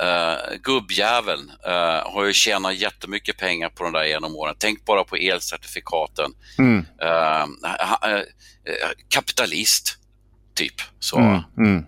uh, 0.02 0.56
gubbjäveln 0.62 1.50
uh, 1.66 2.12
har 2.12 2.24
ju 2.24 2.32
tjänat 2.32 2.76
jättemycket 2.76 3.36
pengar 3.36 3.68
på 3.68 3.84
den 3.84 3.92
där 3.92 4.04
genom 4.04 4.36
åren. 4.36 4.54
Tänk 4.58 4.84
bara 4.84 5.04
på 5.04 5.16
elcertifikaten. 5.16 6.30
Mm. 6.58 6.78
Uh, 6.78 7.44
uh, 8.10 8.22
kapitalist, 9.08 9.98
typ. 10.54 10.74
Så. 10.98 11.18
Mm, 11.18 11.40
mm. 11.58 11.84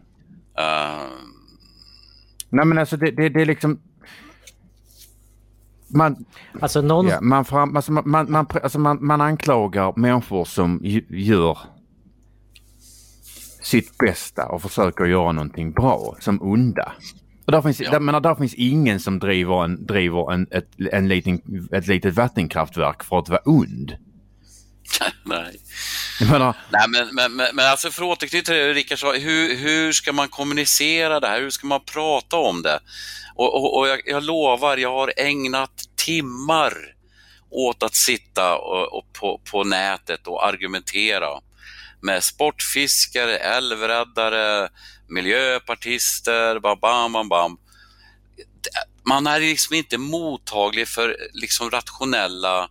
Nej 2.53 2.65
men 2.65 2.79
alltså 2.79 2.97
det, 2.97 3.11
det, 3.11 3.29
det 3.29 3.41
är 3.41 3.47
liksom 3.47 3.81
man, 5.91 6.25
alltså 6.61 6.81
någon... 6.81 7.07
ja, 7.09 7.21
man, 7.21 7.45
fram, 7.45 7.77
alltså 7.77 7.93
man, 7.93 8.11
man, 8.11 8.31
man, 8.31 8.47
alltså 8.63 8.79
man, 8.79 8.99
man 9.07 9.21
anklagar 9.21 9.93
människor 9.97 10.45
som 10.45 10.81
gör 11.09 11.59
sitt 13.63 13.99
bästa 13.99 14.47
och 14.47 14.63
försöker 14.63 15.05
göra 15.05 15.33
någonting 15.33 15.73
bra 15.73 16.17
som 16.21 16.43
onda. 16.43 16.93
Och 17.51 17.53
där 17.53 17.63
finns, 17.63 17.81
ja. 17.81 17.91
där, 17.91 18.01
menar, 18.01 18.21
där 18.21 18.35
finns 18.35 18.55
ingen 18.55 19.01
som 19.01 19.19
driver, 19.19 19.65
en, 19.65 19.87
driver 19.87 20.33
en, 20.33 20.47
ett, 20.51 20.69
en 20.93 21.09
liten, 21.09 21.41
ett 21.73 21.87
litet 21.87 22.15
vattenkraftverk 22.15 23.05
för 23.05 23.19
att 23.19 23.29
vara 23.29 23.41
ond. 23.45 23.97
Nej. 25.25 25.61
Menar... 26.31 26.57
Nej, 26.71 26.89
men, 26.89 27.15
men, 27.15 27.37
men, 27.37 27.57
men 27.57 27.67
alltså 27.67 27.91
för 27.91 28.03
att 28.03 28.09
återknyta 28.09 28.45
till 28.45 28.55
det 28.55 28.73
Rickard 28.73 28.99
sa, 28.99 29.13
hur, 29.13 29.57
hur 29.57 29.93
ska 29.93 30.13
man 30.13 30.29
kommunicera 30.29 31.21
det 31.21 31.27
här? 31.27 31.41
Hur 31.41 31.51
ska 31.51 31.67
man 31.67 31.81
prata 31.95 32.37
om 32.37 32.63
det? 32.63 32.81
Och, 33.35 33.55
och, 33.55 33.79
och 33.79 33.89
jag, 33.89 34.01
jag, 34.07 34.23
lovar, 34.23 34.77
jag 34.77 34.93
har 34.93 35.13
ägnat 35.17 35.85
timmar 36.07 36.73
åt 37.51 37.83
att 37.83 37.95
sitta 37.95 38.57
och, 38.59 38.99
och 38.99 39.13
på, 39.21 39.41
på 39.51 39.65
nätet 39.65 40.27
och 40.27 40.47
argumentera 40.47 41.29
med 42.03 42.25
sportfiskare, 42.25 43.37
älvräddare, 43.37 44.69
miljöpartister, 45.09 46.61
bam, 46.61 46.79
bam, 46.81 47.13
bam, 47.13 47.29
bam. 47.29 47.59
Man 49.03 49.27
är 49.27 49.41
liksom 49.41 49.77
inte 49.77 49.99
mottaglig 49.99 50.89
för 50.89 51.17
liksom 51.33 51.71
rationella 51.71 52.63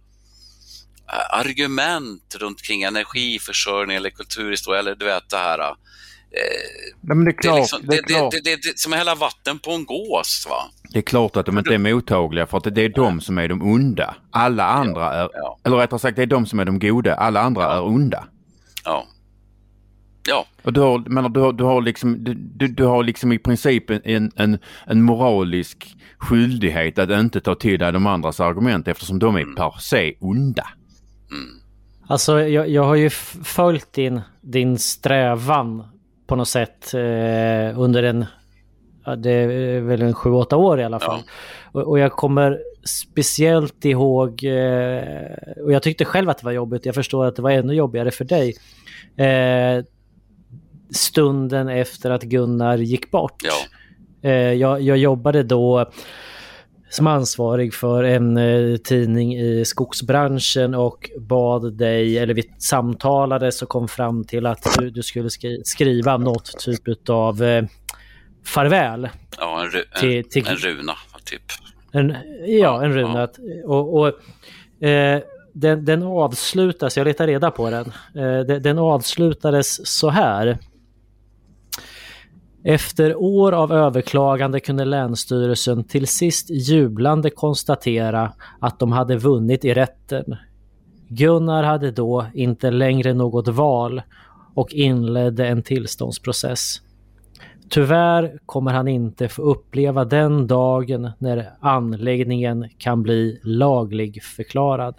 äh, 1.09 1.39
argument 1.39 2.35
runt 2.35 2.61
kring 2.61 2.83
energiförsörjning 2.83 3.97
eller 3.97 4.09
kulturhistoria 4.09 4.79
eller 4.79 4.95
du 4.95 5.05
vet 5.05 5.29
det 5.29 5.37
här 5.37 5.75
Eh, 6.31 6.93
Nej, 7.01 7.17
men 7.17 7.25
det 7.25 7.31
är 7.31 7.41
klart. 7.41 7.53
Det 7.53 7.57
är, 7.57 7.61
liksom, 7.61 7.81
det, 7.87 7.95
är 7.95 8.03
klart. 8.03 8.31
Det, 8.31 8.41
det, 8.43 8.55
det, 8.55 8.79
som 8.79 8.93
att 8.93 8.99
hälla 8.99 9.15
vatten 9.15 9.59
på 9.59 9.71
en 9.71 9.85
gås. 9.85 10.47
Va? 10.49 10.63
Det 10.89 10.97
är 10.97 11.03
klart 11.03 11.37
att 11.37 11.45
de 11.45 11.57
inte 11.57 11.73
är 11.73 11.77
mottagliga 11.77 12.47
för 12.47 12.57
att 12.57 12.75
det 12.75 12.81
är 12.81 12.89
de 12.89 13.21
som 13.21 13.37
är 13.37 13.47
de 13.47 13.61
onda. 13.61 14.15
Alla 14.31 14.65
andra 14.65 15.01
ja, 15.01 15.13
är, 15.13 15.29
ja. 15.33 15.59
eller 15.63 15.77
rättare 15.77 15.99
sagt 15.99 16.15
det 16.15 16.21
är 16.21 16.27
de 16.27 16.45
som 16.45 16.59
är 16.59 16.65
de 16.65 16.79
goda. 16.79 17.15
Alla 17.15 17.41
andra 17.41 17.63
ja. 17.63 17.73
är 17.73 17.83
onda. 17.83 18.27
Ja. 18.83 19.07
Ja. 20.27 20.45
Och 20.63 20.73
du 20.73 20.81
har, 20.81 21.09
menar, 21.09 21.29
du 21.29 21.39
har, 21.39 21.53
du 21.53 21.63
har, 21.63 21.81
liksom, 21.81 22.23
du, 22.23 22.67
du, 22.67 22.85
har 22.85 23.03
liksom 23.03 23.31
i 23.31 23.39
princip 23.39 23.89
en, 23.89 24.31
en, 24.35 24.59
en 24.85 25.03
moralisk 25.03 25.95
skyldighet 26.17 26.99
att 26.99 27.09
inte 27.09 27.41
ta 27.41 27.55
till 27.55 27.79
dig 27.79 27.91
de 27.91 28.07
andras 28.07 28.39
argument 28.39 28.87
eftersom 28.87 29.19
de 29.19 29.35
är 29.35 29.41
mm. 29.41 29.55
per 29.55 29.73
se 29.79 30.13
onda. 30.19 30.67
Mm. 31.31 31.59
Alltså 32.07 32.41
jag, 32.41 32.69
jag 32.69 32.83
har 32.83 32.95
ju 32.95 33.09
följt 33.43 33.93
din, 33.93 34.21
din 34.41 34.77
strävan 34.77 35.83
på 36.27 36.35
något 36.35 36.47
sätt 36.47 36.93
eh, 36.93 37.79
under 37.79 38.03
en, 38.03 38.25
det 39.17 39.31
är 39.31 39.81
väl 39.81 40.01
en 40.01 40.13
sju, 40.13 40.29
åtta 40.29 40.57
år 40.57 40.79
i 40.79 40.83
alla 40.83 40.99
fall. 40.99 41.21
Ja. 41.25 41.31
Och, 41.71 41.87
och, 41.87 41.99
jag 41.99 42.11
kommer 42.11 42.59
speciellt 42.83 43.85
ihåg, 43.85 44.43
eh, 44.43 45.63
och 45.63 45.71
jag 45.71 45.83
tyckte 45.83 46.05
själv 46.05 46.29
att 46.29 46.37
det 46.37 46.45
var 46.45 46.51
jobbigt, 46.51 46.85
jag 46.85 46.95
förstår 46.95 47.25
att 47.25 47.35
det 47.35 47.41
var 47.41 47.51
ännu 47.51 47.73
jobbigare 47.73 48.11
för 48.11 48.25
dig. 48.25 48.55
Eh, 49.17 49.83
stunden 50.95 51.69
efter 51.69 52.11
att 52.11 52.23
Gunnar 52.23 52.77
gick 52.77 53.11
bort. 53.11 53.43
Ja. 53.43 54.29
Eh, 54.29 54.53
jag, 54.53 54.81
jag 54.81 54.97
jobbade 54.97 55.43
då 55.43 55.91
som 56.89 57.07
ansvarig 57.07 57.73
för 57.73 58.03
en 58.03 58.37
eh, 58.37 58.77
tidning 58.77 59.37
i 59.37 59.65
skogsbranschen 59.65 60.75
och 60.75 61.09
bad 61.19 61.77
dig, 61.77 62.17
eller 62.17 62.33
vi 62.33 62.53
samtalades 62.57 63.61
och 63.61 63.69
kom 63.69 63.87
fram 63.87 64.23
till 64.23 64.45
att 64.45 64.77
du, 64.77 64.89
du 64.89 65.03
skulle 65.03 65.29
skri 65.29 65.61
skriva 65.65 66.17
något 66.17 66.59
typ 66.59 67.09
av 67.09 67.43
eh, 67.43 67.63
farväl. 68.45 69.09
Ja, 69.37 69.63
en, 69.63 69.69
ru 69.69 69.83
till, 69.99 70.29
till, 70.29 70.47
en, 70.47 70.55
runa 70.55 70.95
typ. 71.25 71.41
En, 71.91 72.15
ja, 72.45 72.83
en 72.83 72.93
runa. 72.93 73.29
Ja. 73.37 73.65
Och, 73.65 73.99
och 73.99 74.07
eh, 74.87 75.21
den, 75.53 75.85
den 75.85 76.03
avslutas, 76.03 76.97
jag 76.97 77.05
letar 77.05 77.27
reda 77.27 77.51
på 77.51 77.69
den, 77.69 77.85
eh, 78.15 78.45
den, 78.45 78.63
den 78.63 78.79
avslutades 78.79 79.87
så 79.87 80.09
här. 80.09 80.57
Efter 82.63 83.15
år 83.15 83.51
av 83.51 83.71
överklagande 83.71 84.59
kunde 84.59 84.85
Länsstyrelsen 84.85 85.83
till 85.83 86.07
sist 86.07 86.49
jublande 86.49 87.29
konstatera 87.29 88.33
att 88.59 88.79
de 88.79 88.91
hade 88.91 89.17
vunnit 89.17 89.65
i 89.65 89.73
rätten. 89.73 90.35
Gunnar 91.07 91.63
hade 91.63 91.91
då 91.91 92.25
inte 92.33 92.71
längre 92.71 93.13
något 93.13 93.47
val 93.47 94.01
och 94.53 94.73
inledde 94.73 95.47
en 95.47 95.63
tillståndsprocess. 95.63 96.81
Tyvärr 97.69 98.39
kommer 98.45 98.71
han 98.71 98.87
inte 98.87 99.27
få 99.27 99.41
uppleva 99.41 100.05
den 100.05 100.47
dagen 100.47 101.11
när 101.19 101.51
anläggningen 101.59 102.69
kan 102.77 103.03
bli 103.03 103.39
laglig 103.43 104.23
förklarad. 104.23 104.95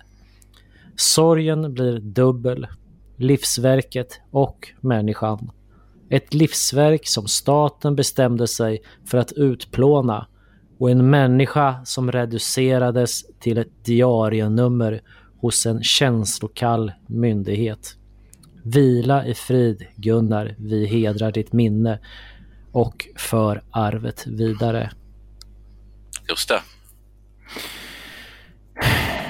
Sorgen 0.96 1.74
blir 1.74 2.00
dubbel, 2.00 2.66
livsverket 3.16 4.20
och 4.30 4.68
människan. 4.80 5.50
Ett 6.10 6.34
livsverk 6.34 7.06
som 7.06 7.28
staten 7.28 7.96
bestämde 7.96 8.46
sig 8.48 8.82
för 9.06 9.18
att 9.18 9.32
utplåna 9.32 10.26
och 10.78 10.90
en 10.90 11.10
människa 11.10 11.84
som 11.84 12.12
reducerades 12.12 13.24
till 13.38 13.58
ett 13.58 13.84
diarienummer 13.84 15.02
hos 15.40 15.66
en 15.66 15.82
känslokall 15.82 16.92
myndighet. 17.06 17.96
Vila 18.64 19.26
i 19.26 19.34
frid 19.34 19.86
Gunnar, 19.96 20.54
vi 20.58 20.86
hedrar 20.86 21.32
ditt 21.32 21.52
minne 21.52 21.98
och 22.72 23.08
för 23.16 23.62
arvet 23.70 24.26
vidare. 24.26 24.90
Just 26.28 26.48
det. 26.48 26.60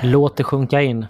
Låt 0.03 0.37
det 0.37 0.45
sjunka 0.45 0.83
in. 0.83 1.07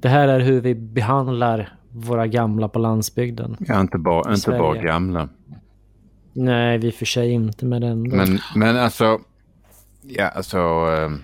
Det 0.00 0.08
här 0.08 0.28
är 0.28 0.40
hur 0.40 0.60
vi 0.60 0.74
behandlar 0.74 1.77
våra 1.92 2.26
gamla 2.26 2.68
på 2.68 2.78
landsbygden. 2.78 3.56
Ja, 3.60 3.80
inte 3.80 3.98
bara, 3.98 4.34
inte 4.34 4.50
bara 4.50 4.82
gamla. 4.82 5.28
Nej, 6.32 6.78
vi 6.78 6.92
för 6.92 7.06
sig 7.06 7.30
inte 7.30 7.64
med 7.64 7.80
den. 7.80 8.02
Men, 8.02 8.38
men 8.54 8.76
alltså, 8.76 9.20
ja 10.02 10.28
alltså. 10.28 10.58
Uh, 10.58 11.16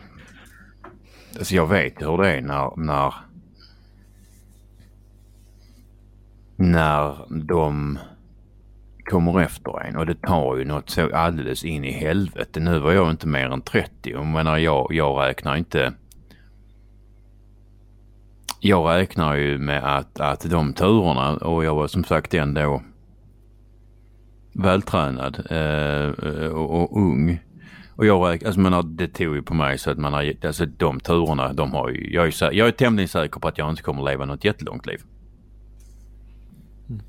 alltså 1.38 1.54
jag 1.54 1.66
vet 1.66 2.02
hur 2.02 2.18
det 2.18 2.36
är 2.36 2.40
när, 2.40 2.76
när, 2.76 3.14
när 6.56 7.16
de 7.44 7.98
kommer 9.04 9.40
efter 9.40 9.80
en 9.80 9.96
och 9.96 10.06
det 10.06 10.22
tar 10.22 10.56
ju 10.56 10.64
något 10.64 10.90
så 10.90 11.16
alldeles 11.16 11.64
in 11.64 11.84
i 11.84 11.90
helvete. 11.90 12.60
Nu 12.60 12.78
var 12.78 12.92
jag 12.92 13.10
inte 13.10 13.26
mer 13.26 13.50
än 13.50 13.62
30 13.62 14.14
och 14.14 14.26
menar 14.26 14.58
jag, 14.58 14.86
jag 14.90 15.20
räknar 15.20 15.56
inte 15.56 15.92
jag 18.66 18.96
räknar 18.96 19.34
ju 19.34 19.58
med 19.58 19.96
att, 19.98 20.20
att 20.20 20.50
de 20.50 20.72
turerna 20.72 21.36
och 21.36 21.64
jag 21.64 21.74
var 21.74 21.86
som 21.86 22.04
sagt 22.04 22.34
ändå 22.34 22.82
vältränad 24.52 25.46
eh, 25.50 26.48
och, 26.48 26.80
och, 26.80 26.96
ung. 26.96 27.40
Och 27.96 28.06
jag 28.06 28.28
räknar, 28.28 28.46
alltså 28.46 28.60
menar, 28.60 28.82
det 28.82 29.08
tog 29.08 29.34
ju 29.34 29.42
på 29.42 29.54
mig 29.54 29.78
så 29.78 29.90
att 29.90 29.98
man 29.98 30.12
har, 30.12 30.34
alltså 30.46 30.66
de 30.66 31.00
turerna, 31.00 31.52
de 31.52 31.72
har 31.72 31.88
ju, 31.88 32.14
jag 32.14 32.26
är, 32.26 32.52
jag 32.52 32.68
är 32.68 32.72
tämligen 32.72 33.08
säker 33.08 33.40
på 33.40 33.48
att 33.48 33.58
jag 33.58 33.70
inte 33.70 33.82
kommer 33.82 34.02
leva 34.02 34.24
något 34.24 34.44
jättelångt 34.44 34.86
liv. 34.86 35.00
Mm. 36.88 37.02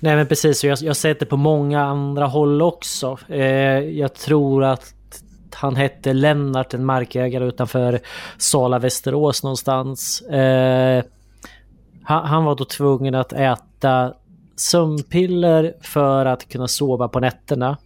Nej 0.00 0.16
men 0.16 0.26
precis, 0.26 0.64
jag, 0.64 0.78
jag 0.80 0.88
har 0.88 0.94
sett 0.94 1.20
det 1.20 1.26
på 1.26 1.36
många 1.36 1.84
andra 1.84 2.26
håll 2.26 2.62
också. 2.62 3.18
Eh, 3.28 3.40
jag 3.78 4.14
tror 4.14 4.64
att 4.64 4.95
han 5.56 5.76
hette 5.76 6.12
Lennart, 6.12 6.74
en 6.74 6.84
markägare 6.84 7.44
utanför 7.44 8.00
Sala, 8.38 8.78
Västerås 8.78 9.42
någonstans. 9.42 10.20
Eh, 10.20 11.04
han, 12.02 12.26
han, 12.26 12.44
var 12.44 12.56
då 12.56 12.64
tvungen 12.64 13.14
att 13.14 13.32
äta 13.32 14.14
sömnpiller 14.56 15.74
för 15.80 16.26
att 16.26 16.48
kunna 16.48 16.68
sova 16.68 17.08
på 17.08 17.20
nätterna. 17.20 17.76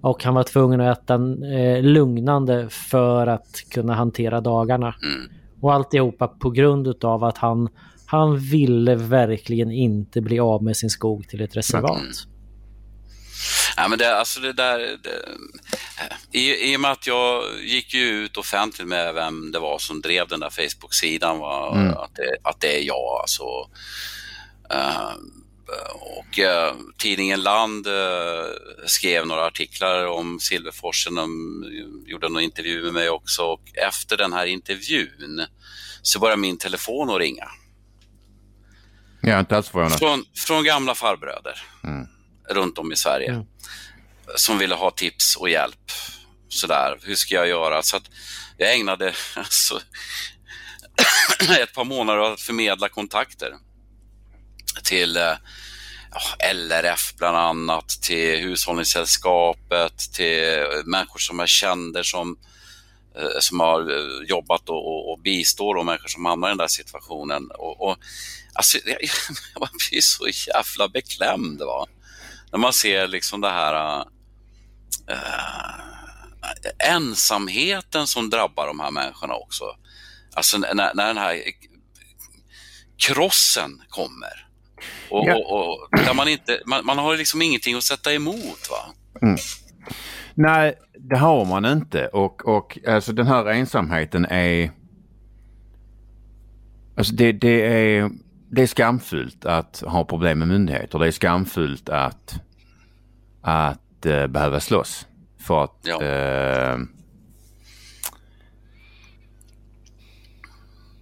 Och 0.00 0.24
han 0.24 0.34
var 0.34 0.42
tvungen 0.42 0.80
att 0.80 0.98
äta 0.98 1.14
eh, 1.54 1.82
lugnande 1.82 2.68
för 2.68 3.26
att 3.26 3.64
kunna 3.70 3.94
hantera 3.94 4.40
dagarna. 4.40 4.94
Mm. 5.02 5.30
Och 5.60 5.74
alltihopa 5.74 6.28
på 6.28 6.50
grund 6.50 7.04
av 7.04 7.24
att 7.24 7.38
han 7.38 7.68
han 8.10 8.38
ville 8.38 8.94
verkligen 8.94 9.70
inte 9.70 10.20
bli 10.20 10.40
av 10.40 10.62
med 10.62 10.76
sin 10.76 10.90
skog 10.90 11.28
till 11.28 11.40
ett 11.40 11.56
reservat. 11.56 12.27
Ja, 13.80 13.88
men 13.88 13.98
det, 13.98 14.18
alltså 14.18 14.40
det 14.40 14.52
där, 14.52 14.78
det, 14.78 15.24
i, 16.38 16.72
I 16.72 16.76
och 16.76 16.80
med 16.80 16.90
att 16.90 17.06
jag 17.06 17.44
gick 17.60 17.94
ju 17.94 18.00
ut 18.00 18.36
offentligt 18.36 18.88
med 18.88 19.14
vem 19.14 19.52
det 19.52 19.58
var 19.58 19.78
som 19.78 20.00
drev 20.00 20.28
den 20.28 20.40
där 20.40 20.50
Facebook-sidan, 20.50 21.36
mm. 21.36 21.96
att, 21.96 22.14
det, 22.14 22.36
att 22.42 22.60
det 22.60 22.78
är 22.78 22.82
jag. 22.82 23.20
Alltså, 23.20 23.44
uh, 24.74 25.14
och 25.94 26.38
uh, 26.38 26.80
tidningen 26.96 27.42
Land 27.42 27.86
uh, 27.86 28.44
skrev 28.86 29.26
några 29.26 29.46
artiklar 29.46 30.06
om 30.06 30.40
Silverforsen, 30.40 31.14
de 31.14 31.64
gjorde 32.06 32.26
en 32.26 32.40
intervju 32.40 32.82
med 32.82 32.94
mig 32.94 33.10
också 33.10 33.42
och 33.42 33.62
efter 33.74 34.16
den 34.16 34.32
här 34.32 34.46
intervjun 34.46 35.46
så 36.02 36.18
började 36.18 36.40
min 36.40 36.58
telefon 36.58 37.10
att 37.10 37.18
ringa. 37.18 37.48
Är 39.22 39.40
inte 39.40 39.56
alls 39.56 39.68
förvånad. 39.68 39.98
Från, 39.98 40.24
från 40.36 40.64
gamla 40.64 40.94
farbröder 40.94 41.62
mm. 41.84 42.06
Runt 42.48 42.78
om 42.78 42.92
i 42.92 42.96
Sverige 42.96 43.28
mm. 43.28 43.46
som 44.36 44.58
ville 44.58 44.74
ha 44.74 44.90
tips 44.90 45.36
och 45.36 45.50
hjälp. 45.50 45.92
Sådär, 46.48 46.98
hur 47.02 47.14
ska 47.14 47.34
jag 47.34 47.48
göra? 47.48 47.82
Så 47.82 48.00
jag 48.56 48.74
ägnade 48.74 49.14
alltså, 49.36 49.80
ett 51.60 51.74
par 51.74 51.84
månader 51.84 52.20
åt 52.20 52.32
att 52.32 52.40
förmedla 52.40 52.88
kontakter 52.88 53.54
till 54.84 55.16
eh, 55.16 55.36
ja, 56.10 56.52
LRF 56.52 57.14
bland 57.16 57.36
annat, 57.36 57.88
till 57.88 58.38
Hushållningssällskapet, 58.38 59.98
till 60.12 60.64
människor 60.84 61.18
som 61.18 61.38
jag 61.38 61.48
kände 61.48 62.04
som, 62.04 62.38
eh, 63.16 63.40
som 63.40 63.60
har 63.60 63.80
eh, 63.80 64.28
jobbat 64.28 64.68
och, 64.68 64.86
och, 64.86 65.12
och 65.12 65.20
bistår 65.20 65.74
de 65.74 65.86
människor 65.86 66.08
som 66.08 66.24
hamnar 66.24 66.48
i 66.48 66.50
den 66.50 66.58
där 66.58 66.68
situationen. 66.68 67.50
Och, 67.50 67.88
och 67.88 67.98
Alltså, 68.58 68.78
jag, 68.84 68.98
jag 69.54 69.68
blir 69.90 70.00
så 70.00 70.28
jävla 70.28 70.88
beklämd 70.88 71.58
va? 71.58 71.86
När 72.52 72.58
man 72.58 72.72
ser 72.72 73.08
liksom 73.08 73.40
det 73.40 73.50
här 73.50 74.04
äh, 75.08 75.16
ensamheten 76.94 78.06
som 78.06 78.30
drabbar 78.30 78.66
de 78.66 78.80
här 78.80 78.90
människorna 78.90 79.34
också. 79.34 79.64
Alltså 80.34 80.58
när, 80.58 80.94
när 80.94 81.06
den 81.06 81.16
här 81.16 81.42
krossen 82.96 83.82
kommer. 83.88 84.48
Och, 85.10 85.28
ja. 85.28 85.36
och, 85.36 85.82
och 85.82 85.88
där 85.90 86.14
man, 86.14 86.28
inte, 86.28 86.62
man, 86.66 86.86
man, 86.86 86.98
har 86.98 87.16
liksom 87.16 87.42
ingenting 87.42 87.76
att 87.76 87.82
sätta 87.82 88.14
emot. 88.14 88.68
va? 88.70 88.94
Mm. 89.22 89.36
Nej, 90.34 90.74
det 90.98 91.16
har 91.16 91.44
man 91.44 91.64
inte 91.64 92.06
och, 92.06 92.48
och 92.48 92.78
alltså 92.86 93.12
den 93.12 93.26
här 93.26 93.46
ensamheten 93.46 94.24
är... 94.24 94.70
Alltså 96.96 97.14
det, 97.14 97.32
det 97.32 97.66
är 97.66 98.10
det 98.50 98.62
är 98.62 98.66
skamfullt 98.66 99.44
att 99.44 99.82
ha 99.86 100.04
problem 100.04 100.38
med 100.38 100.48
myndigheter. 100.48 100.98
Det 100.98 101.06
är 101.06 101.10
skamfullt 101.10 101.88
att, 101.88 102.40
att 103.40 104.06
uh, 104.06 104.26
behöva 104.26 104.60
slåss. 104.60 105.06
För 105.38 105.64
att 105.64 105.80
ja. 105.82 106.74
uh, 106.74 106.80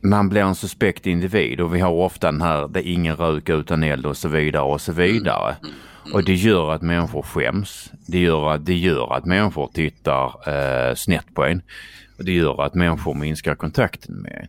man 0.01 0.29
blir 0.29 0.43
en 0.43 0.55
suspekt 0.55 1.07
individ 1.07 1.61
och 1.61 1.75
vi 1.75 1.81
har 1.81 1.91
ofta 1.91 2.33
den 2.33 2.43
här, 2.43 2.69
det 2.69 2.89
är 2.89 2.93
ingen 2.93 3.17
rök 3.17 3.49
utan 3.49 3.83
eld 3.83 4.07
och 4.07 4.17
så 4.17 4.29
vidare 4.29 4.63
och 4.63 4.81
så 4.81 4.93
vidare. 4.93 5.57
Mm. 5.63 5.75
Mm. 6.05 6.15
Och 6.15 6.25
det 6.25 6.35
gör 6.35 6.73
att 6.73 6.83
människor 6.83 7.23
skäms. 7.23 7.93
Det 8.07 8.19
gör 8.19 8.51
att, 8.51 8.67
det 8.67 8.75
gör 8.75 9.17
att 9.17 9.25
människor 9.25 9.71
tittar 9.75 10.27
uh, 10.27 10.95
snett 10.95 11.35
på 11.35 11.45
en. 11.45 11.63
Och 12.19 12.25
det 12.25 12.33
gör 12.33 12.63
att 12.63 12.75
människor 12.75 13.15
minskar 13.15 13.55
kontakten 13.55 14.15
med 14.15 14.49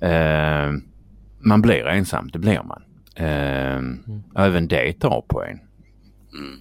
en 0.00 0.82
man 1.46 1.62
blir 1.62 1.86
ensam, 1.86 2.30
det 2.30 2.38
blir 2.38 2.62
man. 2.62 2.82
Eh, 3.16 3.76
mm. 3.76 4.22
Även 4.36 4.68
det 4.68 4.92
tar 4.92 5.20
på 5.20 5.44
en. 5.44 5.58
Mm. 6.32 6.60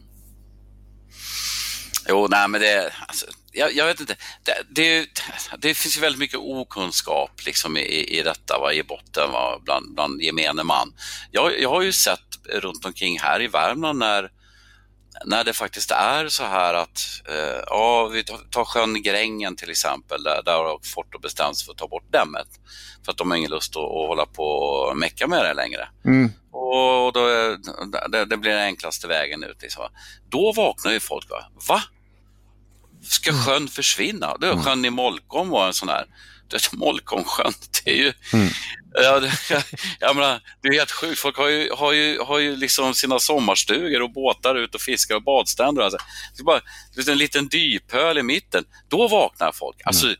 Jo, 2.09 2.27
nej 2.29 2.47
men 2.47 2.61
det, 2.61 2.93
alltså, 3.07 3.25
jag, 3.51 3.73
jag, 3.73 3.85
vet 3.85 3.99
inte. 3.99 4.15
Det, 4.43 4.53
det, 4.69 5.07
det, 5.57 5.73
finns 5.73 5.97
ju 5.97 6.01
väldigt 6.01 6.19
mycket 6.19 6.39
okunskap 6.39 7.31
liksom 7.45 7.77
i, 7.77 8.19
i 8.19 8.21
detta, 8.21 8.59
va, 8.59 8.73
i 8.73 8.83
botten 8.83 9.31
va, 9.31 9.59
bland, 9.65 9.95
bland 9.95 10.21
gemene 10.21 10.63
man. 10.63 10.93
Jag, 11.31 11.59
jag 11.59 11.69
har 11.69 11.81
ju 11.81 11.91
sett 11.91 12.19
runt 12.49 12.85
omkring 12.85 13.19
här 13.19 13.41
i 13.41 13.47
Värmland 13.47 13.99
när 13.99 14.31
när 15.25 15.43
det 15.43 15.53
faktiskt 15.53 15.91
är 15.91 16.27
så 16.27 16.43
här 16.43 16.73
att, 16.73 17.21
eh, 17.29 17.63
ja, 17.67 18.05
vi 18.05 18.23
tar 18.23 18.65
sjön 18.65 19.03
Grängen 19.03 19.55
till 19.55 19.69
exempel, 19.69 20.23
där, 20.23 20.41
där 20.45 20.53
har 20.53 20.79
Forto 20.83 21.19
bestämt 21.19 21.57
sig 21.57 21.65
för 21.65 21.71
att 21.71 21.77
ta 21.77 21.87
bort 21.87 22.11
dämmet. 22.11 22.47
För 23.05 23.11
att 23.11 23.17
de 23.17 23.31
har 23.31 23.37
ingen 23.37 23.51
lust 23.51 23.75
att, 23.75 23.83
att 23.83 24.07
hålla 24.07 24.25
på 24.25 24.43
och 24.43 24.97
mecka 24.97 25.27
med 25.27 25.45
det 25.45 25.53
längre. 25.53 25.87
Mm. 26.05 26.31
Och 26.51 27.13
då, 27.13 27.27
det, 28.09 28.25
det, 28.25 28.37
blir 28.37 28.51
den 28.51 28.61
enklaste 28.61 29.07
vägen 29.07 29.43
ut. 29.43 29.61
Liksom. 29.61 29.83
Då 30.29 30.53
vaknar 30.53 30.91
ju 30.91 30.99
folk. 30.99 31.29
Va? 31.29 31.45
va? 31.67 31.81
Ska 33.03 33.29
mm. 33.29 33.43
sjön 33.43 33.67
försvinna? 33.67 34.37
Det 34.37 34.51
mm. 34.51 34.63
sjön 34.63 34.85
i 34.85 34.89
Molkom 34.89 35.49
var 35.49 35.67
en 35.67 35.73
sån 35.73 35.89
här 35.89 36.05
Molkomsjön, 36.73 37.53
det 37.83 37.91
är 37.91 37.95
ju... 37.95 38.13
Mm. 38.33 38.49
Ja, 38.93 39.19
det, 39.19 39.31
jag 39.99 40.15
menar, 40.15 40.41
det 40.61 40.67
är 40.67 40.73
helt 40.73 40.91
sjukt. 40.91 41.19
Folk 41.19 41.37
har 41.37 41.47
ju, 41.47 41.69
har 41.71 41.91
ju, 41.91 42.19
har 42.19 42.39
ju 42.39 42.55
liksom 42.55 42.93
sina 42.93 43.19
sommarstugor 43.19 44.01
och 44.01 44.13
båtar 44.13 44.55
ut 44.55 44.75
och 44.75 44.81
fiskar 44.81 45.15
och 45.15 45.23
badstränder. 45.23 45.81
Alltså. 45.81 45.97
Det 46.35 46.41
är 46.41 46.43
bara 46.43 46.61
en 47.11 47.17
liten 47.17 47.47
dyphöl 47.47 48.17
i 48.17 48.23
mitten. 48.23 48.63
Då 48.87 49.07
vaknar 49.07 49.51
folk. 49.51 49.81
Alltså, 49.85 50.05
mm. 50.05 50.17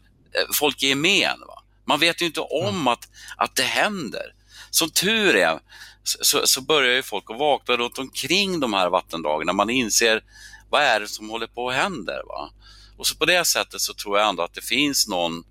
folk 0.54 0.84
i 0.84 0.88
gemen. 0.88 1.40
Va? 1.48 1.64
Man 1.88 2.00
vet 2.00 2.22
ju 2.22 2.26
inte 2.26 2.40
om 2.40 2.76
mm. 2.76 2.88
att, 2.88 3.08
att 3.38 3.56
det 3.56 3.64
händer. 3.64 4.34
Som 4.70 4.90
tur 4.90 5.36
är 5.36 5.60
så, 6.04 6.48
så 6.48 6.62
börjar 6.62 6.96
ju 6.96 7.04
folk 7.04 7.30
att 7.30 7.40
vakna 7.40 7.78
runt 7.78 7.98
omkring 7.98 8.60
de 8.60 8.74
här 8.74 8.90
vattendragen 8.90 9.46
när 9.46 9.54
man 9.54 9.70
inser 9.70 10.24
vad 10.70 10.82
är 10.82 11.00
det 11.00 11.08
som 11.08 11.30
håller 11.30 11.48
på 11.48 11.70
att 11.70 11.76
hända. 11.76 12.14
Va? 12.28 12.50
Och 12.98 13.08
så 13.08 13.16
på 13.16 13.26
det 13.26 13.46
sättet 13.46 13.82
så 13.82 13.94
tror 13.94 14.20
jag 14.20 14.30
ändå 14.30 14.44
att 14.44 14.54
det 14.54 14.66
finns 14.66 15.08
någon 15.08 15.44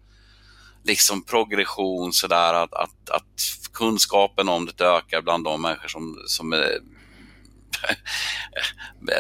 liksom 0.85 1.25
progression 1.25 2.13
sådär 2.13 2.55
att, 2.55 2.75
att, 2.75 3.11
att 3.11 3.59
kunskapen 3.73 4.49
om 4.49 4.67
det 4.77 4.85
ökar 4.85 5.23
bland 5.23 5.45
de 5.45 5.63
människor 5.63 5.89
som, 5.89 6.25
som 6.27 6.53
är, 6.53 6.79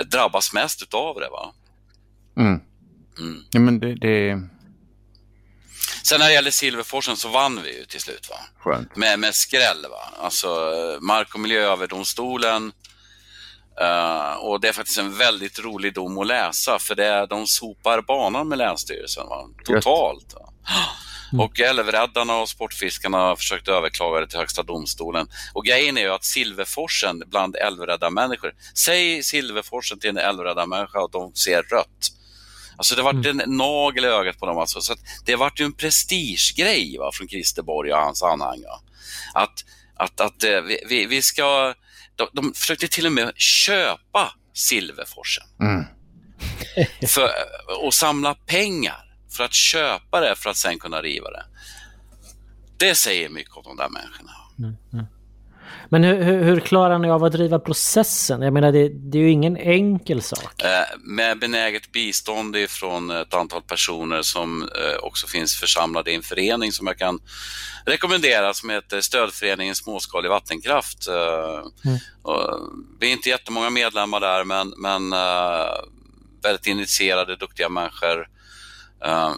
drabbas 0.10 0.52
mest 0.52 0.82
utav 0.82 1.20
det. 1.20 1.28
Va? 1.28 1.54
Mm. 2.36 2.60
Mm. 3.18 3.44
Ja, 3.50 3.60
men 3.60 3.80
det, 3.80 3.94
det... 3.94 4.40
Sen 6.02 6.20
när 6.20 6.26
det 6.26 6.32
gäller 6.32 6.50
Silverforsen 6.50 7.16
så 7.16 7.28
vann 7.28 7.62
vi 7.62 7.78
ju 7.78 7.84
till 7.84 8.00
slut. 8.00 8.30
Va? 8.30 8.36
Skönt. 8.58 8.96
Med, 8.96 9.18
med 9.18 9.34
skräll. 9.34 9.86
Va? 9.90 10.24
Alltså 10.24 10.48
Mark 11.00 11.34
och 11.34 11.40
miljööverdomstolen 11.40 12.72
Uh, 13.80 14.36
och 14.36 14.60
det 14.60 14.68
är 14.68 14.72
faktiskt 14.72 14.98
en 14.98 15.18
väldigt 15.18 15.58
rolig 15.58 15.94
dom 15.94 16.18
att 16.18 16.26
läsa 16.26 16.78
för 16.78 16.94
det 16.94 17.06
är, 17.06 17.26
de 17.26 17.46
sopar 17.46 18.02
banan 18.02 18.48
med 18.48 18.58
Länsstyrelsen. 18.58 19.26
Va? 19.26 19.48
Totalt. 19.64 20.34
Va? 20.34 20.52
Mm. 21.34 21.46
Och 21.46 21.60
älvräddarna 21.60 22.36
och 22.36 22.48
sportfiskarna 22.48 23.18
har 23.18 23.36
försökt 23.36 23.68
överklaga 23.68 24.20
det 24.20 24.26
till 24.26 24.38
Högsta 24.38 24.62
domstolen. 24.62 25.28
Och 25.52 25.64
grejen 25.64 25.98
är 25.98 26.02
ju 26.02 26.10
att 26.10 26.24
Silverforsen 26.24 27.22
bland 27.26 27.56
älvräddarmänniskor, 27.56 28.52
säg 28.74 29.22
Silverforsen 29.22 29.98
till 29.98 30.10
en 30.10 30.18
älvräddarmänniska 30.18 31.00
och 31.00 31.10
de 31.10 31.34
ser 31.34 31.62
rött. 31.62 32.10
Alltså 32.76 32.94
det 32.94 33.02
vart 33.02 33.26
en 33.26 33.42
nagel 33.46 34.04
i 34.04 34.08
ögat 34.08 34.38
på 34.38 34.46
dem. 34.46 34.58
Alltså. 34.58 34.80
Så 34.80 34.94
det 35.24 35.36
vart 35.36 35.60
ju 35.60 35.64
en 35.64 35.72
prestigegrej 35.72 36.96
va, 36.98 37.10
från 37.12 37.28
Christer 37.28 37.62
Borg 37.62 37.92
och 37.92 37.98
hans 37.98 38.22
anhang. 38.22 38.62
Att, 39.34 39.64
att, 39.96 40.20
att 40.20 40.44
eh, 40.44 40.60
vi, 40.60 41.06
vi 41.06 41.22
ska... 41.22 41.74
De, 42.16 42.28
de 42.32 42.52
försökte 42.54 42.88
till 42.88 43.06
och 43.06 43.12
med 43.12 43.32
köpa 43.36 44.32
Silverforsen. 44.54 45.44
Mm. 45.60 45.84
för, 47.08 47.30
och 47.80 47.94
samla 47.94 48.34
pengar 48.34 49.13
för 49.36 49.44
att 49.44 49.54
köpa 49.54 50.20
det 50.20 50.34
för 50.36 50.50
att 50.50 50.56
sen 50.56 50.78
kunna 50.78 51.02
riva 51.02 51.30
det. 51.30 51.44
Det 52.76 52.94
säger 52.94 53.28
mycket 53.28 53.56
om 53.56 53.62
de 53.64 53.76
där 53.76 53.88
människorna. 53.88 54.30
Mm, 54.58 54.76
mm. 54.92 55.06
Men 55.88 56.04
hur, 56.04 56.22
hur, 56.22 56.42
hur, 56.42 56.60
klarar 56.60 56.98
ni 56.98 57.10
av 57.10 57.24
att 57.24 57.32
driva 57.32 57.58
processen? 57.58 58.42
Jag 58.42 58.52
menar, 58.52 58.72
det, 58.72 58.88
det 58.88 59.18
är 59.18 59.22
ju 59.22 59.30
ingen 59.30 59.56
enkel 59.56 60.22
sak. 60.22 60.62
Eh, 60.62 60.98
med 60.98 61.38
benäget 61.38 61.92
bistånd 61.92 62.56
ifrån 62.56 63.10
ett 63.10 63.34
antal 63.34 63.62
personer 63.62 64.22
som 64.22 64.62
eh, 64.62 64.96
också 65.02 65.26
finns 65.26 65.56
församlade 65.56 66.10
i 66.10 66.14
en 66.14 66.22
förening 66.22 66.72
som 66.72 66.86
jag 66.86 66.98
kan 66.98 67.18
rekommendera 67.86 68.54
som 68.54 68.70
heter 68.70 69.00
Stödföreningen 69.00 69.74
Småskalig 69.74 70.28
vattenkraft. 70.28 71.08
Eh, 71.08 71.90
mm. 71.90 71.98
vi 73.00 73.08
är 73.08 73.12
inte 73.12 73.28
jättemånga 73.28 73.70
medlemmar 73.70 74.20
där 74.20 74.44
men, 74.44 74.74
men 74.76 75.12
eh, 75.12 75.74
väldigt 76.42 76.66
initierade, 76.66 77.36
duktiga 77.36 77.68
människor. 77.68 78.28
Eh, 79.04 79.34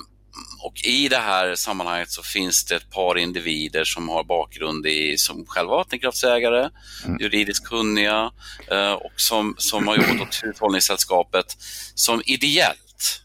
och 0.63 0.85
i 0.85 1.09
det 1.09 1.19
här 1.19 1.55
sammanhanget 1.55 2.11
så 2.11 2.23
finns 2.23 2.65
det 2.65 2.75
ett 2.75 2.91
par 2.91 3.19
individer 3.19 3.85
som 3.85 4.09
har 4.09 4.25
bakgrund 4.25 4.87
i, 4.87 5.19
som 5.19 5.47
själva 5.47 5.77
vattenkraftsägare, 5.77 6.71
mm. 7.05 7.21
juridiskt 7.21 7.67
kunniga 7.67 8.33
eh, 8.71 8.93
och 8.93 9.13
som, 9.17 9.55
som 9.59 9.89
har 9.89 9.97
jobbat 9.97 10.21
åt 10.21 10.41
Hushållningssällskapet 10.43 11.57
som 11.95 12.23
ideellt 12.27 13.23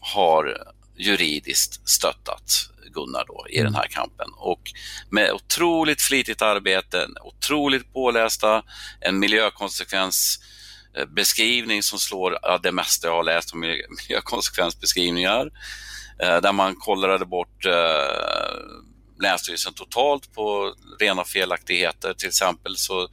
har 0.00 0.56
juridiskt 0.96 1.88
stöttat 1.88 2.72
Gunnar 2.92 3.24
då 3.26 3.46
i 3.50 3.62
den 3.62 3.74
här 3.74 3.86
kampen. 3.86 4.30
Och 4.36 4.62
med 5.10 5.32
otroligt 5.32 6.02
flitigt 6.02 6.42
arbete, 6.42 7.08
otroligt 7.20 7.92
pålästa, 7.92 8.62
en 9.00 9.20
Eh, 10.96 11.06
beskrivning 11.06 11.82
som 11.82 11.98
slår 11.98 12.38
ja, 12.42 12.58
det 12.62 12.72
mesta 12.72 13.06
jag 13.06 13.14
har 13.14 13.24
läst 13.24 13.52
om 13.52 13.60
miljökonsekvensbeskrivningar. 14.08 15.50
Eh, 16.22 16.40
där 16.40 16.52
man 16.52 16.74
kollade 16.74 17.26
bort 17.26 17.66
eh, 17.66 17.72
Länsstyrelsen 19.20 19.74
totalt 19.74 20.34
på 20.34 20.74
rena 21.00 21.24
felaktigheter. 21.24 22.14
Till 22.14 22.28
exempel 22.28 22.76
så, 22.76 23.08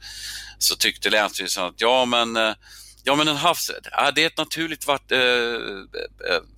så 0.58 0.76
tyckte 0.76 1.10
Länsstyrelsen 1.10 1.64
att 1.64 1.80
ja 1.80 2.04
men, 2.04 2.54
ja, 3.04 3.16
men 3.16 3.28
en 3.28 3.36
havs, 3.36 3.70
det 4.14 4.22
är 4.22 4.26
ett 4.26 4.38
naturligt 4.38 4.86
vart, 4.86 5.12
eh, 5.12 5.58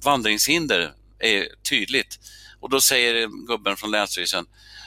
vandringshinder, 0.05 0.93
är 1.19 1.49
tydligt. 1.69 2.19
Och 2.61 2.71
då 2.71 2.81
säger 2.81 3.47
gubben 3.47 3.77
från 3.77 3.91
Länsstyrelsen, 3.91 4.47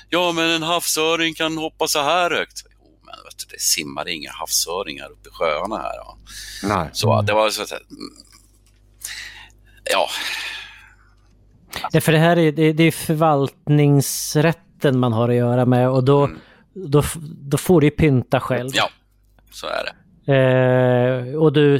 ja 0.09 0.31
men 0.31 0.49
en 0.49 0.63
havsöring 0.63 1.33
kan 1.33 1.57
hoppa 1.57 1.87
så 1.87 2.01
här 2.01 2.31
högt. 2.31 2.63
Men 3.05 3.15
vet 3.23 3.37
du, 3.37 3.45
det 3.49 3.61
simmar 3.61 4.07
inga 4.07 4.31
havsöringar 4.31 5.11
uppe 5.11 5.29
i 5.29 5.31
sjöarna 5.31 5.77
här. 5.77 5.95
Ja. 5.95 6.17
Nej. 6.63 6.89
Så 6.93 7.21
det 7.21 7.33
var 7.33 7.49
så 7.49 7.61
att, 7.61 7.71
ja, 9.91 10.07
Ja, 11.91 12.01
för 12.01 12.11
det 12.11 12.17
här 12.17 12.37
är, 12.37 12.51
det, 12.51 12.73
det 12.73 12.83
är 12.83 12.91
förvaltningsrätten 12.91 14.99
man 14.99 15.13
har 15.13 15.29
att 15.29 15.35
göra 15.35 15.65
med 15.65 15.89
och 15.89 16.03
då, 16.03 16.23
mm. 16.23 16.37
då, 16.73 17.03
då 17.41 17.57
får 17.57 17.81
du 17.81 17.91
pynta 17.91 18.39
själv. 18.39 18.69
Ja, 18.73 18.89
så 19.51 19.67
är 19.67 19.83
det. 19.83 19.91
Eh, 20.27 21.35
och, 21.35 21.53
du, 21.53 21.79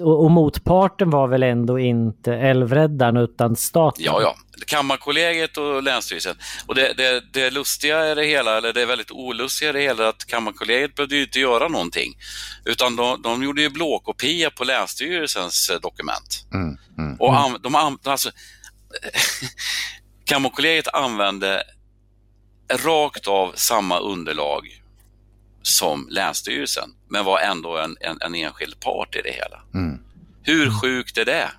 och, 0.00 0.24
och, 0.24 0.30
motparten 0.30 1.10
var 1.10 1.28
väl 1.28 1.42
ändå 1.42 1.78
inte 1.78 2.34
älvräddaren 2.34 3.16
utan 3.16 3.56
staten? 3.56 4.04
Ja, 4.04 4.22
ja. 4.22 4.36
Kammarkollegiet 4.66 5.56
och 5.56 5.82
Länsstyrelsen. 5.82 6.36
Och 6.66 6.74
det, 6.74 6.92
det, 6.92 7.24
det 7.32 7.50
lustiga 7.50 8.12
i 8.12 8.14
det 8.14 8.24
hela, 8.24 8.56
eller 8.56 8.72
det 8.72 8.86
väldigt 8.86 9.10
olustiga 9.10 9.70
i 9.70 9.72
det 9.72 9.80
hela, 9.80 10.08
att 10.08 10.24
Kammarkollegiet 10.24 10.94
behövde 10.94 11.16
ju 11.16 11.22
inte 11.22 11.40
göra 11.40 11.68
någonting. 11.68 12.16
Utan 12.64 12.96
de, 12.96 13.22
de 13.22 13.42
gjorde 13.42 13.62
ju 13.62 13.68
blåkopia 13.68 14.50
på 14.50 14.64
Länsstyrelsens 14.64 15.70
eh, 15.70 15.80
dokument. 15.80 16.46
Mm, 16.54 16.78
mm, 16.98 17.16
och 17.20 17.46
mm. 17.46 17.62
de, 17.62 17.98
alltså, 18.04 18.30
Kammarkollegiet 20.24 20.88
använde 20.88 21.62
rakt 22.72 23.26
av 23.26 23.52
samma 23.54 23.98
underlag 23.98 24.82
som 25.62 26.08
Länsstyrelsen, 26.10 26.90
men 27.08 27.24
var 27.24 27.40
ändå 27.40 27.78
en, 27.78 27.96
en, 28.00 28.18
en 28.20 28.34
enskild 28.34 28.80
part 28.80 29.16
i 29.16 29.22
det 29.22 29.32
hela. 29.32 29.62
Mm. 29.74 29.98
Hur 30.42 30.80
sjukt 30.80 31.18
är 31.18 31.24
det? 31.24 31.50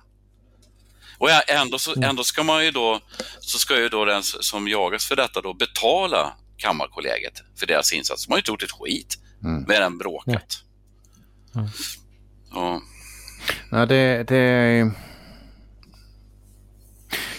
Och 1.18 1.50
ändå, 1.50 1.78
så, 1.78 2.02
ändå 2.02 2.24
ska 2.24 2.42
man 2.42 2.64
ju 2.64 2.70
då, 2.70 3.00
så 3.40 3.58
ska 3.58 3.80
ju 3.80 3.88
då 3.88 4.04
den 4.04 4.22
som 4.22 4.68
jagas 4.68 5.04
för 5.08 5.16
detta 5.16 5.40
då 5.40 5.54
betala 5.54 6.32
Kammarkollegiet 6.56 7.42
för 7.56 7.66
deras 7.66 7.92
insats. 7.92 8.26
De 8.26 8.32
har 8.32 8.36
ju 8.36 8.40
inte 8.40 8.50
gjort 8.50 8.62
ett 8.62 8.72
skit, 8.72 9.18
mm. 9.44 9.64
mer 9.68 9.80
än 9.80 9.98
bråkat. 9.98 10.62
Mm. 11.54 11.68
Ja. 12.50 12.80
Nej, 13.70 13.86
det, 13.86 14.28
det, 14.28 14.92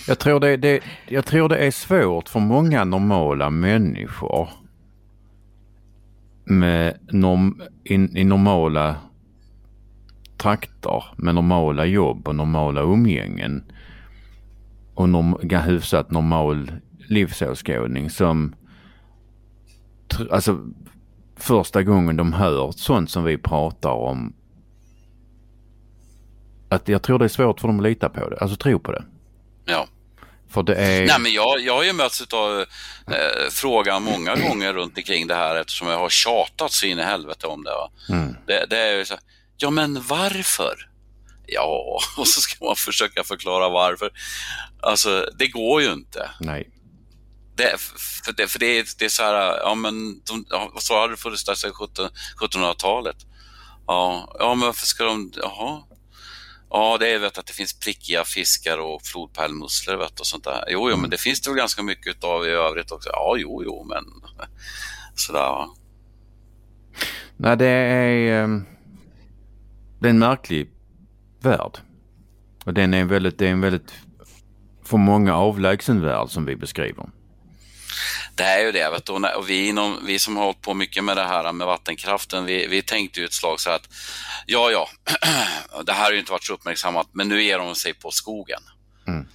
jag 0.08 0.20
tror 0.20 0.40
det, 0.40 0.58
det, 0.58 0.84
jag 1.08 1.26
tror 1.26 1.50
det 1.50 1.58
är 1.58 1.72
svårt 1.72 2.30
för 2.30 2.40
många 2.40 2.84
normala 2.84 3.50
människor 3.50 4.50
med 6.44 7.00
norm, 7.12 7.62
in, 7.84 8.18
i 8.18 8.24
normala 8.24 8.96
trakter 10.40 11.04
med 11.16 11.36
normala 11.36 11.86
jobb 11.86 12.28
och 12.28 12.36
normala 12.36 12.82
umgängen 12.82 13.64
och 14.94 15.10
norm, 15.10 15.38
hyfsat 15.66 16.12
normal 16.12 16.72
livsåskådning 17.08 18.10
som 18.10 18.56
alltså 20.32 20.60
första 21.36 21.84
gången 21.84 22.18
de 22.18 22.34
hör 22.34 22.72
sånt 22.72 23.12
som 23.12 23.24
vi 23.24 23.38
pratar 23.38 23.92
om 23.92 24.34
att 26.70 26.88
jag 26.88 27.04
tror 27.04 27.20
det 27.20 27.26
är 27.26 27.30
svårt 27.30 27.60
för 27.60 27.68
dem 27.68 27.80
att 27.80 27.84
lita 27.84 28.10
på 28.10 28.30
det, 28.30 28.38
alltså 28.38 28.58
tro 28.58 28.80
på 28.80 28.92
det. 28.92 29.04
Ja. 29.66 29.88
För 30.50 30.64
det 30.64 30.76
är... 30.76 31.08
Nej, 31.08 31.20
men 31.20 31.32
jag, 31.32 31.60
jag 31.60 31.74
har 31.74 31.84
ju 31.84 31.94
mötts 31.94 32.34
av 32.34 32.60
eh, 33.08 33.50
frågan 33.52 34.04
många 34.04 34.36
gånger 34.36 34.74
runt 34.74 34.98
omkring 34.98 35.28
det 35.28 35.36
här 35.36 35.56
eftersom 35.56 35.88
jag 35.88 36.00
har 36.00 36.10
tjatat 36.10 36.72
så 36.72 36.86
in 36.86 37.00
i 37.00 37.04
helvete 37.04 37.48
om 37.48 37.64
det. 37.64 38.14
Mm. 38.14 38.36
Det, 38.48 38.66
det 38.70 38.78
är 38.78 38.98
ju 38.98 39.06
så 39.06 39.16
ja 39.60 39.70
men 39.70 40.02
varför? 40.02 40.90
Ja, 41.46 42.00
och 42.18 42.28
så 42.28 42.42
ska 42.42 42.66
man 42.66 42.76
försöka 42.76 43.24
förklara 43.24 43.70
varför. 43.70 44.12
Alltså, 44.82 45.30
det 45.40 45.48
går 45.48 45.82
ju 45.82 45.92
inte. 45.94 46.32
Nej. 46.40 46.70
Det, 47.56 47.78
för 48.26 48.34
det, 48.34 48.48
för 48.48 48.60
det, 48.60 48.66
är, 48.66 48.86
det 49.00 49.06
är 49.06 49.10
så 49.10 49.24
här, 49.24 49.58
ja 49.58 49.76
men, 49.76 50.22
de, 50.24 50.46
ja, 50.50 50.72
så 50.78 50.94
har 50.94 51.10
det 51.10 51.18
funnits 51.18 51.46
där 51.46 51.56
sedan 51.56 51.72
1700-talet. 51.72 53.18
Ja, 53.88 54.36
ja, 54.40 54.56
men 54.56 54.66
varför 54.66 54.86
ska 54.86 55.04
de, 55.04 55.32
jaha, 55.36 55.84
Ja, 56.72 56.98
det 57.00 57.10
är 57.10 57.20
vet, 57.20 57.38
att 57.38 57.46
det 57.46 57.54
finns 57.54 57.80
prickiga 57.80 58.24
fiskar 58.26 58.78
och 58.78 59.02
flodpärlmusslor 59.04 59.96
vet, 59.98 60.20
och 60.20 60.28
sånt 60.28 60.44
där. 60.44 60.64
Jo, 60.68 60.80
jo, 60.80 60.88
men 60.90 61.00
mm. 61.00 61.10
det 61.10 61.18
finns 61.18 61.42
det 61.42 61.50
väl 61.50 61.58
ganska 61.58 61.84
mycket 61.84 62.24
av 62.24 62.46
i 62.46 62.50
övrigt 62.50 62.92
också. 62.92 63.10
Ja, 63.10 63.36
jo, 63.38 63.64
jo, 63.64 63.84
men 63.84 64.06
sådär. 65.16 65.40
Va? 65.40 65.70
Nej, 67.38 67.58
det 67.58 67.66
är, 67.66 68.44
ehm, 68.44 68.66
det 70.00 70.08
är 70.08 70.10
en 70.10 70.20
märklig 70.20 70.70
värld. 71.42 71.78
Och 72.66 72.74
den 72.74 72.94
är 72.94 73.06
väldigt, 73.06 73.38
det 73.38 73.48
är 73.48 73.52
en 73.52 73.62
väldigt, 73.62 73.94
för 74.86 74.98
många 74.98 75.36
avlägsen 75.36 76.02
värld 76.02 76.30
som 76.30 76.46
vi 76.46 76.56
beskriver. 76.56 77.10
Det 78.36 78.44
är 78.44 78.66
ju 78.66 78.72
det. 78.72 78.90
Vet 78.90 79.06
du, 79.06 79.14
och 79.14 79.50
vi, 79.50 79.68
inom, 79.68 80.06
vi 80.06 80.20
som 80.20 80.38
har 80.38 80.44
hållit 80.44 80.62
på 80.62 80.74
mycket 80.74 81.04
med 81.04 81.18
det 81.18 81.24
här 81.24 81.54
med 81.54 81.68
vattenkraften, 81.68 82.46
vi, 82.46 82.68
vi 82.68 82.82
tänkte 82.82 83.20
ju 83.20 83.26
ett 83.26 83.34
slag 83.34 83.60
så 83.60 83.70
att 83.70 83.90
ja, 84.46 84.72
ja, 84.72 84.90
det 85.86 85.94
här 85.94 86.04
har 86.04 86.12
ju 86.12 86.20
inte 86.20 86.32
varit 86.32 86.44
så 86.44 86.54
uppmärksammat, 86.54 87.08
men 87.12 87.28
nu 87.28 87.44
ger 87.44 87.58
de 87.58 87.76
sig 87.76 87.94
på 87.94 88.12
skogen. 88.12 88.62
Mm. 89.08 89.28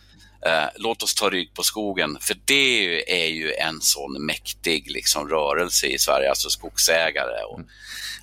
Eh, 0.47 0.69
låt 0.77 1.03
oss 1.03 1.15
ta 1.15 1.31
rygg 1.31 1.55
på 1.55 1.63
skogen, 1.63 2.19
för 2.21 2.37
det 2.45 3.25
är 3.25 3.29
ju 3.29 3.53
en 3.53 3.81
sån 3.81 4.27
mäktig 4.27 4.91
liksom, 4.91 5.29
rörelse 5.29 5.87
i 5.87 5.99
Sverige, 5.99 6.29
alltså 6.29 6.49
skogsägare 6.49 7.45
och, 7.45 7.59
mm. 7.59 7.71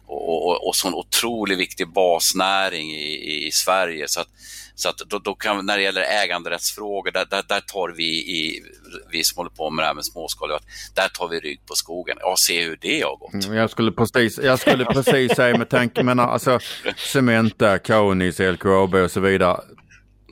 och, 0.07 0.47
och, 0.47 0.67
och 0.67 0.75
sån 0.75 0.93
otroligt 0.93 1.59
viktig 1.59 1.93
basnäring 1.93 2.91
i, 2.91 3.47
i 3.47 3.51
Sverige. 3.51 4.07
Så 4.07 4.21
att, 4.21 4.27
så 4.75 4.89
att 4.89 4.97
då, 4.97 5.19
då 5.19 5.35
kan, 5.35 5.65
när 5.65 5.77
det 5.77 5.83
gäller 5.83 6.01
äganderättsfrågor, 6.23 7.11
där, 7.11 7.25
där, 7.29 7.43
där, 7.47 7.61
tar 7.61 7.89
vi, 7.89 8.09
i, 8.13 8.63
vi 9.11 9.23
som 9.23 9.37
håller 9.37 9.51
på 9.51 9.69
med 9.69 9.83
det 9.83 9.87
här 9.87 9.93
med 9.93 10.05
småskaligt, 10.05 10.65
där 10.95 11.07
tar 11.07 11.27
vi 11.27 11.39
rygg 11.39 11.65
på 11.65 11.75
skogen. 11.75 12.17
Ja, 12.19 12.35
se 12.37 12.63
hur 12.63 12.77
det 12.81 13.01
har 13.01 13.17
gått. 13.17 13.45
Mm, 13.45 13.57
jag 13.57 13.69
skulle 13.69 13.91
precis, 13.91 14.37
jag 14.37 14.59
skulle 14.59 14.85
precis 14.85 15.35
säga 15.35 15.57
med 15.57 15.69
tanke, 15.69 16.03
men 16.03 16.19
alltså 16.19 16.59
Cementa, 16.97 17.79
Kaunis, 17.79 18.39
LKAB 18.39 18.95
och 18.95 19.11
så 19.11 19.19
vidare. 19.19 19.61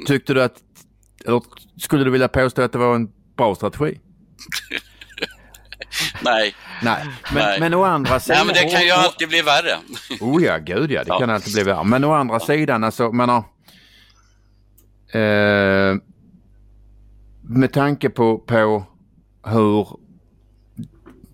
Tyckte 0.07 0.33
du 0.33 0.43
att, 0.43 0.55
eller 1.25 1.41
skulle 1.77 2.03
du 2.03 2.11
vilja 2.11 2.27
påstå 2.27 2.61
att 2.61 2.71
det 2.71 2.77
var 2.77 2.95
en 2.95 3.09
bra 3.37 3.55
strategi? 3.55 3.99
Nej. 6.23 6.55
Nej. 6.83 7.05
Men, 7.33 7.43
Nej. 7.43 7.59
men 7.59 7.73
å 7.73 7.83
andra 7.83 8.19
sidan. 8.19 8.37
Nej, 8.37 8.45
men 8.45 8.55
det 8.55 8.75
kan 8.75 8.85
ju 8.85 8.91
alltid 8.91 9.29
bli 9.29 9.41
värre. 9.41 9.77
Oh 10.19 10.43
ja, 10.43 10.57
gud 10.57 10.91
ja, 10.91 11.03
det 11.03 11.09
ja. 11.09 11.19
kan 11.19 11.29
alltid 11.29 11.53
bli 11.53 11.63
värre. 11.63 11.83
Men 11.83 12.03
å 12.03 12.13
andra 12.13 12.39
sidan, 12.39 12.83
alltså, 12.83 13.11
menar, 13.11 13.43
eh, 15.13 15.95
med 17.41 17.73
tanke 17.73 18.09
på, 18.09 18.37
på 18.37 18.83
hur 19.43 19.87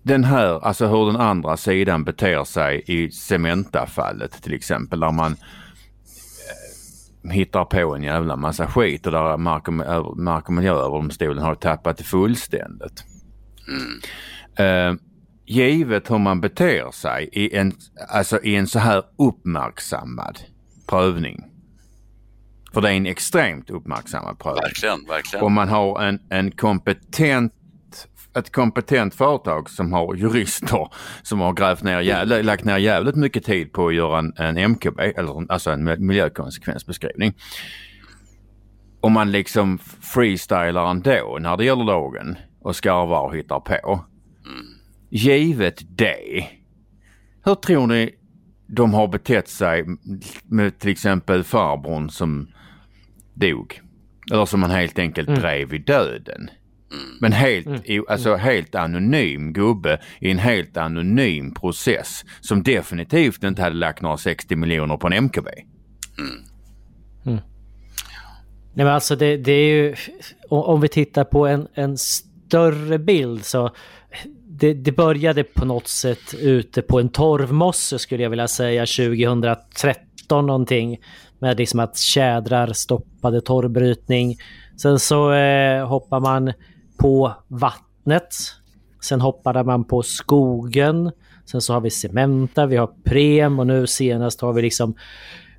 den 0.02 0.24
här, 0.24 0.64
alltså 0.64 0.86
hur 0.86 1.06
den 1.06 1.16
andra 1.16 1.56
sidan 1.56 2.04
beter 2.04 2.44
sig 2.44 2.82
i 2.86 3.10
Cementa-fallet 3.10 4.42
till 4.42 4.54
exempel 4.54 5.00
där 5.00 5.12
man 5.12 5.36
hittar 7.30 7.64
på 7.64 7.96
en 7.96 8.02
jävla 8.02 8.36
massa 8.36 8.66
skit 8.66 9.06
och 9.06 9.12
där 9.12 9.36
Mark 9.36 9.68
och, 9.68 9.74
Mark 10.18 10.48
och 10.48 10.54
miljööverdomstolen 10.54 11.42
har 11.42 11.54
tappat 11.54 11.98
det 11.98 12.04
fullständigt. 12.04 13.04
Mm. 13.68 14.00
Eh, 14.58 15.00
givet 15.46 16.10
hur 16.10 16.18
man 16.18 16.40
beter 16.40 16.90
sig 16.90 17.28
i 17.32 17.56
en, 17.56 17.72
alltså 18.08 18.42
i 18.42 18.56
en 18.56 18.66
så 18.66 18.78
här 18.78 19.02
uppmärksammad 19.18 20.38
prövning. 20.86 21.44
För 22.72 22.80
det 22.80 22.88
är 22.88 22.92
en 22.92 23.06
extremt 23.06 23.70
uppmärksammad 23.70 24.38
prövning. 24.38 24.62
Verkligen, 24.62 25.04
verkligen. 25.08 25.44
Om 25.44 25.52
man 25.52 25.68
har 25.68 26.02
en, 26.02 26.20
en 26.30 26.50
kompetent 26.50 27.52
ett 28.38 28.52
kompetent 28.52 29.14
företag 29.14 29.70
som 29.70 29.92
har 29.92 30.14
jurister 30.14 30.88
som 31.22 31.40
har 31.40 31.52
grävt 31.52 31.82
ner, 31.82 32.00
jävla, 32.00 32.42
lagt 32.42 32.64
ner 32.64 32.78
jävligt 32.78 33.16
mycket 33.16 33.44
tid 33.44 33.72
på 33.72 33.88
att 33.88 33.94
göra 33.94 34.18
en, 34.18 34.32
en 34.36 34.70
MKB, 34.70 35.00
eller 35.00 35.52
alltså 35.52 35.70
en 35.70 36.06
miljökonsekvensbeskrivning. 36.06 37.34
Om 39.00 39.12
man 39.12 39.32
liksom 39.32 39.78
freestylar 40.00 40.90
ändå 40.90 41.38
när 41.40 41.56
det 41.56 41.64
gäller 41.64 41.84
lagen 41.84 42.36
och 42.60 42.76
skarvar 42.76 43.20
och 43.20 43.36
hittar 43.36 43.60
på. 43.60 44.04
Givet 45.10 45.82
det, 45.98 46.46
hur 47.44 47.54
tror 47.54 47.86
ni 47.86 48.14
de 48.66 48.94
har 48.94 49.08
betett 49.08 49.48
sig 49.48 49.84
med 50.44 50.78
till 50.78 50.90
exempel 50.90 51.44
farbrorn 51.44 52.10
som 52.10 52.48
dog? 53.34 53.80
Eller 54.32 54.46
som 54.46 54.60
man 54.60 54.70
helt 54.70 54.98
enkelt 54.98 55.28
Mm. 55.28 55.40
drev 55.40 55.74
i 55.74 55.78
döden. 55.78 56.50
Men 57.20 57.32
helt, 57.32 57.66
Mm. 57.66 58.04
alltså 58.08 58.34
helt 58.34 58.74
anonym 58.74 59.52
gubbe 59.52 60.00
i 60.20 60.30
en 60.30 60.38
helt 60.38 60.76
anonym 60.76 61.54
process 61.54 62.24
som 62.40 62.62
definitivt 62.62 63.44
inte 63.44 63.62
hade 63.62 63.76
lagt 63.76 64.02
några 64.02 64.16
60 64.16 64.56
miljoner 64.56 64.96
på 64.96 65.06
en 65.06 65.24
MKB. 65.24 65.48
Nej 68.74 68.84
men 68.84 68.88
alltså 68.88 69.16
det, 69.16 69.36
det 69.36 69.52
är 69.52 69.68
ju, 69.74 69.94
om 70.48 70.62
om 70.62 70.80
vi 70.80 70.88
tittar 70.88 71.24
på 71.24 71.46
en, 71.46 71.68
en 71.74 71.98
större 71.98 72.98
bild 72.98 73.44
så 73.44 73.70
det, 74.48 74.74
det 74.74 74.92
började 74.92 75.44
på 75.44 75.64
något 75.64 75.88
sätt 75.88 76.34
ute 76.34 76.82
på 76.82 77.00
en 77.00 77.08
torvmosse 77.08 77.98
skulle 77.98 78.22
jag 78.22 78.30
vilja 78.30 78.48
säga 78.48 78.86
2013 78.86 80.46
någonting. 80.46 80.98
Med 81.38 81.58
liksom 81.58 81.80
att 81.80 81.96
tjädrar 81.96 82.72
stoppade 82.72 83.40
torvbrytning. 83.40 84.36
Sen 84.76 84.98
så 84.98 85.32
eh, 85.32 85.86
hoppar 85.88 86.20
man 86.20 86.52
på 86.98 87.32
vattnet. 87.48 88.34
Sen 89.02 89.20
hoppade 89.20 89.64
man 89.64 89.84
på 89.84 90.02
skogen. 90.02 91.12
Sen 91.44 91.60
så 91.60 91.72
har 91.72 91.80
vi 91.80 91.90
Cementa, 91.90 92.66
vi 92.66 92.76
har 92.76 92.90
Prem 93.04 93.58
och 93.58 93.66
nu 93.66 93.86
senast 93.86 94.40
har 94.40 94.52
vi 94.52 94.62
liksom 94.62 94.94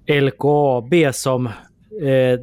LKAB 0.08 0.94
som 1.14 1.48
eh, 2.02 2.40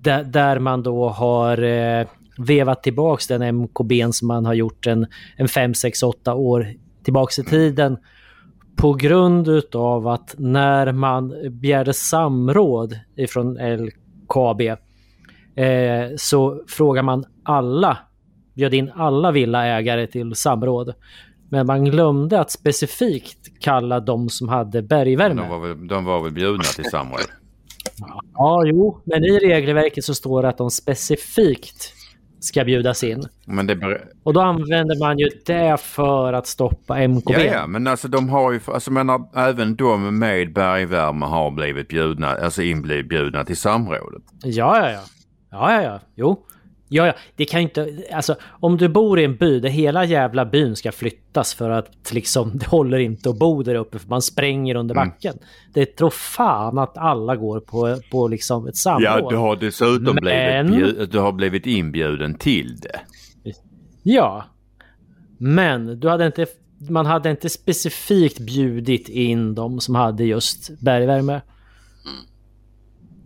där, 0.00 0.24
där 0.24 0.58
man 0.58 0.82
då 0.82 1.08
har 1.08 1.62
eh, 1.62 2.06
vevat 2.38 2.82
tillbaks 2.82 3.26
den 3.26 3.56
MKB 3.56 4.12
som 4.12 4.28
man 4.28 4.46
har 4.46 4.54
gjort 4.54 4.86
en, 4.86 5.06
en 5.36 5.48
5, 5.48 5.74
6, 5.74 6.02
8 6.02 6.34
år 6.34 6.66
tillbaks 7.04 7.38
i 7.38 7.44
tiden. 7.44 7.96
På 8.76 8.92
grund 8.92 9.48
utav 9.48 10.08
att 10.08 10.34
när 10.38 10.92
man 10.92 11.34
begärde 11.50 11.94
samråd 11.94 12.98
ifrån 13.16 13.54
LKAB 13.54 14.60
eh, 14.60 14.76
så 16.16 16.62
frågar 16.68 17.02
man 17.02 17.24
alla, 17.42 17.98
bjöd 18.54 18.74
in 18.74 18.90
alla 18.94 19.30
villaägare 19.32 20.06
till 20.06 20.34
samråd. 20.34 20.94
Men 21.50 21.66
man 21.66 21.84
glömde 21.84 22.40
att 22.40 22.50
specifikt 22.50 23.60
kalla 23.60 24.00
de 24.00 24.28
som 24.28 24.48
hade 24.48 24.82
bergvärme. 24.82 25.42
De 25.42 25.48
var 25.50 25.58
väl, 25.68 25.88
de 25.88 26.04
var 26.04 26.22
väl 26.22 26.32
bjudna 26.32 26.64
till 26.64 26.84
samråd. 26.84 27.20
Ja, 28.34 28.62
jo, 28.66 29.00
men 29.04 29.24
i 29.24 29.38
regelverket 29.38 30.04
så 30.04 30.14
står 30.14 30.42
det 30.42 30.48
att 30.48 30.58
de 30.58 30.70
specifikt 30.70 31.92
ska 32.40 32.64
bjudas 32.64 33.04
in. 33.04 33.22
Men 33.46 33.66
det 33.66 33.76
ber- 33.76 34.04
Och 34.22 34.32
då 34.32 34.40
använder 34.40 34.98
man 35.00 35.18
ju 35.18 35.28
det 35.46 35.80
för 35.80 36.32
att 36.32 36.46
stoppa 36.46 36.98
MKB. 37.08 37.32
Ja, 37.32 37.40
ja, 37.40 37.66
men 37.66 37.86
alltså 37.86 38.08
de 38.08 38.28
har 38.28 38.52
ju, 38.52 38.60
alltså 38.66 38.90
menar, 38.90 39.28
även 39.36 39.76
de 39.76 40.18
med 40.18 40.52
bergvärme 40.52 41.26
har 41.26 41.50
blivit 41.50 41.88
bjudna, 41.88 42.28
alltså 42.28 42.62
inbjudna 42.62 43.44
till 43.44 43.56
samrådet. 43.56 44.22
ja, 44.42 44.90
ja. 44.90 44.90
Ja, 44.90 45.00
ja, 45.50 45.72
ja. 45.72 45.82
ja. 45.82 46.00
Jo. 46.14 46.46
Ja, 46.92 47.06
ja. 47.06 47.12
Det 47.36 47.44
kan 47.44 47.60
ju 47.60 47.62
inte... 47.64 47.88
Alltså, 48.12 48.34
om 48.60 48.76
du 48.76 48.88
bor 48.88 49.20
i 49.20 49.24
en 49.24 49.36
by 49.36 49.60
där 49.60 49.68
hela 49.68 50.04
jävla 50.04 50.44
byn 50.44 50.76
ska 50.76 50.92
flyttas 50.92 51.54
för 51.54 51.70
att 51.70 52.12
liksom, 52.12 52.50
det 52.58 52.66
håller 52.66 52.98
inte 52.98 53.30
att 53.30 53.38
bo 53.38 53.62
där 53.62 53.74
uppe 53.74 53.98
för 53.98 54.08
man 54.08 54.22
spränger 54.22 54.74
under 54.74 54.94
Mm. 54.94 55.08
backen. 55.08 55.34
Det 55.74 55.86
tror 55.86 56.10
fan 56.10 56.78
att 56.78 56.98
alla 56.98 57.36
går 57.36 57.60
på, 57.60 57.96
på 58.10 58.28
liksom 58.28 58.66
ett 58.66 58.76
samråd. 58.76 59.02
Ja, 59.04 59.26
du 59.30 59.36
har 59.36 59.56
dessutom 59.56 60.18
Men- 60.22 60.66
blivit, 60.70 61.12
du 61.12 61.18
har 61.18 61.32
blivit 61.32 61.66
inbjuden 61.66 62.34
till 62.34 62.76
det. 62.76 63.00
Ja. 64.02 64.44
Men 65.38 66.00
du 66.00 66.08
hade 66.08 66.26
inte, 66.26 66.46
man 66.90 67.06
hade 67.06 67.30
inte 67.30 67.48
specifikt 67.48 68.38
bjudit 68.38 69.08
in 69.08 69.54
de 69.54 69.80
som 69.80 69.94
hade 69.94 70.24
just 70.24 70.80
bergvärme. 70.80 71.40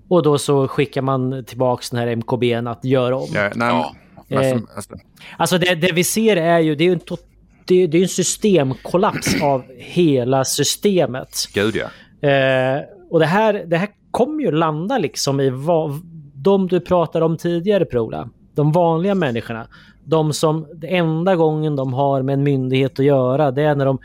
Och 0.09 0.23
då 0.23 0.39
så 0.39 0.69
skickar 0.69 1.03
man 1.03 1.45
tillbaks 1.45 1.91
den 1.91 2.01
här 2.01 2.17
MKBn 2.17 2.67
att 2.67 2.85
göra 2.85 3.17
om. 3.17 3.29
Ja, 3.35 3.51
nej, 3.55 3.85
men- 4.29 4.67
alltså, 4.77 4.95
Eh. 4.95 5.01
alltså, 5.37 5.59
det, 5.59 5.75
det 5.75 5.93
vi 5.93 6.05
ser 6.05 6.37
är 6.37 6.59
ju, 6.59 6.75
det 6.75 6.85
är 6.85 6.87
ju 6.87 6.93
en, 6.93 7.01
to- 7.01 7.19
det, 7.67 7.87
det 7.87 7.99
är 7.99 8.03
en 8.03 8.09
systemkollaps 8.09 9.35
av 9.43 9.63
hela 9.79 10.45
systemet. 10.45 11.29
gud 11.55 11.77
ja. 11.77 12.29
Eh, 12.29 12.83
och 13.11 13.21
det 13.21 13.27
här, 13.27 13.65
det 13.67 13.77
här 13.77 13.89
kommer 14.11 14.43
ju 14.43 14.51
landa 14.53 14.99
liksom 14.99 15.41
i 15.41 15.51
vad, 15.51 16.01
de 16.35 16.67
du 16.69 16.81
pratade 16.81 17.25
om 17.25 17.37
tidigare 17.37 17.85
Prola. 17.85 18.29
De 18.55 18.73
vanliga 18.73 19.15
människorna. 19.15 19.67
De 20.05 20.33
som, 20.33 20.67
det 20.75 20.87
enda 20.97 21.37
gången 21.37 21.77
de 21.77 21.93
har 21.95 22.23
med 22.23 22.33
en 22.33 22.43
myndighet 22.43 22.99
att 23.01 23.05
göra 23.07 23.51
det 23.51 23.63
är 23.63 23.75
när 23.75 23.85
de 23.87 23.99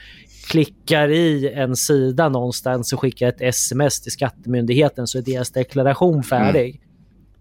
klickar 0.47 1.09
i 1.09 1.49
en 1.53 1.75
sida 1.75 2.29
någonstans 2.29 2.93
och 2.93 2.99
skickar 2.99 3.27
ett 3.27 3.41
sms 3.41 4.01
till 4.01 4.11
skattemyndigheten 4.11 5.07
så 5.07 5.17
är 5.17 5.21
deras 5.21 5.51
deklaration 5.51 6.23
färdig. 6.23 6.81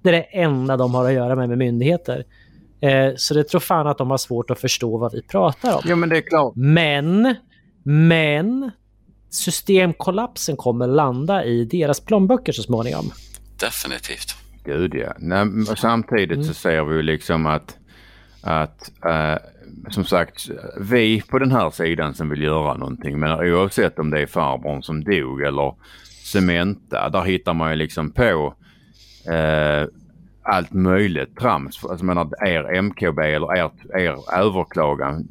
Det 0.02 0.08
är 0.08 0.12
det 0.12 0.22
enda 0.22 0.76
de 0.76 0.94
har 0.94 1.04
att 1.06 1.12
göra 1.12 1.36
med 1.36 1.48
med 1.48 1.58
myndigheter. 1.58 2.24
Eh, 2.80 3.12
så 3.16 3.34
det 3.34 3.44
tror 3.44 3.60
fan 3.60 3.86
att 3.86 3.98
de 3.98 4.10
har 4.10 4.18
svårt 4.18 4.50
att 4.50 4.60
förstå 4.60 4.98
vad 4.98 5.12
vi 5.12 5.22
pratar 5.22 5.74
om. 5.74 5.82
Ja 5.84 5.96
men 5.96 6.08
det 6.08 6.16
är 6.16 6.20
klart. 6.28 6.52
Men, 6.56 7.34
men 7.82 8.70
systemkollapsen 9.30 10.56
kommer 10.56 10.86
landa 10.86 11.44
i 11.44 11.64
deras 11.64 12.00
plånböcker 12.00 12.52
så 12.52 12.62
småningom. 12.62 13.12
Definitivt. 13.60 14.34
Gud 14.64 14.94
ja. 14.94 15.12
Nej, 15.18 15.44
men 15.44 15.76
samtidigt 15.76 16.36
Mm. 16.36 16.44
så 16.48 16.54
ser 16.54 16.84
vi 16.84 16.96
ju 16.96 17.02
liksom 17.02 17.46
att, 17.46 17.76
att 18.42 18.90
eh, 19.04 19.38
som 19.90 20.04
sagt, 20.04 20.50
vi 20.80 21.22
på 21.22 21.38
den 21.38 21.52
här 21.52 21.70
sidan 21.70 22.14
som 22.14 22.30
vill 22.30 22.42
göra 22.42 22.74
någonting, 22.74 23.20
men 23.20 23.40
oavsett 23.40 23.98
om 23.98 24.10
det 24.10 24.20
är 24.20 24.26
farbrorn 24.26 24.82
som 24.82 25.04
dog 25.04 25.42
eller 25.42 25.74
Cementa, 26.24 27.08
där 27.08 27.22
hittar 27.22 27.54
man 27.54 27.70
ju 27.70 27.76
liksom 27.76 28.10
på 28.10 28.54
eh, 29.32 29.88
allt 30.42 30.72
möjligt 30.72 31.36
trams. 31.36 31.84
Alltså 31.84 32.04
menar, 32.04 32.46
er 32.46 32.82
MKB 32.82 33.18
eller 33.18 33.56
er, 33.56 33.70
er 33.98 34.16
överklagan, 34.38 35.28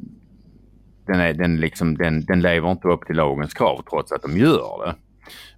den, 1.06 1.20
är, 1.20 1.34
den, 1.34 1.56
liksom, 1.56 1.96
den, 1.96 2.24
den 2.24 2.40
lever 2.40 2.70
inte 2.70 2.88
upp 2.88 3.06
till 3.06 3.16
lagens 3.16 3.54
krav 3.54 3.82
trots 3.90 4.12
att 4.12 4.22
de 4.22 4.36
gör 4.36 4.86
det. 4.86 4.94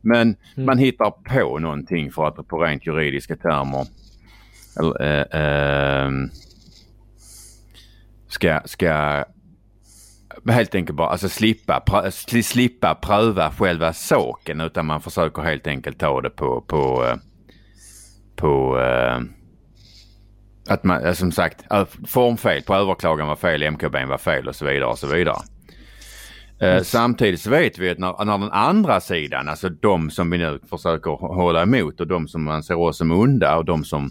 Men 0.01 0.37
man 0.57 0.79
hittar 0.79 1.11
på 1.11 1.59
någonting 1.59 2.13
för 2.13 2.27
att 2.27 2.49
på 2.49 2.59
rent 2.59 2.87
juridiska 2.87 3.37
termer 3.37 3.87
eller, 4.79 5.03
eh, 5.03 5.27
ehm, 5.41 6.31
ska, 8.33 8.61
ska 8.65 9.25
helt 10.49 10.75
enkelt 10.75 10.97
bara 10.97 11.09
alltså 11.09 11.29
slippa, 11.29 11.83
prö- 11.87 12.07
sli- 12.07 12.43
slippa 12.43 12.95
pröva 12.95 13.51
själva 13.51 13.93
saken 13.93 14.61
utan 14.61 14.87
man 14.87 15.01
försöker 15.01 15.43
helt 15.43 15.67
enkelt 15.67 15.99
ta 15.99 16.21
det 16.21 16.31
på, 16.31 16.61
på, 16.61 17.05
eh, 17.05 17.17
på 18.37 18.79
eh, 18.81 19.21
att 20.69 20.85
man, 20.85 21.05
eh, 21.05 21.13
som 21.13 21.33
sagt, 21.33 21.65
formfel 22.07 22.63
på 22.63 22.75
överklagan 22.75 23.29
var 23.29 23.37
fel, 23.37 23.63
MKB 23.63 24.05
var 24.05 24.19
fel 24.19 24.49
och 24.49 24.57
så 24.57 24.65
vidare 24.65 24.91
och 24.91 24.99
så 24.99 25.07
vidare. 25.07 25.37
Eh, 26.61 26.83
Samtidigt 26.83 27.41
så 27.41 27.51
vet 27.51 27.79
vi 27.79 27.91
att 27.91 27.99
när, 27.99 28.25
när 28.25 28.39
den 28.39 28.51
andra 28.53 29.01
sidan, 29.01 29.49
alltså 29.49 29.69
de 29.69 30.11
som 30.11 30.31
vi 30.31 30.39
nu 30.39 30.61
försöker 30.71 31.11
hå- 31.11 31.35
hålla 31.35 31.63
emot 31.63 32.01
och 32.01 32.07
de 32.07 32.29
som 32.29 32.45
man 32.45 32.63
ser 32.63 32.79
oss 32.79 32.99
som 32.99 33.13
onda 33.13 33.57
och 33.57 33.65
de 33.65 33.85
som 33.85 34.11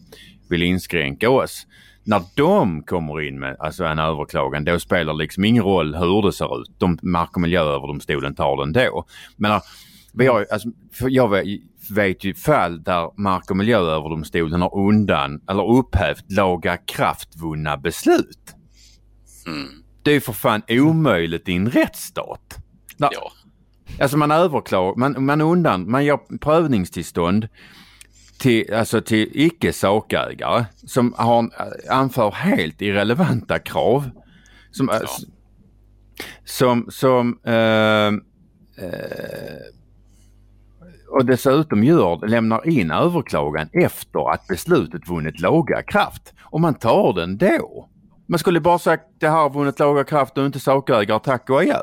vill 0.50 0.64
inskränka 0.64 1.30
oss. 1.30 1.68
När 2.04 2.22
de 2.36 2.84
kommer 2.84 3.22
in 3.22 3.40
med 3.40 3.56
alltså 3.60 3.84
en 3.86 4.00
överklagan 4.00 4.66
då 4.66 4.80
spelar 4.80 5.14
det 5.14 5.20
liksom 5.20 5.46
ingen 5.46 5.64
roll 5.64 5.96
hur 5.96 6.22
det 6.22 6.34
ser 6.34 6.62
ut. 6.62 6.72
De, 6.78 7.00
Mark 7.02 7.36
och 7.36 7.42
miljööverdomstolen 7.42 8.36
tar 8.36 8.58
den 8.58 8.72
då. 8.72 9.06
Men 9.38 9.52
när, 9.52 9.62
Vi 10.14 10.28
har, 10.28 10.48
alltså, 10.52 10.70
jag 11.00 11.30
vet 11.90 12.24
ju 12.24 12.34
fall 12.34 12.84
där 12.84 13.22
Mark 13.22 13.52
och 13.52 13.58
miljööverdomstolen 13.58 14.62
har 14.62 14.78
undan 14.78 15.42
eller 15.50 15.78
upphävt 15.78 16.32
laga 16.32 16.78
kraftvunna 16.78 17.78
beslut. 17.78 18.56
Mm. 19.48 19.68
Det 20.04 20.12
är 20.12 20.16
ju 20.16 20.22
för 20.22 20.34
fan 20.34 20.62
omöjligt 20.70 21.50
i 21.50 21.54
en 21.54 21.70
rättsstat. 21.70 22.58
Där, 22.98 23.10
Ja. 23.12 23.32
Alltså 24.00 24.18
man 24.18 24.32
överklagar, 24.32 24.96
man, 24.96 25.26
man 25.26 25.42
undan, 25.42 25.92
man 25.92 26.06
gör 26.06 26.38
prövningstillstånd 26.38 27.48
till, 28.42 28.74
alltså 28.74 29.02
till 29.02 29.30
icke 29.34 29.74
sakägare 29.74 30.66
som 30.88 31.14
har, 31.18 31.50
anför 31.90 32.32
helt 32.32 32.82
irrelevanta 32.82 33.60
krav. 33.60 34.10
Som, 34.72 34.90
Ja. 34.92 35.08
som, 36.46 36.86
som 36.90 37.40
eh, 37.44 38.08
eh, 38.86 39.58
och 41.10 41.26
dessutom 41.26 41.84
gör, 41.84 42.28
lämnar 42.28 42.68
in 42.70 42.92
överklagan 42.92 43.70
efter 43.74 44.32
att 44.34 44.48
beslutet 44.48 45.10
vunnit 45.10 45.40
laga 45.40 45.82
kraft. 45.82 46.34
Och 46.44 46.62
man 46.62 46.74
tar 46.74 47.14
den 47.14 47.38
då. 47.38 47.90
Man 48.28 48.40
skulle 48.40 48.60
bara 48.60 48.80
sagt 48.80 49.04
det 49.20 49.30
här 49.30 49.36
har 49.42 49.50
vunnit 49.50 49.80
laga 49.80 50.04
kraft 50.04 50.38
och 50.38 50.46
inte 50.46 50.60
sakägare, 50.60 51.20
tack 51.20 51.50
och 51.50 51.60
adjö. 51.62 51.80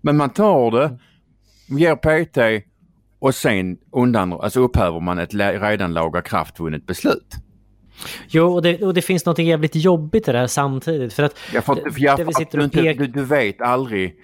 Men 0.00 0.16
man 0.16 0.30
tar 0.30 0.70
det, 0.70 0.98
ger 1.68 1.96
PT 1.96 2.64
och 3.18 3.34
sen 3.34 3.76
undan, 3.92 4.32
alltså 4.32 4.60
upphäver 4.60 5.00
man 5.00 5.18
ett 5.18 5.34
redan 5.34 5.94
laga 5.94 6.22
kraft 6.22 6.60
vunnet 6.60 6.86
beslut. 6.86 7.34
Jo, 8.28 8.54
och 8.54 8.62
det, 8.62 8.82
och 8.82 8.94
det 8.94 9.02
finns 9.02 9.26
något 9.26 9.38
jävligt 9.38 9.74
jobbigt 9.76 10.28
i 10.28 10.32
det 10.32 10.38
här 10.38 10.46
samtidigt. 10.46 11.12
För 11.12 11.22
att 11.22 11.34
Ja, 11.52 11.62
för, 11.62 11.74
det- 11.74 11.82
ja, 11.98 12.16
för 12.16 12.42
att 12.42 12.50
du, 12.50 12.64
inte, 12.64 12.92
du, 12.92 13.06
du 13.06 13.24
vet 13.24 13.60
aldrig. 13.60 14.14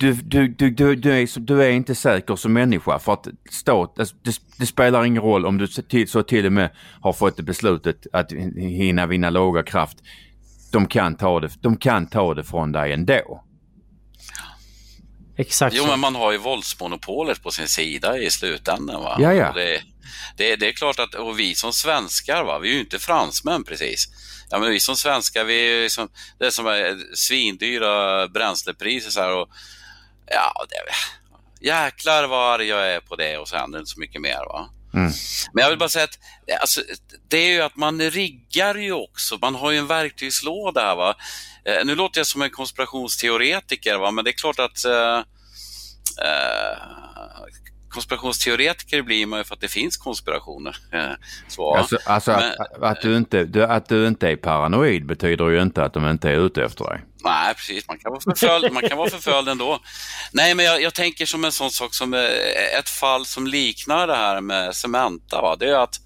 Du, 0.00 0.12
du, 0.12 0.48
du, 0.48 0.70
du, 0.70 0.96
du, 0.96 1.12
är, 1.12 1.40
du 1.40 1.62
är 1.62 1.70
inte 1.70 1.94
säker 1.94 2.36
som 2.36 2.52
människa 2.52 2.98
för 2.98 3.12
att 3.12 3.28
stat, 3.50 3.98
alltså, 3.98 4.16
det, 4.22 4.34
det 4.58 4.66
spelar 4.66 5.04
ingen 5.04 5.22
roll 5.22 5.46
om 5.46 5.58
du 5.58 5.66
så 5.66 5.82
till, 5.82 6.08
så 6.08 6.22
till 6.22 6.46
och 6.46 6.52
med 6.52 6.70
har 7.00 7.12
fått 7.12 7.36
det 7.36 7.42
beslutet 7.42 8.06
att 8.12 8.32
hinna 8.56 9.06
vinna 9.06 9.30
låga 9.30 9.62
kraft. 9.62 9.98
De 10.72 10.86
kan 10.86 11.14
ta 11.14 11.40
det, 11.40 11.50
de 11.62 11.76
kan 11.76 12.06
ta 12.06 12.34
det 12.34 12.44
från 12.44 12.72
dig 12.72 12.92
ändå. 12.92 13.44
Exakt 15.38 15.76
Jo, 15.76 15.82
så. 15.82 15.90
men 15.90 16.00
man 16.00 16.14
har 16.14 16.32
ju 16.32 16.38
våldsmonopolet 16.38 17.42
på 17.42 17.50
sin 17.50 17.68
sida 17.68 18.18
i 18.18 18.30
slutändan. 18.30 19.02
Va? 19.02 19.16
Ja, 19.20 19.34
ja. 19.34 19.52
Det, 19.52 19.82
det, 20.36 20.56
det 20.56 20.68
är 20.68 20.72
klart 20.72 20.98
att, 20.98 21.14
och 21.14 21.38
vi 21.38 21.54
som 21.54 21.72
svenskar, 21.72 22.44
va? 22.44 22.58
vi 22.58 22.68
är 22.70 22.74
ju 22.74 22.80
inte 22.80 22.98
fransmän 22.98 23.64
precis. 23.64 24.08
Ja, 24.50 24.58
men 24.58 24.70
vi 24.70 24.80
som 24.80 24.96
svenskar, 24.96 25.44
vi 25.44 25.54
är 25.54 25.82
ju 25.82 25.90
som, 25.90 26.08
det 26.38 26.46
är 26.46 26.50
som 26.50 26.66
är 26.66 27.16
svindyra 27.16 28.28
bränslepriser 28.28 29.10
så 29.10 29.20
här 29.20 29.34
och 29.34 29.48
ja, 30.26 30.66
det, 30.68 31.66
jäklar 31.66 32.26
vad 32.26 32.54
arg 32.54 32.66
jag 32.66 32.92
är 32.92 33.00
på 33.00 33.16
det 33.16 33.38
och 33.38 33.48
så 33.48 33.56
händer 33.56 33.78
inte 33.78 33.90
så 33.90 34.00
mycket 34.00 34.20
mer. 34.20 34.38
Va? 34.48 34.70
Mm. 34.94 35.12
Men 35.52 35.62
jag 35.62 35.70
vill 35.70 35.78
bara 35.78 35.88
säga 35.88 36.04
att 36.04 36.18
alltså, 36.60 36.82
det 37.28 37.38
är 37.38 37.48
ju 37.48 37.60
att 37.60 37.76
man 37.76 38.00
riggar 38.00 38.74
ju 38.74 38.92
också, 38.92 39.38
man 39.40 39.54
har 39.54 39.70
ju 39.70 39.78
en 39.78 39.86
verktygslåda 39.86 40.80
här. 40.80 40.96
Va? 40.96 41.14
Eh, 41.64 41.84
nu 41.84 41.94
låter 41.94 42.20
jag 42.20 42.26
som 42.26 42.42
en 42.42 42.50
konspirationsteoretiker, 42.50 43.98
va? 43.98 44.10
men 44.10 44.24
det 44.24 44.30
är 44.30 44.32
klart 44.32 44.58
att 44.58 44.84
eh, 44.84 45.18
eh, 46.24 46.78
konspirationsteoretiker 47.90 49.02
blir 49.02 49.26
man 49.26 49.38
ju 49.40 49.44
för 49.44 49.54
att 49.54 49.60
det 49.60 49.68
finns 49.68 49.96
konspirationer. 49.96 50.76
Så, 51.48 51.74
Alltså, 51.76 51.98
alltså 52.06 52.30
Men- 52.30 52.52
att, 52.58 52.82
att, 52.82 53.02
du 53.02 53.16
inte, 53.16 53.66
att 53.68 53.88
du 53.88 54.06
inte 54.06 54.28
är 54.28 54.36
paranoid 54.36 55.06
betyder 55.06 55.48
ju 55.48 55.62
inte 55.62 55.84
att 55.84 55.92
de 55.92 56.08
inte 56.08 56.30
är 56.30 56.46
ute 56.46 56.64
efter 56.64 56.84
dig. 56.84 57.00
Nej, 57.24 57.54
precis. 57.54 57.88
Man 57.88 57.98
kan 57.98 58.10
vara 58.12 58.20
förföljd, 58.20 58.72
man 58.72 58.88
kan 58.88 58.98
vara 58.98 59.10
förföljd 59.10 59.48
ändå. 59.48 59.78
Nej, 60.32 60.54
men 60.54 60.64
jag, 60.64 60.82
jag 60.82 60.94
tänker 60.94 61.26
som 61.26 61.44
en 61.44 61.52
sån 61.52 61.70
sak 61.70 61.94
som 61.94 62.14
eh, 62.14 62.78
ett 62.78 62.88
fall 62.88 63.26
som 63.26 63.46
liknar 63.46 64.06
det 64.06 64.16
här 64.16 64.40
med 64.40 64.74
Cementa. 64.76 65.40
Va? 65.42 65.56
Det 65.56 65.70
är 65.70 65.78
att 65.78 66.00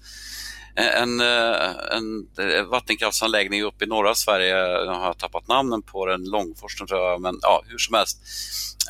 en, 0.75 1.19
eh, 1.21 1.69
en 1.91 2.27
eh, 2.49 2.63
vattenkraftsanläggning 2.63 3.63
uppe 3.63 3.83
i 3.83 3.87
norra 3.87 4.15
Sverige, 4.15 4.57
jag 4.57 4.93
har 4.93 5.13
tappat 5.13 5.47
namnen 5.47 5.81
på 5.81 6.05
den, 6.05 6.23
Långforsen 6.29 6.87
tror 6.87 6.99
jag, 6.99 7.21
men 7.21 7.35
ja, 7.41 7.63
hur 7.67 7.77
som 7.77 7.93
helst. 7.95 8.17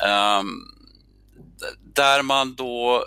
D- 0.02 0.04
där 1.94 2.22
man 2.22 2.54
då 2.54 3.06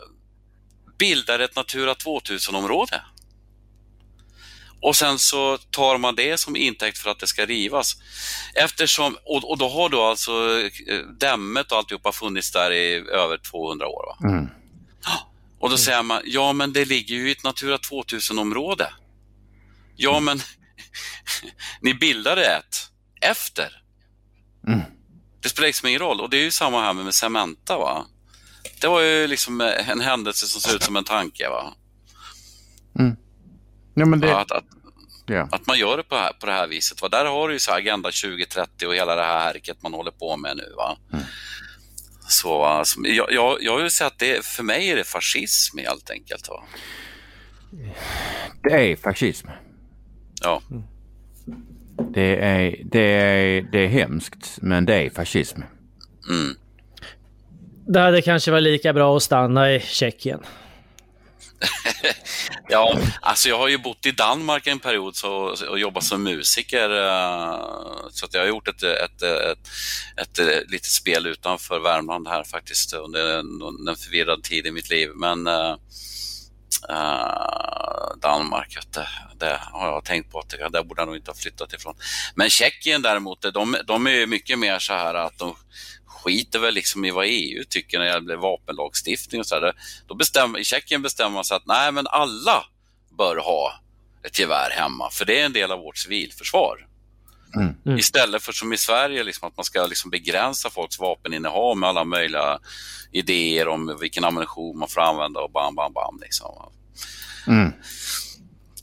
bildar 0.98 1.40
ett 1.40 1.56
Natura 1.56 1.94
2000-område. 1.94 3.02
Och 4.82 4.96
sen 4.96 5.20
så 5.20 5.58
tar 5.58 5.98
man 5.98 6.16
det 6.16 6.38
som 6.38 6.56
intäkt 6.56 6.98
för 6.98 7.10
att 7.10 7.20
det 7.20 7.28
ska 7.28 7.46
rivas. 7.46 7.98
Eftersom, 8.56 9.18
och, 9.24 9.52
och 9.52 9.58
då 9.58 9.70
har 9.70 9.90
då 9.90 10.04
alltså 10.04 10.62
eh, 10.88 11.00
dämmet 11.20 11.72
och 11.72 11.78
alltihopa 11.78 12.12
funnits 12.12 12.52
där 12.52 12.72
i 12.72 12.94
över 13.10 13.38
200 13.38 13.88
år. 13.88 14.06
Va? 14.06 14.30
Mm. 14.30 14.48
Och 15.60 15.70
då 15.70 15.78
säger 15.78 16.04
man, 16.04 16.22
ja 16.26 16.54
men 16.54 16.74
det 16.74 16.86
ligger 16.86 17.16
ju 17.16 17.30
i 17.30 17.32
ett 17.32 17.44
Natura 17.44 17.78
2000-område. 17.78 18.94
Ja 19.96 20.20
men, 20.20 20.42
ni 21.82 21.94
bildade 21.94 22.46
ett 22.46 22.92
efter. 23.22 23.82
Mm. 24.68 24.82
Det 25.42 25.50
spelar 25.50 25.68
liksom 25.68 25.88
ingen 25.88 26.00
roll. 26.00 26.22
Och 26.22 26.30
det 26.30 26.38
är 26.38 26.44
ju 26.44 26.52
samma 26.52 26.82
här 26.82 26.94
med, 26.94 27.06
med 27.06 27.14
Cementa. 27.14 27.78
Va? 27.78 28.06
Det 28.82 28.88
var 28.88 29.02
ju 29.02 29.28
liksom 29.28 29.62
eh, 29.62 29.90
en 29.90 30.02
händelse 30.02 30.48
som 30.48 30.62
ser 30.62 30.76
ut 30.76 30.84
som 30.84 30.96
en 30.96 31.04
tanke. 31.04 31.50
Va? 31.50 31.74
Ja, 34.00 34.06
men 34.06 34.20
det, 34.20 34.38
Att, 34.38 34.52
att, 34.52 34.66
ja. 35.26 35.48
att 35.52 35.68
man 35.68 35.80
gör 35.80 35.98
det 35.98 36.04
på, 36.04 36.16
här, 36.16 36.34
på 36.34 36.46
det 36.46 36.52
här 36.52 36.68
viset. 36.68 37.02
Va? 37.02 37.10
Där 37.10 37.26
har 37.26 37.48
du 37.48 37.54
ju 37.54 37.60
så 37.60 37.72
Agenda 37.72 38.10
2030 38.10 38.88
och 38.88 38.96
hela 38.96 39.16
det 39.16 39.24
här 39.24 39.40
härket 39.40 39.82
man 39.82 39.94
håller 39.94 40.12
på 40.12 40.38
med 40.38 40.58
nu. 40.58 40.74
Va? 40.78 40.98
Så 42.30 42.64
alltså, 42.64 43.00
jag, 43.02 43.32
jag, 43.32 43.58
jag 43.62 43.78
vill 43.78 43.92
säga 43.92 44.08
att 44.08 44.20
det, 44.20 44.46
för 44.46 44.64
mig 44.64 44.90
är 44.90 44.96
det 44.96 45.04
fascism 45.04 45.78
helt 45.78 46.10
enkelt. 46.10 46.50
Va? 46.50 46.64
det 48.64 48.92
är 48.92 48.96
fascism. 48.96 49.48
Ja. 50.42 50.62
Det 52.14 52.36
är, 52.36 52.76
det, 52.84 53.14
är, 53.14 53.62
det 53.62 53.80
är 53.80 53.88
hemskt, 53.88 54.58
men 54.62 54.86
det 54.86 54.96
är 54.96 55.10
fascism. 55.10 55.62
Mm. 56.30 56.56
Det 57.88 58.00
hade 58.00 58.22
kanske 58.22 58.52
varit 58.52 58.64
lika 58.64 58.94
bra 58.94 59.18
att 59.18 59.24
stanna 59.24 59.72
i 59.72 59.80
Tjeckien. 59.80 60.40
Ja, 62.70 62.98
alltså 63.22 63.50
jag 63.50 63.58
har 63.58 63.68
ju 63.68 63.78
bott 63.78 64.06
i 64.06 64.12
Danmark 64.12 64.68
en 64.68 64.80
period 64.80 65.16
så, 65.16 65.56
och 65.70 65.80
jobbat 65.80 66.04
som 66.04 66.24
musiker. 66.24 66.90
Eh, 66.90 67.60
så 68.12 68.26
att 68.26 68.34
jag 68.34 68.42
har 68.42 68.48
gjort 68.48 68.68
ett, 68.68 68.84
ett, 68.84 69.22
ett, 69.22 69.58
ett, 70.22 70.40
ett 70.40 70.72
litet 70.72 70.86
spel 70.86 71.28
utanför 71.28 71.80
Värmland 71.80 72.28
här 72.28 72.44
faktiskt 72.44 72.94
under 72.94 73.40
en, 73.40 73.62
en 73.90 73.96
förvirrad 73.96 74.44
tid 74.44 74.66
i 74.66 74.72
mitt 74.72 74.90
liv. 74.90 75.10
Men 75.16 75.48
Uh, 76.90 78.20
Danmark, 78.22 78.78
det, 78.94 79.08
det 79.40 79.60
har 79.62 79.88
jag 79.88 80.06
tänkt 80.06 80.32
på 80.32 80.40
att 80.40 80.50
det, 80.50 80.70
där 80.70 80.84
borde 80.84 81.02
jag 81.02 81.08
nog 81.08 81.16
inte 81.16 81.32
ha 81.32 81.36
flyttat 81.36 81.74
ifrån. 81.74 81.96
Men 82.36 82.50
Tjeckien 82.50 83.02
däremot, 83.02 83.54
de, 83.54 83.78
de 83.88 84.08
är 84.08 84.12
ju 84.12 84.28
mycket 84.28 84.60
mer 84.60 84.80
så 84.80 84.94
här 84.94 85.14
att 85.14 85.38
de 85.38 85.56
skiter 86.28 86.60
väl 86.60 86.74
liksom 86.74 87.06
i 87.06 87.12
vad 87.12 87.26
EU 87.28 87.64
tycker 87.70 88.00
när 88.00 88.06
det 88.06 88.12
gäller 88.12 88.36
vapenlagstiftning 88.36 89.42
och 89.42 89.48
så 89.48 89.60
där. 89.60 89.74
Då 90.08 90.16
bestämmer, 90.16 90.60
I 90.60 90.64
Tjeckien 90.64 91.02
bestämmer 91.02 91.30
man 91.30 91.46
sig 91.46 91.58
att 91.58 91.66
nej, 91.66 91.92
men 91.92 92.08
alla 92.08 92.66
bör 93.18 93.36
ha 93.36 93.80
ett 94.24 94.40
gevär 94.40 94.70
hemma, 94.72 95.10
för 95.12 95.26
det 95.26 95.40
är 95.40 95.46
en 95.46 95.54
del 95.54 95.72
av 95.72 95.80
vårt 95.80 95.98
civilförsvar. 95.98 96.88
Mm. 97.56 97.98
Istället 97.98 98.44
för 98.44 98.52
som 98.52 98.74
i 98.74 98.78
Sverige, 98.78 99.24
liksom, 99.24 99.48
att 99.48 99.58
man 99.58 99.64
ska 99.64 99.86
liksom 99.86 100.12
begränsa 100.12 100.70
folks 100.70 101.00
vapeninnehav 101.00 101.78
med 101.78 101.90
alla 101.90 102.04
möjliga 102.04 102.60
idéer 103.12 103.68
om 103.68 103.98
vilken 104.02 104.24
ammunition 104.24 104.78
man 104.78 104.88
får 104.88 105.02
använda 105.02 105.40
och 105.40 105.52
bam, 105.52 105.76
bam, 105.76 105.94
bam. 105.94 106.20
Liksom. 106.22 106.72
Mm. 107.48 107.74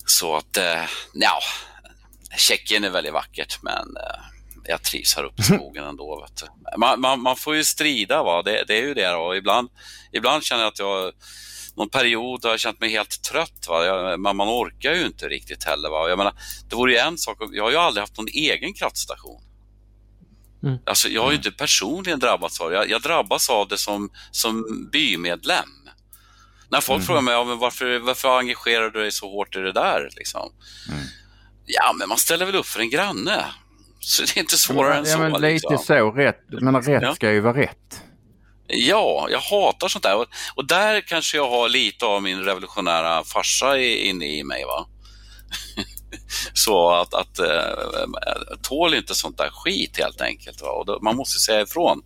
Så 0.06 0.36
att, 0.36 0.56
eh, 0.56 0.84
ja, 1.12 1.40
Tjeckien 2.36 2.84
är 2.84 2.90
väldigt 2.90 3.12
vackert, 3.12 3.58
men 3.62 3.96
eh, 3.96 4.33
jag 4.64 4.82
trivs 4.82 5.16
här 5.16 5.24
uppe 5.24 5.42
i 5.42 5.44
skogen 5.44 5.84
ändå. 5.84 6.26
Man, 6.76 7.00
man, 7.00 7.20
man 7.20 7.36
får 7.36 7.56
ju 7.56 7.64
strida, 7.64 8.22
va? 8.22 8.42
Det, 8.42 8.64
det 8.66 8.78
är 8.78 8.82
ju 8.82 8.94
det. 8.94 9.14
Och 9.14 9.36
ibland, 9.36 9.68
ibland 10.12 10.44
känner 10.44 10.62
jag 10.62 10.68
att 10.68 10.78
jag 10.78 11.12
någon 11.76 11.88
period 11.88 12.44
har 12.44 12.50
jag 12.50 12.60
känt 12.60 12.80
mig 12.80 12.90
helt 12.90 13.22
trött. 13.22 13.66
Va? 13.68 13.84
Jag, 13.84 14.20
man, 14.20 14.36
man 14.36 14.48
orkar 14.48 14.94
ju 14.94 15.06
inte 15.06 15.28
riktigt 15.28 15.64
heller. 15.64 15.90
Va? 15.90 16.08
Jag 16.08 16.18
menar, 16.18 16.34
det 16.68 16.76
vore 16.76 16.92
ju 16.92 16.98
en 16.98 17.18
sak, 17.18 17.38
jag 17.52 17.64
har 17.64 17.70
ju 17.70 17.76
aldrig 17.76 18.02
haft 18.02 18.18
någon 18.18 18.28
egen 18.28 18.74
kraftstation. 18.74 19.42
Mm. 20.62 20.78
Alltså, 20.86 21.08
jag 21.08 21.22
har 21.22 21.30
ju 21.30 21.36
inte 21.36 21.50
personligen 21.50 22.18
drabbats 22.18 22.60
av 22.60 22.70
det. 22.70 22.76
Jag, 22.76 22.90
jag 22.90 23.02
drabbas 23.02 23.50
av 23.50 23.68
det 23.68 23.78
som, 23.78 24.10
som 24.30 24.64
bymedlem. 24.92 25.68
När 26.68 26.80
folk 26.80 27.06
frågar 27.06 27.20
mig 27.20 27.34
ja, 27.34 27.44
men 27.44 27.58
varför, 27.58 27.98
varför 27.98 28.38
engagerar 28.38 28.90
du 28.90 29.00
dig 29.00 29.12
så 29.12 29.30
hårt 29.30 29.56
i 29.56 29.58
det 29.58 29.72
där? 29.72 30.10
Liksom? 30.16 30.52
Ja, 31.66 31.92
men 31.98 32.08
man 32.08 32.18
ställer 32.18 32.46
väl 32.46 32.54
upp 32.54 32.66
för 32.66 32.80
en 32.80 32.90
granne. 32.90 33.44
Så 34.04 34.22
det 34.22 34.36
är 34.36 34.40
inte 34.40 34.56
svårare 34.56 34.94
än 34.94 35.04
ja, 35.04 35.12
så. 35.12 35.18
men 35.18 35.32
lite 35.32 35.48
liksom. 35.52 35.78
så. 35.78 36.10
Rätt, 36.10 36.40
men 36.48 36.82
rätt 36.82 37.02
Ja. 37.02 37.14
ska 37.14 37.32
ju 37.32 37.40
vara 37.40 37.56
rätt. 37.56 38.02
Ja, 38.66 39.28
jag 39.30 39.38
hatar 39.38 39.88
sånt 39.88 40.02
där. 40.02 40.16
Och, 40.16 40.26
och 40.54 40.66
där 40.66 41.00
kanske 41.00 41.36
jag 41.36 41.50
har 41.50 41.68
lite 41.68 42.06
av 42.06 42.22
min 42.22 42.44
revolutionära 42.44 43.24
farsa 43.24 43.78
inne 43.78 44.26
i 44.26 44.44
mig. 44.44 44.64
va 44.64 44.86
Så 46.54 46.90
att, 46.90 47.14
att 47.14 47.38
äh, 47.38 48.56
tål 48.62 48.94
inte 48.94 49.14
sånt 49.14 49.38
där 49.38 49.50
skit 49.50 49.98
helt 49.98 50.20
enkelt. 50.20 50.62
Va? 50.62 50.68
Och 50.68 50.86
då, 50.86 50.98
man 51.02 51.16
måste 51.16 51.38
säga 51.38 51.60
ifrån. 51.60 52.02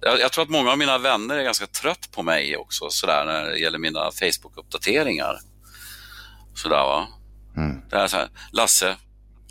jag, 0.00 0.20
jag, 0.20 0.32
tror 0.32 0.44
att 0.44 0.50
många 0.50 0.70
av 0.70 0.78
mina 0.78 0.98
vänner 0.98 1.38
är 1.38 1.42
ganska 1.42 1.66
trött 1.66 2.08
på 2.12 2.22
mig 2.22 2.56
också 2.56 2.90
sådär 2.90 3.24
när 3.24 3.44
det 3.44 3.58
gäller 3.58 3.78
mina 3.78 4.10
Facebook-uppdateringar. 4.10 5.38
Sådär 6.54 6.82
va. 6.82 7.06
Mm. 7.56 7.80
Det 7.90 7.96
är 7.96 8.06
så 8.06 8.16
här, 8.16 8.28
Lasse, 8.52 8.96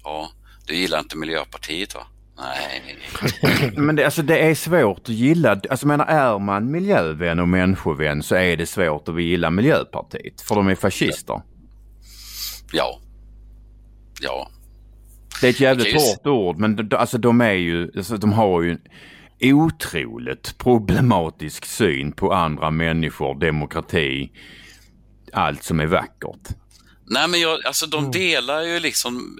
ja, 0.03 0.31
du 0.69 0.75
gillar 0.75 0.99
inte 0.99 1.17
Miljöpartiet 1.17 1.95
va? 1.95 2.01
Nej. 2.37 2.97
Men 3.77 3.95
det, 3.95 4.05
alltså, 4.05 4.21
det 4.21 4.39
är 4.39 4.55
svårt 4.55 4.99
att 4.99 5.09
gilla, 5.09 5.61
alltså 5.69 5.87
menar 5.87 6.05
är 6.05 6.39
man 6.39 6.71
miljövän 6.71 7.39
och 7.39 7.47
människovän 7.47 8.23
så 8.23 8.35
är 8.35 8.57
det 8.57 8.65
svårt 8.65 9.07
att 9.07 9.21
gilla 9.21 9.49
Miljöpartiet 9.49 10.41
för 10.41 10.55
de 10.55 10.67
är 10.67 10.75
fascister. 10.75 11.41
Ja. 12.71 12.99
Ja. 14.21 14.49
Det 15.41 15.47
är 15.47 15.51
ett 15.51 15.59
jävligt 15.59 15.95
hårt 15.95 16.27
ord 16.27 16.57
men 16.57 16.89
alltså 16.91 17.17
de 17.17 17.41
är 17.41 17.51
ju, 17.51 17.91
alltså, 17.97 18.17
de 18.17 18.33
har 18.33 18.61
ju 18.61 18.71
en 18.71 18.81
otroligt 19.53 20.57
problematisk 20.57 21.65
syn 21.65 22.11
på 22.11 22.33
andra 22.33 22.71
människor, 22.71 23.39
demokrati, 23.39 24.31
allt 25.33 25.63
som 25.63 25.79
är 25.79 25.85
vackert. 25.85 26.49
Nej 27.09 27.27
men 27.27 27.39
jag, 27.39 27.65
alltså 27.65 27.85
de 27.85 27.99
mm. 27.99 28.11
delar 28.11 28.61
ju 28.61 28.79
liksom 28.79 29.39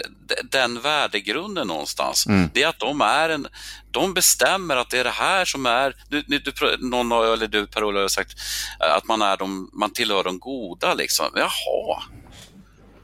den 0.52 0.82
värdegrunden 0.82 1.68
någonstans. 1.68 2.28
Mm. 2.28 2.50
Det 2.54 2.64
är 2.64 2.68
att 2.68 2.80
de 2.80 3.02
är 3.02 3.30
en, 3.30 3.48
de 3.92 4.14
bestämmer 4.14 4.76
att 4.76 4.90
det 4.90 5.00
är 5.00 5.04
det 5.04 5.10
här 5.10 5.46
som 5.46 5.66
är, 5.66 5.96
du, 6.10 6.22
du, 6.22 6.42
någon 6.80 7.12
eller 7.12 7.48
du 7.48 7.68
Per-Ola 7.68 8.02
har 8.02 8.08
sagt 8.08 8.36
att 8.80 9.08
man, 9.08 9.22
är 9.22 9.38
de, 9.38 9.70
man 9.74 9.94
tillhör 9.94 10.24
de 10.24 10.40
goda 10.40 10.94
liksom. 10.94 11.26
Jaha. 11.36 12.04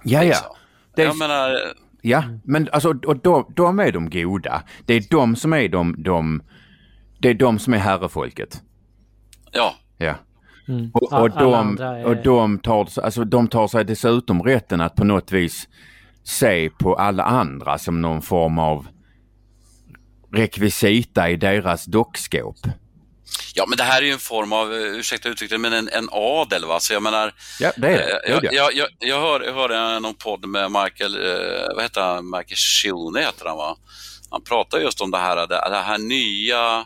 Ja, 0.03 0.21
liksom. 0.21 0.47
ja. 0.49 0.57
Det 0.95 1.01
är, 1.01 1.05
jag 1.05 1.17
menar, 1.17 1.73
ja, 2.01 2.23
men 2.43 2.69
alltså 2.71 2.89
och 2.89 3.17
de, 3.17 3.53
de 3.55 3.79
är 3.79 3.91
de 3.91 4.09
goda. 4.09 4.63
Det 4.85 4.93
är 4.93 5.03
de 5.09 5.35
som 5.35 5.53
är 5.53 5.69
de, 5.69 6.03
de 6.03 6.43
det 7.19 7.29
är 7.29 7.33
de 7.33 7.59
som 7.59 7.73
är 7.73 7.77
herrefolket. 7.77 8.61
Ja. 9.51 9.75
Ja. 9.97 10.15
Mm. 10.67 10.91
Och, 10.93 11.13
och, 11.13 11.29
de, 11.29 11.77
är... 11.79 12.05
och 12.05 12.17
de, 12.17 12.59
tar, 12.59 12.89
alltså, 13.03 13.23
de 13.23 13.47
tar 13.47 13.67
sig 13.67 13.85
dessutom 13.85 14.43
rätten 14.43 14.81
att 14.81 14.95
på 14.95 15.03
något 15.03 15.31
vis 15.31 15.67
se 16.23 16.69
på 16.69 16.95
alla 16.95 17.23
andra 17.23 17.77
som 17.77 18.01
någon 18.01 18.21
form 18.21 18.59
av 18.59 18.87
rekvisita 20.33 21.29
i 21.29 21.35
deras 21.35 21.85
dockskåp. 21.85 22.57
Ja, 23.53 23.65
men 23.67 23.77
det 23.77 23.83
här 23.83 24.01
är 24.01 24.05
ju 24.05 24.11
en 24.11 24.19
form 24.19 24.53
av, 24.53 24.73
eh, 24.73 24.79
ursäkta 24.79 25.29
uttrycket, 25.29 25.59
men 25.59 25.73
en, 25.73 25.89
en 25.89 26.09
adel. 26.11 26.65
Va? 26.65 26.79
Så 26.79 26.93
jag 26.93 27.03
menar, 27.03 27.33
ja, 27.59 27.71
det 27.77 27.87
är 27.87 27.97
det. 27.97 28.29
Jag, 28.29 28.43
jag, 28.43 28.73
jag, 28.73 28.87
jag, 28.99 29.21
hör, 29.21 29.41
jag 29.41 29.53
hörde 29.53 29.99
någon 29.99 30.15
podd 30.15 30.45
med 30.45 30.71
Michael, 30.71 31.15
eh, 31.15 31.75
vad 31.75 31.83
heter 31.83 32.01
han, 32.01 32.25
Michael 32.25 32.55
Schione 32.55 33.19
heter 33.19 33.45
han 33.45 33.57
va? 33.57 33.77
Han 34.31 34.41
pratar 34.41 34.79
just 34.79 35.01
om 35.01 35.11
det 35.11 35.17
här, 35.17 35.35
det, 35.35 35.69
det 35.69 35.81
här 35.81 35.97
nya, 35.97 36.85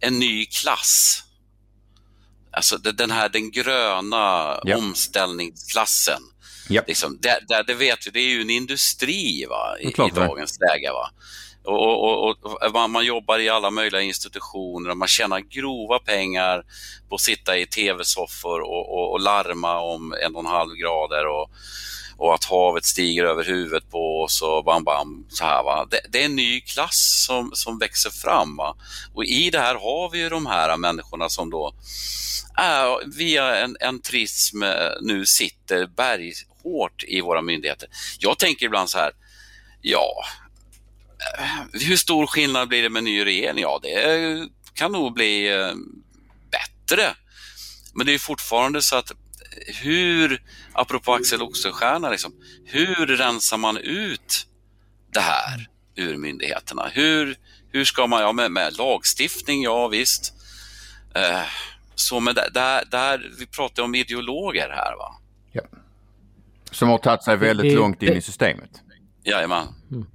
en 0.00 0.18
ny 0.18 0.46
klass 0.46 1.22
Alltså 2.52 2.76
den 2.76 3.10
här 3.10 3.28
den 3.28 3.50
gröna 3.50 4.60
ja. 4.64 4.76
omställningsklassen. 4.76 6.22
Ja. 6.68 6.82
Liksom, 6.86 7.18
det, 7.20 7.40
det, 7.48 7.64
det, 7.66 7.74
vet 7.74 8.06
vi, 8.06 8.10
det 8.10 8.20
är 8.20 8.28
ju 8.28 8.40
en 8.40 8.50
industri 8.50 9.46
va, 9.50 9.78
i, 9.80 9.88
i 9.88 10.10
dagens 10.14 10.58
läge. 10.60 10.92
Va? 10.92 11.10
Och, 11.64 12.04
och, 12.04 12.28
och, 12.28 12.64
och, 12.74 12.90
man 12.90 13.04
jobbar 13.04 13.38
i 13.38 13.48
alla 13.48 13.70
möjliga 13.70 14.00
institutioner 14.00 14.94
man 14.94 15.08
tjänar 15.08 15.40
grova 15.40 15.98
pengar 15.98 16.64
på 17.08 17.14
att 17.14 17.20
sitta 17.20 17.58
i 17.58 17.66
tv-soffor 17.66 18.60
och, 18.60 19.12
och, 19.12 19.20
larma 19.20 19.80
om 19.80 20.14
en 20.24 20.34
och 20.34 20.40
en 20.40 20.46
halv 20.46 20.74
grader 20.74 21.26
och, 21.26 21.50
och 22.22 22.34
att 22.34 22.44
havet 22.44 22.84
stiger 22.84 23.24
över 23.24 23.44
huvudet 23.44 23.90
på 23.90 24.22
oss 24.22 24.42
och 24.42 24.64
bam, 24.64 24.84
bam. 24.84 25.26
Så 25.28 25.44
här, 25.44 25.62
va? 25.62 25.86
Det, 25.90 26.00
det 26.08 26.20
är 26.20 26.24
en 26.24 26.36
ny 26.36 26.60
klass 26.60 27.24
som, 27.26 27.50
som 27.54 27.78
växer 27.78 28.10
fram. 28.10 28.56
Va? 28.56 28.76
Och 29.14 29.24
i 29.24 29.50
det 29.50 29.58
här 29.58 29.74
har 29.74 30.10
vi 30.10 30.18
ju 30.18 30.28
de 30.28 30.46
här 30.46 30.76
människorna 30.76 31.28
som 31.28 31.50
då 31.50 31.74
är, 32.58 33.16
via 33.16 33.56
en, 33.56 33.76
en 33.80 34.00
trism 34.00 34.62
eh, 34.62 34.90
nu 35.00 35.26
sitter 35.26 35.86
berghårt 35.86 37.04
i 37.04 37.20
våra 37.20 37.42
myndigheter. 37.42 37.88
Jag 38.18 38.38
tänker 38.38 38.66
ibland 38.66 38.90
så 38.90 38.98
här, 38.98 39.12
ja, 39.80 40.24
eh, 41.38 41.80
hur 41.86 41.96
stor 41.96 42.26
skillnad 42.26 42.68
blir 42.68 42.82
det 42.82 42.90
med 42.90 43.04
ny 43.04 43.24
regering? 43.24 43.62
Ja, 43.62 43.80
det 43.82 44.48
kan 44.74 44.92
nog 44.92 45.14
bli 45.14 45.48
eh, 45.52 45.72
bättre. 46.50 47.14
Men 47.94 48.06
det 48.06 48.14
är 48.14 48.18
fortfarande 48.18 48.82
så 48.82 48.96
att 48.96 49.12
hur, 49.82 50.42
apropå 50.72 51.14
Axel 51.14 51.42
Oxenstierna, 51.42 52.10
liksom, 52.10 52.32
hur 52.64 53.06
rensar 53.06 53.56
man 53.56 53.76
ut 53.76 54.46
det 55.12 55.20
här 55.20 55.68
ur 55.96 56.16
myndigheterna? 56.16 56.88
Hur, 56.92 57.36
hur 57.72 57.84
ska 57.84 58.06
man, 58.06 58.22
ja 58.22 58.32
med, 58.32 58.50
med 58.50 58.78
lagstiftning, 58.78 59.62
ja 59.62 59.88
visst. 59.88 60.34
Eh, 61.14 61.42
så 61.94 62.20
men 62.20 62.34
där, 62.34 62.50
där, 62.54 62.84
där, 62.90 63.30
vi 63.38 63.46
pratar 63.46 63.82
om 63.82 63.94
ideologer 63.94 64.68
här 64.68 64.96
va? 64.96 65.14
Ja. 65.52 65.62
Som 66.70 66.88
har 66.88 66.98
tagit 66.98 67.22
sig 67.22 67.36
väldigt 67.36 67.74
långt 67.74 68.02
in 68.02 68.12
i 68.12 68.22
systemet. 68.22 68.70
Jajamän. 69.24 69.66
Mm. 69.90 70.06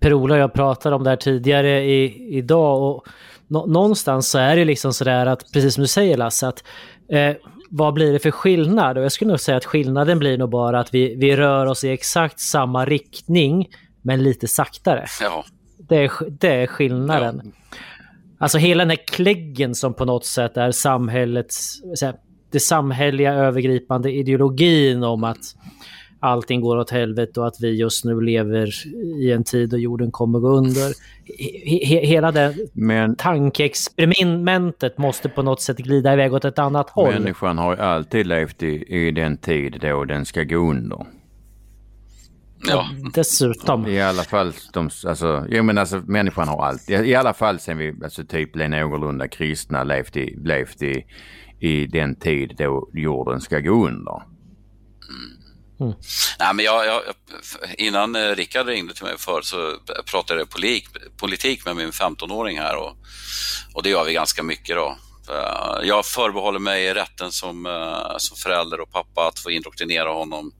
Per-Ola 0.00 0.34
och 0.34 0.40
jag 0.40 0.52
pratade 0.52 0.96
om 0.96 1.04
det 1.04 1.10
här 1.10 1.16
tidigare 1.16 1.84
i, 1.84 2.28
idag 2.36 2.82
och 2.82 3.06
nå, 3.48 3.66
någonstans 3.66 4.28
så 4.28 4.38
är 4.38 4.56
det 4.56 4.64
liksom 4.64 4.92
sådär 4.92 5.26
att, 5.26 5.52
precis 5.52 5.74
som 5.74 5.82
du 5.82 5.88
säger 5.88 6.16
Lasse, 6.16 6.48
att 6.48 6.64
eh, 7.08 7.36
vad 7.76 7.94
blir 7.94 8.12
det 8.12 8.18
för 8.18 8.30
skillnad? 8.30 8.98
Och 8.98 9.04
jag 9.04 9.12
skulle 9.12 9.30
nog 9.30 9.40
säga 9.40 9.56
att 9.56 9.64
skillnaden 9.64 10.18
blir 10.18 10.38
nog 10.38 10.50
bara 10.50 10.80
att 10.80 10.94
vi, 10.94 11.14
vi 11.14 11.36
rör 11.36 11.66
oss 11.66 11.84
i 11.84 11.90
exakt 11.90 12.40
samma 12.40 12.84
riktning, 12.84 13.68
men 14.02 14.22
lite 14.22 14.48
saktare. 14.48 15.06
Ja. 15.20 15.44
Det 15.78 15.96
är, 15.96 16.10
det 16.30 16.48
är 16.48 16.66
skillnaden. 16.66 17.40
Ja. 17.44 17.50
Alltså 18.38 18.58
hela 18.58 18.84
den 18.84 18.90
här 18.90 19.06
kläggen 19.06 19.74
som 19.74 19.94
på 19.94 20.04
något 20.04 20.26
sätt 20.26 20.56
är 20.56 20.70
samhällets, 20.70 21.80
det 22.52 22.60
samhälleliga 22.60 23.34
övergripande 23.34 24.12
ideologin 24.12 25.02
om 25.02 25.24
att 25.24 25.56
allting 26.24 26.60
går 26.60 26.76
åt 26.76 26.90
helvete 26.90 27.40
och 27.40 27.46
att 27.46 27.56
vi 27.60 27.70
just 27.70 28.04
nu 28.04 28.20
lever 28.20 28.86
i 29.20 29.32
en 29.32 29.44
tid 29.44 29.68
då 29.68 29.78
jorden 29.78 30.10
kommer 30.10 30.38
gå 30.38 30.48
under. 30.48 30.92
He 31.66 32.06
hela 32.06 32.32
det 32.32 32.54
Men, 32.72 33.16
tankeexperimentet 33.16 34.98
måste 34.98 35.28
på 35.28 35.42
något 35.42 35.60
sätt 35.60 35.76
glida 35.76 36.12
iväg 36.12 36.34
åt 36.34 36.44
ett 36.44 36.58
annat 36.58 36.90
håll. 36.90 37.12
Människan 37.12 37.58
har 37.58 37.76
ju 37.76 37.82
alltid 37.82 38.26
levt 38.26 38.62
i, 38.62 38.84
i 38.88 39.10
den 39.10 39.36
tid 39.36 39.78
då 39.80 40.04
den 40.04 40.24
ska 40.24 40.42
gå 40.42 40.56
under. 40.56 41.06
Ja. 42.66 42.86
Dessutom. 43.14 43.86
I 43.86 44.00
alla 44.00 44.22
fall, 44.22 44.52
de, 44.72 44.90
alltså, 45.06 45.46
jag 45.50 45.64
menar 45.64 45.80
alltså 45.80 46.02
människan 46.06 46.48
har 46.48 46.64
allt. 46.64 46.90
I, 46.90 46.94
i 46.94 47.14
alla 47.14 47.34
fall 47.34 47.58
sen 47.58 47.78
vi 47.78 47.94
alltså, 48.04 48.24
typ 48.24 48.52
blev 48.52 48.70
någorlunda 48.70 49.28
kristna, 49.28 49.84
levt 49.84 50.16
i, 50.16 50.36
levt 50.44 50.82
i, 50.82 51.04
i 51.58 51.86
den 51.86 52.14
tid 52.14 52.54
då 52.58 52.88
jorden 52.92 53.40
ska 53.40 53.60
gå 53.60 53.86
under. 53.86 54.33
Mm. 55.84 55.96
Nej, 56.38 56.54
men 56.54 56.64
jag, 56.64 56.86
jag, 56.86 57.02
innan 57.78 58.16
eh, 58.16 58.30
Rickard 58.30 58.66
ringde 58.66 58.94
till 58.94 59.04
mig 59.04 59.18
för 59.18 59.42
så 59.42 59.76
pratade 60.10 60.40
jag 60.40 60.50
politik, 60.50 60.88
politik 61.16 61.64
med 61.64 61.76
min 61.76 61.90
15-åring 61.90 62.58
här 62.58 62.76
och, 62.76 62.96
och 63.74 63.82
det 63.82 63.90
gör 63.90 64.04
vi 64.04 64.12
ganska 64.12 64.42
mycket 64.42 64.76
då. 64.76 64.96
Eh, 65.30 65.88
jag 65.88 66.06
förbehåller 66.06 66.58
mig 66.58 66.94
rätten 66.94 67.32
som, 67.32 67.66
eh, 67.66 68.14
som 68.18 68.36
förälder 68.36 68.80
och 68.80 68.92
pappa 68.92 69.28
att 69.28 69.38
få 69.38 69.50
indoktrinera 69.50 70.12
honom 70.12 70.52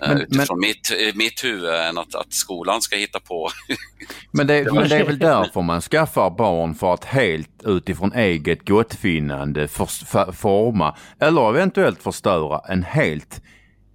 men, 0.00 0.20
utifrån 0.20 0.60
men, 0.60 0.68
mitt, 0.68 1.16
mitt 1.16 1.44
huvud 1.44 1.74
än 1.74 1.98
att, 1.98 2.14
att 2.14 2.32
skolan 2.32 2.82
ska 2.82 2.96
hitta 2.96 3.20
på. 3.20 3.50
men, 4.30 4.46
det, 4.46 4.72
men 4.72 4.88
det 4.88 4.96
är 4.96 5.04
väl 5.04 5.18
därför 5.18 5.62
man 5.62 5.80
skaffar 5.80 6.30
barn 6.30 6.74
för 6.74 6.94
att 6.94 7.04
helt 7.04 7.62
utifrån 7.64 8.12
eget 8.12 8.68
gottfinnande 8.68 9.68
för, 9.68 9.86
för, 9.86 10.32
forma 10.32 10.96
eller 11.20 11.48
eventuellt 11.48 12.02
förstöra 12.02 12.60
en 12.68 12.82
helt 12.82 13.40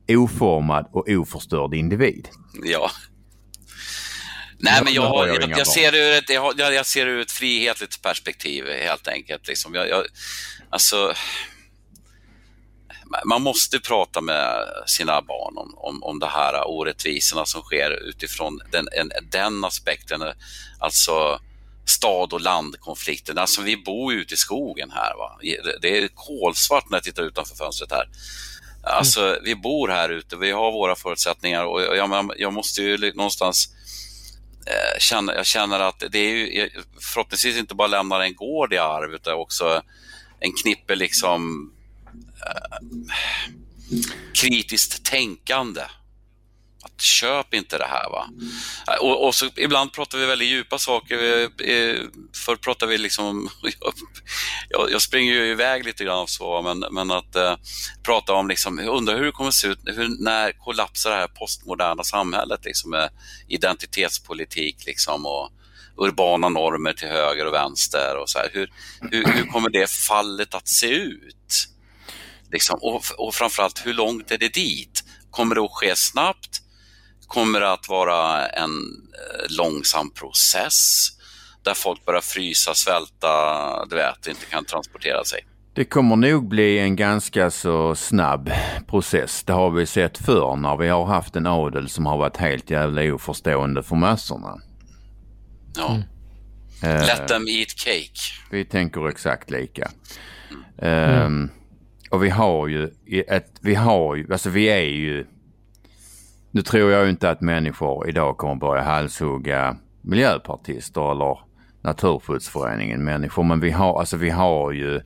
oformad 0.09 0.89
och 0.91 1.09
oförstörd 1.09 1.73
individ. 1.73 2.27
Ja. 2.63 2.91
Nej, 4.57 4.81
men 4.83 4.93
jag, 4.93 5.27
jag, 5.27 5.41
jag, 5.41 5.49
jag 5.49 5.67
ser 5.67 5.95
ur 5.95 6.11
ett, 6.13 6.29
jag, 6.29 6.73
jag 6.73 6.85
ser 6.85 7.07
ur 7.07 7.21
ett 7.21 7.31
frihetligt 7.31 8.01
perspektiv 8.01 8.65
helt 8.83 9.07
enkelt. 9.07 9.47
Liksom. 9.47 9.75
Jag, 9.75 9.89
jag, 9.89 10.05
alltså, 10.69 11.13
man 13.25 13.41
måste 13.41 13.79
prata 13.79 14.21
med 14.21 14.65
sina 14.85 15.21
barn 15.21 15.57
om, 15.57 15.73
om, 15.77 16.03
om 16.03 16.19
det 16.19 16.27
här 16.27 16.67
orättvisorna 16.67 17.45
som 17.45 17.61
sker 17.61 17.91
utifrån 18.09 18.59
den, 18.71 18.87
en, 18.91 19.11
den 19.31 19.65
aspekten. 19.65 20.21
Alltså 20.79 21.39
stad 21.85 22.33
och 22.33 22.41
landkonflikten. 22.41 23.37
Alltså 23.37 23.61
vi 23.61 23.77
bor 23.77 24.13
ute 24.13 24.33
i 24.33 24.37
skogen 24.37 24.91
här. 24.91 25.17
Va? 25.17 25.39
Det 25.81 25.97
är 25.97 26.07
kolsvart 26.07 26.89
när 26.89 26.97
jag 26.97 27.03
tittar 27.03 27.23
utanför 27.23 27.55
fönstret 27.55 27.91
här. 27.91 28.09
Alltså 28.83 29.21
mm. 29.21 29.39
vi 29.43 29.55
bor 29.55 29.87
här 29.87 30.09
ute, 30.09 30.35
vi 30.35 30.51
har 30.51 30.71
våra 30.71 30.95
förutsättningar 30.95 31.65
och 31.65 31.81
jag, 31.81 32.31
jag 32.37 32.53
måste 32.53 32.81
ju 32.81 33.13
någonstans 33.13 33.69
eh, 34.65 34.99
känna, 34.99 35.35
jag 35.35 35.45
känner 35.45 35.79
att 35.79 36.03
det 36.11 36.19
är 36.19 36.35
ju 36.35 36.69
förhoppningsvis 37.13 37.57
inte 37.57 37.75
bara 37.75 37.87
lämnar 37.87 38.19
en 38.19 38.35
gård 38.35 38.73
i 38.73 38.77
arv 38.77 39.13
utan 39.13 39.33
också 39.33 39.81
en 40.39 40.51
knippe 40.63 40.95
liksom 40.95 41.71
eh, 42.45 42.77
kritiskt 44.33 45.05
tänkande. 45.05 45.81
Att 46.81 47.01
köp 47.01 47.53
inte 47.53 47.77
det 47.77 47.87
här. 47.87 48.09
va. 48.09 48.29
Och, 49.01 49.25
och 49.27 49.35
så, 49.35 49.49
ibland 49.55 49.93
pratar 49.93 50.17
vi 50.17 50.25
väldigt 50.25 50.47
djupa 50.47 50.77
saker. 50.77 51.41
Eh, 51.43 52.01
förr 52.45 52.55
pratade 52.55 52.91
vi 52.91 52.97
liksom... 52.97 53.49
Jag, 54.69 54.91
jag 54.91 55.01
springer 55.01 55.33
ju 55.33 55.51
iväg 55.51 55.85
lite 55.85 56.03
grann 56.03 56.27
så, 56.27 56.61
men, 56.61 56.85
men 56.91 57.11
att 57.11 57.35
eh, 57.35 57.55
prata 58.03 58.33
om 58.33 58.47
liksom, 58.47 58.79
jag 58.79 58.97
undrar 58.97 59.17
hur 59.17 59.25
det 59.25 59.31
kommer 59.31 59.47
att 59.47 59.53
se 59.53 59.67
ut 59.67 59.79
hur, 59.85 60.23
när 60.23 60.51
kollapsar 60.51 61.09
det 61.09 61.15
här 61.15 61.27
postmoderna 61.27 62.03
samhället 62.03 62.65
liksom, 62.65 62.91
med 62.91 63.09
identitetspolitik 63.47 64.85
liksom, 64.85 65.25
och 65.25 65.51
urbana 65.99 66.49
normer 66.49 66.93
till 66.93 67.07
höger 67.07 67.45
och 67.45 67.53
vänster. 67.53 68.17
och 68.17 68.29
så 68.29 68.39
här. 68.39 68.49
Hur, 68.53 68.71
hur, 69.11 69.25
hur 69.25 69.45
kommer 69.45 69.69
det 69.69 69.91
fallet 69.91 70.53
att 70.53 70.67
se 70.67 70.87
ut? 70.87 71.67
Liksom, 72.51 72.79
och, 72.81 73.03
och 73.17 73.35
framförallt, 73.35 73.85
hur 73.85 73.93
långt 73.93 74.31
är 74.31 74.37
det 74.37 74.53
dit? 74.53 75.03
Kommer 75.31 75.55
det 75.55 75.61
att 75.61 75.71
ske 75.71 75.95
snabbt? 75.95 76.48
Kommer 77.29 77.61
att 77.61 77.89
vara 77.89 78.47
en 78.47 78.69
eh, 78.69 79.57
långsam 79.57 80.11
process 80.11 81.09
där 81.63 81.73
folk 81.73 82.05
börjar 82.05 82.21
frysa, 82.21 82.73
svälta, 82.73 83.85
du 83.85 83.95
vet, 83.95 84.27
inte 84.27 84.45
kan 84.45 84.65
transportera 84.65 85.23
sig? 85.23 85.39
Det 85.73 85.85
kommer 85.85 86.15
nog 86.15 86.47
bli 86.47 86.79
en 86.79 86.95
ganska 86.95 87.51
så 87.51 87.95
snabb 87.95 88.51
process. 88.87 89.43
Det 89.43 89.53
har 89.53 89.69
vi 89.69 89.85
sett 89.85 90.17
förr 90.17 90.55
när 90.55 90.77
vi 90.77 90.87
har 90.87 91.05
haft 91.05 91.35
en 91.35 91.45
adel 91.45 91.89
som 91.89 92.05
har 92.05 92.17
varit 92.17 92.37
helt 92.37 92.69
jävla 92.69 93.13
oförstående 93.13 93.83
för 93.83 93.95
massorna. 93.95 94.59
Ja. 95.75 95.89
Mm. 96.83 97.05
Let 97.05 97.27
them 97.27 97.47
eat 97.47 97.69
cake. 97.69 98.19
Vi 98.51 98.65
tänker 98.65 99.09
exakt 99.09 99.51
lika. 99.51 99.91
Mm. 100.81 101.25
Um, 101.25 101.49
och 102.09 102.23
vi 102.23 102.29
har 102.29 102.67
ju 102.67 102.91
ett, 103.27 103.51
vi 103.61 103.75
har 103.75 104.15
ju, 104.15 104.27
alltså 104.31 104.49
vi 104.49 104.65
är 104.65 104.79
ju, 104.79 105.25
nu 106.51 106.61
tror 106.61 106.91
jag 106.91 107.09
inte 107.09 107.29
att 107.29 107.41
människor 107.41 108.09
idag 108.09 108.37
kommer 108.37 108.55
börja 108.55 108.83
halshugga 108.83 109.77
miljöpartister 110.01 111.11
eller 111.11 111.39
Naturskyddsföreningen 111.81 113.03
människor, 113.03 113.43
men 113.43 113.59
vi 113.59 113.71
har, 113.71 113.99
alltså 113.99 114.17
vi 114.17 114.29
har 114.29 114.71
ju 114.71 115.01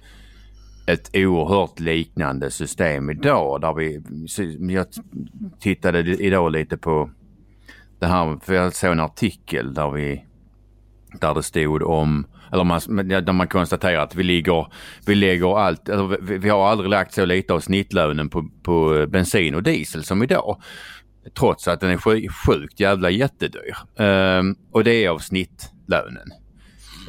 ett 0.87 1.09
oerhört 1.13 1.79
liknande 1.79 2.51
system 2.51 3.09
idag 3.09 3.61
där 3.61 3.73
vi, 3.73 4.01
jag 4.73 4.85
tittade 5.59 5.99
idag 5.99 6.51
lite 6.51 6.77
på 6.77 7.09
det 7.99 8.07
här, 8.07 8.39
för 8.43 8.53
jag 8.53 8.75
såg 8.75 8.91
en 8.91 8.99
artikel 8.99 9.73
där 9.73 9.89
vi, 9.89 10.25
där 11.21 11.33
det 11.33 11.43
stod 11.43 11.83
om 11.83 12.25
eller 12.53 12.63
man, 12.63 12.79
där 13.07 13.33
man 13.33 13.47
konstaterar 13.47 14.03
att 14.03 14.15
vi 14.15 14.23
ligger, 14.23 14.67
vi 15.05 15.15
lägger 15.15 15.59
allt, 15.59 15.89
eller 15.89 16.17
vi, 16.21 16.37
vi, 16.37 16.49
har 16.49 16.67
aldrig 16.67 16.89
lagt 16.89 17.13
så 17.13 17.25
lite 17.25 17.53
av 17.53 17.59
snittlönen 17.59 18.29
på, 18.29 18.49
på 18.63 19.05
bensin 19.09 19.55
och 19.55 19.63
diesel 19.63 20.03
som 20.03 20.23
idag. 20.23 20.61
Trots 21.37 21.67
att 21.67 21.79
den 21.79 21.89
är 21.89 22.29
sjukt 22.29 22.79
jävla 22.79 23.09
jättedyr. 23.09 23.75
Um, 23.95 24.55
och 24.71 24.83
det 24.83 25.05
är 25.05 25.09
av 25.09 25.19
snittlönen. 25.19 26.27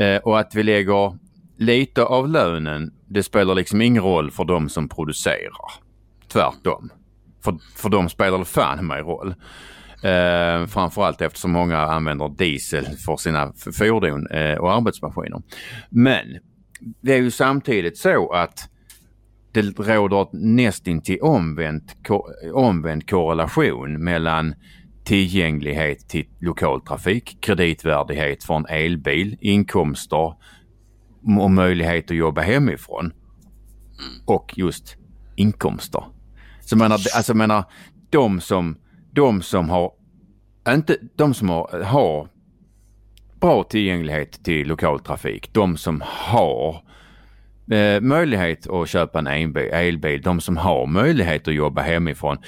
Uh, 0.00 0.16
och 0.16 0.38
att 0.38 0.54
vi 0.54 0.62
lägger 0.62 1.18
lite 1.58 2.02
av 2.04 2.28
lönen, 2.28 2.92
det 3.08 3.22
spelar 3.22 3.54
liksom 3.54 3.80
ingen 3.80 4.02
roll 4.02 4.30
för 4.30 4.44
de 4.44 4.68
som 4.68 4.88
producerar. 4.88 5.72
Tvärtom. 6.28 6.90
För, 7.44 7.58
för 7.76 7.88
dem 7.88 8.08
spelar 8.08 8.38
det 8.38 8.44
fan 8.44 8.86
mig 8.86 9.02
roll. 9.02 9.34
Eh, 10.04 10.66
framförallt 10.66 11.20
eftersom 11.20 11.50
många 11.50 11.78
använder 11.78 12.28
diesel 12.28 12.84
för 12.84 13.16
sina 13.16 13.52
fordon 13.78 14.26
eh, 14.26 14.54
och 14.54 14.72
arbetsmaskiner. 14.72 15.42
Men 15.90 16.38
det 17.00 17.14
är 17.14 17.18
ju 17.18 17.30
samtidigt 17.30 17.98
så 17.98 18.32
att 18.32 18.68
det 19.54 19.78
råder 19.78 20.28
nästintill 20.32 21.20
omvänt, 21.20 21.96
omvänd 22.52 23.10
korrelation 23.10 24.04
mellan 24.04 24.54
tillgänglighet 25.04 26.08
till 26.08 26.26
lokaltrafik, 26.38 27.38
kreditvärdighet 27.40 28.44
för 28.44 28.54
en 28.54 28.66
elbil, 28.66 29.36
inkomster 29.40 30.34
och 31.40 31.50
möjlighet 31.50 32.10
att 32.10 32.16
jobba 32.16 32.40
hemifrån. 32.40 33.12
Och 34.26 34.52
just 34.56 34.96
inkomster. 35.36 36.04
Så 36.60 36.76
menar, 36.76 36.98
alltså 37.16 37.34
menar, 37.34 37.64
de 38.10 38.40
som 38.40 38.76
de 39.14 39.42
som 39.42 39.70
har, 39.70 39.92
inte 40.68 40.98
de 41.16 41.34
som 41.34 41.48
har, 41.48 41.82
har 41.82 42.28
bra 43.40 43.64
tillgänglighet 43.64 44.44
till 44.44 44.68
lokaltrafik, 44.68 45.52
de 45.52 45.76
som 45.76 46.02
har 46.06 46.83
eh, 47.70 48.00
möjlighet 48.00 48.70
att 48.70 48.88
köpa 48.88 49.18
en 49.18 49.26
elbil, 49.56 50.22
de 50.22 50.40
som 50.40 50.56
har 50.56 50.86
möjlighet 50.86 51.48
att 51.48 51.54
jobba 51.54 51.82
hemifrån. 51.82 52.38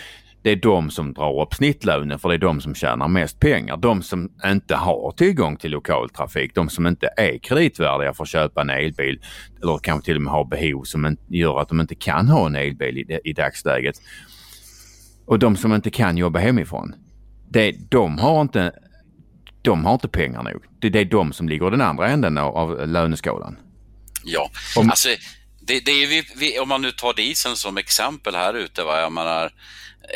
Det 0.43 0.51
är 0.51 0.57
de 0.57 0.91
som 0.91 1.13
drar 1.13 1.43
upp 1.43 1.55
snittlönen 1.55 2.19
för 2.19 2.29
det 2.29 2.35
är 2.35 2.39
de 2.39 2.61
som 2.61 2.75
tjänar 2.75 3.09
mest 3.09 3.41
pengar. 3.41 3.77
De 3.77 4.03
som 4.03 4.31
inte 4.45 4.75
har 4.75 5.13
tillgång 5.17 5.57
till 5.57 5.71
lokaltrafik, 5.71 6.55
de 6.55 6.69
som 6.69 6.87
inte 6.87 7.09
är 7.17 7.39
kreditvärdiga 7.39 8.15
för 8.15 8.23
att 8.23 8.29
köpa 8.29 8.61
en 8.61 8.71
elbil 8.71 9.21
eller 9.63 9.79
kanske 9.79 10.05
till 10.05 10.17
och 10.17 10.23
med 10.23 10.33
har 10.33 10.45
behov 10.45 10.83
som 10.83 11.17
gör 11.29 11.61
att 11.61 11.69
de 11.69 11.81
inte 11.81 11.95
kan 11.95 12.29
ha 12.29 12.47
en 12.47 12.57
elbil 12.57 12.99
i, 12.99 13.19
i 13.25 13.33
dagsläget 13.33 13.97
och 15.27 15.39
de 15.39 15.57
som 15.57 15.75
inte 15.75 15.91
kan 15.91 16.17
jobba 16.17 16.39
hemifrån, 16.39 16.95
det, 17.49 17.91
de, 17.91 18.19
har 18.19 18.41
inte, 18.41 18.73
de 19.63 19.85
har 19.85 19.93
inte 19.93 20.09
pengar 20.09 20.43
nog. 20.43 20.65
Det, 20.79 20.89
det 20.89 21.01
är 21.01 21.05
de 21.05 21.33
som 21.33 21.49
ligger 21.49 21.67
i 21.67 21.71
den 21.71 21.81
andra 21.81 22.09
änden 22.09 22.39
av, 22.39 22.57
av 22.57 22.89
löneskalan. 22.89 23.57
Ja, 24.27 24.51
om, 24.77 24.91
alltså 24.91 25.09
det, 25.61 25.81
det 25.81 25.91
är 25.91 26.07
vi, 26.07 26.29
vi, 26.37 26.59
om 26.59 26.69
man 26.69 26.83
nu 26.83 26.93
tar 26.93 27.15
dieseln 27.15 27.57
som 27.57 27.77
exempel 27.77 28.35
här 28.35 28.55
ute, 28.55 28.83
va? 28.83 29.01
jag 29.01 29.13
menar, 29.13 29.53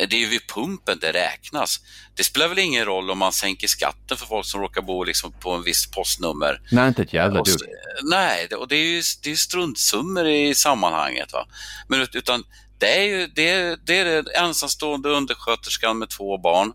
det 0.09 0.15
är 0.15 0.19
ju 0.19 0.27
vid 0.27 0.47
pumpen 0.47 0.97
det 1.01 1.13
räknas. 1.13 1.79
Det 2.15 2.23
spelar 2.23 2.47
väl 2.47 2.59
ingen 2.59 2.85
roll 2.85 3.11
om 3.11 3.17
man 3.17 3.31
sänker 3.31 3.67
skatten 3.67 4.17
för 4.17 4.25
folk 4.25 4.45
som 4.45 4.61
råkar 4.61 4.81
bo 4.81 5.03
liksom 5.03 5.31
på 5.31 5.51
en 5.51 5.63
viss 5.63 5.91
postnummer. 5.91 6.61
Nej, 6.71 6.87
inte 6.87 7.01
ett 7.01 7.13
jävla 7.13 7.43
dugg. 7.43 7.59
Nej, 8.03 8.47
och 8.47 8.67
det 8.67 8.75
är 8.75 8.85
ju 8.85 9.01
det 9.23 9.31
är 9.31 9.35
struntsummor 9.35 10.27
i 10.27 10.55
sammanhanget. 10.55 11.33
Va? 11.33 11.47
Men 11.87 12.07
utan 12.13 12.43
det 12.77 12.97
är 12.97 13.03
ju 13.03 13.27
det, 13.27 13.79
det 13.85 13.97
är 13.97 14.05
den 14.05 14.25
ensamstående 14.35 15.09
undersköterskan 15.09 15.97
med 15.97 16.09
två 16.09 16.37
barn 16.37 16.73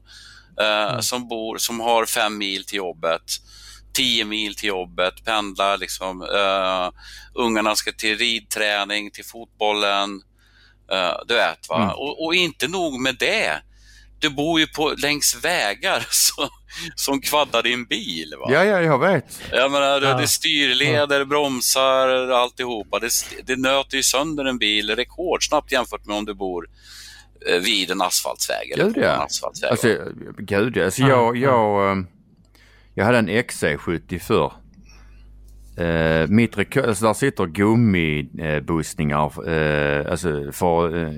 eh, 0.60 0.90
mm. 0.90 1.02
som 1.02 1.28
bor, 1.28 1.58
som 1.58 1.80
har 1.80 2.06
fem 2.06 2.38
mil 2.38 2.64
till 2.64 2.76
jobbet, 2.76 3.22
tio 3.96 4.24
mil 4.24 4.54
till 4.54 4.68
jobbet, 4.68 5.24
pendlar 5.24 5.78
liksom. 5.78 6.22
Uh, 6.22 6.90
ungarna 7.34 7.76
ska 7.76 7.92
till 7.92 8.18
ridträning, 8.18 9.10
till 9.10 9.24
fotbollen. 9.24 10.10
Uh, 10.92 11.26
du 11.28 11.34
vet 11.34 11.68
va. 11.68 11.82
Mm. 11.82 11.88
Och, 11.88 12.24
och, 12.24 12.34
inte 12.34 12.68
nog 12.68 13.00
med 13.00 13.16
det 13.18 13.62
du 14.18 14.30
bor 14.30 14.60
ju 14.60 14.66
på, 14.66 14.94
längs 14.98 15.44
vägar 15.44 16.06
så, 16.10 16.48
som 16.94 17.20
kvaddar 17.20 17.62
din 17.62 17.84
bil. 17.84 18.34
Va? 18.38 18.46
Ja, 18.52 18.64
ja, 18.64 18.80
jag 18.80 18.98
vet. 18.98 19.24
Jag 19.50 19.70
menar, 19.70 20.02
ja. 20.02 20.16
det 20.16 20.28
styrleder, 20.28 21.24
bromsar, 21.24 22.08
alltihopa. 22.28 22.98
Det, 22.98 23.10
det 23.44 23.56
nöter 23.56 23.96
ju 23.96 24.02
sönder 24.02 24.44
en 24.44 24.58
bil 24.58 24.96
rekordsnabbt 24.96 25.72
jämfört 25.72 26.06
med 26.06 26.16
om 26.16 26.24
du 26.24 26.34
bor 26.34 26.68
eh, 27.48 27.60
vid 27.60 27.90
en 27.90 28.02
asfaltsväg. 28.02 28.70
Eller 28.70 28.84
gud, 28.84 28.96
ja. 28.96 29.14
en 29.14 29.20
asfaltsväg, 29.20 29.70
alltså, 29.70 29.88
gud, 30.38 30.78
alltså 30.78 31.02
jag, 31.02 31.36
jag, 31.36 31.92
ehm, 31.92 32.06
jag 32.98 33.04
hade 33.04 33.18
en 33.18 33.28
XC70 33.28 34.18
förr. 34.18 34.52
Uh, 35.80 36.28
mitt 36.28 36.58
rekord, 36.58 36.84
alltså 36.84 37.06
där 37.06 37.12
sitter 37.12 37.46
gummibussningar 37.46 39.48
uh, 39.48 39.52
eh, 39.52 40.10
alltså 40.10 40.52
för 40.52 40.96
uh, 40.96 41.12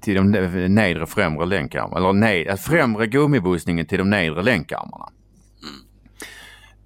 till 0.00 0.14
de 0.14 0.30
nedre 0.68 1.06
främre 1.06 1.46
länkarmarna. 1.46 1.96
Eller 1.96 2.12
ned, 2.12 2.46
äh, 2.46 2.56
främre 2.56 3.06
gummibussningen 3.06 3.86
till 3.86 3.98
de 3.98 4.10
nedre 4.10 4.42
länkarmarna. 4.42 5.08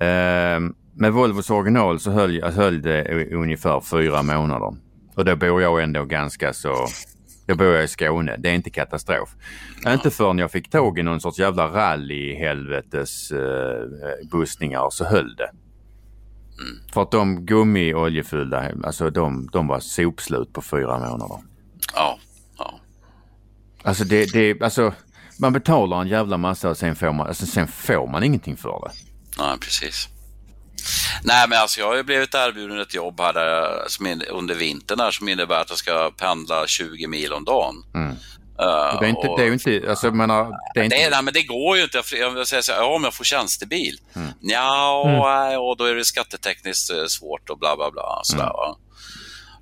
Mm. 0.01 0.65
Uh, 0.65 0.73
med 0.95 1.13
Volvos 1.13 1.51
original 1.51 2.01
så 2.01 2.11
höll, 2.11 2.43
höll 2.43 2.83
det 2.83 3.29
ungefär 3.35 3.81
fyra 3.81 4.23
månader. 4.23 4.77
Och 5.15 5.25
då 5.25 5.37
bor 5.37 5.63
jag 5.63 5.83
ändå 5.83 6.05
ganska 6.05 6.53
så... 6.53 6.87
Jag 7.47 7.59
bor 7.59 7.81
i 7.81 7.89
Skåne. 7.89 8.37
Det 8.39 8.49
är 8.49 8.55
inte 8.55 8.71
katastrof. 8.71 9.29
Ja. 9.85 9.93
Inte 9.93 10.11
förrän 10.11 10.39
jag 10.39 10.51
fick 10.51 10.71
tag 10.71 10.99
i 10.99 11.03
någon 11.03 11.21
sorts 11.21 11.39
jävla 11.39 11.69
rally-helvetes 11.69 13.33
uh, 13.33 14.29
bussningar 14.31 14.91
så 14.91 15.05
höll 15.05 15.37
det. 15.37 15.51
Mm. 16.61 16.93
För 16.93 17.03
att 17.03 17.11
de 17.11 17.47
gummi-oljefyllda, 17.47 18.85
alltså 18.85 19.11
de, 19.11 19.49
de 19.53 19.67
var 19.67 19.81
sopslut 19.81 20.53
på 20.53 20.63
fyra 20.63 20.99
månader. 20.99 21.39
Ja. 21.95 22.19
Alltså 23.83 24.05
det, 24.05 24.33
det, 24.33 24.63
alltså 24.63 24.95
man 25.41 25.53
betalar 25.53 26.01
en 26.01 26.09
jävla 26.09 26.37
massa 26.37 26.71
och 26.71 26.77
sen 26.77 26.97
får 26.97 27.13
man, 27.13 27.27
alltså 27.27 27.47
sen 27.47 27.67
får 27.67 28.07
man 28.07 28.23
ingenting 28.23 28.57
för 28.57 28.89
det. 28.89 28.91
Nej, 29.39 29.59
precis. 29.61 30.09
Nej, 31.23 31.49
men 31.49 31.59
alltså 31.59 31.81
jag 31.81 31.87
har 31.87 31.97
ju 31.97 32.03
blivit 32.03 32.35
erbjuden 32.35 32.81
ett 32.81 32.95
jobb 32.95 33.21
här 33.21 33.33
där, 33.33 33.85
som 33.89 34.23
under 34.31 34.55
vintern 34.55 35.01
här, 35.01 35.11
som 35.11 35.29
innebär 35.29 35.61
att 35.61 35.71
jag 35.71 35.79
ska 35.79 36.11
pendla 36.11 36.67
20 36.67 37.07
mil 37.07 37.33
om 37.33 37.45
dagen. 37.45 37.75
Mm. 37.95 38.17
Uh, 38.61 39.01
det 39.01 39.07
är 39.07 39.09
inte, 39.09 39.29
och, 39.29 39.39
det 39.39 39.43
är 39.43 39.47
ju 39.47 39.53
inte, 39.53 39.91
alltså 39.91 40.11
menar, 40.11 40.51
det 40.75 40.81
är 40.81 40.85
inte... 40.85 40.97
Nej, 40.97 41.09
nej, 41.11 41.23
men 41.23 41.35
det 41.35 41.43
går 41.43 41.77
ju 41.77 41.83
inte. 41.83 42.03
Jag 42.13 42.49
säger 42.49 42.63
så 42.63 42.73
här, 42.73 42.79
ja, 42.79 42.95
om 42.95 43.05
jag 43.05 43.15
får 43.15 43.25
tjänstebil. 43.25 44.01
Mm. 44.15 44.29
Ja, 44.41 45.05
mm. 45.09 45.61
och 45.61 45.77
då 45.77 45.85
är 45.85 45.95
det 45.95 46.05
skattetekniskt 46.05 46.91
eh, 46.91 47.05
svårt 47.07 47.51
och 47.51 47.59
bla 47.59 47.77
bla 47.77 47.91
bla. 47.91 48.21
Sådär, 48.23 48.67
mm. 48.67 48.81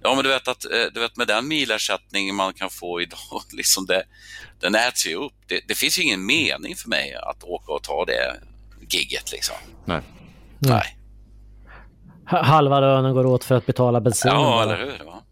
Ja, 0.02 0.14
men 0.14 0.24
du 0.24 0.30
vet 0.30 0.48
att 0.48 0.64
eh, 0.64 0.84
du 0.94 1.00
vet, 1.00 1.16
med 1.16 1.26
den 1.26 1.48
milersättning 1.48 2.34
man 2.34 2.54
kan 2.54 2.70
få 2.70 3.00
idag, 3.02 3.42
liksom 3.52 3.86
det, 3.86 4.02
den 4.60 4.74
äts 4.74 5.06
ju 5.06 5.14
upp. 5.14 5.34
Det, 5.46 5.60
det 5.68 5.74
finns 5.74 5.98
ingen 5.98 6.26
mening 6.26 6.76
för 6.76 6.88
mig 6.88 7.14
att 7.14 7.44
åka 7.44 7.72
och 7.72 7.82
ta 7.82 8.04
det 8.04 8.40
gigget 8.88 9.32
liksom. 9.32 9.56
Nej. 9.84 10.00
Nej. 10.58 10.96
Halva 12.32 12.80
lönen 12.80 13.14
går 13.14 13.26
åt 13.26 13.44
för 13.44 13.54
att 13.54 13.66
betala 13.66 14.00
bensin. 14.00 14.30
Ja, 14.34 14.62
eller 14.62 14.76
hur? 14.76 15.04
Va? 15.06 15.22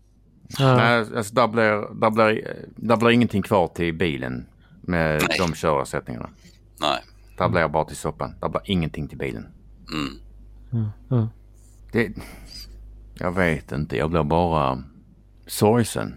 Ja. 0.59 0.77
Nej, 0.77 1.05
alltså, 1.17 1.35
där, 1.35 1.49
blir, 1.49 2.01
där, 2.01 2.11
blir, 2.11 2.57
där 2.77 2.97
blir 2.97 3.11
ingenting 3.11 3.43
kvar 3.43 3.69
till 3.69 3.95
bilen 3.95 4.47
med 4.81 5.23
Nej. 5.29 5.39
de 5.39 5.55
körersättningarna. 5.55 6.29
Nej. 6.81 7.03
Där 7.39 7.49
blir 7.49 7.69
bara 7.69 7.85
till 7.85 7.97
soppan. 7.97 8.35
Där 8.41 8.49
blir 8.49 8.63
ingenting 8.65 9.09
till 9.09 9.19
bilen. 9.19 9.47
Mm. 9.93 10.89
Mm. 11.11 11.27
Det, 11.93 12.13
jag 13.15 13.33
vet 13.33 13.73
inte, 13.73 13.97
jag 13.97 14.11
blir 14.11 14.23
bara 14.23 14.83
sorgsen. 15.47 16.15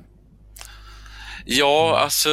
Ja, 1.45 1.99
alltså, 1.99 2.29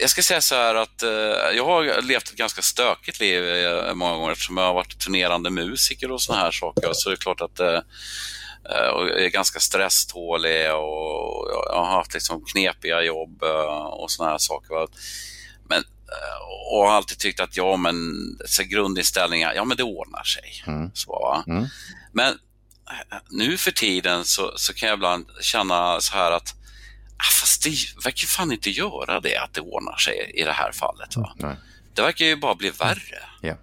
jag 0.00 0.10
ska 0.10 0.22
säga 0.22 0.40
så 0.40 0.54
här 0.54 0.74
att 0.74 1.02
eh, 1.02 1.10
jag 1.56 1.64
har 1.64 2.02
levt 2.02 2.28
ett 2.28 2.36
ganska 2.36 2.62
stökigt 2.62 3.20
liv 3.20 3.48
eh, 3.48 3.94
många 3.94 4.16
gånger 4.16 4.32
eftersom 4.32 4.56
jag 4.56 4.64
har 4.64 4.74
varit 4.74 4.98
turnerande 4.98 5.50
musiker 5.50 6.10
och 6.10 6.22
såna 6.22 6.38
här 6.38 6.50
saker. 6.50 6.90
Så 6.92 7.08
det 7.08 7.14
är 7.14 7.16
klart 7.16 7.40
att 7.40 7.60
eh, 7.60 7.80
eh, 8.70 8.88
och 8.88 9.08
jag 9.08 9.24
är 9.24 9.28
ganska 9.28 9.60
stresstålig 9.60 10.74
och 10.74 11.48
jag 11.72 11.84
har 11.84 11.92
haft 11.96 12.14
liksom 12.14 12.44
knepiga 12.44 13.02
jobb 13.02 13.42
eh, 13.42 13.86
och 13.86 14.10
såna 14.10 14.30
här 14.30 14.38
saker. 14.38 14.74
va. 14.74 14.86
Men, 15.68 15.78
eh, 15.78 16.72
och 16.72 16.86
har 16.86 16.92
alltid 16.92 17.18
tyckt 17.18 17.40
att 17.40 17.56
ja, 17.56 17.76
men 17.76 17.96
så 18.46 18.62
grundinställningar, 18.62 19.54
ja 19.54 19.64
men 19.64 19.76
det 19.76 19.82
ordnar 19.82 20.24
sig. 20.24 20.62
Mm. 20.66 20.90
Så, 20.94 21.10
va? 21.10 21.44
Mm. 21.46 21.66
Men 22.12 22.38
nu 23.30 23.56
för 23.56 23.70
tiden 23.70 24.24
så, 24.24 24.52
så 24.56 24.74
kan 24.74 24.88
jag 24.88 24.96
ibland 24.96 25.26
känna 25.40 26.00
så 26.00 26.14
här 26.14 26.32
att 26.32 26.54
fast 27.40 27.62
det 27.62 27.70
verkar 28.04 28.26
fan 28.26 28.52
inte 28.52 28.70
göra 28.70 29.20
det, 29.20 29.36
att 29.36 29.54
det 29.54 29.60
ordnar 29.60 29.96
sig 29.96 30.32
i 30.34 30.42
det 30.42 30.52
här 30.52 30.72
fallet. 30.72 31.16
Va? 31.16 31.34
Nej. 31.36 31.56
Det 31.94 32.02
verkar 32.02 32.24
ju 32.24 32.36
bara 32.36 32.54
bli 32.54 32.70
värre. 32.70 33.22
Ja. 33.40 33.54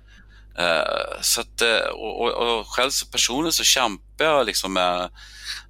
Eh, 0.57 1.21
så 1.21 1.41
att, 1.41 1.61
eh, 1.61 1.89
och, 1.93 2.21
och, 2.21 2.59
och 2.59 2.67
själv 2.67 2.89
så 2.89 3.05
personligen 3.05 3.53
så 3.53 3.63
kämpar 3.63 4.25
jag 4.25 4.45
liksom 4.45 4.73
med 4.73 5.09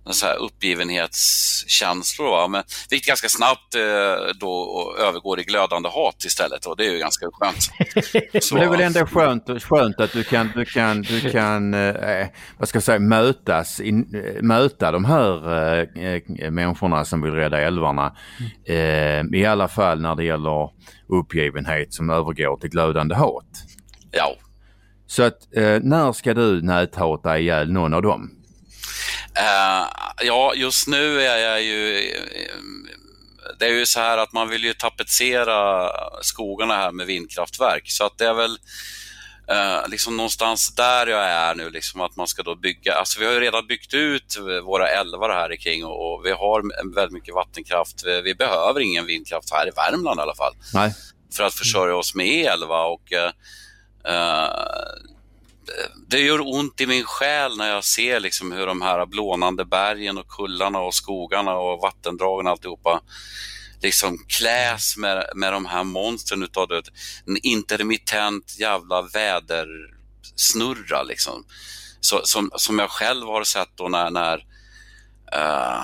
så 0.10 0.26
här 0.26 0.36
uppgivenhetskänslor. 0.36 2.30
Va? 2.30 2.48
Men, 2.48 2.64
vilket 2.90 3.08
ganska 3.08 3.30
snabbt 3.30 3.76
eh, 3.76 4.36
då 4.40 4.96
övergår 5.00 5.40
i 5.40 5.44
glödande 5.44 5.90
hat 5.90 6.24
istället 6.26 6.66
och 6.66 6.78
det 6.78 6.86
är 6.86 6.92
ju 6.92 7.00
ganska 7.00 7.26
skönt. 7.34 7.64
Så, 8.44 8.56
Men 8.56 8.62
det 8.62 8.68
är 8.68 8.70
väl 8.70 8.82
ändå 8.82 9.06
skönt, 9.06 9.64
skönt 9.64 10.00
att 10.00 10.12
du 10.12 10.24
kan, 10.24 10.52
du 10.56 10.66
kan, 10.66 11.02
du 11.02 11.32
kan 11.32 11.74
eh, 11.74 12.28
vad 12.58 12.70
ska 12.70 12.76
jag 12.76 12.84
säga, 12.84 13.00
mötas, 13.00 13.80
in, 13.80 14.16
eh, 14.16 14.42
möta 14.42 14.92
de 14.92 15.06
här 15.06 15.50
eh, 15.98 16.22
människorna 16.52 17.06
som 17.06 17.22
vill 17.22 17.34
rädda 17.34 17.60
älvarna. 17.60 18.16
Eh, 18.68 19.22
I 19.34 19.46
alla 19.46 19.68
fall 19.68 20.02
när 20.02 20.16
det 20.16 20.24
gäller 20.24 20.70
uppgivenhet 21.08 21.94
som 21.94 22.10
övergår 22.10 22.58
till 22.58 22.70
glödande 22.70 23.16
hat. 23.16 23.46
ja. 24.12 24.36
Så 25.12 25.24
att 25.24 25.56
eh, 25.56 25.80
när 25.82 26.14
ska 26.14 26.34
du 26.34 26.62
näthata 26.62 27.40
ihjäl 27.40 27.72
någon 27.72 27.94
av 27.94 28.02
dem? 28.02 28.32
Eh, 29.38 29.88
ja, 30.22 30.54
just 30.56 30.88
nu 30.88 31.22
är 31.22 31.38
jag 31.38 31.64
ju... 31.64 31.98
eh, 31.98 32.62
Det 33.60 33.66
är 33.66 33.74
ju 33.74 33.86
så 33.86 34.00
här 34.00 34.18
att 34.18 34.34
man 34.34 34.50
vill 34.50 34.64
ju 34.64 34.74
tapetsera 34.74 35.90
skogarna 36.22 36.74
här 36.76 36.92
med 36.92 37.06
vindkraftverk. 37.08 37.84
Så 37.86 38.06
att 38.06 38.18
det 38.18 38.26
är 38.26 38.34
väl 38.34 38.58
eh, 39.48 39.90
liksom 39.90 40.18
någonstans 40.18 40.76
där 40.76 41.08
jag 41.08 41.24
är 41.24 41.56
nu, 41.56 41.70
liksom 41.70 42.02
att 42.02 42.16
man 42.16 42.28
ska 42.28 42.44
då 42.44 42.56
bygga. 42.56 42.94
Alltså 42.94 43.20
vi 43.20 43.26
har 43.26 43.34
ju 43.34 43.40
redan 43.40 43.68
byggt 43.68 43.94
ut 43.94 44.38
våra 44.64 44.88
älvar 44.90 45.30
här 45.30 45.56
kring 45.56 45.86
och, 45.86 46.14
och 46.14 46.26
vi 46.26 46.32
har 46.32 46.94
väldigt 46.96 47.14
mycket 47.14 47.36
vattenkraft. 47.36 48.04
Vi, 48.06 48.22
vi 48.22 48.36
behöver 48.36 48.80
ingen 48.80 49.06
vindkraft 49.06 49.54
här 49.54 49.68
i 49.68 49.72
Värmland 49.76 50.20
i 50.20 50.22
alla 50.22 50.36
fall 50.36 50.54
Nej. 50.74 50.94
för 51.36 51.44
att 51.44 51.54
försörja 51.54 51.96
oss 51.96 52.16
med 52.16 52.28
el. 52.28 52.66
Va? 52.68 52.86
Och, 52.86 53.14
eh, 53.14 53.32
Eh, 54.04 54.50
det 56.08 56.20
gör 56.20 56.42
ont 56.42 56.82
i 56.82 56.88
min 56.88 57.04
själ 57.04 57.58
när 57.58 57.70
jag 57.70 57.84
ser 57.84 58.20
liksom 58.20 58.52
hur 58.52 58.68
de 58.68 58.82
här 58.82 59.06
blånande 59.06 59.66
bergen 59.66 60.18
och 60.18 60.28
kullarna 60.28 60.80
och 60.80 60.94
skogarna 60.94 61.56
och 61.56 61.82
vattendragen 61.82 62.46
och 62.46 62.52
alltihopa 62.52 63.02
liksom 63.82 64.26
kläs 64.28 64.98
med, 64.98 65.26
med 65.36 65.54
de 65.54 65.66
här 65.66 65.84
monstren 65.84 66.44
utav 66.44 66.68
det. 66.68 66.84
En 67.28 67.38
intermittent 67.44 68.60
jävla 68.60 69.02
vädersnurra 69.02 71.04
liksom. 71.04 71.46
Så, 72.00 72.22
som, 72.24 72.52
som 72.56 72.80
jag 72.80 72.90
själv 72.90 73.28
har 73.28 73.44
sett 73.44 73.70
då 73.76 73.88
när, 73.88 74.10
när 74.10 74.38
uh, 75.36 75.84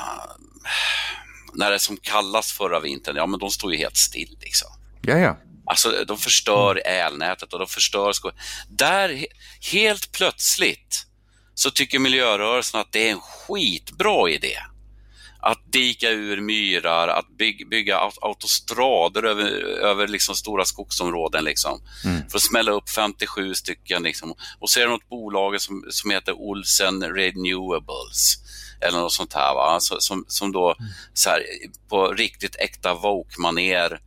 när 1.54 1.70
det 1.70 1.76
är 1.76 1.80
som 1.80 1.98
kallast 1.98 2.52
förra 2.52 2.80
vintern, 2.80 3.16
ja 3.16 3.26
men 3.26 3.40
de 3.40 3.50
står 3.50 3.74
ju 3.74 3.78
helt 3.78 3.98
still 3.98 4.38
liksom. 4.42 4.68
Ja, 5.02 5.18
ja. 5.18 5.38
Alltså 5.70 6.06
de 6.08 6.18
förstör 6.18 6.82
elnätet 6.86 7.54
och 7.54 7.60
de 7.60 7.68
förstör 7.68 8.12
sko- 8.14 8.32
Där 8.70 9.10
he- 9.10 9.26
helt 9.72 10.12
plötsligt 10.12 11.06
så 11.54 11.72
tycker 11.72 12.00
miljörörelsen 12.00 12.80
att 12.80 12.92
det 12.92 13.08
är 13.08 13.12
en 13.12 13.22
skitbra 13.22 14.30
idé. 14.30 14.58
Att 15.40 15.72
dika 15.72 16.10
ur 16.10 16.42
myrar, 16.42 17.08
att 17.08 17.26
byg- 17.40 17.70
bygga 17.70 17.98
aut- 17.98 18.18
autostrader 18.22 19.24
över, 19.24 19.50
över 19.84 20.08
liksom 20.08 20.36
stora 20.36 20.66
skogsområden 20.66 21.44
liksom. 21.44 21.82
För 22.30 22.38
att 22.38 22.44
smälla 22.44 22.72
upp 22.72 22.90
57 22.90 23.54
stycken 23.56 24.04
liksom. 24.04 24.34
Och 24.60 24.70
så 24.70 24.80
är 24.80 24.84
det 24.84 24.90
något 24.92 25.10
bolag 25.10 25.62
som, 25.62 25.86
som 25.90 26.12
heter 26.12 26.34
Olsen 26.34 27.04
Renewables 27.04 28.36
eller 28.82 28.98
något 29.00 29.14
sånt 29.14 29.34
här 29.34 29.54
va? 29.54 29.78
Som, 29.80 30.26
som 30.28 30.52
då 30.52 30.76
så 31.14 31.30
här, 31.30 31.44
på 31.90 32.12
riktigt 32.14 32.56
äkta 32.56 32.94
woke-manér 32.94 34.00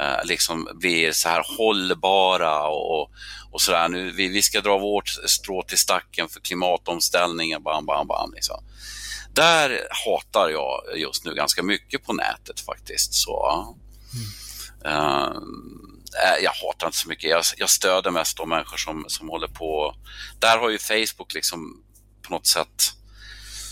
eh, 0.00 0.24
liksom 0.24 0.68
blir 0.74 1.12
så 1.12 1.28
här 1.28 1.44
hållbara 1.58 2.66
och, 2.68 3.00
och, 3.00 3.10
och 3.52 3.60
sådär. 3.60 3.88
Nu, 3.88 4.10
vi, 4.10 4.28
vi 4.28 4.42
ska 4.42 4.60
dra 4.60 4.78
vårt 4.78 5.08
strå 5.08 5.62
till 5.62 5.78
stacken 5.78 6.28
för 6.28 6.40
klimatomställningen, 6.40 7.62
bam, 7.62 7.86
bam, 7.86 8.06
bam. 8.06 8.32
Liksom. 8.34 8.64
Där 9.32 9.80
hatar 10.06 10.48
jag 10.48 10.82
just 10.96 11.24
nu 11.24 11.34
ganska 11.34 11.62
mycket 11.62 12.04
på 12.04 12.12
nätet 12.12 12.60
faktiskt. 12.60 13.14
Så, 13.14 13.66
mm. 14.14 14.94
eh, 14.94 16.42
jag 16.42 16.52
hatar 16.52 16.86
inte 16.86 16.98
så 16.98 17.08
mycket. 17.08 17.30
Jag, 17.30 17.42
jag 17.56 17.70
stöder 17.70 18.10
mest 18.10 18.36
de 18.36 18.48
människor 18.48 18.76
som, 18.76 19.04
som 19.08 19.28
håller 19.28 19.48
på. 19.48 19.94
Där 20.38 20.58
har 20.58 20.70
ju 20.70 20.78
Facebook 20.78 21.34
liksom 21.34 21.82
på 22.22 22.32
något 22.32 22.46
sätt 22.46 22.94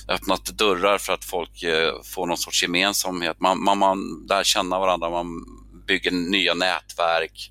öppnat 0.08 0.44
dörrar 0.44 0.98
för 0.98 1.12
att 1.12 1.24
folk 1.24 1.62
eh, 1.62 1.92
får 2.04 2.26
någon 2.26 2.38
sorts 2.38 2.62
gemensamhet. 2.62 3.40
Man, 3.40 3.64
man, 3.64 3.78
man 3.78 4.26
lär 4.28 4.44
känna 4.44 4.78
varandra, 4.78 5.10
man 5.10 5.26
bygger 5.92 6.10
nya 6.10 6.54
nätverk. 6.54 7.50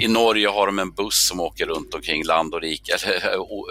I 0.00 0.08
Norge 0.08 0.48
har 0.48 0.66
de 0.66 0.78
en 0.78 0.94
buss 0.94 1.28
som 1.28 1.40
åker 1.40 1.66
runt 1.66 1.94
omkring 1.94 2.24
land 2.24 2.54
och 2.54 2.60
rike. 2.60 2.96
Och, 3.36 3.68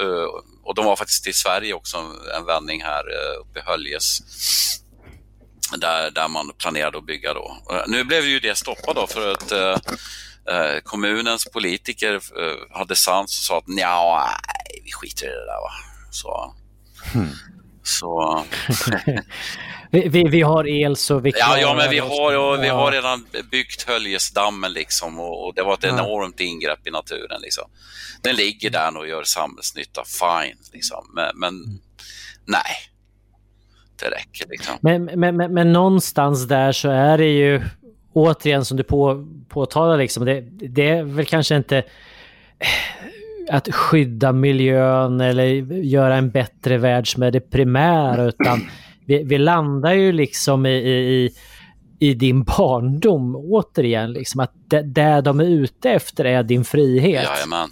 och 0.64 0.76
de 0.76 0.86
var 0.86 0.96
faktiskt 0.96 1.28
i 1.28 1.34
Sverige 1.34 1.74
också 1.74 1.98
en 2.38 2.46
vändning 2.46 2.84
här 2.84 3.04
uppe 3.41 3.60
i 3.60 3.62
Höljes. 3.66 4.20
Där, 5.78 6.12
där 6.12 6.28
man 6.28 6.52
planerade 6.58 6.98
att 6.98 7.06
bygga 7.06 7.34
då. 7.34 7.58
Nu 7.88 8.04
blev 8.04 8.26
ju 8.26 8.40
det 8.40 8.58
stoppat 8.58 8.96
då 8.96 9.08
för 9.08 9.32
att 9.32 9.52
eh, 9.52 10.80
kommunens 10.84 11.46
politiker 11.46 12.22
hade 12.78 12.96
sans 12.96 13.40
och 13.40 13.44
sa 13.44 13.58
att 13.58 13.68
nej, 13.68 14.82
vi 14.84 14.91
skiter 14.91 15.26
i 15.26 15.30
det 15.30 15.46
där 15.46 15.62
va. 15.62 15.72
Så, 16.12 16.56
så 17.90 18.44
Vi, 19.91 20.07
vi, 20.10 20.24
vi 20.24 20.41
har 20.41 20.68
el 20.68 20.95
så 20.95 21.20
vi 21.20 21.30
Ja, 21.30 21.45
klarar 21.45 21.61
ja 21.61 21.74
men 21.76 21.90
vi 21.90 21.99
har, 21.99 22.38
och 22.38 22.64
vi 22.64 22.68
Ja. 22.68 22.74
har 22.76 22.91
redan 22.91 23.26
byggt 23.52 23.88
Höljesdammen 23.88 24.74
liksom 24.74 25.20
och, 25.20 25.48
och 25.48 25.53
det 25.56 25.64
var 25.64 25.74
ett 25.74 25.84
Ja. 25.84 25.90
enormt 25.90 26.40
ingrepp 26.40 26.88
i 26.88 26.91
naturen. 26.91 27.41
Liksom. 27.41 27.64
Den 28.24 28.36
ligger 28.36 28.70
där 28.70 28.98
och 28.98 29.07
gör 29.07 29.24
samhällsnytta, 29.24 30.03
fine. 30.06 30.57
Liksom. 30.74 31.11
Men, 31.16 31.40
men 31.40 31.53
nej, 32.45 32.76
det 33.99 34.06
räcker 34.06 34.45
liksom. 34.49 34.76
Men, 34.82 35.06
men, 35.06 35.38
men, 35.38 35.53
men 35.53 35.74
någonstans 35.74 36.48
där 36.48 36.72
så 36.72 36.90
är 36.90 37.18
det 37.18 37.28
ju 37.30 37.61
återigen 38.14 38.66
som 38.66 38.78
du 38.78 38.84
på, 38.84 39.28
påtalar 39.49 39.98
liksom, 39.98 40.26
det, 40.26 40.41
det 40.52 40.90
är 40.90 41.03
väl 41.03 41.26
kanske 41.26 41.56
inte 41.56 41.84
att 43.49 43.76
skydda 43.76 44.31
miljön 44.31 45.21
eller 45.21 45.45
göra 45.84 46.15
en 46.15 46.30
bättre 46.30 46.77
värld 46.77 47.13
som 47.13 47.23
är 47.23 47.31
det 47.31 47.39
primära 47.39 48.23
utan 48.23 48.69
vi, 49.05 49.23
vi 49.23 49.38
landar 49.38 49.93
ju 49.93 50.11
liksom 50.11 50.65
i, 50.65 50.69
i, 50.69 51.31
i 51.99 52.13
din 52.13 52.43
barndom 52.43 53.35
återigen. 53.35 54.13
Liksom, 54.13 54.39
att 54.39 54.53
det, 54.67 54.81
det 54.81 55.21
de 55.21 55.39
är 55.39 55.45
ute 55.45 55.89
efter 55.89 56.26
är 56.26 56.43
din 56.43 56.63
frihet. 56.63 57.23
Jajamän. 57.23 57.69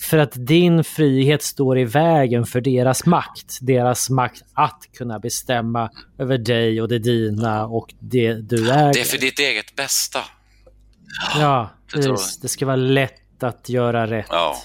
För 0.00 0.18
att 0.18 0.32
din 0.34 0.84
frihet 0.84 1.42
står 1.42 1.78
i 1.78 1.84
vägen 1.84 2.46
för 2.46 2.60
deras 2.60 3.06
makt. 3.06 3.58
Deras 3.60 4.10
makt 4.10 4.42
att 4.54 4.88
kunna 4.98 5.18
bestämma 5.18 5.90
över 6.18 6.38
dig 6.38 6.82
och 6.82 6.88
det 6.88 6.98
dina 6.98 7.66
och 7.66 7.94
det 7.98 8.34
du 8.34 8.70
äger. 8.70 8.92
Det 8.92 9.00
är 9.00 9.04
för 9.04 9.18
ditt 9.18 9.38
eget 9.38 9.76
bästa. 9.76 10.18
Ja, 11.38 11.70
det. 11.94 12.16
Det 12.42 12.48
ska 12.48 12.66
vara 12.66 12.76
lätt 12.76 13.42
att 13.42 13.68
göra 13.68 14.06
rätt. 14.06 14.26
Ja. 14.30 14.56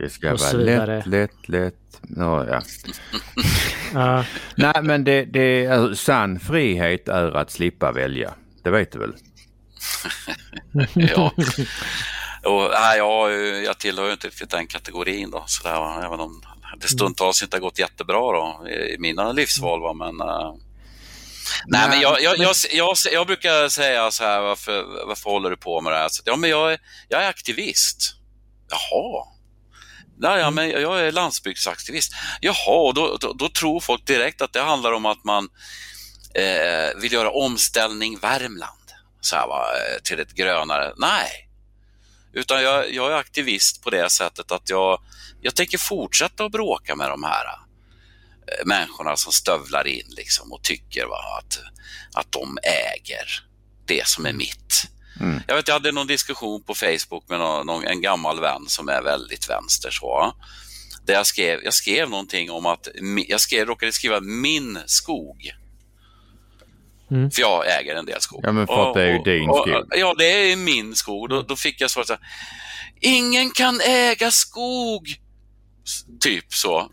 Det 0.00 0.10
ska 0.10 0.32
Och 0.32 0.40
vara 0.40 0.52
lätt, 0.52 1.06
lätt, 1.06 1.48
lätt. 1.48 1.74
Ja, 2.16 2.46
ja. 2.46 2.62
Ja. 3.94 4.24
Nej, 4.54 4.82
men 4.82 5.04
det, 5.04 5.24
det 5.24 5.64
är, 5.64 5.94
sann 5.94 6.40
frihet 6.40 7.08
är 7.08 7.36
att 7.36 7.50
slippa 7.50 7.92
välja. 7.92 8.34
Det 8.62 8.70
vet 8.70 8.92
du 8.92 8.98
väl? 8.98 9.14
ja. 10.94 11.32
Och, 12.44 12.70
nej, 12.70 12.98
jag, 12.98 13.32
jag 13.64 13.78
tillhör 13.78 14.06
ju 14.06 14.12
inte 14.12 14.30
den 14.50 14.66
kategorin 14.66 15.30
då, 15.30 15.44
sådär, 15.46 16.04
även 16.06 16.20
om 16.20 16.42
det 16.80 16.88
stundtals 16.88 17.42
inte 17.42 17.56
har 17.56 17.60
gått 17.60 17.78
jättebra 17.78 18.18
då, 18.18 18.68
i 18.68 18.96
mina 18.98 19.32
livsval. 19.32 19.80
Va? 19.80 19.92
Men, 19.92 20.20
uh, 20.20 20.54
nej, 21.66 21.88
men 21.88 22.00
jag, 22.00 22.22
jag, 22.22 22.38
jag, 22.38 22.54
jag, 22.72 22.96
jag 23.12 23.26
brukar 23.26 23.68
säga 23.68 24.10
så 24.10 24.24
här, 24.24 24.40
varför, 24.40 25.06
varför 25.06 25.30
håller 25.30 25.50
du 25.50 25.56
på 25.56 25.80
med 25.80 25.92
det 25.92 25.98
här? 25.98 26.08
Så, 26.08 26.22
ja, 26.24 26.36
men 26.36 26.50
jag, 26.50 26.78
jag 27.08 27.22
är 27.22 27.28
aktivist. 27.28 28.14
Jaha. 28.68 29.26
Nej, 30.20 30.40
ja, 30.40 30.50
men 30.50 30.70
jag 30.70 31.00
är 31.00 31.12
landsbygdsaktivist. 31.12 32.12
Jaha, 32.40 32.92
då, 32.92 33.16
då, 33.20 33.32
då 33.32 33.48
tror 33.48 33.80
folk 33.80 34.06
direkt 34.06 34.42
att 34.42 34.52
det 34.52 34.60
handlar 34.60 34.92
om 34.92 35.06
att 35.06 35.24
man 35.24 35.48
eh, 36.34 37.00
vill 37.00 37.12
göra 37.12 37.30
omställning 37.30 38.18
Värmland 38.18 38.92
så 39.20 39.36
här, 39.36 39.46
va, 39.46 39.64
till 40.04 40.20
ett 40.20 40.34
grönare. 40.34 40.92
Nej, 40.96 41.48
utan 42.32 42.62
jag, 42.62 42.92
jag, 42.92 43.12
är 43.12 43.16
aktivist 43.16 43.82
på 43.82 43.90
det 43.90 44.10
sättet 44.10 44.52
att 44.52 44.70
jag, 44.70 45.02
jag 45.40 45.54
tänker 45.54 45.78
fortsätta 45.78 46.44
att 46.44 46.52
bråka 46.52 46.96
med 46.96 47.10
de 47.10 47.22
här 47.22 47.44
äh, 47.44 48.66
människorna 48.66 49.16
som 49.16 49.32
stövlar 49.32 49.86
in 49.86 50.06
liksom 50.08 50.52
och 50.52 50.62
tycker 50.62 51.06
va, 51.06 51.38
att, 51.38 51.58
att 52.14 52.32
de 52.32 52.58
äger 52.62 53.44
det 53.86 54.06
som 54.06 54.26
är 54.26 54.32
mitt. 54.32 54.84
Mm. 55.20 55.42
Jag, 55.46 55.56
vet, 55.56 55.68
jag 55.68 55.74
hade 55.74 55.92
någon 55.92 56.06
diskussion 56.06 56.62
på 56.62 56.74
Facebook 56.74 57.28
med 57.28 57.38
någon, 57.38 57.66
någon, 57.66 57.86
en 57.86 58.00
gammal 58.00 58.40
vän 58.40 58.64
som 58.66 58.88
är 58.88 59.02
väldigt 59.02 59.50
vänster. 59.50 59.90
Så, 59.90 60.34
där 61.06 61.14
jag 61.14 61.26
skrev, 61.26 61.60
jag 61.64 61.74
skrev 61.74 62.10
någonting 62.10 62.50
om 62.50 62.66
att, 62.66 62.88
jag 63.28 63.40
skrev, 63.40 63.66
råkade 63.66 63.92
skriva 63.92 64.20
min 64.20 64.78
skog. 64.86 65.52
Mm. 67.10 67.30
För 67.30 67.40
jag 67.40 67.80
äger 67.80 67.94
en 67.94 68.06
del 68.06 68.20
skog. 68.20 68.40
Ja, 68.42 68.52
men 68.52 68.66
för 68.66 68.88
att 68.88 68.94
det 68.94 69.02
är 69.02 69.12
ju 69.12 69.18
din 69.18 69.44
skog. 69.44 69.86
Ja, 69.90 70.14
det 70.18 70.52
är 70.52 70.56
min 70.56 70.94
skog. 70.94 71.28
Då, 71.28 71.42
då 71.42 71.56
fick 71.56 71.80
jag 71.80 71.90
svaret 71.90 72.08
här, 72.08 72.18
Ingen 73.00 73.50
kan 73.50 73.80
äga 73.80 74.30
skog. 74.30 75.14
Typ 76.20 76.54
så. 76.54 76.80
uh, 76.80 76.86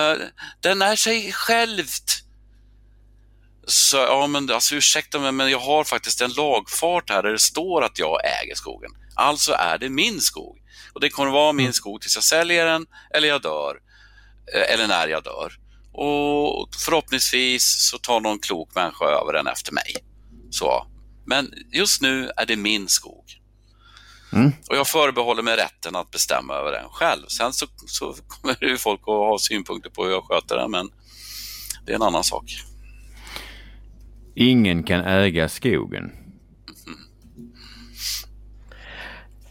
uh, 0.12 0.18
den 0.60 0.82
är 0.82 0.96
sig 0.96 1.32
självt. 1.32 2.25
Så, 3.66 3.96
ja 3.96 4.26
men 4.26 4.50
alltså 4.50 4.74
ursäkta 4.74 5.18
mig, 5.18 5.32
men 5.32 5.50
jag 5.50 5.58
har 5.58 5.84
faktiskt 5.84 6.20
en 6.20 6.32
lagfart 6.32 7.10
här 7.10 7.22
där 7.22 7.32
det 7.32 7.38
står 7.38 7.84
att 7.84 7.98
jag 7.98 8.18
äger 8.42 8.54
skogen. 8.54 8.90
Alltså 9.14 9.52
är 9.52 9.78
det 9.78 9.88
min 9.88 10.20
skog. 10.20 10.58
Och 10.92 11.00
det 11.00 11.10
kommer 11.10 11.30
vara 11.30 11.52
min 11.52 11.66
mm. 11.66 11.72
skog 11.72 12.00
tills 12.00 12.14
jag 12.14 12.24
säljer 12.24 12.66
den 12.66 12.86
eller 13.14 13.28
jag 13.28 13.42
dör. 13.42 13.76
Eh, 14.54 14.72
eller 14.74 14.86
när 14.86 15.08
jag 15.08 15.24
dör 15.24 15.52
och 15.96 16.68
förhoppningsvis 16.84 17.88
så 17.90 17.98
tar 17.98 18.20
någon 18.20 18.38
klok 18.38 18.74
människa 18.74 19.04
över 19.04 19.32
den 19.32 19.46
efter 19.46 19.72
mig. 19.72 19.96
Så. 20.50 20.86
Men 21.26 21.52
just 21.72 22.02
nu 22.02 22.30
är 22.36 22.46
det 22.46 22.56
min 22.56 22.88
skog. 22.88 23.24
Mm. 24.32 24.52
Och 24.68 24.76
jag 24.76 24.88
förbehåller 24.88 25.42
mig 25.42 25.56
rätten 25.56 25.96
att 25.96 26.10
bestämma 26.10 26.54
över 26.54 26.72
den 26.72 26.88
själv. 26.88 27.26
Sen 27.28 27.52
så, 27.52 27.66
så 27.86 28.16
kommer 28.28 28.64
ju 28.64 28.78
folk 28.78 29.00
att 29.00 29.06
ha 29.06 29.38
synpunkter 29.38 29.90
på 29.90 30.04
hur 30.04 30.10
jag 30.10 30.24
sköter 30.24 30.56
den, 30.56 30.70
men 30.70 30.90
det 31.86 31.92
är 31.92 31.96
en 31.96 32.02
annan 32.02 32.24
sak. 32.24 32.44
Ingen 34.38 34.82
kan 34.82 35.00
äga 35.00 35.48
skogen. 35.48 36.10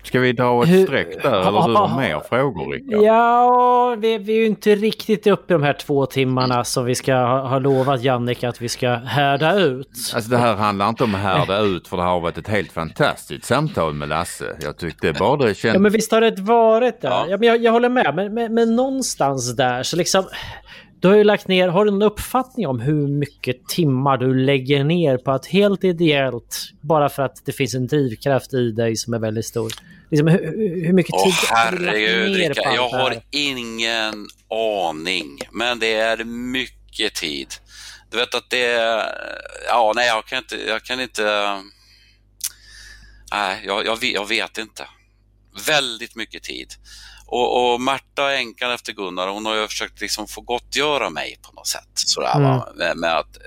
Ska 0.04 0.20
vi 0.20 0.34
dra 0.34 0.64
ett 0.64 0.88
streck 0.88 1.24
där 1.24 1.48
eller 1.48 1.68
du 1.68 1.74
har 1.74 1.98
mer 1.98 2.22
frågor 2.30 2.74
Rickard? 2.74 3.04
Ja, 3.04 3.96
vi, 4.00 4.18
vi 4.18 4.34
är 4.34 4.38
ju 4.38 4.46
inte 4.46 4.76
riktigt 4.76 5.28
uppe 5.28 5.54
i 5.54 5.56
de 5.56 5.64
här 5.64 5.74
två 5.74 6.06
timmarna 6.06 6.64
som 6.64 6.86
vi 6.86 6.96
ska 6.96 7.16
ha, 7.16 7.48
ha 7.48 7.60
lovat 7.60 8.04
Jannik 8.04 8.44
att 8.44 8.62
vi 8.62 8.70
ska 8.70 8.90
härda 8.90 9.56
ut. 9.56 10.12
Alltså 10.16 10.30
det 10.30 10.38
här 10.38 10.56
handlar 10.56 10.90
inte 10.90 11.04
om 11.04 11.16
att 11.16 11.22
härda 11.22 11.60
ut 11.60 11.88
för 11.88 11.98
det 11.98 12.04
har 12.04 12.20
varit 12.20 12.38
ett 12.38 12.48
helt 12.48 12.72
fantastiskt 12.72 13.46
samtal 13.46 13.94
med 13.94 14.10
Lasse. 14.10 14.58
Jag 14.62 14.78
tyckte 14.78 15.14
bara 15.14 15.38
det 15.38 15.56
kändes... 15.56 15.76
Ja 15.76 15.80
men 15.80 15.92
visst 15.92 16.12
har 16.12 16.22
det 16.22 16.40
varit 16.40 17.02
det. 17.02 17.08
Ja. 17.08 17.26
ja 17.30 17.38
men 17.38 17.48
jag, 17.48 17.64
jag 17.64 17.72
håller 17.72 17.90
med. 17.90 18.16
Men, 18.16 18.34
men, 18.34 18.54
men 18.54 18.76
någonstans 18.76 19.56
där 19.56 19.84
så 19.84 19.98
liksom... 19.98 20.24
Du 21.06 21.10
har 21.10 21.18
ju 21.18 21.24
lagt 21.24 21.48
ner, 21.48 21.68
har 21.68 21.86
du 21.86 21.92
någon 21.92 22.02
uppfattning 22.02 22.68
om 22.68 22.80
hur 22.80 23.08
mycket 23.08 23.68
timmar 23.68 24.18
du 24.18 24.34
lägger 24.46 24.84
ner 24.84 25.18
på 25.18 25.32
att 25.32 25.46
helt 25.46 25.84
ideellt, 25.84 26.72
bara 26.82 27.10
för 27.10 27.24
att 27.24 27.46
det 27.46 27.52
finns 27.52 27.76
en 27.76 27.88
drivkraft 27.88 28.54
i 28.54 28.72
dig 28.72 28.96
som 28.96 29.14
är 29.14 29.20
väldigt 29.20 29.46
stor? 29.46 29.72
Liksom, 30.12 30.28
hur, 30.28 30.86
hur 30.86 30.94
mycket 30.94 31.16
tid 31.24 31.34
oh, 31.34 31.56
har 31.56 31.72
du 31.72 31.86
lagt 31.86 32.38
ner 32.38 32.54
på 32.54 32.76
Jag 32.76 32.90
har 32.90 33.22
ingen 33.32 34.28
aning, 34.90 35.40
men 35.52 35.80
det 35.80 35.94
är 35.96 36.24
mycket 36.24 37.16
tid. 37.16 37.48
Du 38.12 38.18
vet 38.18 38.36
att 38.36 38.50
det 38.50 38.74
ja 39.68 39.94
nej 39.96 40.08
jag 40.08 40.26
kan 40.26 40.38
inte, 40.38 40.56
jag 40.68 40.84
kan 40.84 41.02
inte, 41.02 41.24
nej 43.32 43.64
jag, 43.66 43.86
jag, 43.86 44.04
jag 44.04 44.28
vet 44.28 44.58
inte. 44.58 44.88
Väldigt 45.68 46.16
mycket 46.16 46.44
tid. 46.44 46.68
Och, 47.36 47.74
och 47.74 47.82
Märta, 47.82 48.34
änkan 48.34 48.72
efter 48.72 48.94
Gunnar, 48.94 49.28
hon 49.28 49.46
har 49.46 49.56
ju 49.56 49.68
försökt 49.68 50.02
liksom 50.02 50.28
få 50.28 50.42
gottgöra 50.42 51.10
mig 51.10 51.40
på 51.42 51.52
något 51.52 51.68
sätt. 51.68 51.90
Sådär, 51.94 52.36
mm. 52.36 52.62
med, 52.76 52.98
med, 52.98 53.18
att, 53.18 53.38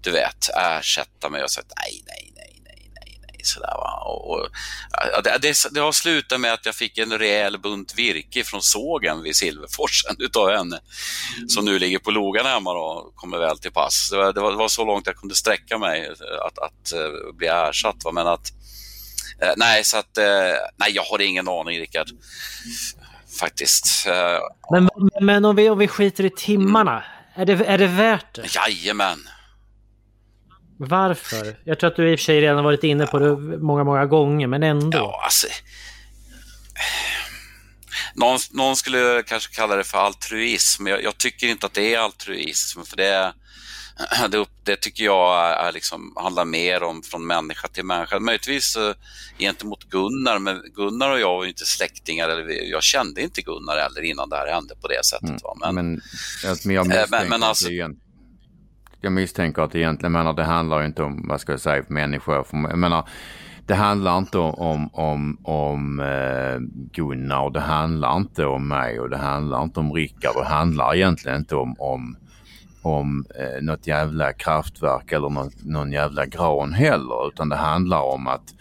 du 0.00 0.10
vet, 0.10 0.48
ersätta 0.56 1.28
mig 1.28 1.42
och 1.42 1.50
sagt 1.50 1.72
nej, 1.76 2.02
nej, 2.06 2.32
nej, 2.36 2.60
nej, 2.64 2.90
nej, 2.94 3.20
nej. 3.22 3.40
Sådär, 3.44 3.74
va? 3.76 4.02
Och, 4.04 4.30
och 4.30 4.48
det, 5.24 5.38
det, 5.40 5.54
det, 5.70 5.80
har 5.80 5.92
slutat 5.92 6.40
med 6.40 6.52
att 6.52 6.66
jag 6.66 6.74
fick 6.74 6.98
en 6.98 7.18
rejäl 7.18 7.58
bunt 7.58 7.94
virke 7.94 8.44
från 8.44 8.62
sågen 8.62 9.22
vid 9.22 9.36
Silverforsen 9.36 10.16
utav 10.18 10.50
henne. 10.50 10.80
Som 11.48 11.64
nu 11.64 11.78
ligger 11.78 11.98
på 11.98 12.10
logan 12.10 12.46
hemma 12.46 12.70
och 12.70 13.16
kommer 13.16 13.38
väl 13.38 13.58
till 13.58 13.72
pass. 13.72 14.08
Det 14.10 14.16
var, 14.16 14.32
det 14.32 14.40
var, 14.40 14.68
så 14.68 14.84
långt 14.84 15.06
jag 15.06 15.16
kunde 15.16 15.34
sträcka 15.34 15.78
mig 15.78 16.08
att, 16.46 16.58
att 16.58 16.92
uh, 16.94 17.36
bli 17.36 17.46
ersatt. 17.46 18.04
Va? 18.04 18.12
Men 18.12 18.26
att 18.26 18.52
nej, 19.56 19.84
så 19.84 19.96
att, 19.96 20.18
nej, 20.76 20.90
jag 20.90 21.02
har 21.02 21.20
ingen 21.20 21.48
aning 21.48 21.78
Rickard 21.78 22.08
faktiskt. 23.38 24.06
Men, 24.70 24.88
men 25.20 25.44
om, 25.44 25.56
vi, 25.56 25.70
om 25.70 25.78
vi 25.78 25.88
skiter 25.88 26.24
i 26.24 26.30
timmarna, 26.30 27.04
är, 27.34 27.46
det, 27.46 27.52
är 27.52 27.78
det 27.78 27.86
värt 27.86 28.34
det? 28.34 28.54
Jajamän. 28.54 29.18
Varför? 30.78 31.56
Jag 31.64 31.78
tror 31.78 31.90
att 31.90 31.96
du 31.96 32.12
i 32.12 32.14
och 32.14 32.18
för 32.18 32.24
sig 32.24 32.40
redan 32.40 32.64
varit 32.64 32.84
inne 32.84 33.06
på 33.06 33.18
det 33.18 33.36
många, 33.58 33.84
många 33.84 34.06
gånger, 34.06 34.46
men 34.46 34.62
ändå. 34.62 34.98
Ja, 34.98 35.20
alltså... 35.24 35.46
Någon, 38.14 38.38
någon 38.50 38.76
skulle 38.76 39.22
kanske 39.26 39.54
kalla 39.54 39.76
det 39.76 39.84
för 39.84 39.98
altruism, 39.98 40.82
men 40.82 40.92
jag, 40.92 41.02
jag, 41.02 41.18
tycker 41.18 41.46
inte 41.46 41.66
att 41.66 41.74
det 41.74 41.94
är 41.94 41.98
altruism, 41.98 42.82
för 42.82 42.96
det 42.96 43.06
är 43.06 43.32
det, 44.30 44.44
det 44.64 44.76
tycker 44.76 45.04
jag 45.04 45.50
är, 45.66 45.72
liksom, 45.72 46.12
handlar 46.16 46.44
mer 46.44 46.82
om 46.82 47.02
från 47.02 47.26
människa 47.26 47.68
till 47.68 47.84
människa. 47.84 48.18
Möjligtvis 48.18 48.76
uh, 48.76 48.92
gentemot 49.38 49.84
Gunnar, 49.84 50.38
men 50.38 50.62
Gunnar 50.74 51.10
och 51.10 51.20
jag 51.20 51.36
var 51.36 51.46
inte 51.46 51.64
släktingar. 51.64 52.28
Eller, 52.28 52.70
jag 52.70 52.82
kände 52.82 53.22
inte 53.22 53.42
Gunnar 53.42 53.78
heller 53.78 54.02
innan 54.02 54.28
det 54.28 54.36
här 54.36 54.52
hände 54.52 54.74
på 54.82 54.88
det 54.88 55.04
sättet. 55.04 55.42
Mm. 55.44 55.74
Men, 55.74 55.74
men, 55.74 56.00
men, 56.64 56.74
jag 56.74 56.86
misstänker 56.86 57.10
men, 57.10 57.28
men 57.28 57.42
alltså, 57.42 57.68
att 57.68 57.92
jag 59.00 59.12
misstänker 59.12 59.62
att 59.62 59.74
egentligen, 59.74 60.12
menar, 60.12 60.32
det 60.32 60.44
handlar 60.44 60.84
inte 60.84 61.02
om, 61.02 61.28
vad 61.28 61.40
ska 61.40 61.52
jag 61.52 61.60
säga, 61.60 61.84
människor. 61.88 62.46
Jag 62.52 62.78
menar, 62.78 63.08
det 63.66 63.74
handlar 63.74 64.18
inte 64.18 64.38
om, 64.38 64.88
om, 64.94 65.38
om 65.42 66.00
eh, 66.00 66.58
Gunnar 66.92 67.44
och 67.44 67.52
det 67.52 67.60
handlar 67.60 68.16
inte 68.16 68.44
om 68.44 68.68
mig 68.68 69.00
och 69.00 69.10
det 69.10 69.16
handlar 69.16 69.62
inte 69.62 69.80
om 69.80 69.92
Rickard. 69.92 70.36
Det 70.36 70.44
handlar 70.44 70.96
egentligen 70.96 71.38
inte 71.38 71.54
om, 71.56 71.76
om 71.78 72.16
om 72.82 73.26
eh, 73.34 73.62
något 73.62 73.86
jävla 73.86 74.32
kraftverk 74.32 75.12
eller 75.12 75.28
någon, 75.28 75.50
någon 75.62 75.92
jävla 75.92 76.26
gran 76.26 76.72
heller 76.72 77.28
utan 77.28 77.48
det 77.48 77.56
handlar 77.56 78.00
om 78.00 78.26
att 78.26 78.54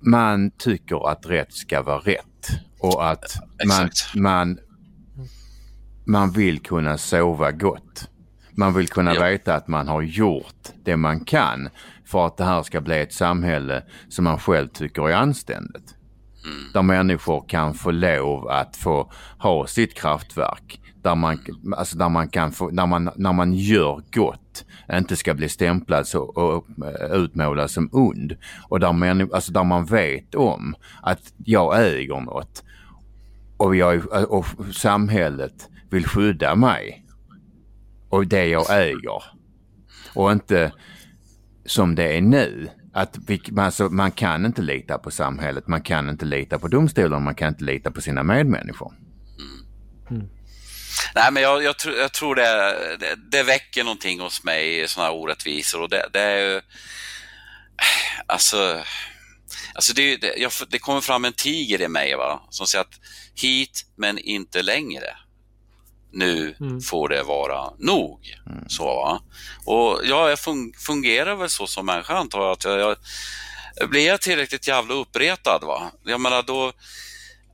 man 0.00 0.50
tycker 0.50 1.10
att 1.10 1.26
rätt 1.26 1.52
ska 1.52 1.82
vara 1.82 1.98
rätt 1.98 2.48
och 2.78 3.10
att 3.10 3.36
man, 3.66 3.90
man, 4.14 4.58
man 6.04 6.30
vill 6.30 6.60
kunna 6.60 6.98
sova 6.98 7.50
gott. 7.50 8.08
Man 8.52 8.74
vill 8.74 8.88
kunna 8.88 9.14
ja. 9.14 9.24
veta 9.24 9.54
att 9.54 9.68
man 9.68 9.88
har 9.88 10.02
gjort 10.02 10.68
det 10.84 10.96
man 10.96 11.24
kan 11.24 11.68
för 12.04 12.26
att 12.26 12.36
det 12.36 12.44
här 12.44 12.62
ska 12.62 12.80
bli 12.80 13.00
ett 13.00 13.12
samhälle 13.12 13.82
som 14.08 14.24
man 14.24 14.38
själv 14.38 14.68
tycker 14.68 15.08
är 15.08 15.14
anständigt. 15.14 15.94
Mm. 16.44 16.72
Där 16.72 16.82
människor 16.82 17.44
kan 17.48 17.74
få 17.74 17.90
lov 17.90 18.48
att 18.48 18.76
få 18.76 19.12
ha 19.38 19.66
sitt 19.66 19.94
kraftverk 19.94 20.80
där 21.02 21.14
man, 21.14 21.38
alltså 21.76 21.98
där 21.98 22.08
man 22.08 22.28
kan 22.28 22.52
få, 22.52 22.70
när 22.70 22.86
man, 22.86 23.10
när 23.16 23.32
man 23.32 23.54
gör 23.54 24.02
gott, 24.12 24.64
inte 24.92 25.16
ska 25.16 25.34
bli 25.34 25.48
stämplad 25.48 26.06
så, 26.06 26.22
och 26.22 26.66
utmålad 27.10 27.70
som 27.70 27.88
ond. 27.92 28.36
Och 28.68 28.80
där, 28.80 28.92
man, 28.92 29.20
alltså 29.34 29.52
där 29.52 29.64
man 29.64 29.84
vet 29.84 30.34
om 30.34 30.74
att 31.02 31.32
jag 31.36 31.86
äger 31.86 32.20
något 32.20 32.64
och, 33.56 33.76
jag, 33.76 34.06
och 34.32 34.46
samhället 34.72 35.68
vill 35.90 36.06
skydda 36.06 36.54
mig 36.54 37.06
och 38.08 38.26
det 38.26 38.46
jag 38.46 38.82
äger. 38.82 39.22
Och 40.14 40.32
inte 40.32 40.72
som 41.64 41.94
det 41.94 42.16
är 42.16 42.20
nu. 42.20 42.68
Att 42.92 43.18
vi, 43.26 43.40
alltså, 43.56 43.88
man 43.88 44.10
kan 44.10 44.46
inte 44.46 44.62
lita 44.62 44.98
på 44.98 45.10
samhället, 45.10 45.68
man 45.68 45.82
kan 45.82 46.08
inte 46.08 46.24
lita 46.24 46.58
på 46.58 46.68
domstolarna, 46.68 47.24
man 47.24 47.34
kan 47.34 47.48
inte 47.48 47.64
lita 47.64 47.90
på 47.90 48.00
sina 48.00 48.22
medmänniskor. 48.22 48.92
Mm. 50.10 50.28
Nej, 51.14 51.32
men 51.32 51.42
jag, 51.42 51.62
jag, 51.64 51.78
tr 51.78 51.90
jag 51.90 52.12
tror 52.12 52.34
det, 52.34 52.96
det, 53.00 53.14
det, 53.30 53.42
väcker 53.42 53.84
någonting 53.84 54.20
hos 54.20 54.44
mig, 54.44 54.88
sådana 54.88 55.10
här 55.10 55.18
orättvisor. 55.18 55.80
Och 55.80 55.88
det, 55.88 56.08
det 56.12 56.20
är 56.20 56.38
ju... 56.38 56.60
Alltså, 58.26 58.84
alltså 59.74 59.92
det, 59.94 60.16
det, 60.16 60.34
jag, 60.36 60.52
det 60.68 60.78
kommer 60.78 61.00
fram 61.00 61.24
en 61.24 61.32
tiger 61.32 61.80
i 61.80 61.88
mig 61.88 62.16
va? 62.16 62.42
som 62.50 62.66
säger 62.66 62.82
att 62.82 63.00
hit 63.34 63.86
men 63.96 64.18
inte 64.18 64.62
längre. 64.62 65.16
Nu 66.12 66.56
mm. 66.60 66.80
får 66.80 67.08
det 67.08 67.22
vara 67.22 67.70
nog. 67.78 68.38
Mm. 68.46 68.68
Så, 68.68 68.84
va? 68.84 69.22
Och 69.64 70.00
ja, 70.04 70.28
jag 70.28 70.38
fungerar 70.86 71.34
väl 71.36 71.48
så 71.48 71.66
som 71.66 71.86
människa 71.86 72.14
antar 72.14 72.40
jag. 72.40 72.52
Att 72.52 72.64
jag, 72.64 72.96
jag 73.76 73.90
blir 73.90 74.06
jag 74.06 74.20
tillräckligt 74.20 74.68
jävla 74.68 74.94
uppretad, 74.94 75.60
va? 75.62 75.90
jag 76.04 76.20
menar 76.20 76.42
då 76.42 76.72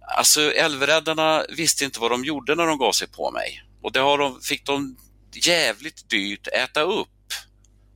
Alltså 0.07 0.53
älvräddarna 0.53 1.45
visste 1.49 1.85
inte 1.85 2.01
vad 2.01 2.11
de 2.11 2.25
gjorde 2.25 2.55
när 2.55 2.67
de 2.67 2.79
gav 2.79 2.93
sig 2.93 3.09
på 3.09 3.31
mig. 3.31 3.63
Och 3.83 3.93
det 3.93 4.01
har 4.01 4.19
de, 4.19 4.41
fick 4.41 4.67
de 4.67 4.97
jävligt 5.33 6.11
dyrt 6.11 6.47
äta 6.47 6.81
upp. 6.81 7.09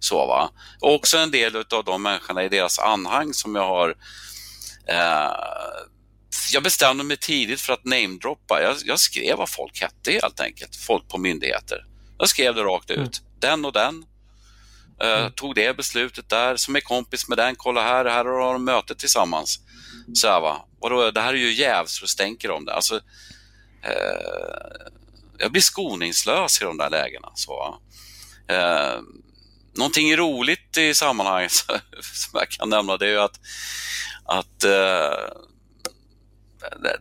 Så 0.00 0.26
va. 0.26 0.50
Och 0.80 0.94
också 0.94 1.18
en 1.18 1.30
del 1.30 1.56
av 1.56 1.84
de 1.84 2.02
människorna 2.02 2.44
i 2.44 2.48
deras 2.48 2.78
anhang 2.78 3.34
som 3.34 3.54
jag 3.54 3.66
har 3.66 3.88
eh, 4.88 5.32
jag 6.52 6.62
bestämde 6.62 7.04
mig 7.04 7.16
tidigt 7.16 7.60
för 7.60 7.72
att 7.72 7.84
namedroppa. 7.84 8.62
Jag, 8.62 8.76
jag 8.84 9.00
skrev 9.00 9.36
vad 9.36 9.50
folk 9.50 9.80
hette 9.80 10.12
helt 10.12 10.40
enkelt, 10.40 10.76
folk 10.76 11.08
på 11.08 11.18
myndigheter. 11.18 11.86
Jag 12.18 12.28
skrev 12.28 12.54
det 12.54 12.62
rakt 12.62 12.90
ut. 12.90 12.98
Mm. 12.98 13.10
Den 13.38 13.64
och 13.64 13.72
den. 13.72 14.04
Uh, 15.04 15.10
mm. 15.10 15.32
Tog 15.32 15.54
det 15.54 15.76
beslutet 15.76 16.28
där, 16.28 16.56
som 16.56 16.76
är 16.76 16.80
kompis 16.80 17.28
med 17.28 17.38
den. 17.38 17.56
Kolla 17.56 17.82
här, 17.82 18.04
här 18.04 18.24
har 18.24 18.52
de 18.52 18.64
möte 18.64 18.94
tillsammans. 18.94 19.60
Så 20.14 20.28
här, 20.28 20.40
va. 20.40 20.66
Vadå, 20.80 21.10
det 21.10 21.20
här 21.20 21.34
är 21.34 21.38
ju 21.38 21.52
jäv 21.52 21.84
så 21.86 22.04
det 22.04 22.08
stänker 22.08 22.50
om 22.50 22.64
det. 22.64 22.74
Alltså, 22.74 22.96
eh, 23.82 24.90
jag 25.38 25.52
blir 25.52 25.62
skoningslös 25.62 26.60
i 26.60 26.64
de 26.64 26.76
där 26.76 26.90
lägena. 26.90 27.32
Så, 27.34 27.78
eh, 28.48 29.00
någonting 29.76 30.16
roligt 30.16 30.76
i 30.76 30.94
sammanhanget 30.94 31.52
som 32.02 32.30
jag 32.32 32.48
kan 32.48 32.70
nämna 32.70 32.96
det 32.96 33.06
är 33.06 33.10
ju 33.10 33.20
att, 33.20 33.40
att 34.24 34.64
uh, 34.64 35.30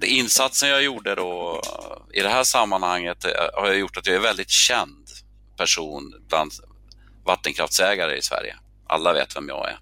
insatsen 0.01 0.69
jag 0.69 0.83
gjorde 0.83 1.15
då 1.15 1.61
eh, 1.65 2.19
i 2.19 2.21
det 2.21 2.29
här 2.29 2.43
sammanhanget 2.43 3.25
eh, 3.25 3.31
har 3.53 3.61
har 3.61 3.73
gjort 3.73 3.97
att 3.97 4.07
jag 4.07 4.15
är 4.15 4.19
väldigt 4.19 4.49
känd 4.49 5.07
person 5.57 6.13
bland 6.27 6.51
vattenkraftsägare 7.25 8.17
i 8.17 8.21
Sverige. 8.21 8.55
Alla 8.87 9.13
vet 9.13 9.35
vem 9.35 9.47
jag 9.47 9.69
är. 9.69 9.79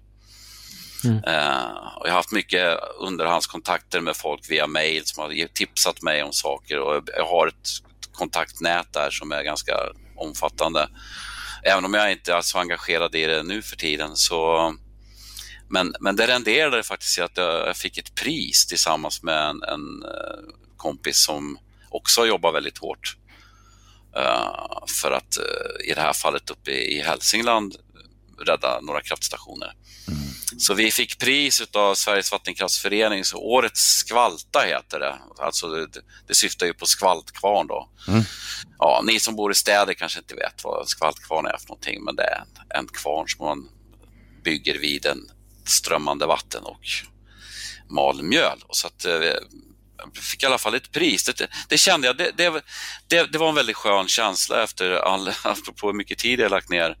Mm. 1.04 1.16
Uh, 1.16 1.96
och 1.96 2.06
jag 2.06 2.10
har 2.10 2.16
haft 2.16 2.32
mycket 2.32 2.78
underhandskontakter 2.98 4.00
med 4.00 4.16
folk 4.16 4.50
via 4.50 4.66
mail 4.66 5.02
som 5.04 5.22
har 5.22 5.48
tipsat 5.54 6.02
mig 6.02 6.22
om 6.22 6.32
saker 6.32 6.78
och 6.78 7.02
jag 7.16 7.26
har 7.26 7.46
ett 7.46 7.68
kontaktnät 8.12 8.92
där 8.92 9.10
som 9.10 9.32
är 9.32 9.42
ganska 9.42 9.72
omfattande. 10.16 10.88
Även 11.62 11.84
om 11.84 11.94
jag 11.94 12.12
inte 12.12 12.34
är 12.34 12.40
så 12.40 12.58
engagerad 12.58 13.14
i 13.14 13.26
det 13.26 13.42
nu 13.42 13.62
för 13.62 13.76
tiden 13.76 14.16
så 14.16 14.74
men, 15.68 15.94
men 16.00 16.16
det 16.16 16.26
renderade 16.26 16.82
faktiskt 16.82 17.18
i 17.18 17.20
att 17.20 17.36
jag 17.36 17.76
fick 17.76 17.98
ett 17.98 18.14
pris 18.14 18.66
tillsammans 18.66 19.22
med 19.22 19.48
en, 19.48 19.62
en 19.62 20.02
eh, 20.02 20.54
kompis 20.76 21.24
som 21.24 21.58
också 21.90 22.26
jobbar 22.26 22.52
väldigt 22.52 22.78
hårt. 22.78 23.16
Uh, 24.16 24.86
för 25.00 25.10
att 25.10 25.38
uh, 25.38 25.90
i 25.90 25.94
det 25.94 26.00
här 26.00 26.12
fallet 26.12 26.50
uppe 26.50 26.70
i 26.70 27.02
Hälsingland 27.02 27.76
rädda 28.46 28.80
några 28.80 29.00
kraftstationer. 29.00 29.72
Mm. 30.08 30.27
Så 30.58 30.74
vi 30.74 30.90
fick 30.90 31.18
pris 31.18 31.62
av 31.72 31.94
Sveriges 31.94 32.32
vattenkraftsförening, 32.32 33.24
så 33.24 33.38
Årets 33.38 33.80
skvalta 33.80 34.60
heter 34.60 35.00
det. 35.00 35.18
Alltså 35.38 35.68
det, 35.68 35.86
det 36.26 36.34
syftar 36.34 36.66
ju 36.66 36.74
på 36.74 36.86
skvaltkvarn 36.86 37.66
då. 37.66 37.88
Mm. 38.08 38.22
Ja, 38.78 39.02
ni 39.06 39.20
som 39.20 39.36
bor 39.36 39.52
i 39.52 39.54
städer 39.54 39.94
kanske 39.94 40.18
inte 40.18 40.34
vet 40.34 40.64
vad 40.64 40.88
skvaltkvarn 40.88 41.46
är 41.46 41.56
för 41.58 41.68
någonting, 41.68 42.04
men 42.04 42.16
det 42.16 42.22
är 42.22 42.40
en, 42.40 42.78
en 42.78 42.88
kvarn 42.88 43.28
som 43.28 43.46
man 43.46 43.68
bygger 44.44 44.78
vid 44.78 45.06
en 45.06 45.30
strömmande 45.64 46.26
vatten 46.26 46.62
och 46.64 46.80
mal 47.88 48.22
mjöl. 48.22 48.58
Och 48.66 48.76
så 48.76 48.86
att, 48.86 49.04
eh, 49.04 49.12
jag 49.12 50.16
fick 50.22 50.42
i 50.42 50.46
alla 50.46 50.58
fall 50.58 50.74
ett 50.74 50.92
pris. 50.92 51.24
Det, 51.24 51.48
det 51.68 51.78
kände 51.78 52.06
jag, 52.06 52.16
det, 52.16 52.32
det, 53.08 53.26
det, 53.32 53.38
var 53.38 53.48
en 53.48 53.54
väldigt 53.54 53.76
skön 53.76 54.08
känsla 54.08 54.62
efter 54.62 54.90
all, 54.90 55.28
apropå 55.42 55.86
hur 55.86 55.94
mycket 55.94 56.18
tid 56.18 56.40
jag 56.40 56.50
lagt 56.50 56.68
ner, 56.68 56.96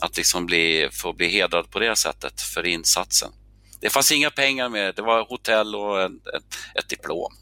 att 0.00 0.16
liksom 0.16 0.46
bli, 0.46 0.88
få 0.92 1.12
bli 1.12 1.28
hedrad 1.28 1.70
på 1.70 1.78
det 1.78 1.96
sättet 1.96 2.40
för 2.40 2.66
insatsen. 2.66 3.30
Det 3.80 3.90
fanns 3.90 4.12
inga 4.12 4.30
pengar 4.30 4.68
med, 4.68 4.94
det 4.94 5.02
var 5.02 5.26
hotell 5.28 5.74
och 5.74 6.00
ett, 6.02 6.12
ett, 6.12 6.44
ett 6.74 6.88
diplom 6.88 7.32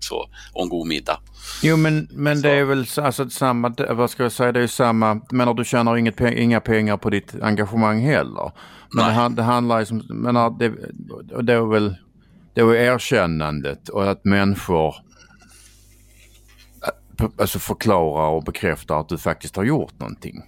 så, 0.00 0.28
och 0.52 0.62
en 0.62 0.68
god 0.68 0.86
middag. 0.86 1.20
Jo 1.62 1.76
men, 1.76 2.08
men 2.10 2.42
det 2.42 2.50
är 2.50 2.64
väl 2.64 2.86
alltså, 2.96 3.30
samma, 3.30 3.74
vad 3.90 4.10
ska 4.10 4.22
jag 4.22 4.32
säga, 4.32 4.52
det 4.52 4.60
är 4.60 4.66
samma, 4.66 5.20
men 5.30 5.56
du 5.56 5.64
tjänar 5.64 5.96
inget, 5.96 6.20
inga 6.20 6.60
pengar 6.60 6.96
på 6.96 7.10
ditt 7.10 7.34
engagemang 7.42 8.00
heller. 8.00 8.52
Men 8.92 9.30
det, 9.30 9.36
det, 9.36 9.42
handlar 9.42 9.80
ju 9.80 9.86
som, 9.86 10.02
menar, 10.08 10.50
det, 10.58 10.68
det 11.42 11.52
är 11.52 11.72
väl 11.72 11.94
det 12.54 12.60
är 12.60 12.74
erkännandet 12.74 13.88
och 13.88 14.10
att 14.10 14.24
människor 14.24 14.94
alltså 17.38 17.58
förklarar 17.58 18.28
och 18.30 18.44
bekräftar 18.44 19.00
att 19.00 19.08
du 19.08 19.18
faktiskt 19.18 19.56
har 19.56 19.64
gjort 19.64 19.98
någonting. 19.98 20.42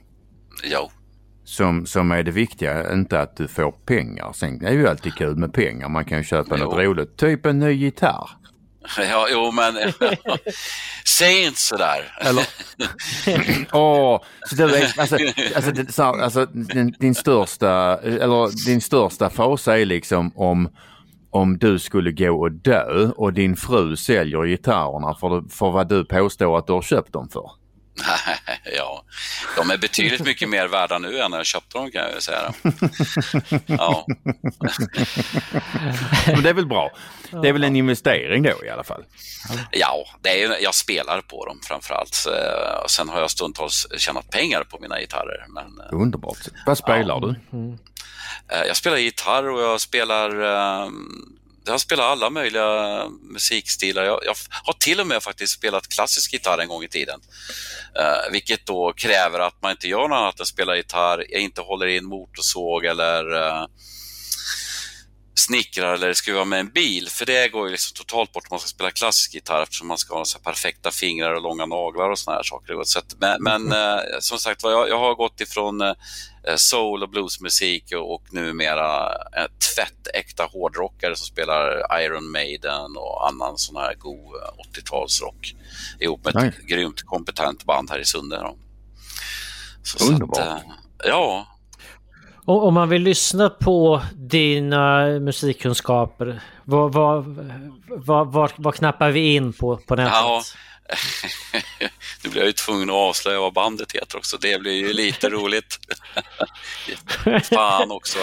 Ja. 0.70 0.90
Som, 1.50 1.86
som 1.86 2.12
är 2.12 2.22
det 2.22 2.30
viktiga, 2.30 2.92
inte 2.92 3.20
att 3.20 3.36
du 3.36 3.48
får 3.48 3.70
pengar. 3.70 4.32
Sen 4.32 4.64
är 4.64 4.70
det 4.70 4.76
ju 4.76 4.88
alltid 4.88 5.14
kul 5.14 5.36
med 5.36 5.52
pengar. 5.52 5.88
Man 5.88 6.04
kan 6.04 6.18
ju 6.18 6.24
köpa 6.24 6.56
jo. 6.58 6.64
något 6.64 6.78
roligt, 6.78 7.16
typ 7.16 7.46
en 7.46 7.58
ny 7.58 7.72
gitarr. 7.72 8.30
Ja, 8.98 9.26
jo 9.30 9.52
men 9.52 9.74
säg 11.06 11.44
inte 11.44 11.60
sådär. 11.60 12.12
Eller, 12.20 12.46
åh, 13.76 14.20
så 14.46 14.54
det, 14.54 14.92
alltså, 14.96 15.16
alltså, 15.54 16.02
alltså 16.02 16.46
din, 16.46 16.94
din, 16.98 17.14
största, 17.14 17.98
eller 17.98 18.66
din 18.66 18.80
största 18.80 19.30
fasa 19.30 19.78
är 19.78 19.84
liksom 19.84 20.32
om, 20.34 20.68
om 21.30 21.58
du 21.58 21.78
skulle 21.78 22.12
gå 22.12 22.40
och 22.40 22.52
dö 22.52 23.10
och 23.16 23.32
din 23.32 23.56
fru 23.56 23.96
säljer 23.96 24.44
gitarrerna 24.44 25.14
för, 25.14 25.48
för 25.50 25.70
vad 25.70 25.88
du 25.88 26.04
påstår 26.04 26.58
att 26.58 26.66
du 26.66 26.72
har 26.72 26.82
köpt 26.82 27.12
dem 27.12 27.28
för. 27.28 27.59
ja, 28.76 29.04
de 29.56 29.70
är 29.70 29.78
betydligt 29.78 30.20
mycket 30.20 30.48
mer 30.48 30.66
värda 30.66 30.98
nu 30.98 31.20
än 31.20 31.30
när 31.30 31.38
jag 31.38 31.46
köpte 31.46 31.78
dem 31.78 31.90
kan 31.90 32.02
jag 32.02 32.22
säga. 32.22 32.52
Ja. 33.66 34.06
Men 36.26 36.42
det 36.42 36.50
är 36.50 36.54
väl 36.54 36.66
bra. 36.66 36.90
Det 37.42 37.48
är 37.48 37.52
väl 37.52 37.64
en 37.64 37.76
investering 37.76 38.42
då 38.42 38.64
i 38.64 38.68
alla 38.68 38.84
fall? 38.84 39.04
Ja, 39.70 40.06
det 40.22 40.42
är, 40.42 40.62
jag 40.62 40.74
spelar 40.74 41.20
på 41.20 41.46
dem 41.46 41.60
framförallt. 41.62 42.26
Eh, 42.26 42.86
sen 42.86 43.08
har 43.08 43.20
jag 43.20 43.30
stundtals 43.30 43.86
tjänat 43.96 44.30
pengar 44.30 44.64
på 44.64 44.78
mina 44.80 45.00
gitarrer. 45.00 45.46
Men, 45.48 45.80
eh, 45.80 46.00
Underbart. 46.02 46.38
Vad 46.66 46.78
spelar 46.78 47.14
ja. 47.14 47.20
du? 47.20 47.58
Mm. 47.58 47.78
Jag 48.66 48.76
spelar 48.76 48.96
gitarr 48.96 49.48
och 49.48 49.60
jag 49.60 49.80
spelar 49.80 50.40
um, 50.84 51.39
jag 51.64 51.72
har 51.72 51.78
spelat 51.78 52.06
alla 52.06 52.30
möjliga 52.30 53.08
musikstilar. 53.08 54.04
Jag, 54.04 54.20
jag, 54.24 54.34
har 54.64 54.72
till 54.72 55.00
och 55.00 55.06
med 55.06 55.22
faktiskt 55.22 55.52
spelat 55.52 55.88
klassisk 55.88 56.32
gitarr 56.32 56.58
en 56.58 56.68
gång 56.68 56.82
i 56.82 56.88
tiden. 56.88 57.20
Uh, 57.98 58.32
vilket 58.32 58.66
då 58.66 58.92
kräver 58.92 59.38
att 59.40 59.62
man 59.62 59.70
inte 59.70 59.88
gör 59.88 60.08
något 60.08 60.16
annat 60.16 60.40
än 60.40 60.46
spela 60.46 60.76
gitarr, 60.76 61.26
jag 61.28 61.40
inte 61.40 61.60
håller 61.60 61.86
in 61.86 62.04
motorsåg 62.04 62.84
eller 62.84 63.34
uh, 63.34 63.66
snickrar 65.34 65.94
eller 65.94 66.12
skruvar 66.12 66.44
med 66.44 66.60
en 66.60 66.70
bil. 66.70 67.08
För 67.10 67.26
det 67.26 67.48
går 67.48 67.66
ju 67.66 67.72
liksom 67.72 67.96
totalt 67.96 68.32
bort 68.32 68.44
om 68.44 68.48
man 68.50 68.60
ska 68.60 68.68
spela 68.68 68.90
klassisk 68.90 69.34
gitarr 69.34 69.62
eftersom 69.62 69.88
man 69.88 69.98
ska 69.98 70.14
ha 70.14 70.24
så 70.24 70.38
perfekta 70.38 70.90
fingrar 70.90 71.34
och 71.34 71.42
långa 71.42 71.66
naglar 71.66 72.10
och 72.10 72.18
såna 72.18 72.36
här 72.36 72.42
saker. 72.42 72.80
Så 72.84 72.98
att, 72.98 73.14
men, 73.18 73.42
men 73.42 73.72
uh, 73.72 74.00
som 74.20 74.38
sagt 74.38 74.62
jag, 74.62 74.88
jag 74.88 74.98
har 74.98 75.14
gått 75.14 75.40
ifrån 75.40 75.80
Eh, 75.80 75.94
soul 76.56 77.02
och 77.02 77.08
bluesmusik 77.08 77.84
och, 77.94 78.14
och 78.14 78.22
numera 78.30 79.08
tvättäkta 79.74 80.44
hårdrockare 80.44 81.16
som 81.16 81.26
spelar 81.26 81.86
Iron 82.02 82.30
Maiden 82.30 82.96
och 82.96 83.28
annan 83.28 83.58
sån 83.58 83.76
här 83.76 83.94
god 83.94 84.34
80-talsrock 84.74 85.54
eh, 85.98 86.04
ihop 86.04 86.24
med 86.24 86.36
ett 86.36 86.42
Nej. 86.42 86.52
grymt 86.66 87.02
kompetent 87.02 87.64
band 87.64 87.90
här 87.90 87.98
i 87.98 88.04
Sunne. 88.04 88.36
Så, 89.82 90.12
Underbart. 90.12 90.36
Så 90.36 90.42
att, 90.42 90.48
eh, 90.48 90.62
ja. 91.04 91.46
Och 92.44 92.66
om 92.66 92.74
man 92.74 92.88
vill 92.88 93.02
lyssna 93.02 93.50
på 93.50 94.02
dina 94.14 95.06
musikkunskaper, 95.06 96.42
vad, 96.64 96.92
vad, 96.92 97.24
vad, 97.88 98.32
vad, 98.32 98.52
vad 98.56 98.74
knappar 98.74 99.10
vi 99.10 99.34
in 99.34 99.52
på 99.52 99.76
på 99.76 99.96
nätet? 99.96 100.12
Ja. 100.12 100.42
Nu 102.22 102.30
blir 102.30 102.40
jag 102.40 102.46
ju 102.46 102.52
tvungen 102.52 102.90
att 102.90 102.96
avslöja 102.96 103.40
vad 103.40 103.52
bandet 103.52 103.92
heter 103.92 104.18
också. 104.18 104.36
Det 104.36 104.60
blir 104.60 104.72
ju 104.72 104.92
lite 104.92 105.28
roligt. 105.28 105.78
Fan 107.50 107.90
också. 107.90 108.18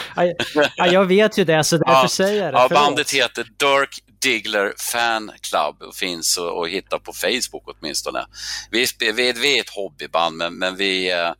ja, 0.76 0.88
jag 0.88 1.06
vet 1.06 1.38
ju 1.38 1.44
det, 1.44 1.64
så 1.64 1.78
därför 1.78 1.94
ja, 1.94 2.08
säger 2.08 2.44
jag 2.44 2.54
det. 2.54 2.60
Ja, 2.60 2.70
bandet 2.70 3.12
heter 3.12 3.44
Dirk 3.44 4.04
Diggler 4.22 4.74
Fan 4.78 5.32
Club 5.42 5.82
och 5.82 5.96
finns 5.96 6.38
att 6.38 6.70
hitta 6.70 7.00
på 7.00 7.14
Facebook 7.14 7.64
åtminstone. 7.66 8.26
Vi, 8.72 8.86
vi, 9.00 9.32
vi 9.32 9.58
är 9.58 9.62
ett 9.62 9.70
hobbyband, 9.70 10.38
men, 10.38 10.54
men 10.54 10.76
vi, 10.76 11.12
eh, 11.12 11.32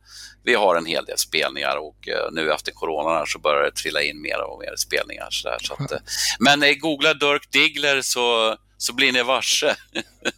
vi 0.44 0.54
har 0.54 0.76
en 0.76 0.86
hel 0.86 1.04
del 1.04 1.18
spelningar 1.18 1.76
och 1.76 2.08
eh, 2.08 2.32
nu 2.32 2.52
efter 2.52 2.72
corona 2.72 3.26
så 3.26 3.38
börjar 3.38 3.62
det 3.62 3.70
trilla 3.70 4.02
in 4.02 4.22
mer 4.22 4.40
och 4.42 4.60
mer 4.60 4.76
spelningar. 4.76 5.28
Så 5.30 5.48
där, 5.48 5.58
så 5.60 5.74
att, 5.74 5.92
eh, 5.92 5.98
men 6.38 6.78
googla 6.78 7.14
Dirk 7.14 7.50
Diggler 7.50 8.02
så, 8.02 8.56
så 8.78 8.92
blir 8.92 9.12
ni 9.12 9.22
varse. 9.22 9.74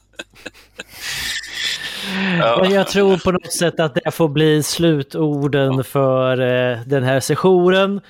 Men 2.60 2.70
jag 2.70 2.88
tror 2.88 3.16
på 3.16 3.32
något 3.32 3.52
sätt 3.52 3.80
att 3.80 3.94
det 3.94 4.10
får 4.10 4.28
bli 4.28 4.62
slutorden 4.62 5.84
för 5.84 6.40
eh, 6.40 6.78
den 6.86 7.02
här 7.02 7.20
sessionen. 7.20 8.00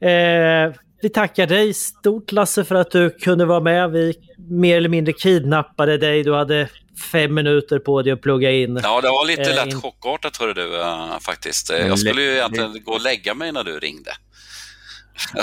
Eh, 0.00 0.74
vi 1.02 1.08
tackar 1.14 1.46
dig 1.46 1.74
stort 1.74 2.32
Lasse 2.32 2.64
för 2.64 2.74
att 2.74 2.90
du 2.90 3.10
kunde 3.10 3.44
vara 3.44 3.60
med. 3.60 3.90
Vi 3.90 4.14
mer 4.50 4.76
eller 4.76 4.88
mindre 4.88 5.12
kidnappade 5.12 5.98
dig. 5.98 6.22
Du 6.22 6.34
hade 6.34 6.68
fem 7.12 7.34
minuter 7.34 7.78
på 7.78 8.02
dig 8.02 8.12
att 8.12 8.20
plugga 8.22 8.50
in. 8.50 8.80
Ja, 8.82 9.00
det 9.00 9.08
var 9.08 9.26
lite 9.26 9.50
Eh, 9.50 9.64
lätt 9.66 9.74
chockartat 9.74 10.36
hörde 10.36 10.62
du 10.62 10.70
faktiskt. 11.20 11.70
Jag 11.70 11.98
skulle 11.98 12.22
ju 12.22 12.32
egentligen 12.32 12.84
gå 12.84 12.92
och 12.92 13.00
lägga 13.00 13.34
mig 13.34 13.52
när 13.52 13.64
du 13.64 13.78
ringde. 13.78 14.10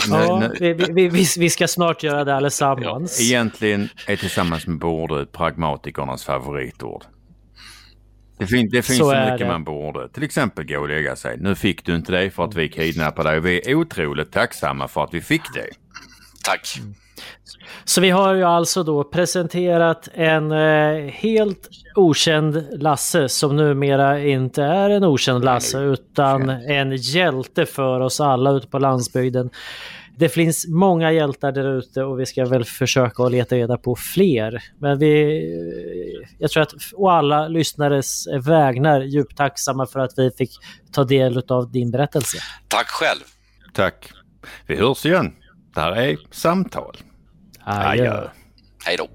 Ja, 0.10 0.52
vi, 0.60 0.74
vi, 0.74 1.08
vi, 1.08 1.26
vi 1.38 1.50
ska 1.50 1.68
snart 1.68 2.04
göra 2.04 2.24
det 2.24 2.36
allesammans. 2.36 3.22
Egentligen 3.22 3.90
är 4.08 4.16
tillsammans 4.16 4.68
med 4.68 4.78
borde 4.78 5.26
pragmatikernas 5.26 6.24
favoritord. 6.24 7.04
Det, 8.38 8.48
fin 8.48 8.70
det 8.72 8.82
finns 8.82 9.00
Så 9.00 9.12
så, 9.12 9.20
mycket 9.20 9.40
det. 9.40 9.48
man 9.48 9.64
borde. 9.64 10.10
Till 10.10 10.24
exempel 10.24 10.66
gå 10.66 10.80
och 10.80 10.90
lägga 10.90 11.16
sig. 11.16 11.38
Nu 11.40 11.56
fick 11.56 11.86
du 11.86 11.96
inte 11.96 12.12
det 12.12 12.32
för 12.32 12.44
att 12.46 12.56
vi 12.56 12.70
kidnappade 12.70 13.30
dig 13.30 13.40
vi 13.40 13.72
är 13.72 13.76
otroligt 13.76 14.32
tacksamma 14.32 14.88
för 14.88 15.04
att 15.04 15.14
vi 15.14 15.22
fick 15.22 15.42
det. 15.54 15.70
Tack. 16.44 16.80
Så 17.86 18.02
vi 18.02 18.10
har 18.10 18.34
ju 18.34 18.44
alltså 18.44 18.84
då 18.84 19.04
presenterat 19.04 20.10
en 20.14 20.52
eh, 20.52 21.12
helt 21.12 21.70
okänd 21.96 22.68
Lasse 22.72 23.30
som 23.30 23.56
numera 23.56 24.20
inte 24.20 24.64
är 24.64 24.90
en 24.90 25.04
okänd 25.04 25.46
Lasse 25.46 25.80
utan 25.80 26.50
en 26.50 26.96
hjälte 26.96 27.66
för 27.66 28.00
oss 28.00 28.22
alla 28.22 28.52
ute 28.52 28.68
på 28.68 28.80
landsbygden. 28.80 29.50
Det 30.18 30.30
finns 30.30 30.68
många 30.68 31.12
hjältar 31.12 31.52
där 31.52 31.78
ute 31.78 32.04
och 32.04 32.20
vi 32.20 32.26
ska 32.26 32.46
väl 32.46 32.66
försöka 32.66 33.24
att 33.24 33.32
leta 33.32 33.56
reda 33.56 33.78
på 33.78 33.96
fler. 33.96 34.64
Men 34.80 35.00
vi, 35.00 35.38
eh, 36.24 36.30
jag 36.38 36.52
tror 36.52 36.64
att 36.64 36.74
å 36.94 37.10
alla 37.10 37.48
lyssnares 37.48 38.28
vägnar 38.46 39.02
djupt 39.02 39.38
tacksamma 39.38 39.86
för 39.86 40.00
att 40.00 40.14
vi 40.18 40.32
fick 40.32 40.52
ta 40.92 41.04
del 41.04 41.44
av 41.48 41.72
din 41.72 41.92
berättelse. 41.92 42.38
Tack 42.68 42.88
själv. 42.88 43.24
Tack. 43.74 44.12
Vi 44.68 44.76
hörs 44.76 45.06
igen. 45.06 45.34
Det 45.74 45.82
här 45.82 45.92
är 45.92 46.18
Samtal. 46.32 46.98
Adjö. 47.70 48.28
Hej 48.86 48.98
då. 48.98 49.08